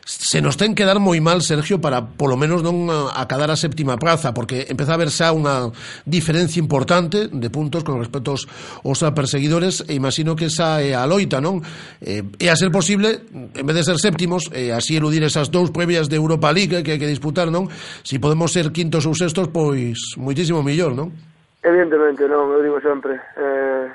se 0.05 0.43
nos 0.43 0.61
ten 0.61 0.77
que 0.77 0.85
dar 0.85 1.01
moi 1.01 1.17
mal, 1.25 1.41
Sergio, 1.41 1.81
para 1.81 2.05
polo 2.05 2.37
menos 2.37 2.61
non 2.61 2.93
acadar 2.93 3.49
a 3.49 3.57
séptima 3.57 3.97
praza, 3.97 4.37
porque 4.37 4.69
empeza 4.69 4.95
a 4.95 5.01
verse 5.01 5.25
xa 5.25 5.33
unha 5.33 5.73
diferencia 6.05 6.61
importante 6.61 7.33
de 7.33 7.49
puntos 7.49 7.83
con 7.83 7.97
respecto 7.97 8.37
aos, 8.37 8.45
aos 8.85 9.01
perseguidores, 9.17 9.81
e 9.89 9.97
imagino 9.97 10.37
que 10.37 10.53
esa 10.53 10.85
é 10.85 10.93
a 10.93 11.09
loita, 11.09 11.41
non? 11.41 11.65
Eh, 12.05 12.21
e 12.37 12.47
a 12.53 12.55
ser 12.55 12.69
posible, 12.69 13.25
en 13.33 13.65
vez 13.65 13.77
de 13.81 13.85
ser 13.89 13.97
séptimos, 13.97 14.53
eh, 14.53 14.77
así 14.77 15.01
eludir 15.01 15.25
esas 15.25 15.49
dous 15.49 15.73
previas 15.73 16.13
de 16.13 16.21
Europa 16.21 16.53
League 16.53 16.85
que 16.85 16.95
hai 16.95 17.01
que 17.01 17.09
disputar, 17.09 17.49
non? 17.49 17.73
Si 18.05 18.21
podemos 18.21 18.53
ser 18.53 18.77
quintos 18.77 19.09
ou 19.09 19.17
sextos, 19.17 19.49
pois 19.49 20.21
moitísimo 20.21 20.61
mellor, 20.61 20.93
non? 20.93 21.34
Evidentemente 21.65 22.29
non, 22.29 22.53
eu 22.53 22.61
digo 22.61 22.77
sempre, 22.85 23.17
eh, 23.41 23.89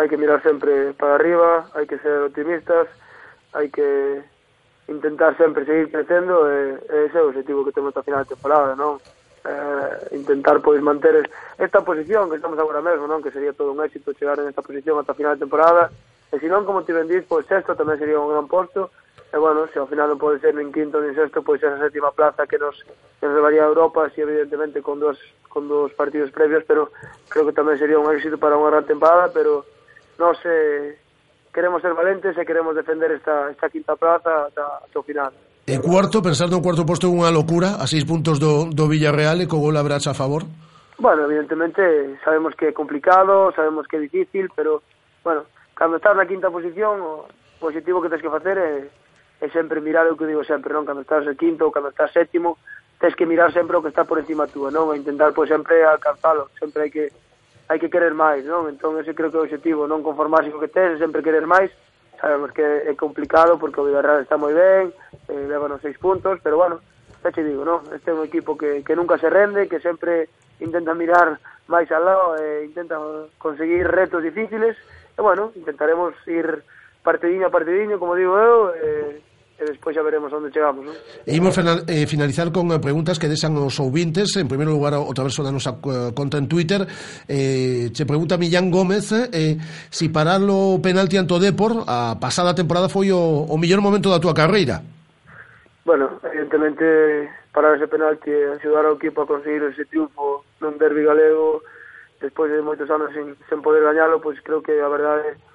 hai 0.00 0.08
que 0.08 0.16
mirar 0.16 0.40
sempre 0.40 0.96
para 0.96 1.20
arriba, 1.20 1.68
hai 1.76 1.84
que 1.84 2.00
ser 2.00 2.24
optimistas, 2.24 2.88
hai 3.52 3.68
que 3.68 4.24
intentar 4.88 5.36
sempre 5.36 5.68
seguir 5.68 5.92
crecendo 5.92 6.48
e, 6.48 6.80
eh, 6.88 7.04
e 7.04 7.12
ese 7.12 7.20
é 7.20 7.22
o 7.22 7.28
objetivo 7.28 7.68
que 7.68 7.76
temos 7.76 7.92
a 7.92 8.00
final 8.00 8.24
de 8.24 8.32
temporada, 8.32 8.72
non? 8.72 8.96
Eh, 9.44 10.16
intentar 10.16 10.64
pois 10.64 10.80
manter 10.80 11.28
esta 11.60 11.84
posición 11.84 12.32
que 12.32 12.40
estamos 12.40 12.56
agora 12.56 12.80
mesmo, 12.80 13.04
non? 13.04 13.20
Que 13.20 13.28
sería 13.28 13.52
todo 13.52 13.76
un 13.76 13.84
éxito 13.84 14.16
chegar 14.16 14.40
en 14.40 14.48
esta 14.48 14.64
posición 14.64 14.96
ata 14.96 15.12
final 15.12 15.36
de 15.36 15.44
temporada. 15.44 15.92
E 16.32 16.40
se 16.40 16.48
non, 16.48 16.64
como 16.64 16.80
ti 16.80 16.96
ben 16.96 17.12
dís, 17.12 17.28
pois 17.28 17.44
sexto 17.44 17.76
tamén 17.76 18.00
sería 18.00 18.16
un 18.16 18.32
gran 18.32 18.48
posto, 18.48 18.88
e 19.32 19.38
bueno, 19.38 19.66
se 19.72 19.80
ao 19.80 19.88
final 19.88 20.12
non 20.12 20.20
pode 20.20 20.44
ser 20.44 20.52
nin 20.52 20.68
quinto 20.68 21.00
nin 21.00 21.16
sexto, 21.16 21.40
pois 21.40 21.56
esa 21.64 21.80
sétima 21.80 22.12
plaza 22.12 22.44
que 22.44 22.60
nos, 22.60 22.76
que 23.16 23.24
nos 23.24 23.32
levaría 23.32 23.64
a 23.64 23.72
Europa, 23.72 24.12
si 24.12 24.20
evidentemente 24.20 24.84
con 24.84 25.00
dos, 25.00 25.16
con 25.48 25.72
dos 25.72 25.88
partidos 25.96 26.28
previos, 26.28 26.68
pero 26.68 26.92
creo 27.32 27.48
que 27.48 27.56
tamén 27.56 27.80
sería 27.80 27.96
un 27.96 28.12
éxito 28.12 28.36
para 28.36 28.60
unha 28.60 28.68
gran 28.68 28.84
temporada, 28.84 29.32
pero 29.32 29.64
non 30.20 30.36
se 30.36 31.00
queremos 31.48 31.80
ser 31.80 31.96
valentes 31.96 32.36
e 32.36 32.44
queremos 32.44 32.76
defender 32.76 33.08
esta, 33.08 33.48
esta 33.48 33.72
quinta 33.72 33.96
plaza 33.96 34.52
ata, 34.52 34.84
ata 34.84 34.96
o 35.00 35.04
final. 35.04 35.32
E 35.64 35.80
cuarto, 35.80 36.20
pensar 36.20 36.52
no 36.52 36.60
cuarto 36.60 36.84
posto 36.84 37.08
é 37.08 37.12
unha 37.12 37.32
locura, 37.32 37.80
a 37.80 37.88
seis 37.88 38.04
puntos 38.04 38.36
do, 38.36 38.68
do 38.68 38.84
Villarreal 38.84 39.40
e 39.40 39.48
co 39.48 39.64
gol 39.64 39.80
a 39.80 39.86
Bracha 39.86 40.12
a 40.12 40.18
favor? 40.18 40.44
Bueno, 41.00 41.24
evidentemente 41.24 41.80
sabemos 42.20 42.52
que 42.52 42.68
é 42.68 42.76
complicado, 42.76 43.48
sabemos 43.56 43.88
que 43.88 43.96
é 43.96 44.04
difícil, 44.04 44.52
pero, 44.52 44.84
bueno, 45.24 45.48
cando 45.72 45.96
estás 45.96 46.12
na 46.12 46.28
quinta 46.28 46.52
posición, 46.52 47.00
o 47.00 47.24
positivo 47.56 48.04
que 48.04 48.12
tens 48.12 48.20
que 48.20 48.28
facer 48.28 48.60
é 48.60 48.72
e 49.42 49.50
sempre 49.50 49.82
mirar 49.82 50.06
o 50.06 50.14
que 50.14 50.30
digo 50.30 50.46
sempre, 50.46 50.70
non? 50.70 50.86
Cando 50.86 51.02
estás 51.02 51.26
en 51.26 51.34
quinto 51.34 51.66
ou 51.66 51.74
cando 51.74 51.90
estás 51.90 52.14
sétimo, 52.14 52.62
tens 53.02 53.18
que 53.18 53.26
mirar 53.26 53.50
sempre 53.50 53.74
o 53.74 53.82
que 53.82 53.90
está 53.90 54.06
por 54.06 54.22
encima 54.22 54.46
túa, 54.46 54.70
non? 54.70 54.94
E 54.94 55.02
intentar 55.02 55.34
pois 55.34 55.50
sempre 55.50 55.82
alcanzalo, 55.82 56.54
sempre 56.54 56.86
hai 56.86 56.90
que 56.94 57.10
hai 57.66 57.82
que 57.82 57.90
querer 57.90 58.14
máis, 58.14 58.46
non? 58.46 58.70
Entón 58.70 58.94
ese 59.02 59.18
creo 59.18 59.34
que 59.34 59.38
é 59.38 59.42
o 59.42 59.46
obxectivo, 59.50 59.90
non 59.90 60.06
conformarse 60.06 60.54
co 60.54 60.62
que 60.62 60.70
tes, 60.70 61.02
sempre 61.02 61.26
querer 61.26 61.50
máis. 61.50 61.74
Sabemos 62.22 62.54
que 62.54 62.62
é 62.62 62.94
complicado 62.94 63.58
porque 63.58 63.82
o 63.82 63.86
Villarreal 63.90 64.22
está 64.22 64.38
moi 64.38 64.54
ben, 64.54 64.94
eh, 65.26 65.44
levanos 65.50 65.82
seis 65.82 65.98
puntos, 65.98 66.38
pero 66.38 66.54
bueno, 66.54 66.78
xa 67.18 67.34
te 67.34 67.42
digo, 67.42 67.66
non? 67.66 67.82
Este 67.90 68.14
é 68.14 68.16
un 68.16 68.22
equipo 68.22 68.54
que, 68.54 68.86
que 68.86 68.94
nunca 68.94 69.18
se 69.18 69.26
rende, 69.26 69.66
que 69.66 69.82
sempre 69.82 70.30
intenta 70.62 70.94
mirar 70.94 71.42
máis 71.66 71.90
al 71.90 72.06
lado, 72.06 72.38
eh, 72.38 72.62
intenta 72.62 72.94
conseguir 73.42 73.90
retos 73.90 74.22
difíciles, 74.22 74.78
e 75.18 75.18
bueno, 75.18 75.50
intentaremos 75.58 76.14
ir 76.30 76.62
partidinho 77.02 77.50
a 77.50 77.54
partidinho, 77.54 77.98
como 77.98 78.14
digo 78.14 78.38
eu, 78.38 78.70
eh, 78.78 79.18
e 79.62 79.70
despois 79.70 79.94
xa 79.94 80.02
veremos 80.02 80.34
onde 80.34 80.50
chegamos. 80.50 80.82
Non? 80.82 80.94
E 81.22 81.38
imos 81.38 81.54
eh, 81.86 82.04
finalizar 82.10 82.50
con 82.50 82.66
eh, 82.74 82.82
preguntas 82.82 83.22
que 83.22 83.30
deixan 83.30 83.54
os 83.54 83.78
ouvintes. 83.78 84.34
En 84.34 84.50
primeiro 84.50 84.74
lugar, 84.74 84.98
o 84.98 85.14
vez 85.14 85.36
da 85.38 85.54
nosa 85.54 85.78
eh, 85.78 86.10
conta 86.10 86.42
en 86.42 86.50
Twitter, 86.50 86.82
eh, 87.30 87.94
che 87.94 88.02
pregunta 88.02 88.34
Millán 88.34 88.74
Gómez 88.74 89.14
eh, 89.30 89.56
si 89.88 90.10
parar 90.10 90.42
o 90.42 90.82
penalti 90.82 91.14
ante 91.14 91.34
o 91.34 91.38
Depor 91.38 91.86
a 91.86 92.18
pasada 92.18 92.58
temporada 92.58 92.90
foi 92.90 93.14
o, 93.14 93.46
o 93.46 93.54
mellor 93.54 93.78
momento 93.78 94.10
da 94.10 94.18
túa 94.18 94.34
carreira. 94.34 94.82
Bueno, 95.86 96.18
evidentemente 96.26 97.30
parar 97.54 97.78
ese 97.78 97.86
penalti 97.86 98.30
e 98.30 98.58
axudar 98.58 98.86
ao 98.86 98.98
equipo 98.98 99.22
a 99.22 99.30
conseguir 99.30 99.62
ese 99.62 99.86
triunfo 99.86 100.42
nun 100.58 100.80
derbi 100.80 101.06
galego 101.06 101.62
despois 102.22 102.50
de 102.50 102.62
moitos 102.62 102.88
anos 102.88 103.10
sen, 103.12 103.34
sen 103.50 103.60
poder 103.60 103.82
gañalo, 103.82 104.22
pois 104.22 104.38
creo 104.40 104.62
que 104.62 104.78
a 104.78 104.88
verdade 104.88 105.36
é 105.36 105.52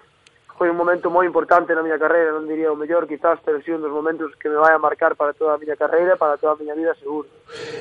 foi 0.58 0.70
un 0.74 0.76
momento 0.76 1.14
moi 1.14 1.30
importante 1.30 1.78
na 1.78 1.86
miña 1.86 2.02
carreira, 2.02 2.34
non 2.34 2.50
diría 2.50 2.74
o 2.74 2.80
mellor 2.80 3.06
quizás, 3.06 3.38
pero 3.46 3.62
sí 3.62 3.70
un 3.70 3.86
dos 3.86 3.94
momentos 3.94 4.34
que 4.42 4.50
me 4.50 4.58
vai 4.58 4.74
a 4.74 4.82
marcar 4.82 5.14
para 5.14 5.38
toda 5.38 5.54
a 5.54 5.62
miña 5.62 5.78
carreira, 5.78 6.18
para 6.18 6.34
toda 6.42 6.58
a 6.58 6.60
miña 6.60 6.74
vida 6.74 6.98
seguro. 6.98 7.30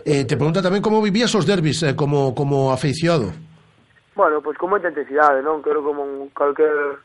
Eh, 0.04 0.28
te 0.28 0.36
pregunta 0.36 0.60
tamén 0.60 0.84
como 0.84 1.00
vivías 1.00 1.32
os 1.32 1.48
derbis 1.48 1.80
eh, 1.82 1.96
como 1.96 2.36
como 2.36 2.68
aficionado. 2.68 3.32
Bueno, 4.12 4.44
pois 4.44 4.56
pues, 4.56 4.58
con 4.60 4.76
moita 4.76 4.92
intensidade, 4.92 5.40
non? 5.40 5.64
Creo 5.64 5.80
como 5.80 6.04
un 6.04 6.28
calquer 6.36 7.00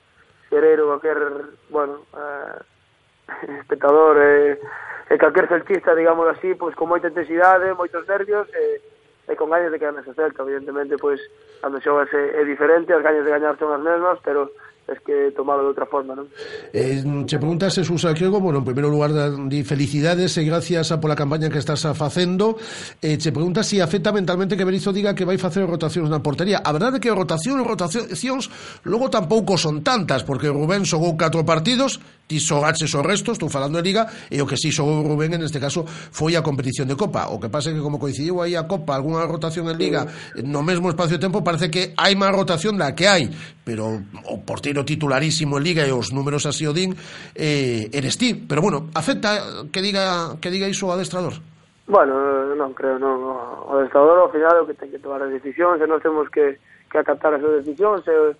xerero, 0.52 0.92
calquer, 1.00 1.56
bueno, 1.72 2.04
eh, 2.20 3.56
espectador, 3.64 4.20
eh, 4.20 4.60
e 5.08 5.16
calquer 5.16 5.48
celtista, 5.48 5.96
digamos 5.96 6.28
así, 6.28 6.52
pois 6.60 6.72
pues, 6.72 6.76
con 6.76 6.92
moita 6.92 7.08
intensidade, 7.08 7.72
moitos 7.80 8.04
nervios, 8.12 8.44
eh, 8.52 8.84
e 9.28 9.36
con 9.40 9.48
gañas 9.48 9.72
de 9.72 9.80
gañar 9.80 10.04
o 10.04 10.14
Celta, 10.16 10.44
evidentemente, 10.44 11.00
pois, 11.00 11.20
pues, 11.20 11.64
cando 11.64 11.80
xogas 11.80 12.12
é, 12.12 12.42
é 12.42 12.44
diferente, 12.44 12.92
as 12.92 13.04
gañas 13.04 13.24
de 13.24 13.32
gañar 13.32 13.56
son 13.56 13.72
as 13.72 13.80
mesmas, 13.80 14.20
pero 14.24 14.52
es 14.88 15.00
que 15.06 15.32
tomalo 15.36 15.62
de 15.62 15.70
outra 15.70 15.86
forma, 15.86 16.16
non? 16.16 16.28
Eh, 16.74 17.04
che 17.26 17.38
preguntas, 17.38 17.74
Susa 17.74 18.14
Quego, 18.14 18.42
bueno, 18.42 18.60
en 18.60 18.66
primeiro 18.66 18.90
lugar, 18.90 19.12
di 19.48 19.64
felicidades 19.64 20.36
e 20.38 20.44
gracias 20.44 20.92
a 20.92 21.00
pola 21.00 21.16
campaña 21.16 21.50
que 21.50 21.60
estás 21.60 21.86
facendo. 21.96 22.58
Eh, 23.00 23.18
che 23.18 23.32
preguntas 23.32 23.68
se 23.68 23.78
si 23.78 23.80
afecta 23.80 24.12
mentalmente 24.12 24.58
que 24.58 24.66
Berizo 24.66 24.92
diga 24.92 25.16
que 25.16 25.24
vai 25.24 25.38
facer 25.38 25.64
rotacións 25.64 26.10
na 26.10 26.20
portería. 26.20 26.60
A 26.60 26.72
verdade 26.76 26.98
é 26.98 27.02
que 27.02 27.14
rotación, 27.14 27.64
rotacións 27.64 28.52
logo 28.84 29.08
tampouco 29.08 29.56
son 29.56 29.80
tantas, 29.86 30.28
porque 30.28 30.52
Rubén 30.52 30.84
xogou 30.84 31.16
catro 31.16 31.46
partidos, 31.48 32.02
ti 32.28 32.40
xogaches 32.40 32.92
os 32.92 33.06
restos, 33.06 33.40
estou 33.40 33.48
falando 33.48 33.80
de 33.80 33.86
Liga, 33.88 34.08
e 34.28 34.44
o 34.44 34.48
que 34.48 34.60
si 34.60 34.72
sí 34.72 34.82
xogou 34.82 35.08
Rubén 35.08 35.36
en 35.38 35.44
este 35.46 35.60
caso 35.62 35.88
foi 35.88 36.36
a 36.36 36.44
competición 36.44 36.92
de 36.92 37.00
Copa. 37.00 37.32
O 37.32 37.40
que 37.40 37.48
pasa 37.48 37.72
é 37.72 37.74
que 37.76 37.84
como 37.84 37.96
coincidiu 38.00 38.44
aí 38.44 38.60
a 38.60 38.68
Copa, 38.68 38.98
algunha 38.98 39.24
rotación 39.24 39.72
en 39.72 39.78
Liga, 39.80 40.08
no 40.44 40.64
mesmo 40.64 40.92
espacio 40.92 41.16
de 41.16 41.24
tempo, 41.24 41.46
parece 41.46 41.72
que 41.72 41.96
hai 41.96 42.18
máis 42.18 42.36
rotación 42.36 42.76
da 42.76 42.92
que 42.92 43.08
hai 43.08 43.32
pero 43.64 44.02
o 44.26 44.36
porteiro 44.42 44.86
titularísimo 44.86 45.58
en 45.58 45.64
Liga 45.64 45.84
e 45.86 45.94
os 45.94 46.10
números 46.12 46.50
así 46.50 46.66
o 46.66 46.74
din, 46.74 46.98
eh, 47.38 47.90
eres 47.94 48.18
ti. 48.18 48.34
Pero 48.34 48.62
bueno, 48.62 48.90
afecta 48.94 49.66
que 49.70 49.82
diga 49.82 50.38
que 50.42 50.50
diga 50.50 50.70
iso 50.70 50.90
o 50.90 50.94
adestrador? 50.94 51.38
Bueno, 51.86 52.54
non 52.56 52.72
creo, 52.74 52.98
non. 52.98 53.22
O 53.68 53.78
adestrador 53.78 54.18
ao 54.26 54.34
final 54.34 54.54
é 54.58 54.62
o 54.62 54.68
que 54.70 54.78
ten 54.78 54.90
que 54.90 55.02
tomar 55.02 55.22
as 55.22 55.34
decisións 55.34 55.82
e 55.82 55.86
nós 55.86 56.02
temos 56.02 56.30
que, 56.30 56.58
que 56.90 56.98
acatar 56.98 57.36
as 57.36 57.42
súas 57.42 57.62
decisións 57.62 58.06
e, 58.08 58.34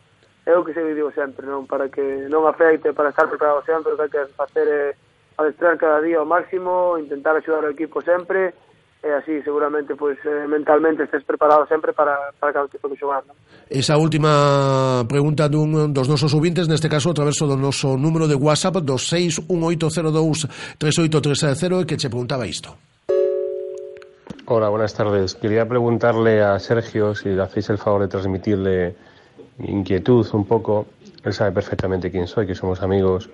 é 0.46 0.58
o 0.58 0.64
que 0.66 0.74
se 0.74 0.82
digo 0.94 1.12
sempre, 1.14 1.46
non 1.46 1.70
para 1.70 1.90
que 1.94 2.26
non 2.26 2.50
afecte, 2.50 2.98
para 2.98 3.14
estar 3.14 3.30
preparado 3.30 3.62
sempre, 3.62 3.94
o 3.94 3.98
que 3.98 4.10
hai 4.10 4.14
que 4.26 4.34
facer 4.34 4.66
é 4.66 4.84
adestrar 5.38 5.78
cada 5.78 6.02
día 6.02 6.18
ao 6.18 6.26
máximo, 6.26 6.98
intentar 6.98 7.38
axudar 7.38 7.62
o 7.62 7.74
equipo 7.74 8.02
sempre, 8.02 8.54
e 9.02 9.10
así 9.10 9.42
seguramente 9.42 9.96
pois 9.96 10.20
pues, 10.22 10.48
mentalmente 10.48 11.02
estés 11.04 11.24
preparado 11.26 11.66
sempre 11.66 11.92
para, 11.94 12.16
para 12.40 12.54
cada 12.54 12.68
tipo 12.68 12.88
de 12.88 12.96
xogar 12.96 13.26
non? 13.26 13.36
Esa 13.66 13.98
última 13.98 15.02
pregunta 15.10 15.50
dun 15.50 15.90
dos 15.90 16.06
nosos 16.06 16.30
subintes 16.30 16.70
neste 16.70 16.86
caso 16.86 17.10
a 17.10 17.18
través 17.18 17.42
do 17.42 17.58
noso 17.58 17.98
número 17.98 18.30
de 18.30 18.38
WhatsApp 18.38 18.86
do 18.86 19.02
618023830 19.02 21.90
que 21.90 21.98
che 21.98 22.14
preguntaba 22.14 22.46
isto 22.46 22.78
Hola, 24.54 24.68
buenas 24.68 24.94
tardes. 24.94 25.36
Quería 25.36 25.66
preguntarle 25.66 26.42
a 26.42 26.60
Sergio 26.60 27.16
si 27.16 27.30
le 27.30 27.42
hacéis 27.42 27.70
el 27.70 27.78
favor 27.78 28.02
de 28.02 28.10
transmitirle 28.10 28.96
mi 29.60 29.70
inquietud 29.70 30.28
un 30.34 30.46
poco. 30.46 30.88
Él 31.24 31.32
sabe 31.32 31.54
perfectamente 31.54 32.12
quién 32.12 32.28
soy, 32.28 32.48
que 32.48 32.56
somos 32.56 32.82
amigos. 32.82 33.30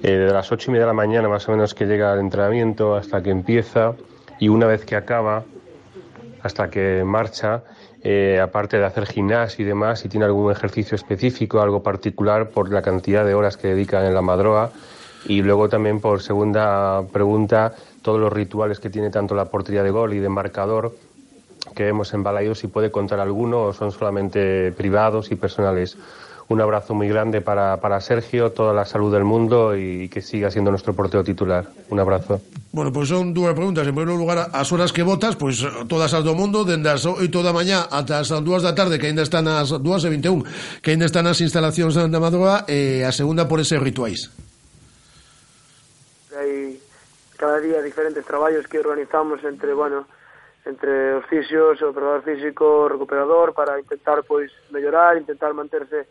Eh, 0.00 0.12
de 0.12 0.32
las 0.32 0.50
ocho 0.50 0.70
y 0.70 0.72
media 0.72 0.86
de 0.86 0.92
la 0.92 0.94
mañana, 0.94 1.28
más 1.28 1.46
o 1.48 1.52
menos, 1.52 1.74
que 1.74 1.84
llega 1.84 2.12
al 2.12 2.20
entrenamiento 2.20 2.94
hasta 2.94 3.22
que 3.22 3.30
empieza, 3.30 3.92
y 4.38 4.48
una 4.48 4.66
vez 4.66 4.84
que 4.84 4.96
acaba, 4.96 5.44
hasta 6.42 6.70
que 6.70 7.02
marcha, 7.04 7.62
eh, 8.02 8.40
aparte 8.40 8.78
de 8.78 8.84
hacer 8.84 9.06
gimnasio 9.06 9.64
y 9.64 9.68
demás, 9.68 10.00
si 10.00 10.08
tiene 10.08 10.26
algún 10.26 10.52
ejercicio 10.52 10.94
específico, 10.94 11.60
algo 11.60 11.82
particular 11.82 12.50
por 12.50 12.70
la 12.70 12.82
cantidad 12.82 13.24
de 13.24 13.34
horas 13.34 13.56
que 13.56 13.68
dedica 13.68 14.06
en 14.06 14.14
la 14.14 14.22
madroa. 14.22 14.70
Y 15.26 15.42
luego 15.42 15.68
también 15.68 16.00
por 16.00 16.22
segunda 16.22 17.02
pregunta, 17.12 17.74
todos 18.02 18.20
los 18.20 18.32
rituales 18.32 18.78
que 18.78 18.88
tiene 18.88 19.10
tanto 19.10 19.34
la 19.34 19.46
portería 19.46 19.82
de 19.82 19.90
gol 19.90 20.14
y 20.14 20.20
de 20.20 20.28
marcador 20.28 20.94
que 21.74 21.84
vemos 21.84 22.14
en 22.14 22.24
si 22.54 22.66
puede 22.68 22.90
contar 22.90 23.20
alguno 23.20 23.64
o 23.64 23.72
son 23.72 23.92
solamente 23.92 24.72
privados 24.72 25.30
y 25.30 25.36
personales. 25.36 25.96
Un 26.48 26.60
abrazo 26.62 26.94
muy 26.94 27.08
grande 27.08 27.42
para, 27.42 27.76
para 27.78 28.00
Sergio, 28.00 28.52
toda 28.52 28.72
la 28.72 28.86
salud 28.86 29.12
del 29.12 29.24
mundo 29.24 29.76
y 29.76 30.08
que 30.08 30.22
siga 30.22 30.50
siendo 30.50 30.70
nuestro 30.70 30.94
portero 30.94 31.22
titular. 31.22 31.66
Un 31.90 32.00
abrazo. 32.00 32.40
Bueno, 32.70 32.92
pois 32.92 33.08
son 33.08 33.32
dúas 33.32 33.56
preguntas. 33.56 33.88
En 33.88 33.96
primeiro 33.96 34.20
lugar, 34.20 34.52
as 34.52 34.68
horas 34.68 34.92
que 34.92 35.00
votas, 35.00 35.40
pois 35.40 35.56
todas 35.88 36.12
as 36.12 36.20
do 36.20 36.36
mundo, 36.36 36.68
dende 36.68 36.92
as 36.92 37.08
8 37.08 37.24
da 37.40 37.56
mañá 37.56 37.88
ata 37.88 38.20
as 38.20 38.28
2 38.28 38.44
da 38.60 38.76
tarde, 38.76 39.00
que 39.00 39.08
aínda 39.08 39.24
están 39.24 39.48
as 39.48 39.72
2 39.72 39.80
e 39.80 40.08
21, 40.12 40.44
que 40.84 40.92
aínda 40.92 41.08
están 41.08 41.24
as 41.24 41.40
instalacións 41.40 41.96
da 41.96 42.20
madroa, 42.20 42.68
e 42.68 43.00
a 43.00 43.08
segunda 43.08 43.48
por 43.48 43.64
ese 43.64 43.80
rituais. 43.80 44.28
Hai 46.36 46.76
cada 47.40 47.56
día 47.64 47.80
diferentes 47.80 48.28
traballos 48.28 48.68
que 48.68 48.84
organizamos 48.84 49.40
entre, 49.48 49.72
bueno, 49.72 50.04
entre 50.68 51.16
os 51.16 51.24
fisios, 51.24 51.80
o 51.80 51.88
operador 51.88 52.20
físico, 52.20 52.84
o 52.84 52.88
recuperador, 52.92 53.56
para 53.56 53.80
intentar, 53.80 54.20
pois, 54.28 54.52
mellorar, 54.68 55.16
intentar 55.16 55.56
manterse, 55.56 56.04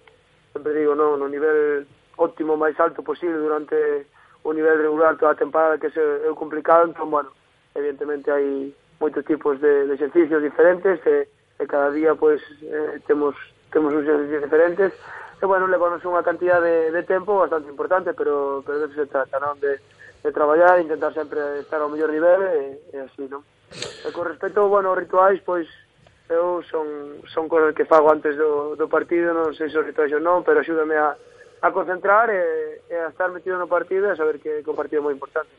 sempre 0.50 0.74
digo, 0.74 0.98
non, 0.98 1.22
no 1.22 1.30
nivel 1.30 1.86
óptimo 2.18 2.58
máis 2.58 2.74
alto 2.82 3.06
posible 3.06 3.38
durante 3.38 4.10
o 4.48 4.54
nivel 4.56 4.80
regular 4.80 5.18
toda 5.18 5.36
a 5.36 5.36
temporada 5.36 5.78
que 5.78 5.92
é, 5.92 6.00
é 6.24 6.32
complicado, 6.32 6.88
entón, 6.88 7.12
bueno, 7.12 7.36
evidentemente 7.76 8.32
hai 8.32 8.72
moitos 8.96 9.28
tipos 9.28 9.60
de, 9.60 9.92
de 9.92 9.94
exercicios 10.00 10.40
diferentes 10.40 11.04
e, 11.04 11.28
e 11.60 11.64
cada 11.68 11.92
día 11.92 12.16
pois 12.16 12.40
eh, 12.64 13.04
temos 13.04 13.36
temos 13.76 13.92
uns 13.92 14.08
exercicios 14.08 14.48
diferentes 14.48 14.96
e 15.38 15.46
bueno, 15.46 15.68
levamos 15.68 16.00
unha 16.08 16.24
cantidad 16.24 16.64
de, 16.64 16.96
de 16.96 17.04
tempo 17.04 17.44
bastante 17.44 17.68
importante, 17.68 18.16
pero, 18.16 18.64
pero 18.64 18.88
de 18.88 18.96
se 18.96 19.06
trata, 19.12 19.36
non? 19.38 19.60
De, 19.60 19.84
de 20.24 20.32
traballar, 20.32 20.80
intentar 20.80 21.12
sempre 21.12 21.60
estar 21.60 21.84
ao 21.84 21.92
mellor 21.92 22.10
nivel 22.10 22.42
e, 22.48 22.58
e 22.96 22.98
así, 23.04 23.28
non? 23.28 23.44
E 23.68 24.10
con 24.16 24.32
respecto, 24.32 24.64
bueno, 24.72 24.96
aos 24.96 25.00
rituais, 25.04 25.44
pois 25.44 25.68
eu 26.32 26.64
son, 26.72 27.20
son 27.28 27.52
cosas 27.52 27.76
que 27.76 27.84
fago 27.84 28.08
antes 28.08 28.40
do, 28.40 28.80
do 28.80 28.88
partido, 28.88 29.36
non 29.36 29.52
sei 29.54 29.68
se 29.68 29.76
os 29.76 29.84
rituais 29.84 30.10
ou 30.16 30.24
non, 30.24 30.42
pero 30.48 30.64
axúdame 30.64 30.96
a, 30.96 31.20
a 31.62 31.72
concentrar 31.72 32.30
e, 32.30 32.82
e 32.90 32.96
a 32.96 33.10
estar 33.10 33.32
metido 33.32 33.58
no 33.58 33.68
partido 33.68 34.08
e 34.08 34.12
a 34.14 34.20
saber 34.20 34.40
que, 34.40 34.62
que 34.64 34.70
o 34.70 34.78
partido 34.78 35.02
é 35.02 35.04
moi 35.04 35.14
importante. 35.14 35.50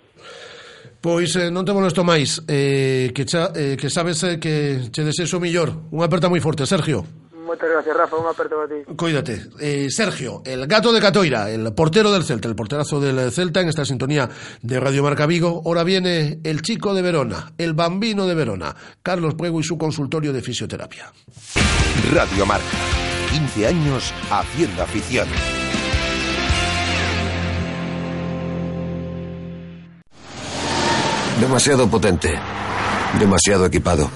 Pois 1.01 1.35
eh, 1.37 1.51
non 1.51 1.63
te 1.63 1.73
molesto 1.73 2.03
máis 2.03 2.43
eh, 2.51 3.15
que, 3.15 3.23
cha, 3.23 3.55
eh, 3.55 3.79
que 3.79 3.91
sabes 3.91 4.23
eh, 4.27 4.43
que 4.43 4.91
che 4.91 5.07
deseso 5.07 5.39
millor 5.39 5.71
Unha 5.95 6.11
aperta 6.11 6.27
moi 6.27 6.43
forte, 6.43 6.67
Sergio 6.67 7.07
Moitas 7.49 7.71
gracias, 7.71 7.97
Rafa, 7.97 8.17
un 8.17 8.27
aperto 8.27 8.57
para 8.57 8.69
ti. 8.69 8.95
Cuídate. 8.95 9.41
Eh, 9.59 9.87
Sergio, 9.89 10.43
el 10.45 10.67
gato 10.67 10.93
de 10.93 11.01
Catoira, 11.01 11.49
el 11.49 11.73
portero 11.73 12.13
del 12.13 12.23
Celta, 12.23 12.47
el 12.47 12.55
porterazo 12.55 13.01
del 13.01 13.33
Celta 13.33 13.63
en 13.63 13.71
esta 13.71 13.87
sintonía 13.87 14.29
de 14.61 14.79
Radio 14.79 15.03
Marca 15.03 15.25
Vigo. 15.25 15.63
Ahora 15.65 15.83
viene 15.83 16.41
el 16.45 16.61
chico 16.61 16.93
de 16.93 17.01
Verona, 17.01 17.53
el 17.57 17.73
bambino 17.73 18.27
de 18.27 18.35
Verona, 18.35 18.77
Carlos 19.03 19.35
Puego 19.35 19.61
y 19.61 19.63
su 19.63 19.79
consultorio 19.79 20.35
de 20.35 20.43
fisioterapia. 20.43 21.11
Radio 22.13 22.45
Marca. 22.45 22.77
15 23.31 23.67
años 23.67 24.13
haciendo 24.31 24.83
afición. 24.83 25.27
Demasiado 31.41 31.89
potente. 31.89 32.35
Demasiado 33.19 33.67
equipado. 33.67 34.11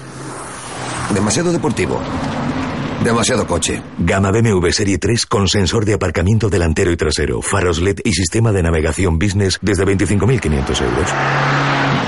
Demasiado 1.13 1.51
deportivo. 1.51 1.99
Demasiado 3.03 3.45
coche. 3.47 3.81
Gama 3.99 4.31
BMW 4.31 4.69
Serie 4.71 4.97
3 4.97 5.25
con 5.25 5.47
sensor 5.47 5.85
de 5.85 5.93
aparcamiento 5.93 6.49
delantero 6.49 6.91
y 6.91 6.97
trasero, 6.97 7.41
faros 7.41 7.81
LED 7.81 7.99
y 8.03 8.13
sistema 8.13 8.51
de 8.51 8.63
navegación 8.63 9.19
business 9.19 9.59
desde 9.61 9.85
25.500 9.85 10.81
euros. 10.81 11.09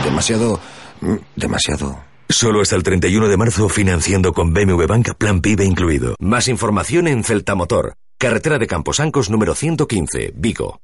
Demasiado... 0.03 0.59
mm, 1.01 1.15
Demasiado... 1.35 1.99
Solo 2.27 2.61
hasta 2.61 2.75
el 2.75 2.81
31 2.81 3.27
de 3.27 3.37
marzo 3.37 3.69
financiando 3.69 4.33
con 4.33 4.51
BMW 4.51 4.85
Bank 4.87 5.09
Plan 5.15 5.41
PIB 5.41 5.61
incluido. 5.61 6.15
Más 6.19 6.47
información 6.47 7.07
en 7.07 7.23
Celta 7.23 7.53
Motor. 7.53 7.93
Carretera 8.17 8.57
de 8.57 8.65
Camposancos 8.65 9.29
número 9.29 9.53
115, 9.53 10.33
Vigo. 10.35 10.79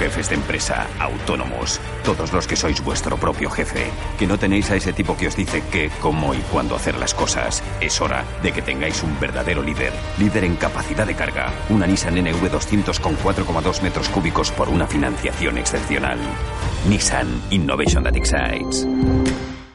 Jefes 0.00 0.30
de 0.30 0.36
empresa, 0.36 0.86
autónomos, 0.98 1.78
todos 2.02 2.32
los 2.32 2.46
que 2.46 2.56
sois 2.56 2.82
vuestro 2.82 3.18
propio 3.18 3.50
jefe, 3.50 3.90
que 4.18 4.26
no 4.26 4.38
tenéis 4.38 4.70
a 4.70 4.76
ese 4.76 4.94
tipo 4.94 5.14
que 5.14 5.26
os 5.26 5.36
dice 5.36 5.62
qué, 5.70 5.90
cómo 6.00 6.32
y 6.32 6.38
cuándo 6.50 6.74
hacer 6.74 6.96
las 6.96 7.12
cosas. 7.12 7.62
Es 7.82 8.00
hora 8.00 8.24
de 8.42 8.50
que 8.50 8.62
tengáis 8.62 9.02
un 9.02 9.20
verdadero 9.20 9.62
líder, 9.62 9.92
líder 10.18 10.44
en 10.44 10.56
capacidad 10.56 11.06
de 11.06 11.14
carga, 11.14 11.52
una 11.68 11.86
Nissan 11.86 12.16
NV200 12.16 12.98
con 12.98 13.14
4,2 13.18 13.82
metros 13.82 14.08
cúbicos 14.08 14.50
por 14.52 14.70
una 14.70 14.86
financiación 14.86 15.58
excepcional. 15.58 16.18
Nissan 16.88 17.28
Innovation 17.50 18.02
That 18.02 18.16
Excites. 18.16 18.86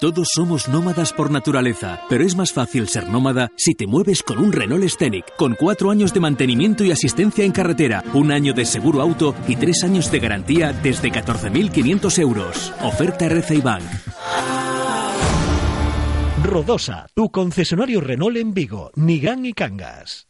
Todos 0.00 0.28
somos 0.34 0.66
nómadas 0.66 1.12
por 1.12 1.30
naturaleza, 1.30 2.00
pero 2.08 2.24
es 2.24 2.34
más 2.34 2.54
fácil 2.54 2.88
ser 2.88 3.06
nómada 3.10 3.50
si 3.54 3.74
te 3.74 3.86
mueves 3.86 4.22
con 4.22 4.38
un 4.38 4.50
Renault 4.50 4.88
Scenic, 4.88 5.36
con 5.36 5.54
cuatro 5.54 5.90
años 5.90 6.14
de 6.14 6.20
mantenimiento 6.20 6.82
y 6.84 6.90
asistencia 6.90 7.44
en 7.44 7.52
carretera, 7.52 8.02
un 8.14 8.32
año 8.32 8.54
de 8.54 8.64
seguro 8.64 9.02
auto 9.02 9.34
y 9.46 9.56
tres 9.56 9.84
años 9.84 10.10
de 10.10 10.20
garantía 10.20 10.72
desde 10.72 11.12
14.500 11.12 12.18
euros. 12.18 12.72
Oferta 12.82 13.26
RCI 13.26 13.60
Bank. 13.60 13.84
Rodosa, 16.44 17.06
tu 17.12 17.30
concesionario 17.30 18.00
Renault 18.00 18.38
en 18.38 18.54
Vigo, 18.54 18.92
Nigán 18.94 19.44
y 19.44 19.52
Cangas. 19.52 20.29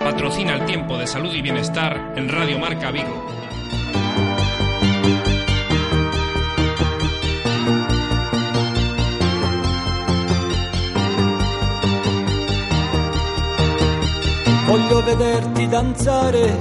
patrocina 0.00 0.54
el 0.56 0.64
tiempo 0.66 0.98
de 0.98 1.06
salud 1.06 1.32
y 1.34 1.42
bienestar 1.42 2.14
en 2.16 2.28
Radio 2.28 2.58
Marca 2.58 2.90
Vigo. 2.90 3.26
voglio 14.66 15.02
vederti 15.04 15.66
danzare 15.66 16.52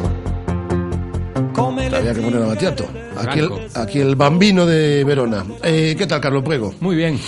Había 1.95 2.13
que 2.13 2.21
poner 2.21 2.41
a 2.41 2.45
Batiato. 2.47 2.85
Aquí 3.17 3.39
el, 3.39 3.49
aquí 3.75 3.99
el 3.99 4.15
bambino 4.15 4.65
de 4.65 5.03
Verona. 5.03 5.43
Eh, 5.63 5.93
¿Qué 5.97 6.07
tal, 6.07 6.21
Carlos 6.21 6.43
Prego? 6.43 6.73
Muy 6.79 6.95
bien. 6.95 7.19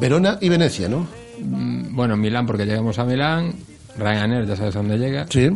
Verona 0.00 0.38
y 0.40 0.48
Venecia, 0.48 0.88
¿no? 0.88 1.06
Mm, 1.40 1.94
Bueno, 1.94 2.16
Milán 2.16 2.46
porque 2.46 2.64
llegamos 2.64 2.98
a 2.98 3.04
Milán, 3.04 3.52
Ryanair 3.98 4.46
ya 4.46 4.56
sabes 4.56 4.76
a 4.76 4.78
dónde 4.78 4.98
llega. 4.98 5.26
Sí. 5.28 5.50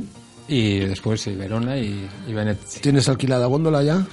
Y 0.48 0.80
después 0.80 1.20
sí, 1.20 1.34
Verona 1.34 1.76
y, 1.76 2.08
y 2.26 2.32
Venecia. 2.32 2.80
¿Tienes 2.82 3.08
alquilada 3.08 3.46
góndola 3.46 3.82
ya? 3.82 4.04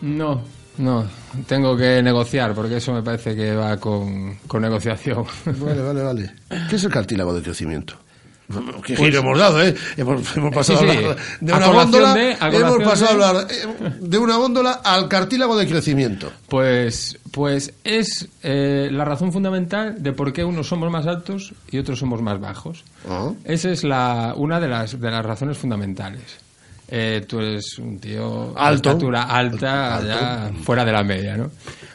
No, 0.00 0.42
no, 0.78 1.04
tengo 1.46 1.76
que 1.76 2.02
negociar 2.02 2.54
porque 2.54 2.78
eso 2.78 2.92
me 2.92 3.02
parece 3.02 3.36
que 3.36 3.54
va 3.54 3.76
con, 3.76 4.36
con 4.46 4.62
negociación. 4.62 5.24
Vale, 5.46 5.82
vale, 5.82 6.02
vale. 6.02 6.32
¿Qué 6.70 6.76
es 6.76 6.84
el 6.84 6.90
cartílago 6.90 7.34
de 7.34 7.42
crecimiento? 7.42 7.94
Qué 8.46 8.94
Pues- 8.94 8.98
giro 9.10 9.20
hemos 9.20 9.38
dado, 9.38 9.62
¿eh? 9.62 9.74
Hemos, 9.96 10.36
hemos 10.36 10.54
pasado 10.54 10.80
Sí, 10.80 10.84
a 10.86 10.90
sí. 10.92 10.96
hablar 10.98 11.16
de 11.40 11.52
A 11.52 11.56
una 11.56 11.66
góndola, 11.68 12.14
de- 12.14 12.36
a 12.38 12.48
hemos 12.48 12.82
pasado 12.84 13.16
de- 13.18 13.24
a 13.24 13.28
hablar 13.30 13.46
eh, 13.50 13.92
de 14.00 14.18
una 14.18 14.36
góndola 14.36 14.72
al 14.84 15.08
cartílago 15.08 15.56
de 15.56 15.66
crecimiento. 15.66 16.30
Pues, 16.48 17.18
pues 17.30 17.72
es 17.84 18.28
eh, 18.42 18.90
la 18.92 19.04
razón 19.06 19.32
fundamental 19.32 20.02
de 20.02 20.12
por 20.12 20.32
qué 20.34 20.44
unos 20.44 20.68
somos 20.68 20.90
más 20.90 21.06
altos 21.06 21.54
y 21.70 21.78
otros 21.78 21.98
somos 21.98 22.20
más 22.20 22.38
bajos. 22.38 22.84
Ah. 23.08 23.30
Esa 23.44 23.70
es 23.70 23.82
la, 23.82 24.34
una 24.36 24.60
de 24.60 24.68
las, 24.68 25.00
de 25.00 25.10
las 25.10 25.24
razones 25.24 25.56
fundamentales. 25.56 26.22
Eh, 26.88 27.24
tú 27.26 27.40
eres 27.40 27.78
un 27.78 27.98
tío 27.98 28.52
de 28.54 28.60
Alto. 28.60 28.90
estatura 28.90 29.22
alta, 29.22 29.96
Alto. 29.96 30.06
ya 30.06 30.50
fuera 30.64 30.84
de 30.84 30.92
la 30.92 31.02
media, 31.02 31.34
¿no? 31.38 31.50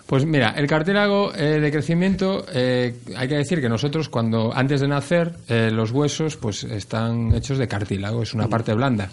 Pues 0.10 0.26
mira, 0.26 0.56
el 0.58 0.66
cartílago 0.66 1.32
eh, 1.36 1.60
de 1.60 1.72
crecimiento, 1.72 2.44
eh, 2.52 2.96
hay 3.16 3.28
que 3.28 3.36
decir 3.36 3.62
que 3.62 3.70
nosotros 3.70 4.10
cuando 4.10 4.52
antes 4.52 4.82
de 4.82 4.88
nacer 4.88 5.36
eh, 5.48 5.70
los 5.72 5.92
huesos 5.92 6.36
pues 6.36 6.64
están 6.64 7.32
hechos 7.36 7.60
de 7.60 7.68
cartílago, 7.68 8.24
es 8.24 8.34
una 8.34 8.48
parte 8.48 8.74
blanda. 8.74 9.08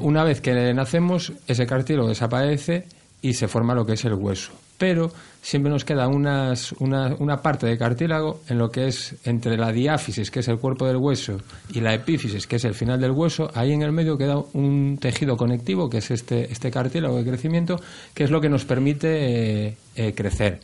Una 0.00 0.24
vez 0.24 0.40
que 0.40 0.72
nacemos, 0.72 1.34
ese 1.46 1.66
cartílago 1.66 2.08
desaparece 2.08 2.86
y 3.20 3.34
se 3.34 3.46
forma 3.46 3.74
lo 3.74 3.84
que 3.84 3.92
es 3.92 4.04
el 4.06 4.14
hueso. 4.14 4.52
Pero 4.80 5.12
siempre 5.42 5.70
nos 5.70 5.84
queda 5.84 6.08
unas, 6.08 6.72
una, 6.78 7.14
una 7.18 7.42
parte 7.42 7.66
de 7.66 7.76
cartílago 7.76 8.40
en 8.48 8.56
lo 8.56 8.70
que 8.70 8.86
es 8.86 9.14
entre 9.24 9.58
la 9.58 9.72
diáfisis, 9.72 10.30
que 10.30 10.40
es 10.40 10.48
el 10.48 10.56
cuerpo 10.56 10.86
del 10.86 10.96
hueso, 10.96 11.36
y 11.74 11.82
la 11.82 11.92
epífisis, 11.92 12.46
que 12.46 12.56
es 12.56 12.64
el 12.64 12.72
final 12.72 12.98
del 12.98 13.10
hueso. 13.10 13.50
Ahí 13.54 13.72
en 13.72 13.82
el 13.82 13.92
medio 13.92 14.16
queda 14.16 14.38
un 14.54 14.96
tejido 14.98 15.36
conectivo, 15.36 15.90
que 15.90 15.98
es 15.98 16.10
este, 16.10 16.50
este 16.50 16.70
cartílago 16.70 17.18
de 17.18 17.28
crecimiento, 17.28 17.78
que 18.14 18.24
es 18.24 18.30
lo 18.30 18.40
que 18.40 18.48
nos 18.48 18.64
permite 18.64 19.66
eh, 19.66 19.76
eh, 19.96 20.14
crecer. 20.14 20.60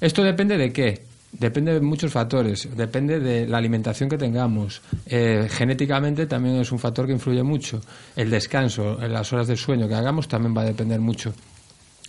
¿Esto 0.00 0.24
depende 0.24 0.56
de 0.56 0.72
qué? 0.72 1.02
Depende 1.30 1.74
de 1.74 1.80
muchos 1.82 2.10
factores, 2.10 2.66
depende 2.74 3.20
de 3.20 3.46
la 3.46 3.58
alimentación 3.58 4.08
que 4.08 4.16
tengamos. 4.16 4.80
Eh, 5.04 5.48
genéticamente 5.50 6.26
también 6.26 6.56
es 6.56 6.72
un 6.72 6.78
factor 6.78 7.04
que 7.04 7.12
influye 7.12 7.42
mucho. 7.42 7.78
El 8.16 8.30
descanso, 8.30 8.96
las 9.06 9.30
horas 9.34 9.48
de 9.48 9.56
sueño 9.58 9.86
que 9.86 9.96
hagamos 9.96 10.28
también 10.28 10.56
va 10.56 10.62
a 10.62 10.64
depender 10.64 10.98
mucho. 10.98 11.34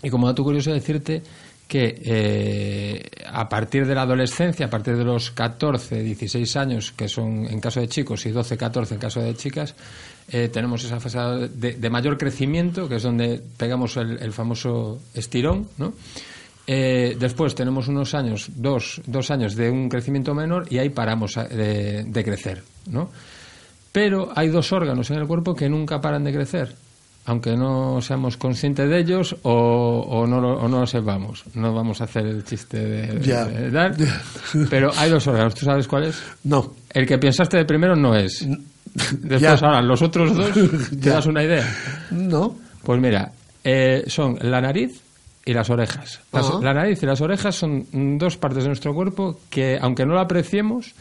Y 0.04 0.10
como 0.10 0.28
dato 0.28 0.44
curioso 0.44 0.72
decirte 0.72 1.22
que 1.72 2.02
eh, 2.04 3.10
a 3.32 3.48
partir 3.48 3.88
de 3.88 3.96
la 3.96 4.02
adolescencia, 4.02 4.66
a 4.66 4.70
partir 4.70 4.98
de 4.98 5.06
los 5.06 5.32
14, 5.32 6.04
16 6.04 6.58
años, 6.58 6.92
que 6.92 7.08
son 7.08 7.46
en 7.46 7.62
caso 7.62 7.80
de 7.80 7.88
chicos, 7.88 8.26
y 8.26 8.32
12, 8.32 8.58
14 8.58 8.96
en 8.96 9.00
caso 9.00 9.22
de 9.22 9.34
chicas, 9.36 9.74
eh, 10.30 10.50
tenemos 10.52 10.84
esa 10.84 11.00
fase 11.00 11.48
de, 11.48 11.90
mayor 11.90 12.18
crecimiento, 12.18 12.90
que 12.90 12.96
es 12.96 13.04
donde 13.04 13.42
pegamos 13.56 13.96
el, 13.96 14.34
famoso 14.34 15.00
estirón, 15.14 15.70
¿no? 15.78 15.94
Eh, 16.68 17.16
después 17.18 17.56
tenemos 17.56 17.88
unos 17.88 18.14
años, 18.16 18.50
dos, 18.54 19.02
dos 19.06 19.32
años 19.32 19.56
de 19.56 19.70
un 19.70 19.88
crecimiento 19.88 20.34
menor 20.36 20.68
y 20.70 20.78
ahí 20.78 20.90
paramos 20.90 21.36
de, 21.36 22.22
crecer. 22.26 22.64
Pero 23.94 24.30
hay 24.36 24.50
dos 24.50 24.74
órganos 24.74 25.10
en 25.10 25.20
el 25.20 25.26
cuerpo 25.26 25.56
que 25.56 25.70
nunca 25.70 26.02
paran 26.02 26.26
de 26.26 26.34
crecer, 26.34 26.76
aunque 27.26 27.56
no 27.56 28.02
seamos 28.02 28.38
conscientes 28.38 28.90
de 28.90 29.00
ellos 29.00 29.36
o, 29.44 30.06
o 30.10 30.28
no, 30.28 30.42
lo, 30.42 30.60
o 30.60 30.68
no 30.68 30.82
lo 30.82 30.88
sepamos. 30.88 31.44
No 31.54 31.74
vamos 31.74 32.02
a 32.02 32.06
hacer 32.06 32.26
el 32.26 32.44
chiste 32.44 32.78
de, 32.78 33.20
de 33.20 33.72
dar, 33.72 33.96
pero 34.70 34.92
hay 34.98 35.10
dos 35.10 35.28
órganos. 35.28 35.54
¿Tú 35.54 35.66
sabes 35.66 35.88
cuál 35.88 36.06
es? 36.06 36.22
No. 36.44 36.74
El 36.92 37.06
que 37.06 37.18
pensaste 37.18 37.58
de 37.58 37.66
primero 37.66 37.96
no 37.96 38.16
es. 38.16 38.46
Después, 39.20 39.64
ahora, 39.64 39.82
los 39.82 40.02
otros 40.02 40.36
dos, 40.36 40.52
¿te 41.02 41.10
das 41.10 41.26
una 41.26 41.44
idea? 41.44 41.66
No. 42.12 42.56
Pues 42.84 43.00
mira, 43.00 43.32
eh, 43.64 44.04
son 44.08 44.38
la 44.42 44.60
nariz 44.60 45.02
y 45.46 45.54
las 45.54 45.70
orejas. 45.70 46.20
Las-. 46.32 46.62
La 46.62 46.74
nariz 46.74 47.02
y 47.02 47.06
las 47.06 47.22
orejas 47.22 47.56
son 47.56 47.86
dos 48.18 48.38
partes 48.38 48.64
de 48.64 48.70
nuestro 48.70 48.94
cuerpo 48.94 49.40
que, 49.50 49.78
aunque 49.80 50.06
no 50.06 50.14
lo 50.14 50.20
apreciemos, 50.20 50.94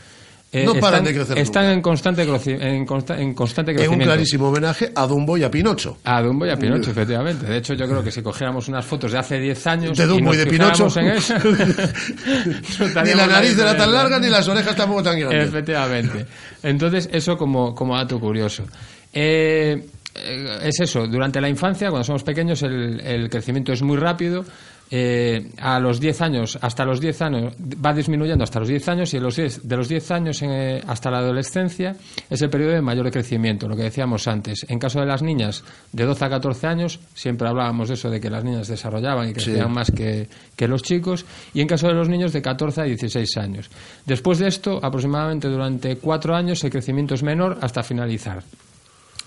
eh, 0.52 0.64
No 0.64 0.74
paran 0.74 1.00
están, 1.00 1.04
de 1.04 1.14
crecer 1.14 1.38
están 1.38 1.62
nunca. 1.64 1.74
en 1.74 1.80
constante, 1.82 2.22
en, 2.22 2.84
consta- 2.86 3.18
en 3.20 3.34
constante 3.34 3.70
En 3.70 3.76
un 3.76 3.80
crecimiento. 3.82 4.04
clarísimo 4.12 4.48
homenaje 4.48 4.90
a 4.94 5.06
Dumbo 5.06 5.36
y 5.38 5.44
a 5.44 5.50
Pinocho. 5.50 5.98
A 6.04 6.20
Dumbo 6.22 6.44
y 6.46 6.50
a 6.50 6.56
Pinocho, 6.56 6.90
efectivamente. 6.90 7.46
De 7.46 7.58
hecho, 7.58 7.74
yo 7.74 7.86
creo 7.86 8.02
que 8.02 8.10
si 8.10 8.20
cogiéramos 8.20 8.66
unas 8.68 8.84
fotos 8.84 9.12
de 9.12 9.18
hace 9.18 9.38
10 9.38 9.66
años. 9.68 9.96
De 9.98 10.06
Dumbo 10.06 10.34
y, 10.34 10.38
de 10.38 10.46
Pinocho. 10.46 10.88
en 10.98 11.06
esa, 11.08 11.38
ni 13.04 13.14
la 13.14 13.26
nariz 13.26 13.58
era 13.58 13.76
tan 13.76 13.92
larga 13.92 14.18
ni 14.18 14.28
las 14.28 14.46
orejas 14.48 14.74
tampoco 14.76 15.02
tan 15.04 15.18
grandes. 15.18 15.48
Efectivamente. 15.48 16.26
Entonces, 16.62 17.08
eso 17.12 17.36
como, 17.36 17.74
como 17.74 17.96
dato 17.96 18.18
curioso. 18.18 18.64
Eh, 19.12 19.86
eh, 20.14 20.58
es 20.64 20.80
eso, 20.80 21.06
durante 21.06 21.40
la 21.40 21.48
infancia, 21.48 21.88
cuando 21.90 22.04
somos 22.04 22.22
pequeños, 22.24 22.62
el, 22.62 23.00
el 23.00 23.30
crecimiento 23.30 23.72
es 23.72 23.82
muy 23.82 23.96
rápido. 23.96 24.44
Eh, 24.92 25.50
a 25.58 25.78
los 25.78 26.00
10 26.00 26.20
años, 26.20 26.58
hasta 26.60 26.84
los 26.84 27.00
10 27.00 27.22
años, 27.22 27.54
va 27.84 27.92
disminuyendo 27.94 28.42
hasta 28.42 28.58
los 28.58 28.68
10 28.68 28.88
años 28.88 29.14
y 29.14 29.18
de 29.18 29.22
los 29.22 29.36
10, 29.36 29.68
de 29.68 29.76
los 29.76 29.88
10 29.88 30.10
años 30.10 30.42
en, 30.42 30.50
eh, 30.50 30.82
hasta 30.84 31.12
la 31.12 31.18
adolescencia 31.18 31.94
es 32.28 32.42
el 32.42 32.50
periodo 32.50 32.72
de 32.72 32.82
mayor 32.82 33.08
crecimiento, 33.12 33.68
lo 33.68 33.76
que 33.76 33.84
decíamos 33.84 34.26
antes. 34.26 34.66
En 34.68 34.80
caso 34.80 34.98
de 34.98 35.06
las 35.06 35.22
niñas 35.22 35.62
de 35.92 36.04
12 36.04 36.24
a 36.24 36.28
14 36.30 36.66
años, 36.66 36.98
siempre 37.14 37.46
hablábamos 37.48 37.86
de 37.88 37.94
eso, 37.94 38.10
de 38.10 38.20
que 38.20 38.30
las 38.30 38.42
niñas 38.42 38.66
desarrollaban 38.66 39.28
y 39.28 39.32
crecían 39.32 39.68
Sí. 39.68 39.72
más 39.74 39.90
que, 39.92 40.28
que 40.56 40.66
los 40.66 40.82
chicos, 40.82 41.24
y 41.54 41.60
en 41.60 41.68
caso 41.68 41.86
de 41.86 41.94
los 41.94 42.08
niños 42.08 42.32
de 42.32 42.42
14 42.42 42.80
a 42.80 42.84
16 42.84 43.36
años. 43.36 43.70
Después 44.06 44.40
de 44.40 44.48
esto, 44.48 44.80
aproximadamente 44.82 45.46
durante 45.48 45.98
cuatro 45.98 46.34
años, 46.34 46.64
el 46.64 46.70
crecimiento 46.70 47.14
es 47.14 47.22
menor 47.22 47.58
hasta 47.60 47.84
finalizar. 47.84 48.42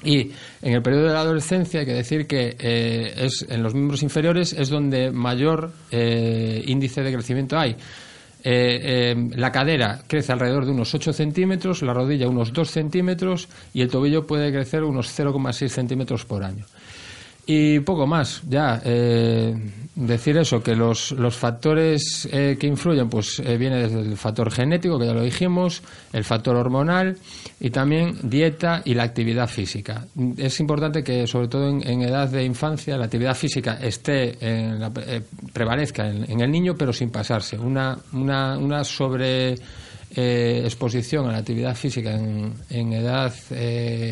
Y 0.04 0.32
en 0.62 0.74
el 0.74 0.82
periodo 0.82 1.08
de 1.08 1.14
la 1.14 1.22
adolescencia 1.22 1.80
hay 1.80 1.86
que 1.86 1.94
decir 1.94 2.28
que 2.28 2.56
eh, 2.60 3.14
es 3.18 3.46
en 3.50 3.64
los 3.64 3.74
miembros 3.74 4.04
inferiores 4.04 4.54
es 4.54 4.70
donde 4.70 5.12
mayor 5.12 5.72
eh, 5.92 6.64
índice 6.66 7.02
de 7.02 7.14
crecimiento 7.14 7.58
hay. 7.58 7.76
Eh, 8.46 9.12
eh, 9.14 9.30
la 9.36 9.54
cadera 9.54 10.02
crece 10.06 10.34
alrededor 10.34 10.66
de 10.66 10.72
unos 10.72 10.94
8 10.94 11.14
centímetros, 11.14 11.82
la 11.82 11.94
rodilla 11.94 12.28
unos 12.28 12.52
2 12.52 12.70
centímetros 12.70 13.48
y 13.74 13.82
el 13.82 13.90
tobillo 13.90 14.28
puede 14.28 14.52
crecer 14.52 14.84
unos 14.84 15.18
0,6 15.18 15.70
centímetros 15.70 16.26
por 16.26 16.44
año. 16.44 16.66
Y 17.46 17.80
poco 17.82 18.08
más, 18.08 18.42
ya. 18.48 18.82
eh, 18.86 19.54
decir 19.96 20.38
eso, 20.38 20.64
que 20.64 20.76
los, 20.76 21.12
los 21.12 21.36
factores 21.36 22.28
eh, 22.32 22.58
que 22.60 22.68
influyen, 22.68 23.10
pues 23.10 23.40
eh, 23.40 23.58
viene 23.58 23.78
desde 23.84 24.00
el 24.00 24.18
factor 24.18 24.50
genético, 24.50 24.98
que 24.98 25.06
ya 25.06 25.14
lo 25.14 25.22
dijimos, 25.24 25.82
el 26.14 26.24
factor 26.24 26.56
hormonal 26.56 27.18
y 27.60 27.70
también 27.70 28.16
dieta 28.24 28.82
y 28.86 28.94
la 28.96 29.04
actividad 29.04 29.48
física. 29.50 30.08
Es 30.38 30.60
importante 30.62 31.04
que, 31.04 31.28
sobre 31.28 31.48
todo 31.50 31.68
en, 31.70 32.02
edad 32.02 32.30
de 32.30 32.44
infancia, 32.46 32.98
la 32.98 33.06
actividad 33.06 33.36
física 33.36 33.78
esté, 33.82 34.38
en 34.40 34.80
la- 34.80 34.92
eh, 35.06 35.22
prevalezca 35.52 36.08
en, 36.10 36.32
en 36.32 36.40
el 36.42 36.50
niño, 36.50 36.76
pero 36.76 36.92
sin 36.94 37.10
pasarse. 37.12 37.58
Una, 37.60 37.98
una, 38.14 38.58
una 38.58 38.84
sobre 38.86 39.56
eh, 40.16 40.62
exposición 40.64 41.28
a 41.28 41.34
la 41.34 41.38
actividad 41.40 41.76
física 41.76 42.14
en, 42.16 42.54
en 42.70 42.94
edad 42.94 43.34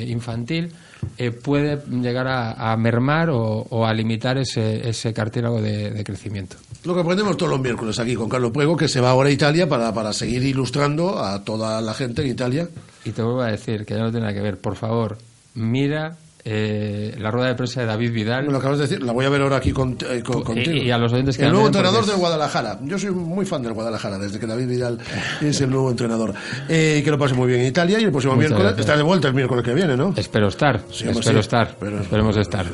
infantil 0.06 0.70
eh, 1.18 1.32
puede 1.32 1.82
llegar 1.90 2.28
a, 2.28 2.72
a 2.72 2.78
mermar 2.78 3.30
o, 3.30 3.66
o 3.70 3.86
a 3.86 3.94
limitar 3.94 4.38
ese, 4.38 4.88
ese 4.90 5.14
cartílago 5.14 5.62
de, 5.62 5.92
de 5.92 6.04
crecimiento. 6.04 6.58
Lo 6.84 6.96
que 6.96 7.02
aprendemos 7.02 7.38
todos 7.38 7.52
los 7.52 7.62
miércoles 7.62 8.00
aquí 8.00 8.16
con 8.16 8.28
Carlos 8.28 8.52
Puego, 8.52 8.76
que 8.76 8.88
se 8.88 9.02
va 9.02 9.12
ahora 9.12 9.30
a 9.30 9.32
Italia 9.32 9.70
para, 9.70 9.94
para 9.94 10.14
seguir 10.14 10.44
ilustrando 10.44 11.20
a 11.24 11.44
toda 11.44 11.80
la 11.82 11.94
gente 11.94 12.24
en 12.24 12.30
Italia. 12.30 12.68
Y 13.06 13.12
te 13.12 13.22
vuelvo 13.22 13.42
a 13.42 13.52
decir 13.52 13.86
que 13.86 13.94
ya 13.94 14.02
no 14.02 14.10
tiene 14.12 14.22
nada 14.28 14.34
que 14.34 14.42
ver. 14.42 14.58
Por 14.60 14.76
favor, 14.76 15.18
mira 15.54 16.18
eh, 16.44 17.16
la 17.20 17.30
rueda 17.32 17.48
de 17.50 17.56
prensa 17.56 17.82
de 17.82 17.88
David 17.88 18.12
Vidal. 18.12 18.46
Me 18.46 18.52
lo 18.52 18.58
acabas 18.58 18.78
de 18.80 18.88
decir, 18.88 19.04
la 19.04 19.12
voy 19.12 19.26
a 19.26 19.30
ver 19.30 19.42
ahora 19.42 19.58
aquí 19.58 19.72
con- 19.72 19.98
eh, 20.10 20.24
con- 20.26 20.44
contigo. 20.44 20.72
y 20.76 20.90
a 20.92 20.98
los 20.98 21.14
oyentes 21.14 21.38
que 21.38 21.44
El 21.44 21.52
nuevo 21.52 21.66
porque 21.66 21.78
entrenador 21.78 22.02
es- 22.04 22.08
del 22.10 22.18
Guadalajara. 22.18 22.80
Yo 22.84 22.98
soy 22.98 23.12
muy 23.12 23.46
fan 23.46 23.62
del 23.64 23.74
Guadalajara, 23.74 24.18
desde 24.18 24.40
que 24.40 24.48
David 24.48 24.68
Vidal 24.68 24.98
es 25.42 25.62
el 25.62 25.70
nuevo 25.70 25.90
entrenador. 25.92 26.34
Eh, 26.70 27.02
que 27.04 27.12
lo 27.12 27.18
pase 27.18 27.36
muy 27.36 27.48
bien 27.48 27.62
en 27.62 27.68
Italia 27.68 28.00
y 28.00 28.04
el 28.04 28.12
próximo 28.12 28.34
Muchas 28.36 28.50
miércoles 28.50 28.74
gracias. 28.74 28.86
está 28.88 28.98
de 28.98 29.04
vuelta 29.04 29.28
el 29.28 29.34
miércoles 29.34 29.64
que 29.64 29.74
viene, 29.74 29.96
¿no? 29.96 30.14
Espero 30.18 30.48
estar, 30.48 30.80
Sí, 30.92 31.08
espero 31.08 31.34
sí. 31.34 31.40
estar, 31.40 31.76
Pero- 31.80 32.00
esperemos 32.02 32.36
estar. 32.38 32.66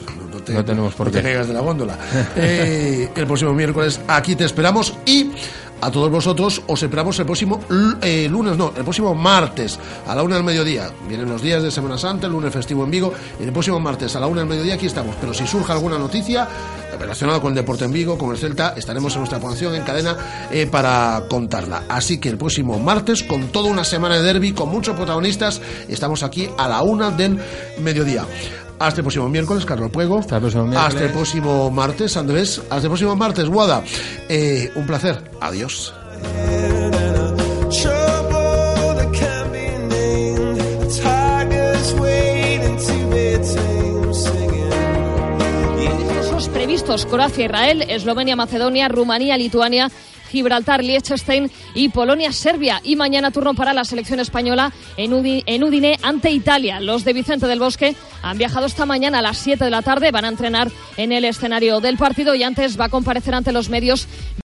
No, 0.53 0.63
tenemos 0.63 0.93
por 0.95 1.07
no 1.07 1.11
qué. 1.11 1.17
te 1.19 1.23
caigas 1.23 1.47
de 1.47 1.53
la 1.53 1.59
góndola. 1.59 1.97
El 2.37 3.25
próximo 3.27 3.53
miércoles 3.53 3.99
aquí 4.07 4.35
te 4.35 4.45
esperamos 4.45 4.93
y 5.05 5.29
a 5.81 5.91
todos 5.91 6.09
vosotros 6.09 6.61
os 6.67 6.81
esperamos 6.81 7.17
el 7.19 7.25
próximo 7.25 7.59
eh, 8.01 8.27
lunes, 8.29 8.57
no, 8.57 8.73
el 8.75 8.83
próximo 8.83 9.13
martes 9.13 9.79
a 10.07 10.15
la 10.15 10.23
una 10.23 10.35
del 10.35 10.43
mediodía. 10.43 10.91
Vienen 11.07 11.29
los 11.29 11.41
días 11.41 11.61
de 11.61 11.71
Semana 11.71 11.97
Santa, 11.97 12.27
el 12.27 12.33
lunes 12.33 12.53
festivo 12.53 12.83
en 12.83 12.91
Vigo 12.91 13.13
y 13.39 13.43
el 13.43 13.51
próximo 13.51 13.79
martes 13.79 14.15
a 14.15 14.19
la 14.19 14.27
una 14.27 14.41
del 14.41 14.49
mediodía 14.49 14.75
aquí 14.75 14.87
estamos. 14.87 15.15
Pero 15.19 15.33
si 15.33 15.45
surge 15.45 15.71
alguna 15.71 15.97
noticia, 15.97 16.47
relacionado 16.99 17.41
con 17.41 17.51
el 17.51 17.55
deporte 17.55 17.85
en 17.85 17.91
Vigo, 17.91 18.17
con 18.17 18.31
el 18.31 18.37
Celta, 18.37 18.73
estaremos 18.75 19.13
en 19.13 19.19
nuestra 19.19 19.39
programación 19.39 19.75
en 19.75 19.83
cadena 19.83 20.17
eh, 20.51 20.67
para 20.67 21.23
contarla. 21.29 21.83
Así 21.89 22.19
que 22.19 22.29
el 22.29 22.37
próximo 22.37 22.79
martes, 22.79 23.23
con 23.23 23.47
toda 23.47 23.69
una 23.69 23.83
semana 23.83 24.17
de 24.17 24.23
derby, 24.23 24.53
con 24.53 24.69
muchos 24.69 24.95
protagonistas, 24.95 25.61
estamos 25.87 26.23
aquí 26.23 26.49
a 26.57 26.67
la 26.67 26.81
una 26.81 27.11
del 27.11 27.39
mediodía. 27.79 28.25
Hasta 28.79 29.01
el 29.01 29.03
próximo 29.03 29.27
miércoles, 29.29 29.65
Carlos 29.65 29.91
Puego. 29.91 30.19
Hasta 30.19 30.35
el 30.35 30.41
próximo 30.41 30.63
miércoles. 30.65 30.93
Hasta 30.93 31.05
el 31.05 31.11
próximo 31.11 31.71
martes, 31.71 32.17
Andrés. 32.17 32.61
Hasta 32.69 32.77
el 32.77 32.87
próximo 32.87 33.15
martes, 33.15 33.49
Guada. 33.49 33.83
Eh, 34.29 34.71
un 34.75 34.85
placer. 34.85 35.31
Adiós. 35.41 35.93
Amistosos 45.79 46.49
previstos 46.49 47.05
Croacia, 47.05 47.45
Israel, 47.45 47.81
Eslovenia, 47.89 48.35
Macedonia, 48.35 48.87
Rumanía, 48.87 49.37
Lituania. 49.37 49.89
Gibraltar, 50.31 50.83
Liechtenstein 50.83 51.49
y 51.73 51.89
Polonia, 51.89 52.31
Serbia. 52.31 52.81
Y 52.83 52.95
mañana 52.95 53.31
turno 53.31 53.53
para 53.53 53.73
la 53.73 53.83
selección 53.85 54.19
española 54.19 54.71
en, 54.97 55.11
Udi- 55.11 55.43
Udine 55.63 55.97
ante 56.03 56.31
Italia. 56.31 56.79
Los 56.79 57.03
de 57.03 57.13
Vicente 57.13 57.47
del 57.47 57.59
Bosque 57.59 57.95
han 58.21 58.37
viajado 58.37 58.65
esta 58.65 58.85
mañana 58.85 59.19
a 59.19 59.21
las 59.21 59.37
7 59.37 59.63
de 59.63 59.69
la 59.71 59.81
tarde. 59.81 60.11
Van 60.11 60.25
a 60.25 60.29
entrenar 60.29 60.69
en 60.97 61.11
el 61.11 61.25
escenario 61.25 61.79
del 61.79 61.97
partido 61.97 62.35
y 62.35 62.43
antes 62.43 62.79
va 62.79 62.85
a 62.85 62.89
comparecer 62.89 63.33
ante 63.35 63.51
los 63.51 63.69
medios 63.69 64.07